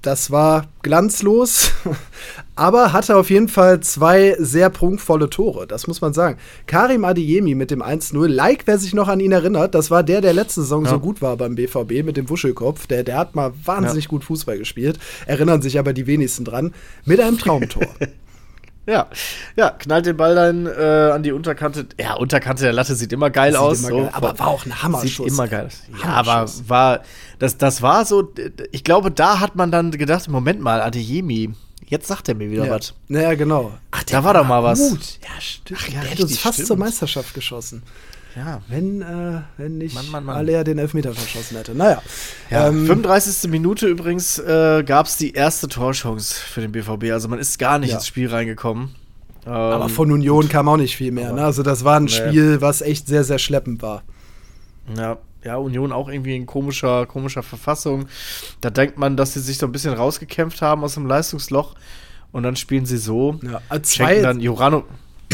Das 0.02 0.32
war 0.32 0.66
glanzlos, 0.82 1.70
aber 2.56 2.92
hatte 2.92 3.16
auf 3.16 3.30
jeden 3.30 3.46
Fall 3.46 3.78
zwei 3.80 4.34
sehr 4.36 4.68
prunkvolle 4.68 5.30
Tore, 5.30 5.68
das 5.68 5.86
muss 5.86 6.00
man 6.00 6.12
sagen. 6.12 6.38
Karim 6.66 7.04
Adeyemi 7.04 7.54
mit 7.54 7.70
dem 7.70 7.84
1-0, 7.84 8.26
like 8.26 8.66
wer 8.66 8.78
sich 8.78 8.94
noch 8.94 9.06
an 9.06 9.20
ihn 9.20 9.30
erinnert, 9.30 9.76
das 9.76 9.92
war 9.92 10.02
der, 10.02 10.20
der 10.20 10.32
letzte 10.32 10.62
Saison 10.62 10.84
Ja. 10.84 10.90
so 10.90 10.98
gut 10.98 11.22
war 11.22 11.36
beim 11.36 11.54
BVB 11.54 12.04
mit 12.04 12.16
dem 12.16 12.28
Wuschelkopf. 12.28 12.88
Der, 12.88 13.04
der 13.04 13.16
hat 13.16 13.36
mal 13.36 13.52
wahnsinnig 13.64 14.08
gut 14.08 14.24
Fußball 14.24 14.58
gespielt, 14.58 14.98
erinnern 15.26 15.62
sich 15.62 15.78
aber 15.78 15.92
die 15.92 16.08
wenigsten 16.08 16.44
dran, 16.44 16.74
mit 17.04 17.20
einem 17.20 17.38
Traumtor. 17.38 17.86
Ja, 18.84 19.06
ja, 19.54 19.70
knallt 19.70 20.06
den 20.06 20.16
Ball 20.16 20.34
dann 20.34 20.66
äh, 20.66 21.12
an 21.12 21.22
die 21.22 21.30
Unterkante. 21.30 21.86
Ja, 22.00 22.14
Unterkante 22.14 22.64
der 22.64 22.72
Latte 22.72 22.96
sieht 22.96 23.12
immer 23.12 23.30
geil 23.30 23.52
Sieht 23.52 23.60
aus. 23.60 23.78
immer 23.78 23.88
so. 23.88 23.96
geil, 23.98 24.10
aber 24.12 24.38
war 24.38 24.48
auch 24.48 24.66
ein 24.66 24.82
Hammerschuss. 24.82 25.26
Sieht 25.26 25.34
immer 25.34 25.46
geil 25.46 25.66
aus. 25.66 25.82
Ja, 26.02 26.10
aber 26.10 26.50
war, 26.66 27.00
das, 27.38 27.56
das 27.58 27.80
war 27.80 28.04
so, 28.04 28.32
ich 28.72 28.82
glaube, 28.82 29.12
da 29.12 29.38
hat 29.38 29.54
man 29.54 29.70
dann 29.70 29.92
gedacht, 29.92 30.28
Moment 30.28 30.60
mal, 30.60 30.80
Adeyemi, 30.80 31.54
jetzt 31.86 32.08
sagt 32.08 32.28
er 32.28 32.34
mir 32.34 32.50
wieder 32.50 32.66
ja. 32.66 32.72
was. 32.72 32.94
Naja, 33.06 33.34
genau. 33.34 33.72
Ach, 33.92 34.02
Da 34.02 34.24
war 34.24 34.34
doch 34.34 34.46
mal 34.46 34.64
was. 34.64 34.90
Gut. 34.90 35.18
Ja, 35.22 35.40
stimmt. 35.40 35.80
Ach 35.80 35.88
ja, 35.88 36.00
der 36.00 36.10
hat 36.10 36.20
uns 36.20 36.38
fast 36.38 36.54
stimmt. 36.54 36.66
zur 36.66 36.76
Meisterschaft 36.76 37.34
geschossen. 37.34 37.84
Ja. 38.36 38.62
Wenn, 38.68 39.02
äh, 39.02 39.40
wenn 39.58 39.78
nicht 39.78 39.94
Mann, 39.94 40.08
Mann, 40.10 40.24
Mann. 40.24 40.36
Aller 40.36 40.64
den 40.64 40.78
Elfmeter 40.78 41.12
verschossen 41.12 41.56
hätte. 41.56 41.74
Naja. 41.74 42.00
Ja, 42.50 42.68
ähm, 42.68 42.86
35. 42.86 43.50
Minute 43.50 43.86
übrigens 43.86 44.38
äh, 44.38 44.82
gab 44.86 45.06
es 45.06 45.16
die 45.16 45.32
erste 45.32 45.68
Torchance 45.68 46.34
für 46.34 46.60
den 46.62 46.72
BVB. 46.72 47.12
Also 47.12 47.28
man 47.28 47.38
ist 47.38 47.58
gar 47.58 47.78
nicht 47.78 47.90
Ja. 47.90 47.96
ins 47.96 48.06
Spiel 48.06 48.28
reingekommen. 48.28 48.94
Ähm, 49.44 49.52
Aber 49.52 49.88
von 49.88 50.10
Union 50.12 50.48
kam 50.48 50.68
auch 50.68 50.76
nicht 50.76 50.96
viel 50.96 51.12
mehr. 51.12 51.32
Ne? 51.32 51.44
Also 51.44 51.62
das 51.62 51.84
war 51.84 51.98
ein 51.98 52.08
Spiel, 52.08 52.60
was 52.60 52.80
echt 52.80 53.06
sehr, 53.08 53.24
sehr 53.24 53.38
schleppend 53.38 53.82
war. 53.82 54.02
Ja, 54.96 55.18
ja, 55.44 55.56
Union 55.56 55.90
auch 55.92 56.08
irgendwie 56.08 56.36
in 56.36 56.46
komischer, 56.46 57.06
komischer 57.06 57.42
Verfassung. 57.42 58.06
Da 58.60 58.70
denkt 58.70 58.96
man, 58.98 59.16
dass 59.16 59.34
sie 59.34 59.40
sich 59.40 59.58
so 59.58 59.66
ein 59.66 59.72
bisschen 59.72 59.92
rausgekämpft 59.92 60.62
haben 60.62 60.84
aus 60.84 60.94
dem 60.94 61.06
Leistungsloch. 61.06 61.74
Und 62.30 62.44
dann 62.44 62.56
spielen 62.56 62.86
sie 62.86 62.96
so. 62.96 63.38
Ja, 63.42 63.60
Schenken 63.68 63.84
zwei, 63.84 64.20
dann 64.20 64.40
Jurano. 64.40 64.84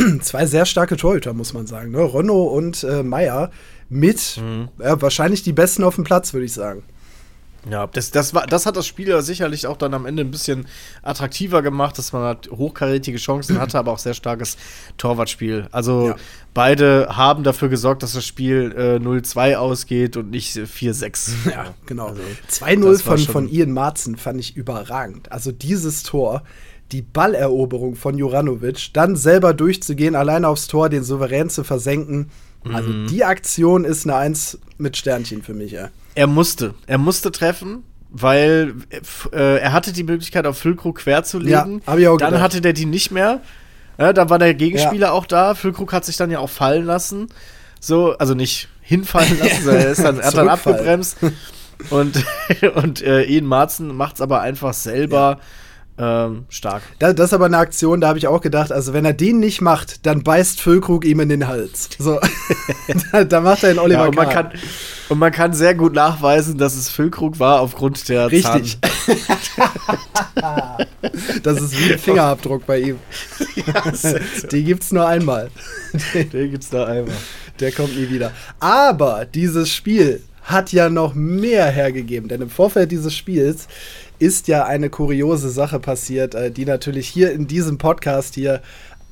zwei 0.22 0.46
sehr 0.46 0.66
starke 0.66 0.96
Torhüter, 0.96 1.32
muss 1.32 1.52
man 1.52 1.66
sagen. 1.66 1.90
Ne? 1.92 1.98
Renault 2.12 2.52
und 2.52 2.84
äh, 2.84 3.02
Meier 3.02 3.50
mit 3.90 4.38
Mhm. 4.42 4.68
ja, 4.78 5.00
wahrscheinlich 5.00 5.42
die 5.42 5.52
besten 5.52 5.82
auf 5.84 5.94
dem 5.94 6.04
Platz, 6.04 6.32
würde 6.34 6.44
ich 6.46 6.52
sagen. 6.52 6.82
Ja, 7.68 7.86
das, 7.88 8.10
das, 8.12 8.32
war, 8.34 8.46
das 8.46 8.66
hat 8.66 8.76
das 8.76 8.86
Spiel 8.86 9.08
ja 9.08 9.20
sicherlich 9.20 9.66
auch 9.66 9.76
dann 9.76 9.92
am 9.92 10.06
Ende 10.06 10.22
ein 10.22 10.30
bisschen 10.30 10.66
attraktiver 11.02 11.60
gemacht, 11.60 11.98
dass 11.98 12.12
man 12.12 12.22
halt 12.22 12.48
hochkarätige 12.50 13.18
Chancen 13.18 13.58
hatte, 13.60 13.78
aber 13.78 13.92
auch 13.92 13.98
sehr 13.98 14.14
starkes 14.14 14.56
Torwartspiel. 14.96 15.66
Also 15.72 16.08
Ja. 16.08 16.16
beide 16.54 17.08
haben 17.16 17.42
dafür 17.44 17.68
gesorgt, 17.68 18.02
dass 18.02 18.12
das 18.12 18.24
Spiel 18.24 18.72
äh, 18.76 18.96
0-2 19.04 19.56
ausgeht 19.56 20.16
und 20.16 20.30
nicht 20.30 20.56
äh, 20.56 20.62
4-6. 20.62 21.30
Ja, 21.50 21.74
genau. 21.86 22.08
Also, 22.08 22.22
2-0 22.50 22.80
das 22.92 23.06
war 23.06 23.18
von, 23.18 23.26
von 23.26 23.48
Ian 23.48 23.72
Marzen 23.72 24.16
fand 24.16 24.38
ich 24.40 24.56
überragend. 24.56 25.32
Also 25.32 25.50
dieses 25.52 26.04
Tor, 26.04 26.42
die 26.92 27.02
Balleroberung 27.02 27.94
von 27.96 28.16
Juranovic, 28.16 28.92
dann 28.94 29.16
selber 29.16 29.52
durchzugehen, 29.54 30.14
alleine 30.14 30.48
aufs 30.48 30.66
Tor, 30.68 30.88
den 30.88 31.02
souverän 31.04 31.50
zu 31.50 31.64
versenken. 31.64 32.30
Also 32.72 32.88
Mhm. 32.90 33.06
die 33.08 33.24
Aktion 33.24 33.84
ist 33.84 34.04
eine 34.06 34.16
Eins 34.16 34.58
mit 34.78 34.96
Sternchen 34.96 35.42
für 35.42 35.54
mich, 35.54 35.72
ja. 35.72 35.88
Er 36.14 36.26
musste. 36.26 36.74
Er 36.86 36.98
musste 36.98 37.30
treffen, 37.30 37.84
weil 38.10 38.74
äh, 39.32 39.58
er 39.58 39.72
hatte 39.72 39.92
die 39.92 40.02
Möglichkeit, 40.02 40.46
auf 40.46 40.58
Füllkrug 40.58 40.96
quer 40.98 41.22
zu 41.24 41.38
legen. 41.38 41.82
Ja, 41.86 41.94
dann 42.18 42.30
gedacht. 42.30 42.40
hatte 42.42 42.60
der 42.60 42.72
die 42.72 42.86
nicht 42.86 43.10
mehr. 43.10 43.40
Ja, 43.98 44.12
da 44.12 44.28
war 44.30 44.38
der 44.38 44.54
Gegenspieler 44.54 45.12
auch 45.12 45.26
da. 45.26 45.54
Füllkrug 45.54 45.92
hat 45.92 46.04
sich 46.04 46.16
dann 46.16 46.30
ja 46.30 46.38
auch 46.38 46.50
fallen 46.50 46.84
lassen. 46.84 47.28
So, 47.80 48.16
also 48.18 48.34
nicht 48.34 48.68
hinfallen 48.80 49.38
lassen, 49.38 49.62
sondern 49.64 49.82
er, 49.82 49.90
ist 49.90 50.02
dann, 50.02 50.20
hat 50.22 50.36
dann 50.36 50.48
abgebremst. 50.48 51.18
Und, 51.90 52.24
und 52.74 53.02
äh, 53.02 53.22
Ian 53.24 53.44
Marzen 53.44 53.94
macht 53.96 54.16
es 54.16 54.20
aber 54.20 54.40
einfach 54.40 54.74
selber 54.74 55.38
ähm, 55.98 56.44
stark. 56.48 56.82
Da, 56.98 57.12
das 57.12 57.26
ist 57.26 57.34
aber 57.34 57.46
eine 57.46 57.58
Aktion, 57.58 58.00
da 58.00 58.08
habe 58.08 58.18
ich 58.18 58.28
auch 58.28 58.40
gedacht, 58.40 58.72
also 58.72 58.92
wenn 58.92 59.04
er 59.04 59.12
den 59.12 59.40
nicht 59.40 59.60
macht, 59.60 60.06
dann 60.06 60.22
beißt 60.22 60.60
Füllkrug 60.60 61.04
ihm 61.04 61.20
in 61.20 61.28
den 61.28 61.48
Hals. 61.48 61.90
So, 61.98 62.20
da, 63.12 63.24
da 63.24 63.40
macht 63.40 63.64
er 63.64 63.70
den 63.70 63.78
Oliver 63.78 64.02
Ja, 64.02 64.06
und, 64.06 64.16
man 64.16 64.28
kann, 64.28 64.52
und 65.08 65.18
man 65.18 65.32
kann 65.32 65.52
sehr 65.52 65.74
gut 65.74 65.94
nachweisen, 65.94 66.58
dass 66.58 66.76
es 66.76 66.88
Füllkrug 66.88 67.40
war 67.40 67.60
aufgrund 67.60 68.08
der 68.08 68.30
Richtig. 68.30 68.78
Das 71.42 71.60
ist 71.60 71.78
wie 71.78 71.92
ein 71.92 71.98
Fingerabdruck 71.98 72.66
bei 72.66 72.80
ihm. 72.80 72.98
Die 74.52 74.64
gibt's 74.64 74.92
nur 74.92 75.06
einmal. 75.06 75.50
Den 76.14 76.50
gibt's 76.50 76.70
da 76.70 76.86
einmal. 76.86 77.14
Der 77.60 77.72
kommt 77.72 77.96
nie 77.96 78.08
wieder. 78.08 78.32
Aber 78.60 79.24
dieses 79.24 79.72
Spiel 79.72 80.22
hat 80.42 80.72
ja 80.72 80.88
noch 80.88 81.14
mehr 81.14 81.66
hergegeben, 81.66 82.28
denn 82.28 82.40
im 82.40 82.50
Vorfeld 82.50 82.90
dieses 82.90 83.14
Spiels 83.14 83.68
ist 84.18 84.48
ja 84.48 84.64
eine 84.64 84.90
kuriose 84.90 85.50
Sache 85.50 85.78
passiert, 85.80 86.34
äh, 86.34 86.50
die 86.50 86.64
natürlich 86.64 87.08
hier 87.08 87.32
in 87.32 87.46
diesem 87.46 87.78
Podcast 87.78 88.34
hier 88.34 88.60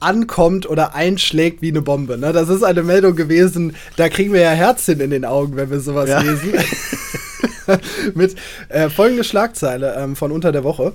ankommt 0.00 0.68
oder 0.68 0.94
einschlägt 0.94 1.62
wie 1.62 1.70
eine 1.70 1.80
Bombe. 1.82 2.18
Ne? 2.18 2.32
Das 2.32 2.48
ist 2.48 2.62
eine 2.62 2.82
Meldung 2.82 3.16
gewesen, 3.16 3.74
da 3.96 4.08
kriegen 4.08 4.32
wir 4.32 4.40
ja 4.42 4.50
Herzchen 4.50 5.00
in 5.00 5.10
den 5.10 5.24
Augen, 5.24 5.56
wenn 5.56 5.70
wir 5.70 5.80
sowas 5.80 6.08
Ja. 6.08 6.20
lesen. 6.20 6.52
Mit 8.14 8.36
äh, 8.68 8.88
folgende 8.90 9.24
Schlagzeile 9.24 9.94
ähm, 9.96 10.14
von 10.14 10.30
unter 10.32 10.52
der 10.52 10.64
Woche. 10.64 10.92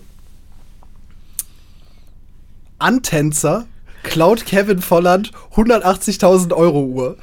Antänzer 2.80 3.66
klaut 4.04 4.46
Kevin 4.46 4.82
Volland 4.82 5.32
180.000 5.56 6.54
Euro 6.54 6.84
Uhr. 6.84 7.18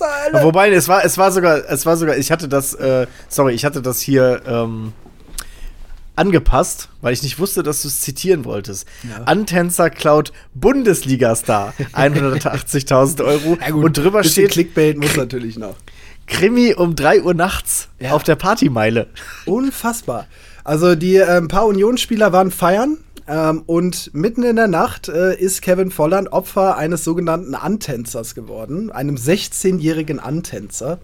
Hölle? 0.00 0.42
Wobei, 0.44 0.70
es 0.72 0.88
war, 0.88 1.04
es 1.04 1.18
war 1.18 1.30
sogar, 1.32 1.62
es 1.68 1.84
war 1.86 1.96
sogar, 1.96 2.16
ich 2.16 2.30
hatte 2.32 2.48
das, 2.48 2.74
äh, 2.74 3.06
sorry, 3.28 3.54
ich 3.54 3.64
hatte 3.64 3.82
das 3.82 4.00
hier 4.00 4.42
ähm, 4.46 4.92
angepasst, 6.16 6.88
weil 7.00 7.12
ich 7.12 7.22
nicht 7.22 7.38
wusste, 7.38 7.62
dass 7.62 7.82
du 7.82 7.88
es 7.88 8.00
zitieren 8.00 8.44
wolltest. 8.44 8.86
Antänzer 9.24 9.90
klaut 9.90 10.32
Bundesliga-Star 10.54 11.74
180.000 11.94 13.24
Euro 13.24 13.58
Ja, 13.60 13.70
gut, 13.70 13.84
und 13.84 13.98
drüber 13.98 14.22
steht 14.24 14.52
Clickbait 14.52 14.96
muss 14.96 15.16
natürlich 15.16 15.58
noch. 15.58 15.74
Krimi 16.26 16.72
um 16.74 16.94
3 16.96 17.22
Uhr 17.22 17.34
nachts 17.34 17.88
Ja. 17.98 18.12
auf 18.12 18.22
der 18.22 18.36
Partymeile. 18.36 19.08
Unfassbar. 19.44 20.26
Also 20.62 20.94
die 20.94 21.16
ähm, 21.16 21.48
paar 21.48 21.66
Unionsspieler 21.66 22.32
waren 22.32 22.50
feiern 22.50 22.98
ähm, 23.26 23.62
und 23.66 24.12
mitten 24.14 24.42
in 24.42 24.56
der 24.56 24.68
Nacht 24.68 25.08
äh, 25.08 25.34
ist 25.38 25.62
Kevin 25.62 25.90
Volland 25.90 26.32
Opfer 26.32 26.76
eines 26.76 27.04
sogenannten 27.04 27.54
Antänzers 27.54 28.34
geworden, 28.34 28.90
einem 28.90 29.16
16-jährigen 29.16 30.20
Antänzer. 30.20 30.98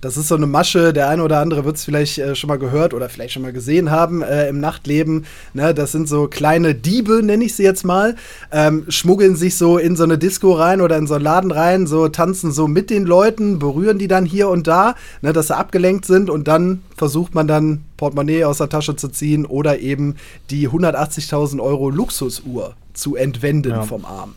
Das 0.00 0.16
ist 0.16 0.28
so 0.28 0.36
eine 0.36 0.46
Masche, 0.46 0.92
der 0.92 1.08
eine 1.08 1.24
oder 1.24 1.40
andere 1.40 1.64
wird 1.64 1.76
es 1.76 1.84
vielleicht 1.84 2.18
äh, 2.18 2.36
schon 2.36 2.48
mal 2.48 2.58
gehört 2.58 2.94
oder 2.94 3.08
vielleicht 3.08 3.32
schon 3.32 3.42
mal 3.42 3.52
gesehen 3.52 3.90
haben 3.90 4.22
äh, 4.22 4.48
im 4.48 4.60
Nachtleben. 4.60 5.24
Ne, 5.54 5.74
das 5.74 5.90
sind 5.92 6.08
so 6.08 6.28
kleine 6.28 6.74
Diebe, 6.74 7.22
nenne 7.22 7.44
ich 7.44 7.56
sie 7.56 7.64
jetzt 7.64 7.84
mal, 7.84 8.14
ähm, 8.52 8.84
schmuggeln 8.88 9.34
sich 9.34 9.56
so 9.56 9.76
in 9.76 9.96
so 9.96 10.04
eine 10.04 10.16
Disco 10.16 10.52
rein 10.52 10.80
oder 10.80 10.96
in 10.96 11.06
so 11.08 11.14
einen 11.14 11.24
Laden 11.24 11.50
rein, 11.50 11.86
so 11.88 12.08
tanzen 12.08 12.52
so 12.52 12.68
mit 12.68 12.90
den 12.90 13.06
Leuten, 13.06 13.58
berühren 13.58 13.98
die 13.98 14.06
dann 14.08 14.24
hier 14.24 14.48
und 14.48 14.68
da, 14.68 14.94
ne, 15.20 15.32
dass 15.32 15.48
sie 15.48 15.56
abgelenkt 15.56 16.04
sind 16.04 16.30
und 16.30 16.46
dann 16.46 16.82
versucht 16.96 17.34
man 17.34 17.48
dann 17.48 17.84
Portemonnaie 17.96 18.44
aus 18.44 18.58
der 18.58 18.68
Tasche 18.68 18.94
zu 18.94 19.08
ziehen 19.08 19.46
oder 19.46 19.80
eben 19.80 20.14
die 20.50 20.68
180.000 20.68 21.60
Euro 21.60 21.90
Luxusuhr 21.90 22.74
zu 22.94 23.16
entwenden 23.16 23.70
Ja. 23.70 23.82
vom 23.82 24.04
Arm. 24.04 24.34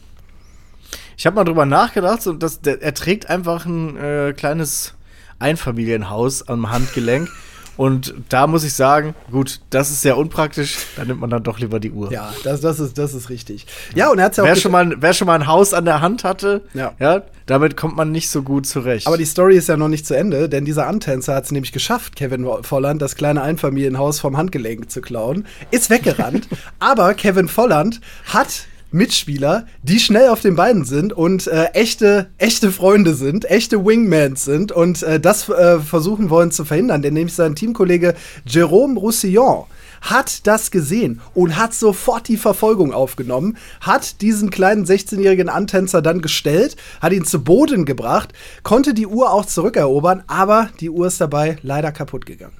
Ich 1.17 1.27
habe 1.27 1.35
mal 1.35 1.43
drüber 1.43 1.67
nachgedacht, 1.67 2.23
so, 2.23 2.33
dass 2.33 2.61
der, 2.61 2.81
er 2.81 2.95
trägt 2.95 3.29
einfach 3.29 3.67
ein 3.67 3.95
äh, 3.97 4.33
kleines 4.35 4.95
Einfamilienhaus 5.41 6.47
am 6.47 6.71
Handgelenk 6.71 7.29
Und 7.77 8.13
da 8.29 8.47
muss 8.47 8.63
ich 8.63 8.73
sagen, 8.73 9.15
gut, 9.31 9.61
das 9.71 9.89
ist 9.89 10.01
sehr 10.01 10.17
unpraktisch, 10.17 10.77
da 10.97 11.05
nimmt 11.05 11.19
man 11.21 11.29
dann 11.29 11.41
doch 11.41 11.57
lieber 11.57 11.79
die 11.79 11.89
Uhr. 11.91 12.11
Ja, 12.11 12.31
das, 12.43 12.61
das, 12.61 12.79
ist, 12.79 12.97
das 12.97 13.13
ist 13.13 13.29
richtig. 13.29 13.65
Ja, 13.95 14.11
und 14.11 14.19
er 14.19 14.25
hat 14.25 14.37
ja 14.37 14.43
auch. 14.43 14.47
Wer 14.47 14.55
schon, 14.55 14.71
mal, 14.71 14.95
wer 14.99 15.13
schon 15.13 15.25
mal 15.25 15.35
ein 15.35 15.47
Haus 15.47 15.73
an 15.73 15.85
der 15.85 16.01
Hand 16.01 16.23
hatte, 16.23 16.61
Ja. 16.73 16.93
ja, 16.99 17.23
damit 17.47 17.77
kommt 17.77 17.95
man 17.95 18.11
nicht 18.11 18.29
so 18.29 18.43
gut 18.43 18.67
zurecht. 18.67 19.07
Aber 19.07 19.17
die 19.17 19.25
Story 19.25 19.55
ist 19.55 19.67
ja 19.67 19.77
noch 19.77 19.87
nicht 19.87 20.05
zu 20.05 20.15
Ende, 20.15 20.47
denn 20.47 20.63
dieser 20.65 20.85
Antänzer 20.85 21.33
hat 21.33 21.45
es 21.45 21.51
nämlich 21.51 21.71
geschafft, 21.71 22.15
Kevin 22.15 22.45
Volland 22.61 23.01
das 23.01 23.15
kleine 23.15 23.41
Einfamilienhaus 23.41 24.19
vom 24.19 24.37
Handgelenk 24.37 24.91
zu 24.91 25.01
klauen, 25.01 25.45
ist 25.71 25.89
weggerannt, 25.89 26.47
aber 26.79 27.13
Kevin 27.13 27.47
Volland 27.47 27.99
hat 28.25 28.65
Mitspieler, 28.91 29.65
die 29.83 29.99
schnell 29.99 30.29
auf 30.29 30.41
den 30.41 30.55
Beinen 30.55 30.85
sind 30.85 31.13
und 31.13 31.47
äh, 31.47 31.65
echte, 31.73 32.29
echte 32.37 32.71
Freunde 32.71 33.13
sind, 33.13 33.49
echte 33.49 33.85
Wingmans 33.85 34.45
sind 34.45 34.71
und 34.71 35.01
äh, 35.03 35.19
das 35.19 35.47
äh, 35.49 35.79
versuchen 35.79 36.29
wollen 36.29 36.51
zu 36.51 36.65
verhindern, 36.65 37.01
denn 37.01 37.13
nämlich 37.13 37.35
sein 37.35 37.55
Teamkollege 37.55 38.15
Jerome 38.45 38.99
Roussillon 38.99 39.65
hat 40.01 40.47
das 40.47 40.71
gesehen 40.71 41.21
und 41.33 41.57
hat 41.57 41.73
sofort 41.73 42.27
die 42.27 42.37
Verfolgung 42.37 42.91
aufgenommen, 42.91 43.57
hat 43.79 44.21
diesen 44.21 44.49
kleinen 44.49 44.85
16-jährigen 44.85 45.47
Antänzer 45.47 46.01
dann 46.01 46.21
gestellt, 46.21 46.75
hat 47.01 47.13
ihn 47.13 47.23
zu 47.23 47.43
Boden 47.43 47.85
gebracht, 47.85 48.33
konnte 48.63 48.93
die 48.93 49.07
Uhr 49.07 49.31
auch 49.31 49.45
zurückerobern, 49.45 50.23
aber 50.27 50.69
die 50.79 50.89
Uhr 50.89 51.07
ist 51.07 51.21
dabei 51.21 51.57
leider 51.61 51.91
kaputt 51.91 52.25
gegangen. 52.25 52.57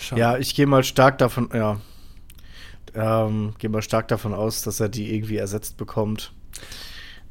Schade. 0.00 0.20
ja, 0.20 0.38
ich 0.38 0.54
gehe 0.54 0.66
mal 0.66 0.84
stark 0.84 1.18
davon, 1.18 1.50
ja, 1.52 1.78
ähm, 2.98 3.54
gehe 3.58 3.70
mal 3.70 3.82
stark 3.82 4.08
davon 4.08 4.34
aus, 4.34 4.62
dass 4.62 4.80
er 4.80 4.88
die 4.88 5.14
irgendwie 5.14 5.36
ersetzt 5.36 5.76
bekommt. 5.76 6.32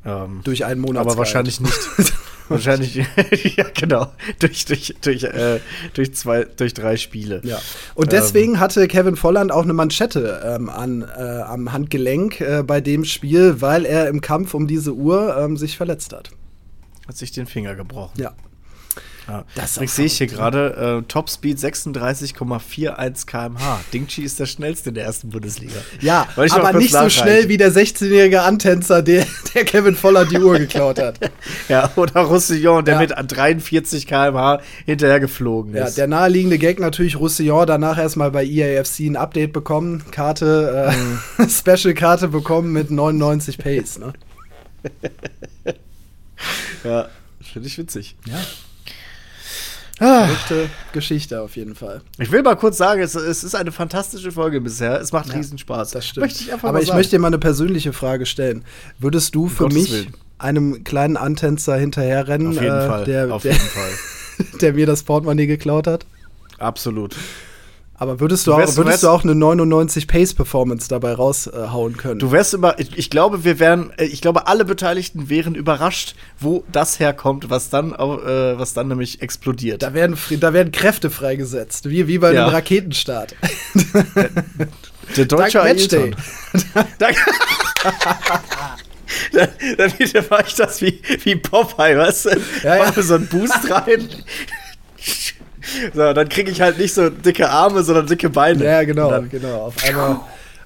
Ähm, 0.06 0.42
Durch 0.44 0.64
einen 0.64 0.80
Monat. 0.80 1.02
aber 1.02 1.18
wahrscheinlich 1.18 1.60
nicht. 1.60 1.74
wahrscheinlich, 2.48 2.96
ja, 3.58 3.66
genau. 3.74 4.14
Durch, 4.40 4.66
durch, 4.66 4.96
durch, 5.02 5.24
äh, 5.24 5.60
durch, 5.94 6.14
zwei, 6.14 6.46
durch 6.46 6.74
drei 6.74 6.96
Spiele. 6.96 7.42
Ja. 7.44 7.60
Und 7.96 8.14
deswegen 8.14 8.60
hatte 8.60 8.88
Kevin 8.88 9.18
Volland 9.18 9.52
auch 9.52 9.64
eine 9.64 9.74
Manschette 9.74 10.42
ähm, 10.46 10.70
an, 10.70 11.02
äh, 11.02 11.42
am 11.42 11.74
Handgelenk 11.74 12.40
äh, 12.40 12.64
bei 12.64 12.80
dem 12.80 13.04
Spiel, 13.04 13.60
weil 13.60 13.86
er 13.86 14.08
im 14.08 14.22
Kampf 14.22 14.54
um 14.54 14.68
diese 14.68 14.94
Uhr 14.94 15.36
ähm, 15.38 15.58
sich 15.58 15.76
verletzt 15.76 16.14
hat. 16.14 16.32
Hat 17.08 17.18
sich 17.18 17.32
den 17.32 17.46
Finger 17.46 17.76
gebrochen. 17.76 18.22
Ja. 18.22 18.34
Ja. 19.28 19.44
Das 19.56 19.76
sehe 19.76 20.06
ich 20.06 20.18
hier 20.18 20.28
gerade 20.28 21.02
äh, 21.04 21.08
Topspeed 21.08 21.58
36,41 21.58 23.26
km/h. 23.26 23.80
Dingchi 23.92 24.24
ist 24.24 24.40
der 24.40 24.46
schnellste 24.46 24.90
in 24.90 24.96
der 24.96 25.04
ersten 25.04 25.30
Bundesliga. 25.30 25.74
Ja, 26.00 26.28
aber 26.36 26.74
nicht 26.74 26.94
so 26.94 27.10
schnell 27.10 27.50
wie 27.50 27.58
der 27.58 27.72
16-jährige 27.74 28.42
Antänzer, 28.44 29.02
der, 29.02 29.26
der 29.54 29.66
Kevin 29.66 29.96
Volland 29.96 30.32
die 30.32 30.38
Uhr 30.40 30.58
geklaut 30.60 31.00
hat. 31.00 31.20
Ja, 31.70 31.92
oder 31.98 32.22
Roussillon, 32.22 32.86
der 32.86 32.94
Ja. 32.96 33.00
mit 33.02 33.12
an 33.12 33.28
43 33.28 34.08
km/h 34.08 34.62
hinterher 34.86 35.20
geflogen 35.20 35.76
Ja, 35.76 35.86
ist. 35.86 35.98
der 35.98 36.08
naheliegende 36.08 36.58
Gag 36.58 36.80
natürlich 36.80 37.18
Roussillon 37.20 37.68
danach 37.68 37.98
erstmal 37.98 38.32
bei 38.32 38.46
EAFC 38.46 39.02
ein 39.02 39.18
Update 39.18 39.52
bekommen, 39.52 40.04
Karte, 40.12 40.92
äh, 40.94 40.96
Mhm. 40.98 41.50
Special-Karte 41.50 42.30
bekommen 42.30 42.72
mit 42.72 42.92
99 42.92 43.58
Pace, 43.58 44.00
ne? 44.00 44.14
ja, 46.84 47.10
finde 47.42 47.68
ich 47.68 47.78
witzig. 47.78 48.16
Ja. 48.26 48.36
Ah. 50.00 50.28
Verrückte 50.28 50.70
Geschichte 50.94 51.42
auf 51.42 51.56
jeden 51.56 51.74
Fall. 51.76 52.02
Ich 52.20 52.32
will 52.32 52.44
mal 52.44 52.56
kurz 52.56 52.78
sagen, 52.78 53.02
es, 53.02 53.16
es 53.16 53.44
ist 53.44 53.56
eine 53.56 53.72
fantastische 53.72 54.32
Folge 54.32 54.62
bisher. 54.62 55.00
Es 55.02 55.12
macht 55.12 55.34
riesen 55.34 55.58
Spaß. 55.58 55.92
Das 55.92 56.06
stimmt. 56.06 56.26
Möchte 56.26 56.44
ich 56.44 56.54
einfach 56.54 56.70
Aber 56.70 56.80
ich 56.82 56.88
sagen. 56.88 56.98
möchte 56.98 57.16
dir 57.16 57.20
mal 57.20 57.28
eine 57.28 57.40
persönliche 57.40 57.94
Frage 57.94 58.26
stellen. 58.26 58.64
Würdest 59.00 59.34
du 59.34 59.48
für 59.48 59.68
mich 59.70 59.92
Willen. 59.92 60.14
einem 60.38 60.84
kleinen 60.84 61.18
Antänzer 61.18 61.78
hinterherrennen, 61.78 62.50
Auf 62.50 62.62
jeden 62.62 62.76
äh, 62.78 62.88
Fall. 62.88 63.04
Der, 63.06 63.34
Auf 63.34 63.42
der, 63.42 63.54
jeden 63.54 63.66
Fall. 63.66 63.90
der 64.62 64.74
mir 64.74 64.86
das 64.86 65.04
Portemonnaie 65.04 65.48
geklaut 65.48 65.88
hat? 65.88 66.06
Absolut. 66.60 67.16
Aber 68.00 68.20
würdest 68.20 68.46
du, 68.46 68.52
Du 68.52 68.56
auch, 68.56 68.60
wärst- 68.60 68.74
du 68.78 68.86
würdest 68.86 69.02
du 69.04 69.08
wärst- 69.08 69.16
auch 69.20 69.24
eine 69.24 69.34
99 69.34 70.08
Pace 70.08 70.36
Performance 70.36 70.88
dabei 70.88 71.14
raushauen 71.14 71.98
können? 71.98 72.20
Du 72.20 72.32
wärst 72.32 72.54
immer, 72.54 72.78
ich, 72.80 72.96
ich 72.96 73.10
glaube, 73.10 73.44
wir 73.44 73.58
wären, 73.60 73.92
äh, 73.98 74.06
ich 74.06 74.22
glaube, 74.22 74.46
alle 74.48 74.66
Beteiligten 74.66 75.30
wären 75.30 75.56
überrascht, 75.56 76.14
wo 76.40 76.64
das 76.72 77.00
herkommt, 77.00 77.50
was 77.50 77.70
dann, 77.72 77.94
äh, 77.94 77.98
was 77.98 78.74
dann 78.76 78.88
nämlich 78.90 79.22
explodiert. 79.24 79.82
da 79.82 79.96
werden, 79.96 80.16
da 80.40 80.54
werden 80.54 80.72
Kräfte 80.72 81.10
freigesetzt, 81.10 81.90
wie, 81.90 82.08
wie 82.08 82.20
bei 82.20 82.34
Ja. 82.34 82.44
einem 82.46 82.54
Raketenstart. 82.54 83.36
Der 85.16 85.26
deutsche 85.26 85.58
Dank 85.58 85.70
Matchday. 85.70 86.00
Ailton. 86.04 86.16
Danke. 87.00 87.20
Dann, 89.32 89.48
dann 89.78 90.00
wieder 90.00 90.22
mache 90.30 90.44
ich 90.48 90.56
das 90.56 90.82
wie, 90.82 91.02
wie 91.24 91.36
Popeye, 91.38 91.98
weißt 91.98 92.26
du? 92.26 92.30
Ja, 92.64 92.76
ja. 92.78 93.02
So 93.02 93.16
einen 93.16 93.28
Boost 93.28 93.70
rein. 93.72 94.10
So, 95.94 96.14
dann 96.14 96.30
kriege 96.30 96.52
ich 96.52 96.62
halt 96.62 96.78
nicht 96.78 96.94
so 96.94 97.10
dicke 97.10 97.50
Arme, 97.50 97.84
sondern 97.84 98.08
dicke 98.08 98.30
Beine. 98.30 98.64
ja, 98.64 98.84
genau, 98.84 99.10
Dann, 99.12 99.30
genau. 99.30 99.66
Auf 99.68 99.84
einmal 99.84 100.20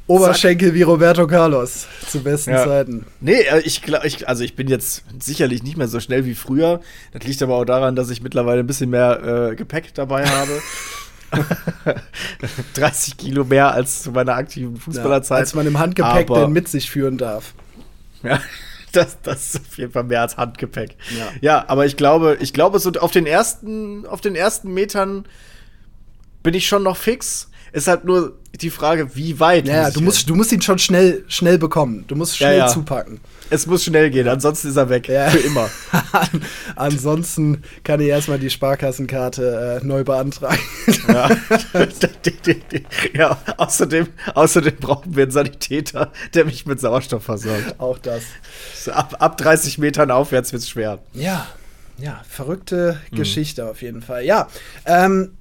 Oberschenkel 0.08 0.74
wie 0.74 0.82
Roberto 0.82 1.26
Carlos 1.28 1.88
zu 2.08 2.22
besten 2.22 2.52
Ja. 2.52 2.66
Zeiten. 2.66 3.06
Nee, 3.22 3.42
äh, 3.42 3.60
ich, 3.62 3.82
ich, 4.04 4.28
also 4.28 4.44
ich 4.44 4.56
bin 4.56 4.68
jetzt 4.68 5.04
sicherlich 5.20 5.64
nicht 5.64 5.78
mehr 5.78 5.88
so 5.88 6.00
schnell 6.02 6.26
wie 6.26 6.36
früher. 6.36 6.82
Das 7.14 7.24
liegt 7.26 7.42
aber 7.42 7.56
auch 7.56 7.66
daran, 7.66 7.96
dass 7.96 8.10
ich 8.10 8.22
mittlerweile 8.22 8.60
ein 8.62 8.68
bisschen 8.68 8.90
mehr 8.90 9.50
äh, 9.52 9.56
Gepäck 9.56 9.94
dabei 9.94 10.26
habe. 10.28 10.52
30 12.74 13.18
Kilo 13.18 13.46
mehr 13.46 13.72
als 13.74 14.04
zu 14.04 14.12
meiner 14.12 14.36
aktiven 14.36 14.76
Ja, 14.76 14.82
Fußballerzeit. 14.82 15.40
als 15.40 15.54
man 15.54 15.66
im 15.68 15.80
Handgepäck 15.80 16.30
Aber- 16.30 16.42
denn 16.42 16.52
mit 16.52 16.68
sich 16.68 16.90
führen 16.90 17.18
darf. 17.18 17.54
Ja, 18.24 18.40
das, 18.96 19.22
das 19.22 19.56
ist 19.56 19.62
auf 19.62 19.78
jeden 19.78 19.92
Fall 19.92 20.04
mehr 20.04 20.22
als 20.22 20.38
Handgepäck. 20.38 20.98
Ja. 21.18 21.32
Ja, 21.42 21.66
aber 21.68 21.86
ich 21.86 21.98
glaube, 21.98 22.38
ich 22.40 22.54
glaube, 22.54 22.80
so 22.80 22.92
auf 22.92 23.12
den 23.12 23.26
ersten, 23.26 24.06
auf 24.06 24.22
den 24.22 24.36
ersten 24.36 24.74
Metern 24.74 25.26
bin 26.44 26.54
ich 26.54 26.68
schon 26.68 26.84
noch 26.84 26.98
fix. 26.98 27.50
Ist 27.72 27.88
halt 27.88 28.04
nur 28.06 28.38
die 28.60 28.70
Frage, 28.70 29.16
wie 29.16 29.40
weit. 29.40 29.68
Ja, 29.68 29.84
muss 29.86 29.94
du 29.94 30.02
musst, 30.02 30.30
du 30.30 30.36
musst 30.36 30.52
ihn 30.52 30.62
schon 30.62 30.78
schnell, 30.80 31.24
schnell 31.28 31.58
bekommen. 31.58 32.04
Du 32.08 32.16
musst 32.16 32.40
Ja, 32.40 32.48
schnell 32.48 32.58
ja. 32.60 32.68
zupacken. 32.68 33.14
rennen. 33.16 33.22
Es 33.54 33.66
muss 33.68 33.84
schnell 33.84 34.10
gehen, 34.12 34.28
ansonsten 34.30 34.70
ist 34.70 34.78
er 34.78 34.90
weg. 34.90 35.10
Ja. 35.10 35.30
Für 35.30 35.40
immer. 35.40 35.70
Ansonsten 36.78 37.64
kann 37.84 38.00
ich 38.00 38.08
erstmal 38.08 38.40
die 38.40 38.50
Sparkassenkarte 38.50 39.80
äh, 39.82 39.86
neu 39.86 40.04
beantragen. 40.06 40.58
Ja. 41.08 41.30
ja, 43.14 43.38
außerdem, 43.58 44.08
außerdem 44.36 44.76
brauchen 44.80 45.16
wir 45.16 45.24
einen 45.24 45.32
Sanitäter, 45.32 46.12
der 46.34 46.46
mich 46.46 46.66
mit 46.66 46.80
Sauerstoff 46.80 47.24
versorgt. 47.24 47.76
Auch 47.80 47.98
das. 48.00 48.24
So 48.76 48.92
ab, 48.92 49.16
ab 49.20 49.38
30 49.38 49.78
Metern 49.78 50.12
aufwärts 50.12 50.54
wird's 50.54 50.70
schwer. 50.70 51.00
Ja, 51.14 51.48
ja, 51.98 52.22
verrückte 52.28 53.00
Mhm. 53.12 53.16
Geschichte 53.18 53.66
auf 53.70 53.82
jeden 53.82 54.02
Fall. 54.02 54.24
Ja, 54.26 54.48
ähm, 54.86 55.34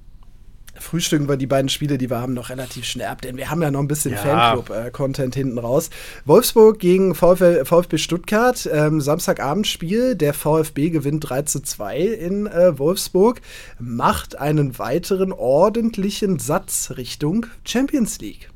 frühstücken 0.81 1.29
wir 1.29 1.37
die 1.37 1.47
beiden 1.47 1.69
Spiele, 1.69 1.97
die 1.97 2.09
wir 2.09 2.19
haben, 2.19 2.33
noch 2.33 2.49
relativ 2.49 2.85
schnell 2.85 3.07
ab, 3.07 3.21
denn 3.21 3.37
wir 3.37 3.49
haben 3.49 3.61
ja 3.61 3.71
noch 3.71 3.79
ein 3.79 3.87
bisschen 3.87 4.11
Ja. 4.13 4.17
Fanclub-Content 4.55 5.35
hinten 5.35 5.57
raus. 5.57 5.89
Wolfsburg 6.25 6.79
gegen 6.79 7.15
VfL, 7.15 7.63
VfB 7.65 7.97
Stuttgart, 7.97 8.67
ähm, 8.71 8.99
Samstagabendspiel. 9.01 10.15
Der 10.15 10.33
VfB 10.33 10.89
gewinnt 10.89 11.29
3 11.29 11.43
zu 11.43 11.61
2 11.61 11.99
in 11.99 12.47
äh, 12.47 12.77
Wolfsburg, 12.77 13.41
macht 13.79 14.37
einen 14.39 14.77
weiteren 14.79 15.31
ordentlichen 15.31 16.39
Satz 16.39 16.93
Richtung 16.97 17.45
Champions 17.63 18.19
League. 18.19 18.49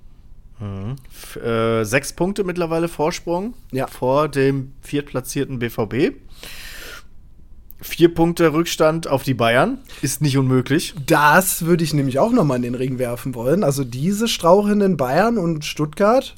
F 1.11 1.35
äh, 1.35 1.83
sechs 1.83 2.13
Punkte 2.13 2.45
mittlerweile 2.45 2.87
Vorsprung 2.87 3.53
Ja. 3.71 3.87
vor 3.87 4.29
dem 4.29 4.71
viertplatzierten 4.81 5.59
BVB. 5.59 6.15
Vier 7.87 8.11
Punkte 8.13 8.51
Rückstand 8.51 9.07
auf 9.07 9.21
die 9.21 9.35
Bayern. 9.35 9.77
Ist 10.01 10.19
nicht 10.21 10.37
unmöglich. 10.39 10.95
Das 11.05 11.65
würde 11.65 11.83
ich 11.83 11.93
nämlich 11.93 12.17
auch 12.17 12.31
noch 12.31 12.43
mal 12.43 12.55
in 12.55 12.63
den 12.63 12.73
Ring 12.75 12.97
werfen 12.97 13.35
wollen. 13.35 13.63
Also 13.63 13.83
diese 13.83 14.27
strauchenden 14.27 14.97
Bayern 14.97 15.37
und 15.37 15.63
Stuttgart 15.65 16.33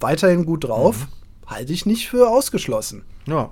weiterhin 0.00 0.46
gut 0.46 0.64
drauf, 0.64 1.00
Mhm. 1.46 1.50
halte 1.50 1.72
ich 1.74 1.84
nicht 1.84 2.08
für 2.08 2.28
ausgeschlossen. 2.30 3.02
Ja. 3.26 3.50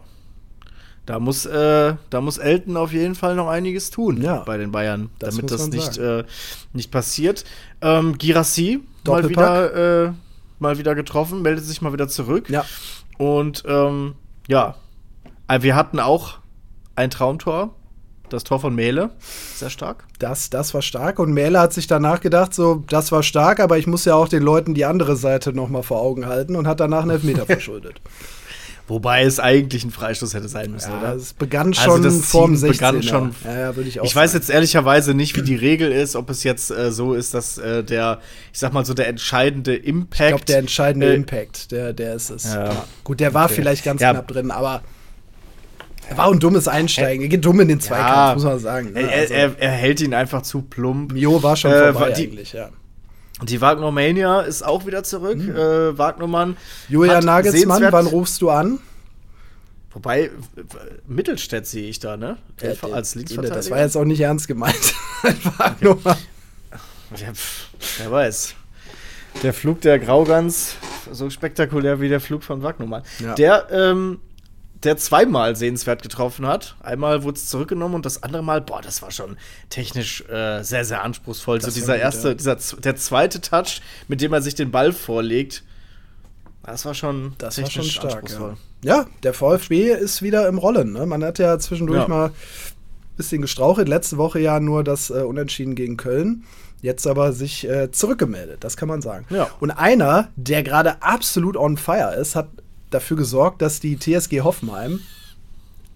Da 1.04 1.18
muss, 1.20 1.44
äh, 1.44 1.94
da 2.08 2.20
muss 2.22 2.38
Elton 2.38 2.78
auf 2.78 2.94
jeden 2.94 3.14
Fall 3.14 3.34
noch 3.36 3.48
einiges 3.48 3.90
tun 3.90 4.22
Ja. 4.22 4.38
bei 4.38 4.56
den 4.56 4.72
Bayern, 4.72 5.10
Das 5.18 5.36
damit 5.36 5.50
das 5.50 5.68
nicht, 5.68 5.98
äh, 5.98 6.24
nicht 6.72 6.90
passiert. 6.90 7.44
Ähm, 7.82 8.16
Girassi 8.16 8.80
mal 9.06 9.28
wieder, 9.28 10.06
äh, 10.06 10.12
mal 10.60 10.78
wieder 10.78 10.94
getroffen, 10.94 11.42
meldet 11.42 11.66
sich 11.66 11.82
mal 11.82 11.92
wieder 11.92 12.08
zurück. 12.08 12.48
Ja. 12.48 12.64
Und 13.18 13.64
ähm, 13.68 14.14
ja, 14.48 14.76
äh, 15.46 15.60
wir 15.60 15.76
hatten 15.76 16.00
auch 16.00 16.38
ein 16.96 17.10
Traumtor, 17.10 17.74
das 18.28 18.44
Tor 18.44 18.58
von 18.60 18.74
Mähle, 18.74 19.10
sehr 19.54 19.70
stark. 19.70 20.04
Das, 20.18 20.50
das 20.50 20.74
war 20.74 20.82
stark. 20.82 21.18
Und 21.18 21.32
Mähler 21.32 21.60
hat 21.60 21.72
sich 21.72 21.86
danach 21.86 22.20
gedacht, 22.20 22.54
so, 22.54 22.82
das 22.88 23.12
war 23.12 23.22
stark, 23.22 23.60
aber 23.60 23.78
ich 23.78 23.86
muss 23.86 24.04
ja 24.04 24.14
auch 24.14 24.28
den 24.28 24.42
Leuten 24.42 24.74
die 24.74 24.84
andere 24.84 25.16
Seite 25.16 25.52
noch 25.52 25.68
mal 25.68 25.82
vor 25.82 26.00
Augen 26.00 26.26
halten 26.26 26.56
und 26.56 26.66
hat 26.66 26.80
danach 26.80 27.02
einen 27.02 27.10
Elfmeter 27.10 27.46
verschuldet. 27.46 28.00
Wobei 28.86 29.22
es 29.22 29.40
eigentlich 29.40 29.82
ein 29.84 29.90
Freistoß 29.90 30.34
hätte 30.34 30.48
sein 30.48 30.70
müssen, 30.70 30.90
Ja, 30.90 30.98
oder? 30.98 31.14
es 31.14 31.32
begann 31.32 31.68
Also 31.68 31.80
schon 31.82 32.02
das 32.02 32.26
vorm 32.26 32.50
Ziehen 32.50 32.56
16 32.72 32.72
begann 32.72 33.02
schon- 33.02 33.34
Ja, 33.44 33.58
ja, 33.58 33.76
würde 33.76 33.88
ich 33.88 33.98
auch 34.00 34.04
Ich 34.04 34.14
weiß 34.14 34.32
sagen. 34.32 34.42
jetzt 34.42 34.50
ehrlicherweise 34.50 35.14
nicht, 35.14 35.34
wie 35.36 35.42
die 35.42 35.54
Regel 35.54 35.90
ist, 35.90 36.16
ob 36.16 36.28
es 36.28 36.44
jetzt 36.44 36.70
äh, 36.70 36.92
so 36.92 37.14
ist, 37.14 37.32
dass 37.32 37.56
äh, 37.56 37.82
der, 37.82 38.20
ich 38.52 38.58
sag 38.58 38.74
mal 38.74 38.84
so, 38.84 38.92
der 38.92 39.08
entscheidende 39.08 39.74
Impact. 39.74 40.20
Ich 40.20 40.28
glaube, 40.28 40.44
der 40.44 40.58
entscheidende 40.58 41.12
äh, 41.12 41.14
Impact, 41.14 41.70
der, 41.72 41.94
der 41.94 42.14
ist 42.14 42.28
es. 42.28 42.52
Ja. 42.52 42.84
Gut, 43.04 43.20
der 43.20 43.32
war 43.32 43.46
Okay. 43.46 43.54
vielleicht 43.54 43.84
ganz 43.84 44.00
knapp 44.00 44.28
drin, 44.28 44.50
aber 44.50 44.82
War 46.16 46.26
auch 46.26 46.32
ein 46.32 46.40
dummes 46.40 46.68
Einsteigen. 46.68 47.22
Er 47.22 47.28
geht 47.28 47.44
dumm 47.44 47.60
in 47.60 47.68
den 47.68 47.80
Zweikampf, 47.80 48.08
Ja. 48.16 48.34
muss 48.34 48.44
man 48.44 48.58
sagen. 48.58 48.92
ne? 48.92 49.00
Er, 49.00 49.08
er, 49.10 49.20
Also, 49.22 49.34
er, 49.34 49.58
er 49.58 49.70
hält 49.70 50.00
ihn 50.00 50.14
einfach 50.14 50.42
zu 50.42 50.62
plump. 50.62 51.12
Mio 51.12 51.42
war 51.42 51.56
schon 51.56 51.72
Äh, 51.72 51.92
vorbei 51.92 52.10
die- 52.12 52.24
eigentlich, 52.28 52.52
ja. 52.52 52.68
Die 53.42 53.60
Wagner-Mania 53.60 54.42
ist 54.42 54.62
auch 54.64 54.86
wieder 54.86 55.02
zurück. 55.02 55.38
Äh, 55.40 55.98
Wagnermann. 55.98 56.56
Julian 56.88 57.24
Nagelsmann, 57.24 57.86
wann 57.90 58.06
rufst 58.06 58.40
du 58.42 58.50
an? 58.50 58.78
Wobei, 59.92 60.30
Mittelstädt 61.06 61.66
sehe 61.66 61.88
ich 61.88 61.98
da, 62.00 62.16
ne? 62.16 62.36
Ja, 62.62 62.72
Der, 62.74 62.94
als 62.94 63.14
Linksverteidiger. 63.14 63.56
Das 63.56 63.70
war 63.70 63.78
jetzt 63.80 63.96
auch 63.96 64.04
nicht 64.04 64.20
ernst 64.20 64.46
gemeint. 64.48 64.94
Ja, 67.16 67.32
pf, 67.32 67.68
wer 67.98 68.10
weiß. 68.10 68.54
Der 69.42 69.52
Flug 69.52 69.80
der 69.82 69.98
Graugans, 69.98 70.76
so 71.12 71.28
spektakulär 71.30 72.00
wie 72.00 72.08
der 72.08 72.20
Flug 72.20 72.42
von 72.42 72.62
Wagnermann. 72.62 73.02
Ja. 73.20 73.34
Der, 73.34 73.66
ähm, 73.70 74.18
der 74.84 74.96
zweimal 74.96 75.56
sehenswert 75.56 76.02
getroffen 76.02 76.46
hat. 76.46 76.76
Einmal 76.82 77.22
wurde 77.22 77.36
es 77.38 77.46
zurückgenommen 77.48 77.94
und 77.94 78.06
das 78.06 78.22
andere 78.22 78.42
Mal, 78.42 78.60
boah, 78.60 78.82
das 78.82 79.02
war 79.02 79.10
schon 79.10 79.36
technisch 79.70 80.22
äh, 80.28 80.62
sehr, 80.62 80.84
sehr 80.84 81.02
anspruchsvoll. 81.02 81.58
Das 81.58 81.74
so 81.74 81.80
dieser 81.80 81.94
gut, 81.94 82.02
erste, 82.02 82.28
ja. 82.28 82.34
dieser, 82.34 82.56
der 82.80 82.96
zweite 82.96 83.40
Touch, 83.40 83.80
mit 84.08 84.20
dem 84.20 84.32
er 84.32 84.42
sich 84.42 84.54
den 84.54 84.70
Ball 84.70 84.92
vorlegt, 84.92 85.62
das 86.62 86.84
war 86.86 86.94
schon 86.94 87.34
Das 87.38 87.60
war 87.60 87.70
schon 87.70 87.84
stark. 87.84 88.10
Ja. 88.12 88.18
anspruchsvoll. 88.18 88.56
ja, 88.82 89.06
der 89.22 89.34
VfB 89.34 89.92
ist 89.92 90.22
wieder 90.22 90.48
im 90.48 90.58
Rollen. 90.58 90.92
Ne? 90.92 91.04
Man 91.06 91.22
hat 91.22 91.38
ja 91.38 91.58
zwischendurch 91.58 92.02
Ja. 92.02 92.08
mal 92.08 92.26
ein 92.28 92.32
bisschen 93.16 93.42
gestrauchelt. 93.42 93.88
Letzte 93.88 94.16
Woche 94.16 94.40
ja 94.40 94.60
nur 94.60 94.82
das 94.82 95.10
äh, 95.10 95.14
Unentschieden 95.22 95.74
gegen 95.74 95.96
Köln. 95.96 96.44
Jetzt 96.80 97.06
aber 97.06 97.32
sich 97.32 97.66
äh, 97.68 97.90
zurückgemeldet, 97.90 98.62
das 98.62 98.76
kann 98.76 98.88
man 98.88 99.00
sagen. 99.00 99.24
Ja. 99.30 99.48
Und 99.60 99.70
einer, 99.70 100.28
der 100.36 100.62
gerade 100.62 101.02
absolut 101.02 101.56
on 101.56 101.76
fire 101.78 102.14
ist, 102.14 102.34
hat 102.36 102.48
dafür 102.94 103.16
gesorgt, 103.16 103.60
dass 103.62 103.80
die 103.80 103.98
TSG 103.98 104.40
Hoffenheim 104.40 105.00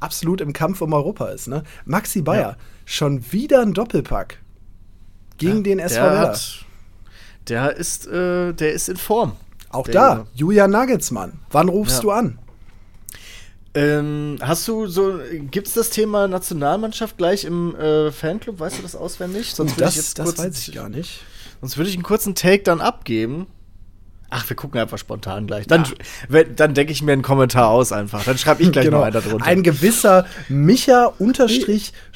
absolut 0.01 0.41
im 0.41 0.53
Kampf 0.53 0.81
um 0.83 0.93
Europa 0.93 1.27
ist. 1.29 1.49
Ne? 1.49 1.63
Maxi 1.85 2.23
Bayer, 2.23 2.51
Ja. 2.51 2.57
schon 2.85 3.33
wieder 3.33 3.63
ein 3.63 3.73
Doppelpack 3.75 4.39
gegen 5.39 5.65
den 5.65 5.79
SV 5.79 6.01
Der, 6.03 6.13
Werder. 6.13 6.29
hat, 6.33 6.65
der, 7.49 7.77
ist, 7.77 8.07
äh, 8.07 8.53
der 8.53 8.73
ist 8.73 8.89
in 8.89 8.97
Form. 8.97 9.33
Auch 9.71 9.85
der 9.85 9.95
da. 9.95 10.27
Julian 10.35 10.71
Nagelsmann. 10.71 11.41
Wann 11.51 11.69
rufst 11.69 11.97
Ja. 11.97 12.03
du 12.03 12.11
an? 12.13 12.39
Ähm, 13.75 14.37
hast 14.41 14.67
du 14.67 14.87
so, 14.87 15.19
gibt's 15.51 15.75
das 15.75 15.91
Thema 15.91 16.27
Nationalmannschaft 16.27 17.17
gleich 17.19 17.45
im 17.45 17.77
äh, 17.77 18.11
Fanclub? 18.11 18.59
Weißt 18.59 18.79
du 18.79 18.83
das 18.83 18.97
auswendig? 18.97 19.55
Sonst 19.55 19.73
würde 19.73 19.83
das 19.85 19.91
ich 19.93 19.97
jetzt 19.99 20.19
das 20.19 20.25
kurz, 20.25 20.39
weiß 20.39 20.69
ich 20.69 20.75
gar 20.75 20.89
nicht. 20.89 21.21
Sonst 21.61 21.77
würde 21.77 21.91
ich 21.91 21.97
einen 21.97 22.03
kurzen 22.03 22.35
Take 22.35 22.63
dann 22.63 22.81
abgeben. 22.81 23.47
Ach, 24.31 24.47
wir 24.47 24.57
gucken 24.57 24.79
einfach 24.79 24.99
spontan 24.99 25.47
gleich. 25.47 25.67
Dann, 25.67 25.85
wenn- 26.29 26.55
dann 26.55 26.75
denke 26.75 26.93
ich 26.93 27.03
mir 27.03 27.13
einen 27.13 27.23
Kommentar 27.23 27.69
aus 27.69 27.93
einfach. 27.93 28.25
Dann 28.25 28.37
schreibe 28.37 28.63
ich 28.63 28.71
gleich 28.73 28.91
noch 28.91 29.03
einen 29.03 29.13
darunter. 29.15 29.37
Genau. 29.39 29.45
Ein 29.47 29.63
gewisser 29.63 30.27
Micha 30.51 31.13
unterstrich 31.19 31.95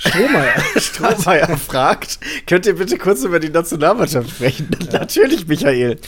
Strohmeier. 0.76 1.56
Fragt, 1.56 2.18
könnt 2.46 2.66
ihr 2.66 2.74
bitte 2.76 2.98
kurz 2.98 3.22
über 3.24 3.40
die 3.40 3.48
Nationalmannschaft 3.48 4.30
sprechen? 4.30 4.68
Natürlich, 4.92 5.46
Michael. 5.46 5.98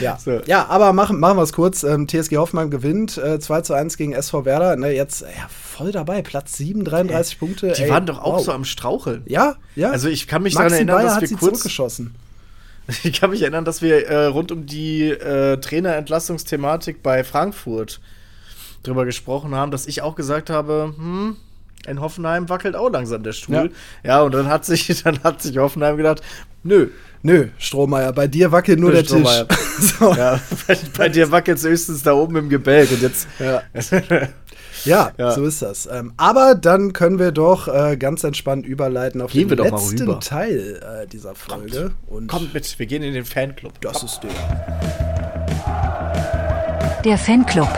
ja. 0.00 0.18
So. 0.22 0.40
ja, 0.46 0.66
aber 0.68 0.92
machen, 0.92 1.18
machen 1.18 1.38
wir 1.38 1.42
es 1.42 1.52
kurz. 1.52 1.82
Ähm, 1.82 2.06
TSG 2.08 2.36
Hoffenheim 2.36 2.70
gewinnt 2.70 3.16
äh, 3.18 3.38
2 3.40 3.60
zu 3.62 3.74
1 3.74 3.96
gegen 3.96 4.12
SV 4.12 4.44
Werder. 4.44 4.76
Ne, 4.76 4.90
jetzt 4.90 5.22
ja, 5.22 5.28
voll 5.48 5.92
dabei. 5.92 6.22
Platz 6.22 6.56
7, 6.56 6.84
33 6.84 7.38
Punkte. 7.38 7.72
Die 7.72 7.82
Ey, 7.84 7.90
waren 7.90 8.06
doch 8.06 8.18
auch 8.18 8.34
wow. 8.38 8.44
so 8.44 8.52
am 8.52 8.64
Straucheln. 8.64 9.22
Ja, 9.26 9.56
ja. 9.76 9.90
Also 9.90 10.08
ich 10.08 10.26
kann 10.26 10.42
mich 10.42 10.54
Maxi 10.54 10.62
daran 10.64 10.72
erinnern, 10.74 10.96
Bayer 10.96 11.04
dass 11.06 11.14
hat 11.14 11.20
wir 11.22 11.28
sie 11.28 11.34
kurz 11.36 11.52
zurückgeschossen. 11.60 12.14
Ich 13.04 13.20
kann 13.20 13.30
mich 13.30 13.42
erinnern, 13.42 13.64
dass 13.64 13.82
wir 13.82 14.06
äh, 14.06 14.26
rund 14.26 14.52
um 14.52 14.66
die 14.66 15.10
äh, 15.10 15.56
Trainerentlastungsthematik 15.58 17.02
bei 17.02 17.24
Frankfurt 17.24 18.00
drüber 18.82 19.04
gesprochen 19.04 19.54
haben, 19.54 19.70
dass 19.70 19.86
ich 19.86 20.02
auch 20.02 20.14
gesagt 20.14 20.50
habe, 20.50 20.92
hm, 20.96 21.36
in 21.86 22.00
Hoffenheim 22.00 22.48
wackelt 22.48 22.76
auch 22.76 22.90
langsam 22.90 23.22
der 23.22 23.32
Stuhl. 23.32 23.70
Ja, 24.02 24.22
und 24.22 24.32
dann 24.32 24.48
hat 24.48 24.64
sich, 24.64 25.02
dann 25.04 25.22
hat 25.22 25.42
sich 25.42 25.56
Hoffenheim 25.58 25.96
gedacht, 25.96 26.22
nö. 26.62 26.88
Nö, 27.26 27.48
Strohmeier, 27.56 28.12
bei 28.12 28.26
dir 28.26 28.52
wackelt 28.52 28.78
nur 28.78 28.90
Nö, 28.90 28.96
der 28.96 29.06
Tisch. 29.06 29.46
So. 29.98 30.14
Ja, 30.14 30.38
bei, 30.66 30.78
bei 30.96 31.08
dir 31.08 31.30
wackelt 31.30 31.56
es 31.56 31.64
höchstens 31.64 32.02
da 32.02 32.12
oben 32.12 32.36
im 32.36 32.48
Gebälk 32.50 32.92
und 32.92 33.00
jetzt. 33.00 33.26
Ja. 33.38 33.62
Ja, 34.84 35.12
Ja. 35.18 35.30
so 35.32 35.44
ist 35.44 35.62
das. 35.62 35.86
Ähm, 35.90 36.12
aber 36.16 36.54
dann 36.54 36.92
können 36.92 37.18
wir 37.18 37.32
doch 37.32 37.68
äh, 37.68 37.96
ganz 37.96 38.24
entspannt 38.24 38.66
überleiten 38.66 39.20
auf 39.22 39.32
Gehen 39.32 39.48
den 39.48 39.50
wir 39.58 39.64
doch 39.64 39.70
mal 39.70 39.78
letzten 39.80 40.00
rüber. 40.02 40.20
Teil 40.20 40.80
äh, 41.04 41.06
dieser 41.06 41.34
Folge. 41.34 41.92
Und 42.06 42.26
Kommt 42.28 42.52
mit, 42.54 42.78
wir 42.78 42.86
gehen 42.86 43.02
in 43.02 43.14
den 43.14 43.24
Fanclub. 43.24 43.80
das 43.80 44.02
ist 44.02 44.20
der. 44.22 44.30
Der 47.04 47.18
Fanclub. 47.18 47.68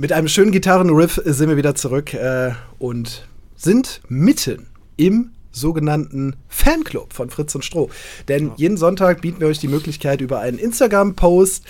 Mit 0.00 0.12
einem 0.12 0.28
schönen 0.28 0.52
Gitarrenriff 0.52 1.20
sind 1.24 1.48
wir 1.48 1.56
wieder 1.56 1.74
zurück 1.74 2.14
äh, 2.14 2.52
und 2.78 3.26
sind 3.56 4.00
mitten 4.08 4.68
im 4.96 5.32
sogenannten 5.50 6.36
Fanclub 6.48 7.12
von 7.12 7.30
Fritz 7.30 7.54
und 7.54 7.64
Stroh. 7.64 7.90
Denn 8.28 8.52
jeden 8.56 8.76
Sonntag 8.76 9.22
bieten 9.22 9.40
wir 9.40 9.48
euch 9.48 9.58
die 9.58 9.68
Möglichkeit, 9.68 10.20
über 10.20 10.40
einen 10.40 10.58
Instagram-Post 10.58 11.64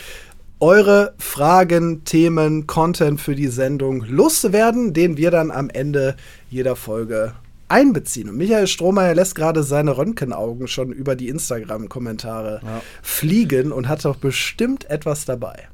eure 0.61 1.15
Fragen, 1.19 2.05
Themen, 2.05 2.67
Content 2.67 3.21
für 3.21 3.37
die 3.37 3.47
Sendung 3.47 4.05
loszuwerden, 4.05 4.93
den 4.93 5.17
wir 5.17 5.31
dann 5.31 5.51
am 5.51 5.71
Ende 5.71 6.17
jeder 6.51 6.75
Folge 6.75 7.35
einbeziehen. 7.69 8.29
Und 8.29 8.37
Michael 8.37 8.67
Strohmeier 8.67 9.15
lässt 9.15 9.35
gerade 9.35 9.63
seine 9.63 9.97
Röntgenaugen 9.97 10.67
schon 10.67 10.91
über 10.91 11.15
die 11.15 11.29
Instagram-Kommentare 11.29 12.61
fliegen 13.03 13.73
und 13.73 13.89
hat 13.89 14.05
doch 14.05 14.17
bestimmt 14.17 14.91
etwas 14.91 15.25
dabei. 15.27 15.69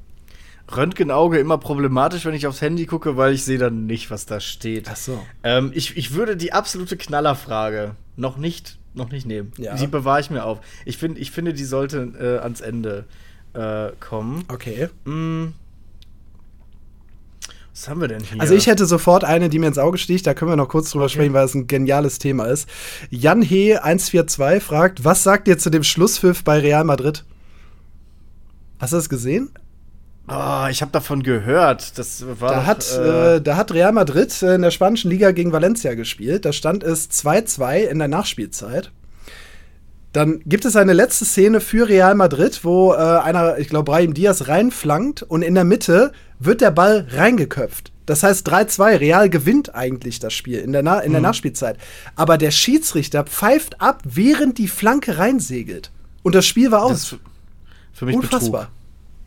Röntgenauge 0.75 1.39
immer 1.39 1.59
problematisch, 1.59 2.25
wenn 2.25 2.35
ich 2.35 2.47
aufs 2.47 2.61
Handy 2.61 2.87
gucke, 2.87 3.17
weil 3.17 3.35
ich 3.35 3.45
sehe 3.45 3.59
dann 3.59 3.87
nicht, 3.87 4.11
was 4.11 4.27
da 4.27 4.41
steht. 4.41 4.89
Ach 4.91 4.97
so. 4.97 5.25
Ähm, 5.43 5.73
ich, 5.75 5.97
ich 5.97 6.15
würde 6.15 6.37
die 6.37 6.53
absolute 6.53 6.97
Knallerfrage 6.97 7.97
noch 8.17 8.37
nicht, 8.37 8.79
noch 8.95 9.11
nicht 9.11 9.27
nehmen. 9.27 9.53
Ja. 9.59 9.75
Die 9.77 9.87
bewahre 9.87 10.21
ich 10.21 10.31
mir 10.31 10.45
auf. 10.45 10.61
Ich, 10.85 10.97
find, 10.97 11.19
ich 11.19 11.31
finde, 11.31 11.53
die 11.53 11.65
sollte 11.65 12.13
äh, 12.19 12.43
ans 12.43 12.61
Ende 12.61 13.05
äh, 13.53 13.91
kommen. 14.01 14.45
Okay. 14.49 14.89
Mm. 15.05 15.53
Was 17.73 17.89
haben 17.89 18.01
wir 18.01 18.09
denn 18.09 18.23
hier? 18.23 18.41
Also 18.41 18.55
ich 18.55 18.69
hätte 18.69 18.87
sofort 18.87 19.25
eine, 19.25 19.49
die 19.49 19.59
mir 19.59 19.67
ins 19.67 19.79
Auge 19.79 19.99
sticht, 19.99 20.27
da 20.27 20.35
können 20.35 20.51
wir 20.51 20.57
noch 20.57 20.69
kurz 20.69 20.91
drüber 20.91 21.09
sprechen, 21.09 21.33
weil 21.35 21.45
es 21.45 21.55
ein 21.55 21.67
geniales 21.67 22.21
Thema 22.21 22.45
ist. 22.45 22.69
Jan 23.11 23.43
He 23.43 23.77
142 23.77 24.63
fragt, 24.63 25.05
was 25.05 25.25
sagt 25.25 25.49
ihr 25.49 25.59
zu 25.59 25.71
dem 25.71 25.83
Schlusspfiff 25.83 26.45
bei 26.45 26.61
Real 26.61 26.85
Madrid? 26.85 27.25
Hast 28.79 28.93
du 28.93 28.97
das 28.97 29.09
gesehen? 29.09 29.51
Oh, 30.29 30.67
ich 30.71 30.81
habe 30.83 30.93
davon 30.93 31.23
gehört. 31.23 31.99
Das 31.99 32.25
war 32.41 32.51
Da 32.51 32.61
doch, 32.61 32.67
hat, 32.67 32.93
äh, 32.97 33.37
äh, 33.37 33.41
da 33.41 33.57
hat 33.57 33.73
Real 33.73 33.93
Madrid 33.93 34.43
äh, 34.43 34.55
in 34.55 34.63
der 34.63 34.71
spanischen 34.71 35.11
Liga 35.11 35.33
gegen 35.33 35.53
Valencia 35.53 35.95
gespielt. 35.95 36.45
Da 36.45 36.53
stand 36.53 36.83
es 36.83 37.11
2-2 37.11 37.85
in 37.85 37.99
der 37.99 38.09
Nachspielzeit. 38.09 38.91
Dann 40.13 40.41
gibt 40.47 40.65
es 40.65 40.77
eine 40.77 40.93
letzte 40.93 41.25
Szene 41.25 41.61
für 41.61 41.89
Real 41.89 42.15
Madrid, 42.15 42.61
wo 42.63 42.93
äh, 42.93 42.97
einer, 42.97 43.59
ich 43.59 43.69
glaube, 43.69 43.91
Brahim 43.91 44.15
Diaz 44.15 44.47
reinflankt 44.47 45.23
und 45.25 45.43
in 45.43 45.55
der 45.57 45.65
Mitte 45.65 46.13
wird 46.39 46.61
der 46.61 46.71
Ball 46.71 47.07
reingeköpft. 47.11 47.91
Das 48.07 48.23
heißt 48.23 48.47
3-2, 48.49 49.01
Real 49.01 49.31
gewinnt 49.31 49.75
eigentlich 49.75 50.21
das 50.21 50.33
Spiel 50.33 50.59
in 50.61 50.73
der, 50.73 50.83
Na 50.83 51.01
in 51.01 51.13
der 51.13 51.21
Nachspielzeit. 51.21 51.79
Aber 52.17 52.39
der 52.39 52.51
Schiedsrichter 52.51 53.25
pfeift 53.25 53.81
ab, 53.81 54.03
während 54.05 54.59
die 54.59 54.69
Flanke 54.69 55.19
reinsegelt. 55.19 55.91
Und 56.23 56.35
das 56.35 56.47
Spiel 56.47 56.71
war 56.71 56.85
aus. 56.85 56.91
das 56.93 57.13
ist 57.13 57.19
für 57.93 58.07
mich 58.07 58.15
Unfassbar. 58.15 58.63
Betrug. 58.63 58.84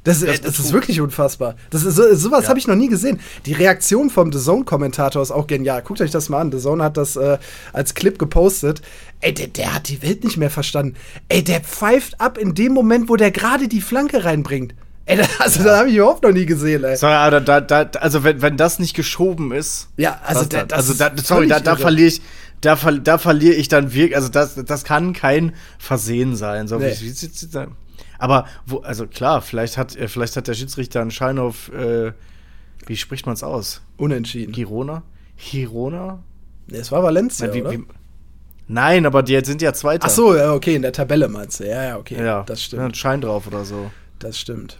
Das, 0.07 0.19
Das 0.21 0.27
das, 0.27 0.35
ist 0.35 0.45
das 0.47 0.59
ist 0.65 0.73
wirklich 0.73 1.01
unfassbar. 1.01 1.55
Das 1.69 1.83
ist, 1.83 1.95
so, 1.95 2.15
sowas 2.15 2.43
Ja. 2.43 2.49
habe 2.49 2.59
ich 2.59 2.67
noch 2.67 2.75
nie 2.75 2.87
gesehen. 2.87 3.19
Die 3.45 3.53
Reaktion 3.53 4.09
vom 4.09 4.31
The 4.31 4.39
Zone-Kommentator 4.39 5.21
ist 5.21 5.31
auch 5.31 5.47
genial. 5.47 5.81
Guckt 5.83 6.01
euch 6.01 6.11
das 6.11 6.29
mal 6.29 6.39
an. 6.39 6.51
The 6.51 6.59
Zone 6.59 6.83
hat 6.83 6.97
das 6.97 7.15
äh, 7.15 7.37
als 7.73 7.93
Clip 7.93 8.17
gepostet. 8.17 8.81
Ey, 9.19 9.33
der, 9.33 9.47
der 9.47 9.73
hat 9.75 9.89
die 9.89 10.01
Welt 10.01 10.23
nicht 10.23 10.37
mehr 10.37 10.49
verstanden. 10.49 10.95
Ey, 11.29 11.43
der 11.43 11.59
pfeift 11.61 12.19
ab 12.21 12.37
in 12.37 12.55
dem 12.55 12.71
Moment, 12.73 13.09
wo 13.09 13.15
der 13.15 13.31
gerade 13.31 13.67
die 13.67 13.81
Flanke 13.81 14.23
reinbringt. 14.25 14.73
Ey, 15.05 15.17
das, 15.17 15.27
also, 15.39 15.63
das 15.63 15.77
habe 15.79 15.89
ich 15.89 15.95
überhaupt 15.95 16.23
noch 16.23 16.31
nie 16.33 16.45
gesehen, 16.45 16.83
ey. 16.83 16.95
Sorry, 16.97 17.13
aber 17.13 17.39
da, 17.41 17.61
da, 17.61 17.83
also 17.99 18.23
wenn, 18.23 18.41
wenn 18.41 18.57
das 18.57 18.77
nicht 18.79 18.93
geschoben 18.93 19.51
ist. 19.53 19.87
Ja, 19.97 20.19
also 20.25 20.43
da- 20.45 20.65
das 20.65 20.79
also 20.79 20.93
da, 20.95 21.11
sorry, 21.23 21.47
da, 21.47 21.59
da 21.61 21.75
verliere 21.77 22.07
ich, 22.09 22.21
da, 22.61 22.75
ver, 22.75 22.91
da 22.93 23.17
verliere 23.17 23.55
ich 23.55 23.67
dann 23.69 23.93
wirklich, 23.93 24.15
also 24.17 24.27
das, 24.29 24.55
das 24.55 24.83
kann 24.83 25.13
kein 25.13 25.53
Versehen 25.79 26.35
sein. 26.35 26.67
So, 26.67 26.77
Nee. 26.77 26.93
wie, 26.99 27.11
wie 27.21 27.47
da- 27.51 27.67
Aber 28.19 28.45
wo, 28.65 28.79
also 28.79 29.07
klar, 29.07 29.41
vielleicht 29.41 29.77
hat, 29.77 29.95
äh, 29.95 30.07
vielleicht 30.07 30.35
hat 30.37 30.47
der 30.47 30.53
Schiedsrichter 30.53 31.01
einen 31.01 31.11
Schein 31.11 31.39
auf, 31.39 31.71
äh, 31.71 32.13
wie 32.85 32.95
spricht 32.97 33.25
man 33.25 33.33
es 33.33 33.43
aus? 33.43 33.81
Unentschieden. 33.97 34.53
Girona? 34.53 35.03
Girona? 35.37 36.19
Nee, 36.67 36.77
es 36.77 36.91
war 36.91 37.03
Valencia, 37.03 37.47
Nein, 37.47 37.55
wie, 37.55 37.61
oder? 37.61 37.71
wie, 37.71 37.85
nein, 38.67 39.05
aber 39.05 39.23
die 39.23 39.39
sind 39.45 39.61
ja 39.61 39.73
Zweiter. 39.73 40.07
Ach 40.07 40.09
so, 40.11 40.35
ja, 40.35 40.53
okay, 40.53 40.75
in 40.75 40.81
der 40.81 40.93
Tabelle 40.93 41.27
meinst 41.27 41.59
du. 41.59 41.67
Ja, 41.67 41.83
ja, 41.83 41.97
okay. 41.97 42.17
ja, 42.23 42.43
Das 42.43 42.59
Ja, 42.59 42.65
stimmt. 42.65 42.81
einen 42.83 42.93
Schein 42.93 43.21
drauf 43.21 43.47
oder 43.47 43.63
so. 43.65 43.91
Das 44.19 44.39
stimmt. 44.39 44.79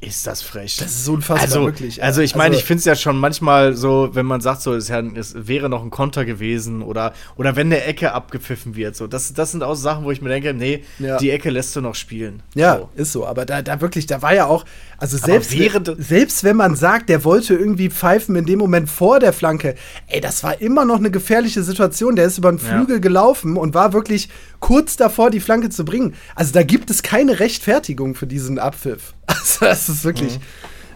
Ist 0.00 0.28
das 0.28 0.42
frech. 0.42 0.76
Das 0.76 0.92
ist 0.94 1.08
unfassbar, 1.08 1.42
also, 1.44 1.64
wirklich. 1.64 2.00
Also 2.04 2.20
ich 2.20 2.36
meine, 2.36 2.50
Also- 2.50 2.60
ich 2.60 2.64
finde 2.64 2.78
es 2.78 2.84
ja 2.84 2.94
schon 2.94 3.16
manchmal 3.18 3.74
so, 3.74 4.10
wenn 4.12 4.26
man 4.26 4.40
sagt, 4.40 4.62
so, 4.62 4.72
es, 4.74 4.86
ja- 4.86 5.00
es 5.00 5.34
wäre 5.48 5.68
noch 5.68 5.82
ein 5.82 5.90
Konter 5.90 6.24
gewesen 6.24 6.82
oder, 6.82 7.12
oder 7.34 7.56
wenn 7.56 7.66
eine 7.66 7.82
Ecke 7.82 8.12
abgepfiffen 8.12 8.76
wird. 8.76 8.94
So, 8.94 9.08
das, 9.08 9.32
das 9.34 9.50
sind 9.50 9.64
auch 9.64 9.74
Sachen, 9.74 10.04
wo 10.04 10.12
ich 10.12 10.22
mir 10.22 10.28
denke, 10.28 10.54
nee, 10.54 10.84
Ja. 11.00 11.16
die 11.16 11.30
Ecke 11.30 11.50
lässt 11.50 11.74
du 11.74 11.80
noch 11.80 11.96
spielen. 11.96 12.44
Ja, 12.54 12.76
So. 12.78 12.88
ist 12.94 13.10
so. 13.12 13.26
Aber 13.26 13.44
da, 13.44 13.60
da 13.60 13.80
wirklich, 13.80 14.06
da 14.06 14.22
war 14.22 14.32
ja 14.32 14.46
auch, 14.46 14.64
also 14.98 15.16
selbst, 15.16 15.50
selbst 15.98 16.44
wenn 16.44 16.56
man 16.56 16.76
sagt, 16.76 17.08
der 17.08 17.24
wollte 17.24 17.54
irgendwie 17.54 17.90
pfeifen 17.90 18.36
in 18.36 18.46
dem 18.46 18.60
Moment 18.60 18.88
vor 18.88 19.18
der 19.18 19.32
Flanke, 19.32 19.74
ey, 20.06 20.20
das 20.20 20.44
war 20.44 20.60
immer 20.60 20.84
noch 20.84 20.98
eine 20.98 21.10
gefährliche 21.10 21.64
Situation. 21.64 22.14
Der 22.14 22.26
ist 22.26 22.38
über 22.38 22.52
den 22.52 22.58
Ja. 22.64 22.76
Flügel 22.76 23.00
gelaufen 23.00 23.56
und 23.56 23.74
war 23.74 23.92
wirklich 23.92 24.28
kurz 24.60 24.96
davor, 24.96 25.30
die 25.30 25.40
Flanke 25.40 25.70
zu 25.70 25.84
bringen. 25.84 26.14
Also 26.36 26.52
da 26.52 26.62
gibt 26.62 26.88
es 26.90 27.02
keine 27.02 27.40
Rechtfertigung 27.40 28.14
für 28.14 28.28
diesen 28.28 28.60
Abpfiff. 28.60 29.14
Also 29.28 29.66
das 29.66 29.87
ist 29.88 30.04
wirklich. 30.04 30.38
Mhm. 30.38 30.42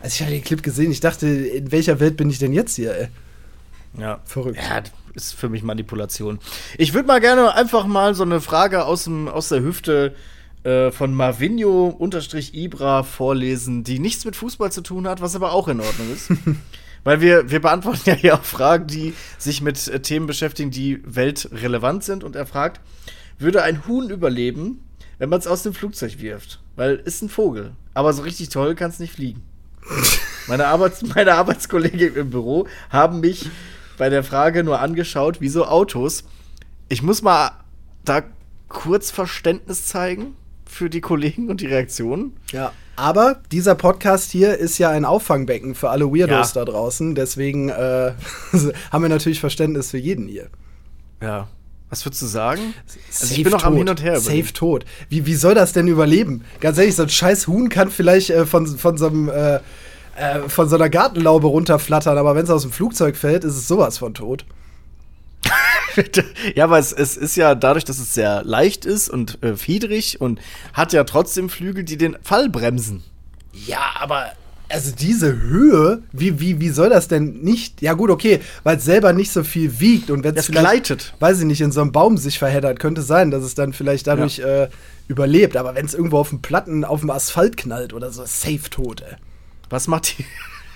Also 0.03 0.15
ich 0.15 0.21
habe 0.23 0.33
den 0.33 0.43
Clip 0.43 0.63
gesehen, 0.63 0.91
ich 0.91 1.01
dachte, 1.01 1.29
in 1.29 1.71
welcher 1.71 2.01
Welt 2.01 2.17
bin 2.17 2.29
ich 2.29 2.39
denn 2.39 2.53
jetzt 2.53 2.77
hier, 2.77 2.95
ey? 2.95 3.09
Ja. 3.99 4.21
Verrückt. 4.25 4.59
Ja, 4.59 4.81
das 4.81 4.93
ist 5.15 5.35
für 5.35 5.49
mich 5.49 5.63
Manipulation. 5.63 6.39
Ich 6.79 6.95
würde 6.95 7.07
mal 7.07 7.21
gerne 7.21 7.55
einfach 7.55 7.87
mal 7.87 8.15
so 8.15 8.23
eine 8.23 8.41
Frage 8.41 8.85
aus, 8.85 9.05
dem, 9.05 9.29
aus 9.29 9.49
der 9.51 9.63
Hüfte 9.63 10.15
äh, 10.65 10.91
von 10.91 11.15
Marvinho-Ibra 11.15 13.03
vorlesen, 13.03 13.85
die 13.85 13.99
nichts 13.99 14.25
mit 14.25 14.37
Fußball 14.37 14.73
zu 14.73 14.81
tun 14.81 15.07
hat, 15.07 15.21
was 15.21 15.37
aber 15.37 15.53
auch 15.53 15.69
in 15.69 15.81
Ordnung 15.81 16.13
ist. 16.13 16.31
Weil 17.05 17.21
wir, 17.21 17.51
wir 17.51 17.61
beantworten 17.61 18.03
ja 18.05 18.15
hier 18.15 18.35
auch 18.35 18.45
Fragen, 18.45 18.87
die 18.87 19.13
sich 19.37 19.61
mit 19.61 19.89
äh, 19.89 20.01
Themen 20.01 20.27
beschäftigen, 20.27 20.71
die 20.71 21.03
weltrelevant 21.05 22.05
sind. 22.05 22.23
Und 22.25 22.37
er 22.37 22.47
fragt, 22.47 22.81
würde 23.39 23.63
ein 23.63 23.87
Huhn 23.87 24.09
überleben, 24.09 24.85
wenn 25.19 25.29
man 25.29 25.41
es 25.41 25.47
aus 25.47 25.65
dem 25.65 25.75
Flugzeug 25.75 26.21
wirft? 26.21 26.61
Weil 26.77 26.97
ist 26.97 27.23
ein 27.23 27.29
Vogel. 27.29 27.73
Aber 27.95 28.13
so 28.13 28.23
richtig 28.23 28.49
toll 28.49 28.75
kann 28.75 28.91
es 28.91 28.99
nicht 28.99 29.13
fliegen. 29.13 29.43
Meine, 30.47 30.67
Arbeits 30.67 31.03
meine 31.15 31.35
Arbeitskollegen 31.35 32.15
im 32.17 32.31
Büro 32.31 32.67
haben 32.91 33.21
mich 33.21 33.49
bei 33.99 34.09
der 34.09 34.25
Frage 34.25 34.65
nur 34.65 34.81
angeschaut, 34.81 35.37
wieso 35.41 35.67
Autos. 35.67 36.25
Ich 36.89 37.03
muss 37.03 37.23
mal 37.23 37.53
da 38.05 38.23
kurz 38.69 39.11
Verständnis 39.11 39.87
zeigen 39.87 40.35
für 40.65 40.89
die 40.89 41.01
Kollegen 41.01 41.51
und 41.51 41.61
die 41.61 41.67
Reaktionen. 41.67 42.37
Ja. 42.51 42.73
Aber 42.97 43.41
dieser 43.51 43.75
Podcast 43.75 44.31
hier 44.31 44.57
ist 44.59 44.79
ja 44.79 44.91
ein 44.91 45.05
Auffangbecken 45.05 45.75
für 45.75 45.91
alle 45.91 46.07
Weirdos 46.07 46.55
Ja. 46.55 46.65
da 46.65 46.71
draußen. 46.71 47.15
Deswegen 47.15 47.69
äh, 47.69 48.13
haben 48.91 49.03
wir 49.03 49.09
natürlich 49.09 49.41
Verständnis 49.41 49.91
für 49.91 49.99
jeden 49.99 50.29
hier. 50.29 50.49
Ja. 51.21 51.49
Was 51.93 52.07
würdest 52.07 52.23
du 52.23 52.27
sagen? 52.27 52.73
Also 52.87 53.27
Safe 53.27 53.35
ich 53.35 53.43
bin 53.43 53.53
noch 53.53 53.65
am. 53.65 53.77
Hin 53.77 53.87
und 53.87 54.03
Her. 54.03 54.17
überlegen. 54.17 54.45
Safe 54.45 54.55
tot. 54.55 54.87
Wie, 55.11 55.27
wie 55.27 55.35
soll 55.35 55.55
das 55.55 55.75
denn 55.75 55.89
überleben? 55.89 56.43
Ganz 56.59 56.79
ehrlich, 56.79 56.97
so 56.97 57.03
ein 57.03 57.11
scheiß 57.11 57.49
Huhn 57.49 57.69
kann 57.69 57.91
vielleicht 57.91 58.31
äh, 58.31 58.47
von, 58.47 58.67
von 58.67 58.97
so 58.97 59.09
einem. 59.09 59.29
Äh, 59.29 59.61
äh, 60.17 60.49
von 60.49 60.69
so 60.69 60.77
einer 60.77 60.89
Gartenlaube 60.91 61.47
runterflattern, 61.47 62.19
aber 62.19 62.35
wenn 62.35 62.45
es 62.45 62.51
aus 62.51 62.63
dem 62.63 62.73
Flugzeug 62.73 63.17
fällt, 63.17 63.45
ist 63.45 63.57
es 63.57 63.67
sowas 63.67 63.97
von 63.99 64.13
tot. 64.13 64.45
ja, 66.55 66.65
aber 66.65 66.79
es, 66.79 66.93
es 66.93 67.17
ist 67.17 67.37
ja 67.37 67.55
dadurch, 67.55 67.85
dass 67.85 67.99
es 67.99 68.13
sehr 68.13 68.43
leicht 68.45 68.85
ist 68.85 69.09
und 69.09 69.43
äh, 69.43 69.57
fiedrig 69.57 70.21
und 70.21 70.39
hat 70.75 70.93
ja 70.93 71.05
trotzdem 71.05 71.49
Flügel, 71.49 71.85
die 71.85 71.97
den 71.97 72.17
Fall 72.23 72.51
bremsen. 72.51 73.03
Ja, 73.53 73.93
aber 74.01 74.33
also 74.73 74.91
diese 74.91 75.41
Höhe, 75.41 76.03
wie, 76.13 76.41
wie, 76.41 76.59
wie 76.61 76.71
soll 76.71 76.89
das 76.89 77.07
denn 77.07 77.41
nicht? 77.43 77.83
Ja, 77.83 77.93
gut, 77.93 78.11
okay, 78.11 78.41
weil 78.63 78.79
es 78.79 78.85
selber 78.85 79.13
nicht 79.13 79.31
so 79.31 79.45
viel 79.45 79.81
wiegt 79.81 80.11
und 80.11 80.25
wenn 80.25 80.35
es 80.35 80.49
gleitet. 80.49 81.15
weiß 81.21 81.41
ich 81.41 81.45
nicht, 81.45 81.61
in 81.61 81.73
so 81.73 81.83
einem 81.83 81.93
Baum 81.93 82.17
sich 82.17 82.39
verheddert, 82.39 82.81
könnte 82.81 83.03
sein, 83.03 83.31
dass 83.31 83.45
es 83.45 83.55
dann 83.55 83.73
vielleicht 83.73 84.07
dadurch 84.07 84.39
äh, 84.39 84.69
überlebt. 85.09 85.57
Aber 85.57 85.75
wenn 85.75 85.85
es 85.85 85.95
irgendwo 85.95 86.19
auf 86.19 86.31
dem 86.31 86.41
Platten, 86.41 86.85
auf 86.85 87.01
dem 87.01 87.11
Asphalt 87.11 87.57
knallt 87.57 87.93
oder 87.93 88.11
so, 88.11 88.25
safe 88.25 88.71
tot, 88.71 89.03
ey. 89.03 89.17
Was 89.69 89.89
macht 89.89 90.19
die, 90.19 90.25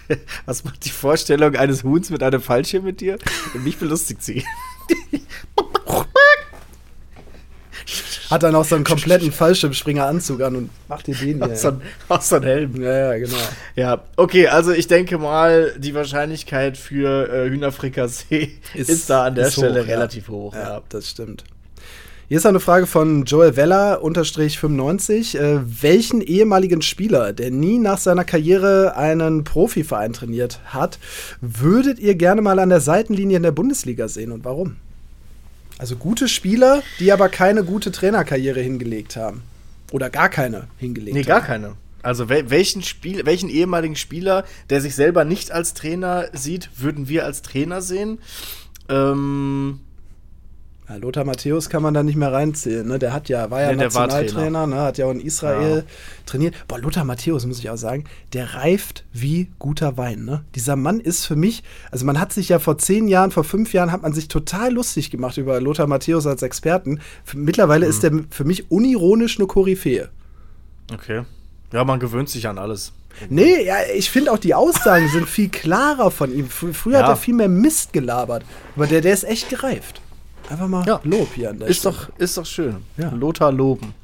was 0.47 0.65
macht 0.65 0.85
die 0.85 0.91
Vorstellung 0.91 1.57
eines 1.57 1.83
Huhns 1.83 2.11
mit 2.11 2.23
einem 2.23 2.41
Fallschirm 2.41 2.85
mit 2.85 3.01
dir? 3.01 3.19
Mich 3.55 3.79
belustigt 3.79 4.23
sie. 4.23 4.45
Hat 8.31 8.43
dann 8.43 8.55
auch 8.55 8.65
so 8.65 8.75
einen 8.75 8.85
kompletten 8.85 9.31
Fallschirmspringeranzug 9.33 10.41
an 10.43 10.57
und 10.57 10.71
macht 10.89 11.07
dir 11.07 11.15
den 11.15 11.37
hier. 11.37 11.53
Aus 11.53 11.63
so, 11.63 11.73
aus 12.09 12.29
so 12.29 12.37
einem 12.37 12.45
Helm. 12.45 12.83
ja, 12.83 13.13
ja, 13.13 13.19
genau. 13.19 13.37
Ja, 13.77 14.03
okay, 14.17 14.49
also 14.49 14.73
ich 14.73 14.89
denke 14.89 15.19
mal, 15.19 15.73
die 15.79 15.95
Wahrscheinlichkeit 15.95 16.77
für 16.77 17.29
äh, 17.33 17.49
Hühnerfrikassee 17.49 18.51
ist, 18.75 19.09
da 19.09 19.25
an 19.27 19.35
der 19.37 19.47
ist 19.49 19.55
Stelle 19.55 19.83
hoch, 19.83 19.87
ja. 19.89 19.95
relativ 19.95 20.29
hoch. 20.29 20.55
Ja, 20.55 20.63
Ja. 20.75 20.83
das 20.89 21.09
stimmt. 21.11 21.45
Hier 22.29 22.39
ist 22.39 22.47
eine 22.47 22.59
Frage 22.59 22.89
von 22.89 23.25
Joel 23.25 23.55
Weller, 23.55 24.03
unterstrich 24.03 24.59
95. 24.59 25.39
Äh, 25.39 25.61
welchen 25.81 26.21
ehemaligen 26.23 26.83
Spieler, 26.83 27.33
der 27.33 27.53
nie 27.53 27.79
nach 27.79 27.99
seiner 27.99 28.25
Karriere 28.25 28.97
einen 28.97 29.45
Profiverein 29.45 30.13
trainiert 30.13 30.59
hat, 30.65 30.99
würdet 31.41 32.01
ihr 32.01 32.17
gerne 32.17 32.43
mal 32.43 32.59
an 32.59 32.69
der 32.71 32.81
Seitenlinie 32.81 33.37
in 33.37 33.45
der 33.45 33.53
Bundesliga 33.53 34.09
sehen 34.09 34.33
und 34.33 34.45
warum? 34.45 34.75
Also 35.79 35.97
gute 35.97 36.29
Spieler, 36.29 36.83
die 37.01 37.13
aber 37.13 37.29
keine 37.29 37.65
gute 37.65 37.93
Trainerkarriere 37.93 38.61
hingelegt 38.61 39.17
haben. 39.17 39.43
Oder 39.93 40.11
gar 40.11 40.29
keine 40.29 40.69
hingelegt 40.79 41.15
Nee, 41.15 41.21
haben. 41.23 41.29
gar 41.29 41.41
keine. 41.43 41.75
Also 42.03 42.29
wel 42.29 42.51
welchen, 42.51 42.83
Spiel 42.83 43.27
welchen 43.27 43.49
ehemaligen 43.49 43.97
Spieler, 43.97 44.45
der 44.71 44.81
sich 44.81 44.95
selber 44.95 45.25
nicht 45.25 45.51
als 45.51 45.75
Trainer 45.75 46.29
sieht, 46.33 46.71
würden 46.77 47.09
wir 47.09 47.25
als 47.25 47.43
Trainer 47.43 47.83
sehen? 47.83 48.19
Ähm, 48.89 49.81
Ja, 50.89 50.97
Lothar 50.97 51.25
Matthäus 51.25 51.69
kann 51.69 51.83
man 51.83 51.95
da 51.95 52.05
nicht 52.05 52.15
mehr 52.15 52.33
reinzählen. 52.33 52.87
Ne? 52.87 53.01
Der 53.01 53.13
hat 53.13 53.29
ja, 53.29 53.51
war 53.51 53.61
ja 53.61 53.71
Nee, 53.73 53.83
Nationaltrainer, 53.85 54.69
ne? 54.69 54.77
hat 54.83 54.99
ja 54.99 55.07
auch 55.07 55.11
in 55.11 55.21
Israel 55.21 55.85
trainiert. 56.27 56.55
Boah, 56.69 56.79
Lothar 56.79 57.05
Matthäus, 57.05 57.45
muss 57.45 57.59
ich 57.59 57.69
auch 57.71 57.77
sagen, 57.77 58.05
der 58.35 58.55
reift 58.55 59.05
wie 59.13 59.49
guter 59.59 59.97
Wein. 59.97 60.25
Ne? 60.25 60.45
Dieser 60.55 60.77
Mann 60.77 61.01
ist 61.01 61.27
für 61.27 61.35
mich, 61.35 61.65
also 61.91 62.05
man 62.05 62.21
hat 62.21 62.33
sich 62.33 62.49
ja 62.51 62.61
vor 62.61 62.79
zehn 62.79 63.09
Jahren, 63.09 63.33
vor 63.33 63.43
fünf 63.43 63.73
Jahren 63.73 63.91
hat 63.91 64.03
man 64.03 64.13
sich 64.13 64.29
total 64.29 64.73
lustig 64.73 65.11
gemacht 65.11 65.37
über 65.39 65.61
Lothar 65.61 65.89
Matthäus 65.89 66.25
als 66.27 66.43
Experten. 66.43 67.01
Mittlerweile 67.35 67.87
ist 67.87 68.05
der 68.05 68.13
für 68.31 68.45
mich 68.45 68.71
unironisch 68.71 69.39
eine 69.39 69.49
Koryphäe. 69.49 70.09
okay. 70.93 71.23
Ja, 71.73 71.83
man 71.83 71.99
gewöhnt 71.99 72.29
sich 72.29 72.47
an 72.47 72.59
alles. 72.59 72.93
Nee, 73.29 73.65
ja, 73.67 73.75
ich 73.93 74.09
finde 74.09 74.31
auch 74.31 74.39
die 74.39 74.55
Aussagen 74.55 75.09
sind 75.09 75.29
viel 75.29 75.49
klarer 75.49 76.13
von 76.13 76.33
ihm. 76.33 76.49
Fr 76.49 76.73
früher 76.73 76.99
hat 76.99 77.07
Ja. 77.07 77.13
er 77.13 77.17
viel 77.17 77.35
mehr 77.35 77.49
Mist 77.49 77.93
gelabert. 77.93 78.45
Aber 78.77 78.87
der, 78.87 79.01
der 79.01 79.13
ist 79.13 79.25
echt 79.25 79.49
gereift. 79.49 80.01
Einfach 80.49 80.69
mal 80.69 80.87
Ja. 80.87 81.01
Lob 81.05 81.29
hier 81.35 81.51
an 81.51 81.59
der 81.59 81.69
Ist 81.69 81.79
Stelle. 81.81 81.95
doch, 81.95 82.19
ist 82.19 82.37
doch 82.37 82.47
schön. 82.47 82.77
Ja. 82.97 83.11
Lothar 83.11 83.53
loben. 83.53 83.95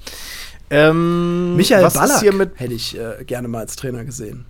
Ähm, 0.71 1.57
Michael 1.57 1.85
was 1.85 1.95
Ballack 1.95 2.17
ist 2.17 2.21
hier 2.23 2.33
mit 2.33 2.59
hätte 2.59 2.73
ich 2.75 2.99
äh, 2.99 3.25
gerne 3.27 3.47
mal 3.49 3.61
als 3.61 3.77
Trainer 3.77 4.05
gesehen. 4.05 4.45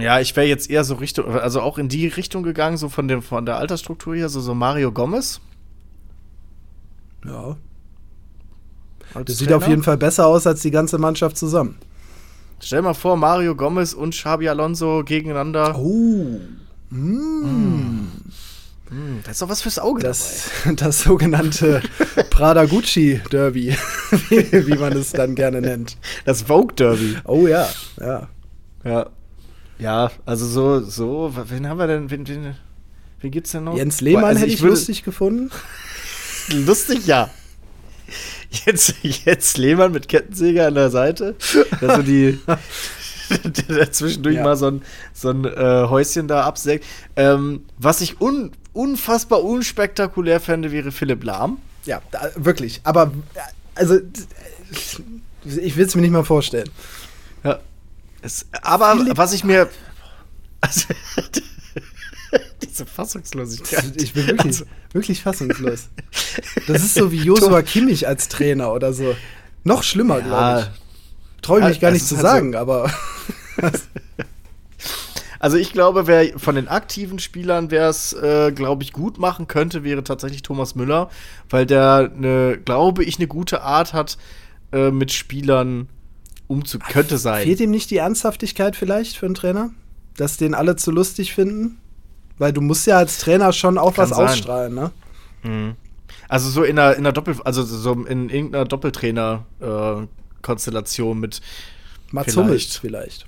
Ja, 0.00 0.20
ich 0.20 0.36
wäre 0.36 0.46
jetzt 0.46 0.70
eher 0.70 0.84
so 0.84 0.94
Richtung, 0.96 1.26
also 1.34 1.60
auch 1.60 1.78
in 1.78 1.88
die 1.88 2.06
Richtung 2.06 2.42
gegangen, 2.44 2.76
so 2.76 2.88
von, 2.88 3.08
dem, 3.08 3.20
von 3.22 3.46
der 3.46 3.56
Altersstruktur 3.56 4.14
hier, 4.14 4.28
so, 4.28 4.40
so 4.40 4.54
Mario 4.54 4.92
Gomez. 4.92 5.40
Ja. 7.24 7.56
als 9.14 9.24
Das 9.24 9.38
sieht 9.38 9.48
Trainer. 9.48 9.56
auf 9.56 9.66
jeden 9.68 9.82
Fall 9.82 9.96
besser 9.96 10.26
aus 10.26 10.46
als 10.46 10.60
die 10.60 10.70
ganze 10.70 10.98
Mannschaft 10.98 11.36
zusammen. 11.36 11.76
Stell 12.60 12.82
mal 12.82 12.94
vor, 12.94 13.16
Mario 13.16 13.56
Gomez 13.56 13.92
und 13.92 14.10
Xabi 14.14 14.48
Alonso 14.48 15.02
gegeneinander. 15.04 15.76
Oh. 15.76 16.40
Hm, 16.90 18.08
das 19.24 19.32
ist 19.32 19.42
doch 19.42 19.48
was 19.48 19.62
fürs 19.62 19.78
Auge 19.78 20.02
Das, 20.02 20.44
das 20.76 21.02
sogenannte 21.02 21.82
Prada 22.30 22.64
Gucci 22.66 23.20
Derby, 23.32 23.76
wie, 24.28 24.66
wie 24.68 24.76
man 24.78 24.92
es 24.96 25.10
dann 25.12 25.34
gerne 25.34 25.60
nennt. 25.60 25.96
Das 26.24 26.42
Vogue 26.42 26.74
Derby. 26.74 27.16
Oh 27.24 27.46
ja, 27.46 27.68
ja. 28.00 28.28
Ja. 28.84 29.06
Ja, 29.78 30.10
also 30.24 30.46
so, 30.46 30.80
so, 30.80 31.32
wen 31.48 31.68
haben 31.68 31.78
wir 31.78 31.86
denn, 31.86 32.10
wen, 32.10 32.26
wen, 32.26 32.54
wen 33.20 33.30
gibt's 33.30 33.50
denn 33.52 33.64
noch? 33.64 33.76
Jens 33.76 34.00
Lehmann 34.00 34.24
also 34.24 34.40
hätte 34.40 34.52
ich 34.52 34.62
würde- 34.62 34.70
lustig 34.74 35.02
gefunden. 35.04 35.50
Lustig, 36.48 37.06
ja. 37.06 37.28
Jetzt, 38.64 38.94
jetzt 39.02 39.58
Lehmann 39.58 39.92
mit 39.92 40.08
Kettensäger 40.08 40.68
an 40.68 40.74
der 40.76 40.90
Seite. 40.90 41.34
Also 41.80 42.02
die. 42.02 42.38
der 43.68 43.90
zwischendurch 43.90 44.36
Ja. 44.36 44.44
mal 44.44 44.56
so 44.56 44.68
ein, 44.68 44.82
so 45.12 45.30
ein 45.30 45.44
äh, 45.44 45.86
Häuschen 45.88 46.28
da 46.28 46.44
absägt. 46.44 46.84
Ähm, 47.16 47.64
was 47.76 48.00
ich 48.00 48.20
un, 48.20 48.52
unfassbar 48.76 49.42
unspektakulär 49.42 50.40
fände, 50.40 50.70
wäre 50.72 50.92
Philipp 50.92 51.24
Lahm. 51.24 51.58
Ja, 51.84 52.02
da, 52.10 52.30
wirklich. 52.36 52.80
Aber, 52.84 53.12
also, 53.74 53.98
ich 55.44 55.76
will 55.76 55.86
es 55.86 55.94
mir 55.94 56.02
nicht 56.02 56.10
mal 56.10 56.24
vorstellen. 56.24 56.68
Ja. 57.44 57.60
Es, 58.22 58.46
aber 58.62 58.96
Philipp- 58.96 59.16
was 59.16 59.32
ich 59.32 59.44
mir. 59.44 59.68
Also, 60.60 60.86
diese 62.62 62.86
Fassungslosigkeit. 62.86 64.00
Ich 64.02 64.12
bin 64.12 64.26
wirklich, 64.26 64.46
Also, 64.46 64.64
wirklich 64.92 65.22
fassungslos. 65.22 65.88
Das 66.66 66.82
ist 66.82 66.94
so 66.94 67.12
wie 67.12 67.18
Joshua 67.24 67.62
Kimmich 67.62 68.06
als 68.08 68.28
Trainer 68.28 68.72
oder 68.72 68.92
so. 68.92 69.14
Noch 69.64 69.82
schlimmer, 69.82 70.20
glaube 70.20 70.60
ich. 70.72 71.42
Traue 71.42 71.60
ich 71.60 71.66
mich 71.66 71.76
Ja, 71.76 71.82
gar 71.82 71.90
nicht 71.92 72.06
zu 72.06 72.16
halt 72.16 72.22
sagen, 72.26 72.54
aber 72.56 72.90
Also 75.38 75.56
ich 75.56 75.72
glaube, 75.72 76.06
wer 76.06 76.38
von 76.38 76.54
den 76.54 76.68
aktiven 76.68 77.18
Spielern, 77.18 77.70
wer 77.70 77.88
es, 77.88 78.12
äh, 78.12 78.52
glaube 78.52 78.82
ich, 78.82 78.92
gut 78.92 79.18
machen 79.18 79.46
könnte, 79.46 79.84
wäre 79.84 80.04
tatsächlich 80.04 80.42
Thomas 80.42 80.74
Müller, 80.74 81.10
weil 81.50 81.66
der, 81.66 82.10
ne, 82.14 82.58
glaube 82.64 83.04
ich, 83.04 83.18
eine 83.18 83.26
gute 83.26 83.62
Art 83.62 83.92
hat, 83.92 84.16
äh, 84.72 84.90
mit 84.90 85.12
Spielern 85.12 85.88
Umzug 86.48 86.82
könnte 86.88 87.18
sein. 87.18 87.44
Fehlt 87.44 87.60
ihm 87.60 87.70
nicht 87.70 87.90
die 87.90 87.98
Ernsthaftigkeit 87.98 88.76
vielleicht 88.76 89.16
für 89.16 89.26
einen 89.26 89.34
Trainer? 89.34 89.70
Dass 90.16 90.36
den 90.36 90.54
alle 90.54 90.76
zu 90.76 90.90
lustig 90.90 91.34
finden? 91.34 91.78
Weil 92.38 92.52
du 92.52 92.60
musst 92.60 92.86
ja 92.86 92.98
als 92.98 93.18
Trainer 93.18 93.52
schon 93.52 93.78
auch 93.78 93.94
Kann 93.94 94.10
was 94.10 94.16
sein. 94.16 94.28
ausstrahlen, 94.28 94.74
ne? 94.74 94.90
Also 96.28 96.50
so 96.50 96.64
in 96.64 96.76
einer, 96.78 96.94
in 96.94 97.00
einer 97.00 97.12
Doppel, 97.12 97.36
also 97.44 97.62
so 97.62 97.92
in 97.92 98.30
irgendeiner 98.30 98.64
Doppeltrainer-Konstellation 98.64 101.20
mit 101.20 101.40
Mats 102.10 102.32
Vielleicht. 102.32 102.36
Hummels 102.36 102.76
vielleicht. 102.76 103.26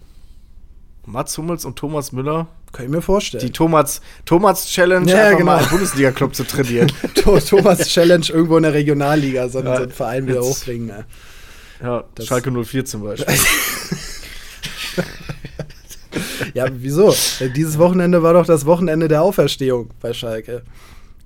Mats 1.11 1.37
Hummels 1.39 1.65
und 1.65 1.77
Thomas 1.77 2.13
Müller. 2.13 2.47
Kann 2.73 2.85
ich 2.85 2.91
mir 2.91 3.01
vorstellen. 3.03 3.45
Die 3.45 3.51
Thomas, 3.51 4.01
Thomas 4.27 4.67
Challenge, 4.69 5.11
Ja, 5.11 5.25
einfach 5.25 5.39
genau. 5.39 5.53
mal 5.53 5.59
einen 5.59 5.69
Bundesliga-Club 5.71 6.35
zu 6.35 6.45
trainieren. 6.45 6.93
Tho- 7.15 7.41
Thomas 7.41 7.89
Challenge 7.89 8.27
irgendwo 8.29 8.57
in 8.59 8.63
der 8.65 8.75
Regionalliga, 8.75 9.49
so, 9.49 9.61
Ja, 9.61 9.77
so 9.77 9.83
einen 9.85 9.91
Verein 9.93 10.27
wieder 10.27 10.37
jetzt- 10.43 10.45
hochbringen. 10.47 10.87
Ne? 10.89 11.05
ja, 11.83 12.05
Das- 12.15 12.27
Schalke 12.27 12.51
04 12.51 12.85
zum 12.85 13.03
Beispiel. 13.05 13.35
Ja, 16.55 16.67
wieso? 16.73 17.15
Dieses 17.55 17.79
Wochenende 17.79 18.23
war 18.23 18.33
doch 18.33 18.47
das 18.47 18.65
Wochenende 18.67 19.09
der 19.09 19.23
Auferstehung 19.23 19.91
bei 20.01 20.13
Schalke. 20.13 20.63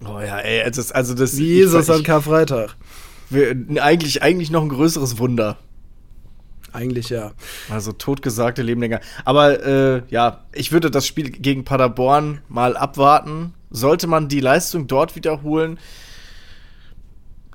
oh 0.04 0.18
ja, 0.20 0.38
ey, 0.40 0.68
das 0.68 0.76
ist, 0.78 0.94
also 0.94 1.14
das 1.14 1.38
Jesus 1.38 1.88
ich, 1.88 1.94
an 1.94 2.02
Karfreitag. 2.02 2.76
wir, 3.30 3.54
eigentlich, 3.80 4.22
eigentlich 4.22 4.50
noch 4.50 4.62
ein 4.62 4.68
größeres 4.68 5.18
Wunder. 5.18 5.56
Eigentlich 6.72 7.10
ja. 7.10 7.32
Also 7.70 7.92
totgesagte 7.92 8.62
leben 8.62 8.80
länger. 8.80 9.00
Aber 9.24 9.64
äh, 9.64 10.02
ja, 10.08 10.44
ich 10.52 10.72
würde 10.72 10.90
das 10.90 11.06
Spiel 11.06 11.30
gegen 11.30 11.64
Paderborn 11.64 12.40
mal 12.48 12.76
abwarten. 12.76 13.54
Sollte 13.70 14.06
man 14.06 14.28
die 14.28 14.40
Leistung 14.40 14.86
dort 14.86 15.16
wiederholen, 15.16 15.78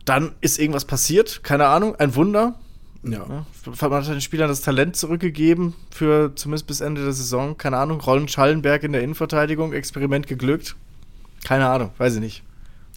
dann 0.06 0.34
ist 0.42 0.60
irgendwas 0.60 0.86
passiert. 0.86 1.44
Keine 1.44 1.68
Ahnung, 1.68 1.96
ein 1.96 2.16
Wunder. 2.16 2.56
Ja. 3.04 3.46
Ja, 3.66 3.90
man 3.90 4.06
hat 4.06 4.08
den 4.08 4.22
Spielern 4.22 4.50
das 4.50 4.62
Talent 4.62 4.96
zurückgegeben 4.96 5.74
für 5.92 6.34
zumindest 6.36 6.68
bis 6.68 6.82
Ende 6.82 7.04
der 7.04 7.14
Saison. 7.14 7.58
Keine 7.58 7.78
Ahnung. 7.78 8.00
Rollen 8.02 8.28
Schallenberg 8.28 8.84
in 8.84 8.94
der 8.94 9.02
Innenverteidigung, 9.02 9.74
Experiment 9.74 10.28
geglückt. 10.28 10.76
Keine 11.44 11.68
Ahnung, 11.68 11.92
weiß 11.98 12.16
ich 12.16 12.22
nicht. 12.22 12.44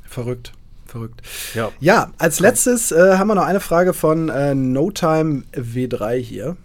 Verrückt. 0.05 0.53
Verrückt. 0.91 1.23
Ja. 1.55 1.71
Ja, 1.79 2.11
als 2.19 2.41
letztes 2.41 2.91
äh, 2.91 3.17
haben 3.17 3.29
wir 3.29 3.37
noch 3.37 3.45
eine 3.45 3.61
Frage 3.61 3.95
von 3.95 4.29
äh, 4.29 4.57
No 4.57 4.91
Time 4.91 5.45
W3 5.53 6.17
hier. 6.17 6.57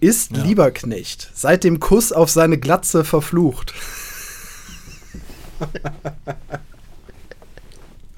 Ist 0.00 0.36
Lieberknecht 0.36 1.30
seit 1.34 1.64
dem 1.64 1.80
Kuss 1.80 2.12
auf 2.12 2.30
seine 2.30 2.58
Glatze 2.58 3.04
verflucht? 3.04 3.74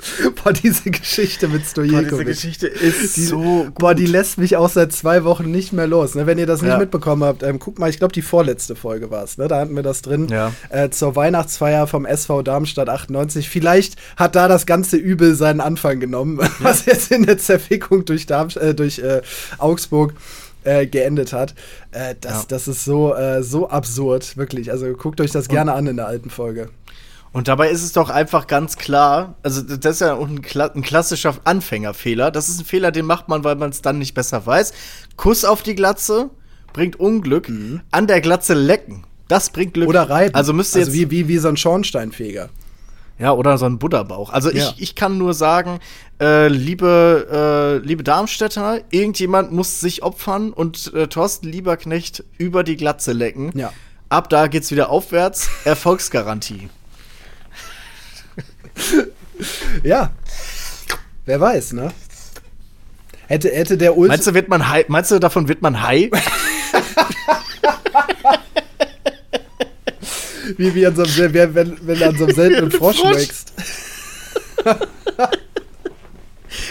Boah, 0.43 0.53
diese 0.53 0.91
Geschichte 0.91 1.49
mit 1.49 1.65
Stojkovic. 1.67 2.27
Geschichte 2.27 2.67
ist 2.67 3.17
Die, 3.17 3.25
so 3.27 3.67
boah, 3.79 3.95
die 3.95 4.07
lässt 4.07 4.39
mich 4.39 4.57
auch 4.57 4.69
seit 4.69 4.93
zwei 4.93 5.25
Wochen 5.25 5.51
nicht 5.51 5.73
mehr 5.73 5.87
los. 5.87 6.15
Ne? 6.15 6.27
Wenn 6.27 6.39
ihr 6.39 6.47
das 6.47 6.63
nicht 6.63 6.71
Ja. 6.71 6.79
mitbekommen 6.79 7.25
habt, 7.25 7.43
ähm, 7.43 7.59
guck 7.59 7.79
mal, 7.79 7.91
ich 7.91 7.99
glaube, 7.99 8.13
die 8.13 8.23
vorletzte 8.23 8.77
Folge 8.77 9.11
war 9.11 9.25
es. 9.25 9.37
Ne? 9.39 9.49
Da 9.49 9.59
hatten 9.61 9.75
wir 9.77 9.83
das 9.83 10.03
drin. 10.03 10.29
Ja. 10.29 10.53
Äh, 10.71 10.91
zur 10.91 11.17
Weihnachtsfeier 11.17 11.87
vom 11.87 12.07
SV 12.07 12.43
Darmstadt 12.43 12.89
98. 12.89 13.49
Vielleicht 13.49 13.97
hat 14.17 14.35
da 14.37 14.49
das 14.49 14.67
ganze 14.67 14.97
Übel 14.97 15.35
seinen 15.35 15.61
Anfang 15.61 16.01
genommen, 16.01 16.39
was 16.61 16.87
jetzt 16.87 17.11
in 17.11 17.27
der 17.27 17.39
Zerfickung 17.39 18.05
durch, 18.05 18.27
Darm 18.27 18.49
äh, 18.61 18.75
durch 18.75 18.99
äh, 19.01 19.23
Augsburg 19.59 20.15
äh, 20.65 20.87
geendet 20.87 21.33
hat. 21.33 21.55
Äh, 21.93 22.15
das, 22.21 22.33
Ja. 22.33 22.45
das 22.49 22.69
ist 22.69 22.85
so, 22.85 23.15
äh, 23.15 23.43
so 23.43 23.69
absurd, 23.71 24.37
wirklich. 24.37 24.71
Also 24.71 24.87
guckt 24.93 25.21
euch 25.21 25.31
das 25.31 25.49
gerne 25.49 25.73
an 25.73 25.87
in 25.87 25.97
der 25.97 26.07
alten 26.07 26.31
Folge. 26.31 26.69
Und 27.33 27.47
dabei 27.47 27.71
ist 27.71 27.85
es 27.85 27.93
doch 27.93 28.11
einfach 28.11 28.49
ganz 28.49 28.77
klar, 28.77 29.37
also 29.45 29.63
das 29.63 29.97
ist 29.97 30.01
ja 30.01 30.19
ein, 30.19 30.43
Kla 30.43 30.67
ein 30.67 30.83
klassischer 30.83 31.35
Anfängerfehler. 31.45 32.31
Das 32.33 32.49
ist 32.49 32.61
ein 32.61 32.65
Fehler, 32.65 32.91
den 32.91 33.07
macht 33.07 33.29
man, 33.29 33.45
weil 33.45 33.55
man 33.55 33.71
es 33.71 33.83
dann 33.83 33.99
nicht 33.99 34.15
besser 34.15 34.45
weiß. 34.47 34.73
Kuss 35.17 35.45
auf 35.45 35.63
die 35.63 35.77
Glatze 35.77 36.31
bringt 36.73 36.99
Unglück. 36.99 37.49
An 37.93 38.07
der 38.09 38.21
Glatze 38.21 38.55
lecken, 38.55 39.05
das 39.29 39.51
bringt 39.51 39.75
Glück. 39.75 39.87
Mhm. 39.87 39.91
Oder 39.91 40.11
reiben. 40.11 40.35
Also 40.35 40.53
müsste 40.53 40.81
jetzt 40.81 40.93
wie, 40.93 41.11
wie, 41.13 41.29
wie 41.29 41.39
so 41.39 41.47
ein 41.49 41.57
Schornsteinfeger. 41.57 42.49
ja 43.19 43.33
oder 43.33 43.59
so 43.59 43.67
ein 43.67 43.79
Buddha-Bauch. 43.79 44.31
Also 44.33 44.51
Ja. 44.51 44.69
ich, 44.77 44.83
ich 44.83 44.95
kann 44.97 45.17
nur 45.17 45.33
sagen, 45.33 45.79
äh, 46.21 46.49
liebe 46.49 47.79
äh, 47.83 47.87
liebe 47.87 48.03
Darmstädter, 48.03 48.81
irgendjemand 48.91 49.53
muss 49.53 49.79
sich 49.79 50.03
opfern 50.03 50.53
und 50.53 50.93
äh, 50.95 51.07
Thorsten 51.07 51.47
Lieberknecht 51.49 52.25
über 52.39 52.65
die 52.65 52.77
Glatze 52.77 53.13
lecken. 53.13 53.53
Ja. 53.55 53.73
Ab 54.09 54.31
da 54.31 54.49
geht's 54.49 54.73
wieder 54.73 54.91
aufwärts. 54.91 55.49
Erfolgsgarantie. 55.65 56.69
Ja. 59.83 60.11
Wer 61.25 61.41
weiß, 61.41 61.73
ne? 61.73 61.93
Hätte, 63.27 63.49
hätte 63.49 63.79
der 63.79 63.97
Ult. 63.97 64.09
Meinst 64.09 64.27
du, 64.27 64.35
wird 64.35 64.49
man 64.49 64.69
high, 64.69 64.89
meinst 64.89 65.11
du, 65.11 65.19
davon 65.19 65.49
wird 65.49 65.63
man 65.63 65.81
high? 65.83 66.11
wie, 70.57 70.75
wie 70.75 70.87
an 70.87 70.97
so 70.97 71.03
einem, 71.03 71.33
wenn, 71.35 71.55
wenn, 71.55 71.77
wenn 71.83 72.03
an 72.03 72.17
so 72.17 72.25
einem 72.25 72.35
seltenen 72.35 72.71
Frosch 72.73 73.03
wächst. 73.05 73.53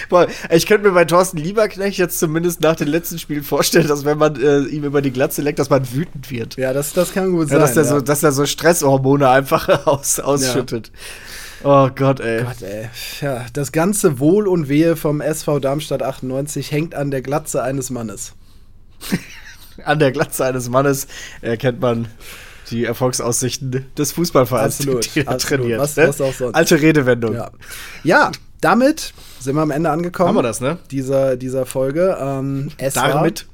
Boah, 0.09 0.27
ich 0.49 0.65
könnte 0.65 0.87
mir 0.87 0.93
bei 0.93 1.05
Thorsten 1.05 1.37
Lieberknecht 1.37 1.97
jetzt 1.97 2.19
zumindest 2.19 2.61
nach 2.61 2.75
den 2.75 2.87
letzten 2.87 3.19
Spielen 3.19 3.43
vorstellen, 3.43 3.87
dass 3.87 4.03
wenn 4.05 4.17
man 4.17 4.35
äh, 4.41 4.61
ihm 4.63 4.83
über 4.83 5.01
die 5.01 5.11
Glatze 5.11 5.41
leckt, 5.41 5.59
dass 5.59 5.69
man 5.69 5.89
wütend 5.93 6.29
wird. 6.31 6.57
Ja, 6.57 6.73
das, 6.73 6.93
das 6.93 7.13
kann 7.13 7.31
gut 7.31 7.49
Ja, 7.49 7.59
sein. 7.59 7.59
dass, 7.59 7.77
er 7.77 7.83
ja. 7.83 7.89
so, 7.89 8.01
dass 8.01 8.23
er 8.23 8.31
so 8.31 8.45
Stresshormone 8.45 9.29
einfach 9.29 9.87
aus, 9.87 10.19
ausschüttet. 10.19 10.91
Oh 11.63 11.89
Gott, 11.93 12.19
ey. 12.21 12.43
Gott, 12.43 12.61
ey. 12.61 12.89
Ja, 13.21 13.45
das 13.53 13.71
ganze 13.71 14.19
Wohl 14.19 14.47
und 14.47 14.69
Wehe 14.69 14.95
vom 14.95 15.19
SV 15.21 15.59
Darmstadt 15.59 16.03
98 16.03 16.71
hängt 16.71 16.95
an 16.95 17.11
der 17.11 17.21
Glatze 17.21 17.61
eines 17.63 17.89
Mannes. 17.89 18.33
An 19.85 19.97
der 19.99 20.11
Glatze 20.11 20.43
eines 20.43 20.67
Mannes 20.69 21.07
erkennt 21.41 21.79
man 21.79 22.09
die 22.69 22.83
Erfolgsaussichten 22.83 23.85
des 23.97 24.11
Fußballvereins, 24.11 24.79
Absolut, 24.79 25.15
er 25.15 25.29
absolut. 25.29 25.41
trainiert. 25.61 25.79
Was- 25.79 25.95
ne? 25.95 26.07
was 26.09 26.19
auch 26.19 26.33
sonst. 26.33 26.53
Alte 26.55 26.81
Redewendung. 26.81 27.33
Ja. 27.35 27.49
ja, 28.03 28.31
damit 28.59 29.13
sind 29.39 29.55
wir 29.55 29.61
am 29.61 29.71
Ende 29.71 29.89
angekommen. 29.89 30.27
Haben 30.29 30.35
wir 30.35 30.43
das, 30.43 30.59
ne? 30.59 30.79
Dieser, 30.91 31.37
dieser 31.37 31.65
Folge. 31.65 32.17
Ähm, 32.19 32.71
es 32.77 32.95
Damit 32.95 33.47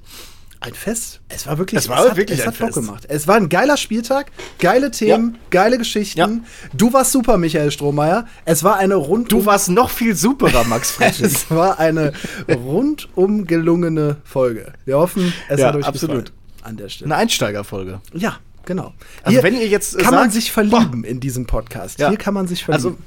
ein 0.65 0.73
Fest. 0.73 1.21
Es 1.29 1.45
war 1.47 1.57
wirklich, 1.57 1.79
Es 1.79 1.89
war 1.89 1.97
hat, 1.99 2.17
wirklich 2.17 2.39
es 2.39 2.45
ein 2.45 2.51
hat 2.51 2.59
Bock 2.59 2.73
Fest. 2.73 2.79
gemacht. 2.87 3.05
Es 3.07 3.27
war 3.27 3.35
ein 3.35 3.49
geiler 3.49 3.77
Spieltag, 3.77 4.31
geile 4.59 4.91
Themen, 4.91 5.37
geile 5.51 5.77
Geschichten. 5.77 6.19
Ja. 6.19 6.29
Du 6.73 6.91
warst 6.93 7.11
super, 7.11 7.37
Michael 7.37 7.71
Strohmeier. 7.71 8.25
Es 8.45 8.63
war 8.63 8.77
eine 8.77 8.95
rundum 8.95 9.39
Du 9.41 9.45
warst 9.45 9.69
noch 9.69 9.89
viel 9.89 10.15
superer, 10.15 10.63
Max 10.65 10.91
Friedrich. 10.91 11.21
Es 11.21 11.49
war 11.51 11.79
eine 11.79 12.13
rundum 12.49 13.45
gelungene 13.45 14.17
Folge. 14.23 14.73
Wir 14.85 14.97
hoffen, 14.97 15.33
es 15.49 15.59
Ja, 15.59 15.67
hat 15.67 15.75
euch 15.75 15.85
absolut. 15.85 16.25
gefallen. 16.25 16.39
An 16.63 16.77
der 16.77 16.89
Stelle. 16.89 17.11
Eine 17.13 17.21
Einsteigerfolge. 17.21 18.01
Ja, 18.13 18.37
genau. 18.65 18.93
Also 19.23 19.43
wenn 19.43 19.53
ihr 19.55 19.67
jetzt, 19.67 19.97
kann 19.99 20.13
man 20.15 20.23
sagt, 20.23 20.33
sich 20.33 20.51
verlieben 20.51 21.03
in 21.03 21.19
diesem 21.19 21.45
Podcast. 21.45 21.99
Ja. 21.99 22.09
Hier 22.09 22.17
kann 22.17 22.33
man 22.33 22.47
sich 22.47 22.63
verlieben. 22.65 22.85
Also, 22.93 22.97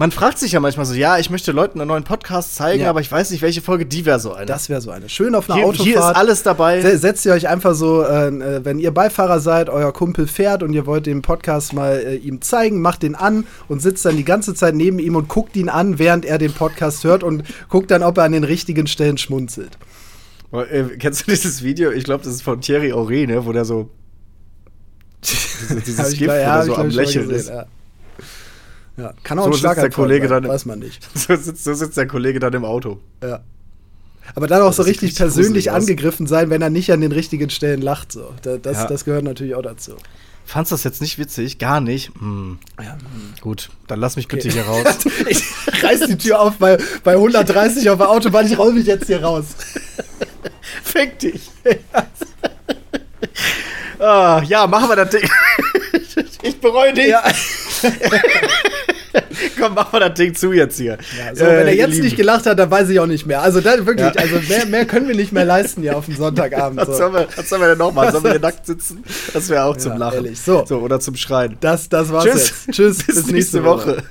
man 0.00 0.10
fragt 0.12 0.38
sich 0.38 0.52
ja 0.52 0.60
manchmal 0.60 0.86
so, 0.86 0.94
ja, 0.94 1.18
ich 1.18 1.28
möchte 1.28 1.52
Leuten 1.52 1.78
einen 1.78 1.88
neuen 1.88 2.04
Podcast 2.04 2.54
zeigen, 2.56 2.84
Ja. 2.84 2.88
aber 2.88 3.02
ich 3.02 3.12
weiß 3.12 3.30
nicht, 3.32 3.42
welche 3.42 3.60
Folge 3.60 3.84
die 3.84 4.06
wäre 4.06 4.18
so 4.18 4.32
eine. 4.32 4.46
das 4.46 4.70
wäre 4.70 4.80
so 4.80 4.90
eine. 4.90 5.10
Schön 5.10 5.34
auf 5.34 5.50
einer 5.50 5.58
hier, 5.58 5.66
Autofahrt. 5.66 5.86
hier 5.86 5.96
ist 5.98 6.02
alles 6.04 6.42
dabei. 6.42 6.80
Se- 6.80 6.96
Setzt 6.96 7.26
ihr 7.26 7.32
euch 7.34 7.48
einfach 7.48 7.74
so, 7.74 8.02
äh, 8.02 8.28
äh, 8.28 8.64
wenn 8.64 8.78
ihr 8.78 8.92
Beifahrer 8.92 9.40
seid, 9.40 9.68
euer 9.68 9.92
Kumpel 9.92 10.26
fährt 10.26 10.62
und 10.62 10.72
ihr 10.72 10.86
wollt 10.86 11.04
den 11.04 11.20
Podcast 11.20 11.74
mal 11.74 11.98
äh, 12.00 12.14
ihm 12.16 12.40
zeigen, 12.40 12.80
macht 12.80 13.02
den 13.02 13.14
an 13.14 13.44
und 13.68 13.82
sitzt 13.82 14.06
dann 14.06 14.16
die 14.16 14.24
ganze 14.24 14.54
Zeit 14.54 14.74
neben 14.74 14.98
ihm 15.00 15.16
und 15.16 15.28
guckt 15.28 15.54
ihn 15.54 15.68
an, 15.68 15.98
während 15.98 16.24
er 16.24 16.38
den 16.38 16.54
Podcast 16.54 17.04
hört 17.04 17.22
und 17.22 17.44
guckt 17.68 17.90
dann, 17.90 18.02
ob 18.02 18.16
er 18.16 18.24
an 18.24 18.32
den 18.32 18.44
richtigen 18.44 18.86
Stellen 18.86 19.18
schmunzelt. 19.18 19.76
Boah, 20.50 20.66
äh, 20.66 20.84
kennst 20.98 21.26
du 21.26 21.30
dieses 21.30 21.62
Video? 21.62 21.90
Ich 21.90 22.04
glaube, 22.04 22.24
das 22.24 22.32
ist 22.32 22.42
von 22.42 22.62
Thierry 22.62 22.94
Auré, 22.94 23.26
ne? 23.26 23.44
wo 23.44 23.52
der 23.52 23.66
so 23.66 23.90
dieses, 25.22 25.84
dieses 25.84 26.08
Gift, 26.12 26.20
gleich- 26.22 26.28
wo 26.28 26.32
ja, 26.32 26.38
der 26.38 26.52
hab 26.54 26.64
so 26.64 26.74
am 26.76 26.88
Lächeln 26.88 27.28
gesehen, 27.28 27.38
ist. 27.38 27.48
Ja. 27.50 27.66
Ja, 29.00 29.14
kann 29.22 29.38
auch 29.38 29.44
So 29.44 29.48
ein 29.50 29.52
sitzt 29.54 29.64
der 29.64 29.70
Schlaganfall 29.74 29.90
Kollege 30.04 30.28
sein, 30.28 30.42
dann- 30.42 30.52
weiß 30.52 30.66
man 30.66 30.78
nicht. 30.78 31.08
So 31.14 31.34
sitzt, 31.36 31.64
so 31.64 31.74
sitzt 31.74 31.96
der 31.96 32.06
Kollege 32.06 32.38
dann 32.40 32.52
im 32.52 32.64
Auto. 32.64 32.98
Ja. 33.22 33.40
Aber 34.34 34.46
dann 34.46 34.62
auch 34.62 34.72
so 34.72 34.82
sieht 34.82 34.92
richtig 35.02 35.16
persönlich 35.16 35.70
angegriffen 35.72 36.26
sein, 36.26 36.50
wenn 36.50 36.62
er 36.62 36.70
nicht 36.70 36.92
an 36.92 37.00
den 37.00 37.10
richtigen 37.12 37.50
Stellen 37.50 37.80
lacht. 37.82 38.12
So. 38.12 38.32
Da, 38.42 38.58
das, 38.58 38.76
Ja. 38.76 38.86
das 38.86 39.04
gehört 39.04 39.24
natürlich 39.24 39.54
auch 39.54 39.62
dazu. 39.62 39.92
Fandst 40.44 40.72
du 40.72 40.74
das 40.74 40.84
jetzt 40.84 41.00
nicht 41.00 41.18
witzig? 41.18 41.58
Gar 41.58 41.80
nicht? 41.80 42.10
Hm. 42.18 42.58
Ja. 42.80 42.96
Gut, 43.40 43.70
dann 43.86 44.00
lass 44.00 44.16
mich 44.16 44.28
bitte 44.28 44.48
hier 44.48 44.62
raus. 44.64 44.84
Ich 45.28 45.42
reiß 45.82 46.06
die 46.08 46.18
Tür 46.18 46.40
auf 46.40 46.56
bei, 46.56 46.76
bei 47.04 47.12
130 47.12 47.88
auf 47.90 47.98
der 47.98 48.10
Autobahn, 48.10 48.46
ich 48.46 48.58
roll 48.58 48.72
mich 48.72 48.86
jetzt 48.86 49.06
hier 49.06 49.22
raus. 49.22 49.46
Fick 50.82 51.18
dich. 51.20 51.50
ah, 53.98 54.42
ja, 54.46 54.66
machen 54.66 54.88
wir 54.88 54.96
das 54.96 55.10
Ding. 55.10 55.28
ich 56.42 56.60
bereue 56.60 56.92
dich. 56.94 57.08
Ja. 57.08 57.22
Komm, 59.60 59.74
machen 59.74 59.88
wir 59.92 60.00
das 60.00 60.14
Ding 60.14 60.34
zu 60.34 60.52
jetzt 60.52 60.76
hier. 60.78 60.98
So, 61.34 61.44
Äh, 61.44 61.48
wenn 61.58 61.66
er 61.68 61.72
ihr 61.74 61.88
jetzt 61.88 62.00
nicht 62.02 62.16
gelacht 62.16 62.46
hat, 62.46 62.58
dann 62.58 62.70
weiß 62.70 62.88
ich 62.90 63.00
auch 63.00 63.06
nicht 63.06 63.26
mehr. 63.26 63.42
Also 63.42 63.60
dann 63.60 63.86
wirklich, 63.86 64.14
Ja. 64.14 64.20
also 64.20 64.36
mehr, 64.48 64.66
mehr 64.66 64.84
können 64.84 65.08
wir 65.08 65.14
nicht 65.16 65.32
mehr 65.32 65.44
leisten 65.44 65.82
hier 65.82 65.96
auf 65.96 66.06
dem 66.06 66.16
Sonntagabend. 66.16 66.78
Was 66.80 66.86
So. 66.88 66.94
sollen 66.94 67.14
wir, 67.14 67.28
was 67.36 67.48
sollen 67.48 67.62
wir 67.62 67.68
denn 67.68 67.78
noch 67.78 67.92
machen? 67.92 68.12
Sollen 68.12 68.24
wir 68.24 68.30
hier 68.32 68.40
nackt 68.48 68.66
sitzen? 68.66 69.02
Das 69.32 69.48
wäre 69.48 69.64
auch 69.64 69.76
zum 69.76 69.92
Ja, 69.92 69.98
Lachen. 69.98 70.14
ehrlich. 70.24 70.40
So. 70.40 70.64
so. 70.66 70.78
Oder 70.78 71.00
zum 71.00 71.16
Schreien. 71.16 71.56
Das, 71.60 71.88
das 71.88 72.10
war's 72.12 72.24
Tschüss. 72.24 72.48
jetzt. 72.66 72.70
Tschüss, 72.76 72.98
Bis, 73.06 73.26
nächste 73.26 73.64
Woche. 73.64 74.02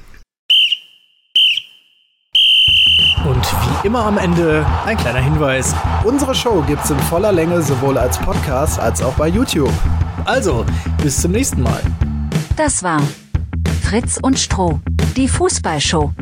Und 3.27 3.45
wie 3.81 3.87
immer 3.87 4.05
am 4.05 4.17
Ende 4.17 4.65
ein 4.85 4.97
kleiner 4.97 5.19
Hinweis. 5.19 5.75
Unsere 6.03 6.33
Show 6.33 6.63
gibt's 6.67 6.89
in 6.89 6.99
voller 6.99 7.31
Länge 7.31 7.61
sowohl 7.61 7.97
als 7.97 8.17
Podcast 8.17 8.79
als 8.79 9.01
auch 9.01 9.13
bei 9.13 9.27
YouTube. 9.27 9.71
Also, 10.25 10.65
bis 11.03 11.21
zum 11.21 11.31
nächsten 11.33 11.61
Mal. 11.61 11.81
Das 12.55 12.81
war 12.83 13.01
Fritz 13.89 14.19
und 14.21 14.37
Stroh, 14.37 14.79
die 15.17 15.27
Fußballshow. 15.27 16.13